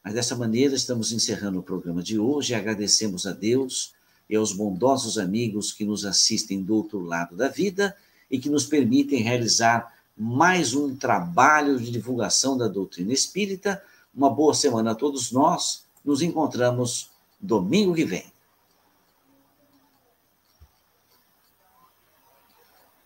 Mas 0.02 0.14
dessa 0.14 0.36
maneira 0.36 0.74
estamos 0.74 1.12
encerrando 1.12 1.58
o 1.58 1.62
programa 1.62 2.02
de 2.02 2.18
hoje 2.18 2.54
agradecemos 2.54 3.26
a 3.26 3.32
Deus 3.32 3.94
e 4.28 4.36
aos 4.36 4.52
bondosos 4.52 5.18
amigos 5.18 5.72
que 5.72 5.84
nos 5.84 6.04
assistem 6.04 6.62
do 6.62 6.74
outro 6.74 7.00
lado 7.00 7.36
da 7.36 7.48
vida 7.48 7.96
e 8.30 8.38
que 8.38 8.50
nos 8.50 8.66
permitem 8.66 9.22
realizar 9.22 9.94
mais 10.16 10.74
um 10.74 10.94
trabalho 10.94 11.78
de 11.78 11.90
divulgação 11.90 12.56
da 12.56 12.68
doutrina 12.68 13.12
espírita. 13.12 13.82
Uma 14.16 14.30
boa 14.30 14.54
semana 14.54 14.92
a 14.92 14.94
todos 14.94 15.32
nós. 15.32 15.84
Nos 16.04 16.22
encontramos 16.22 17.10
domingo 17.40 17.94
que 17.94 18.04
vem. 18.04 18.33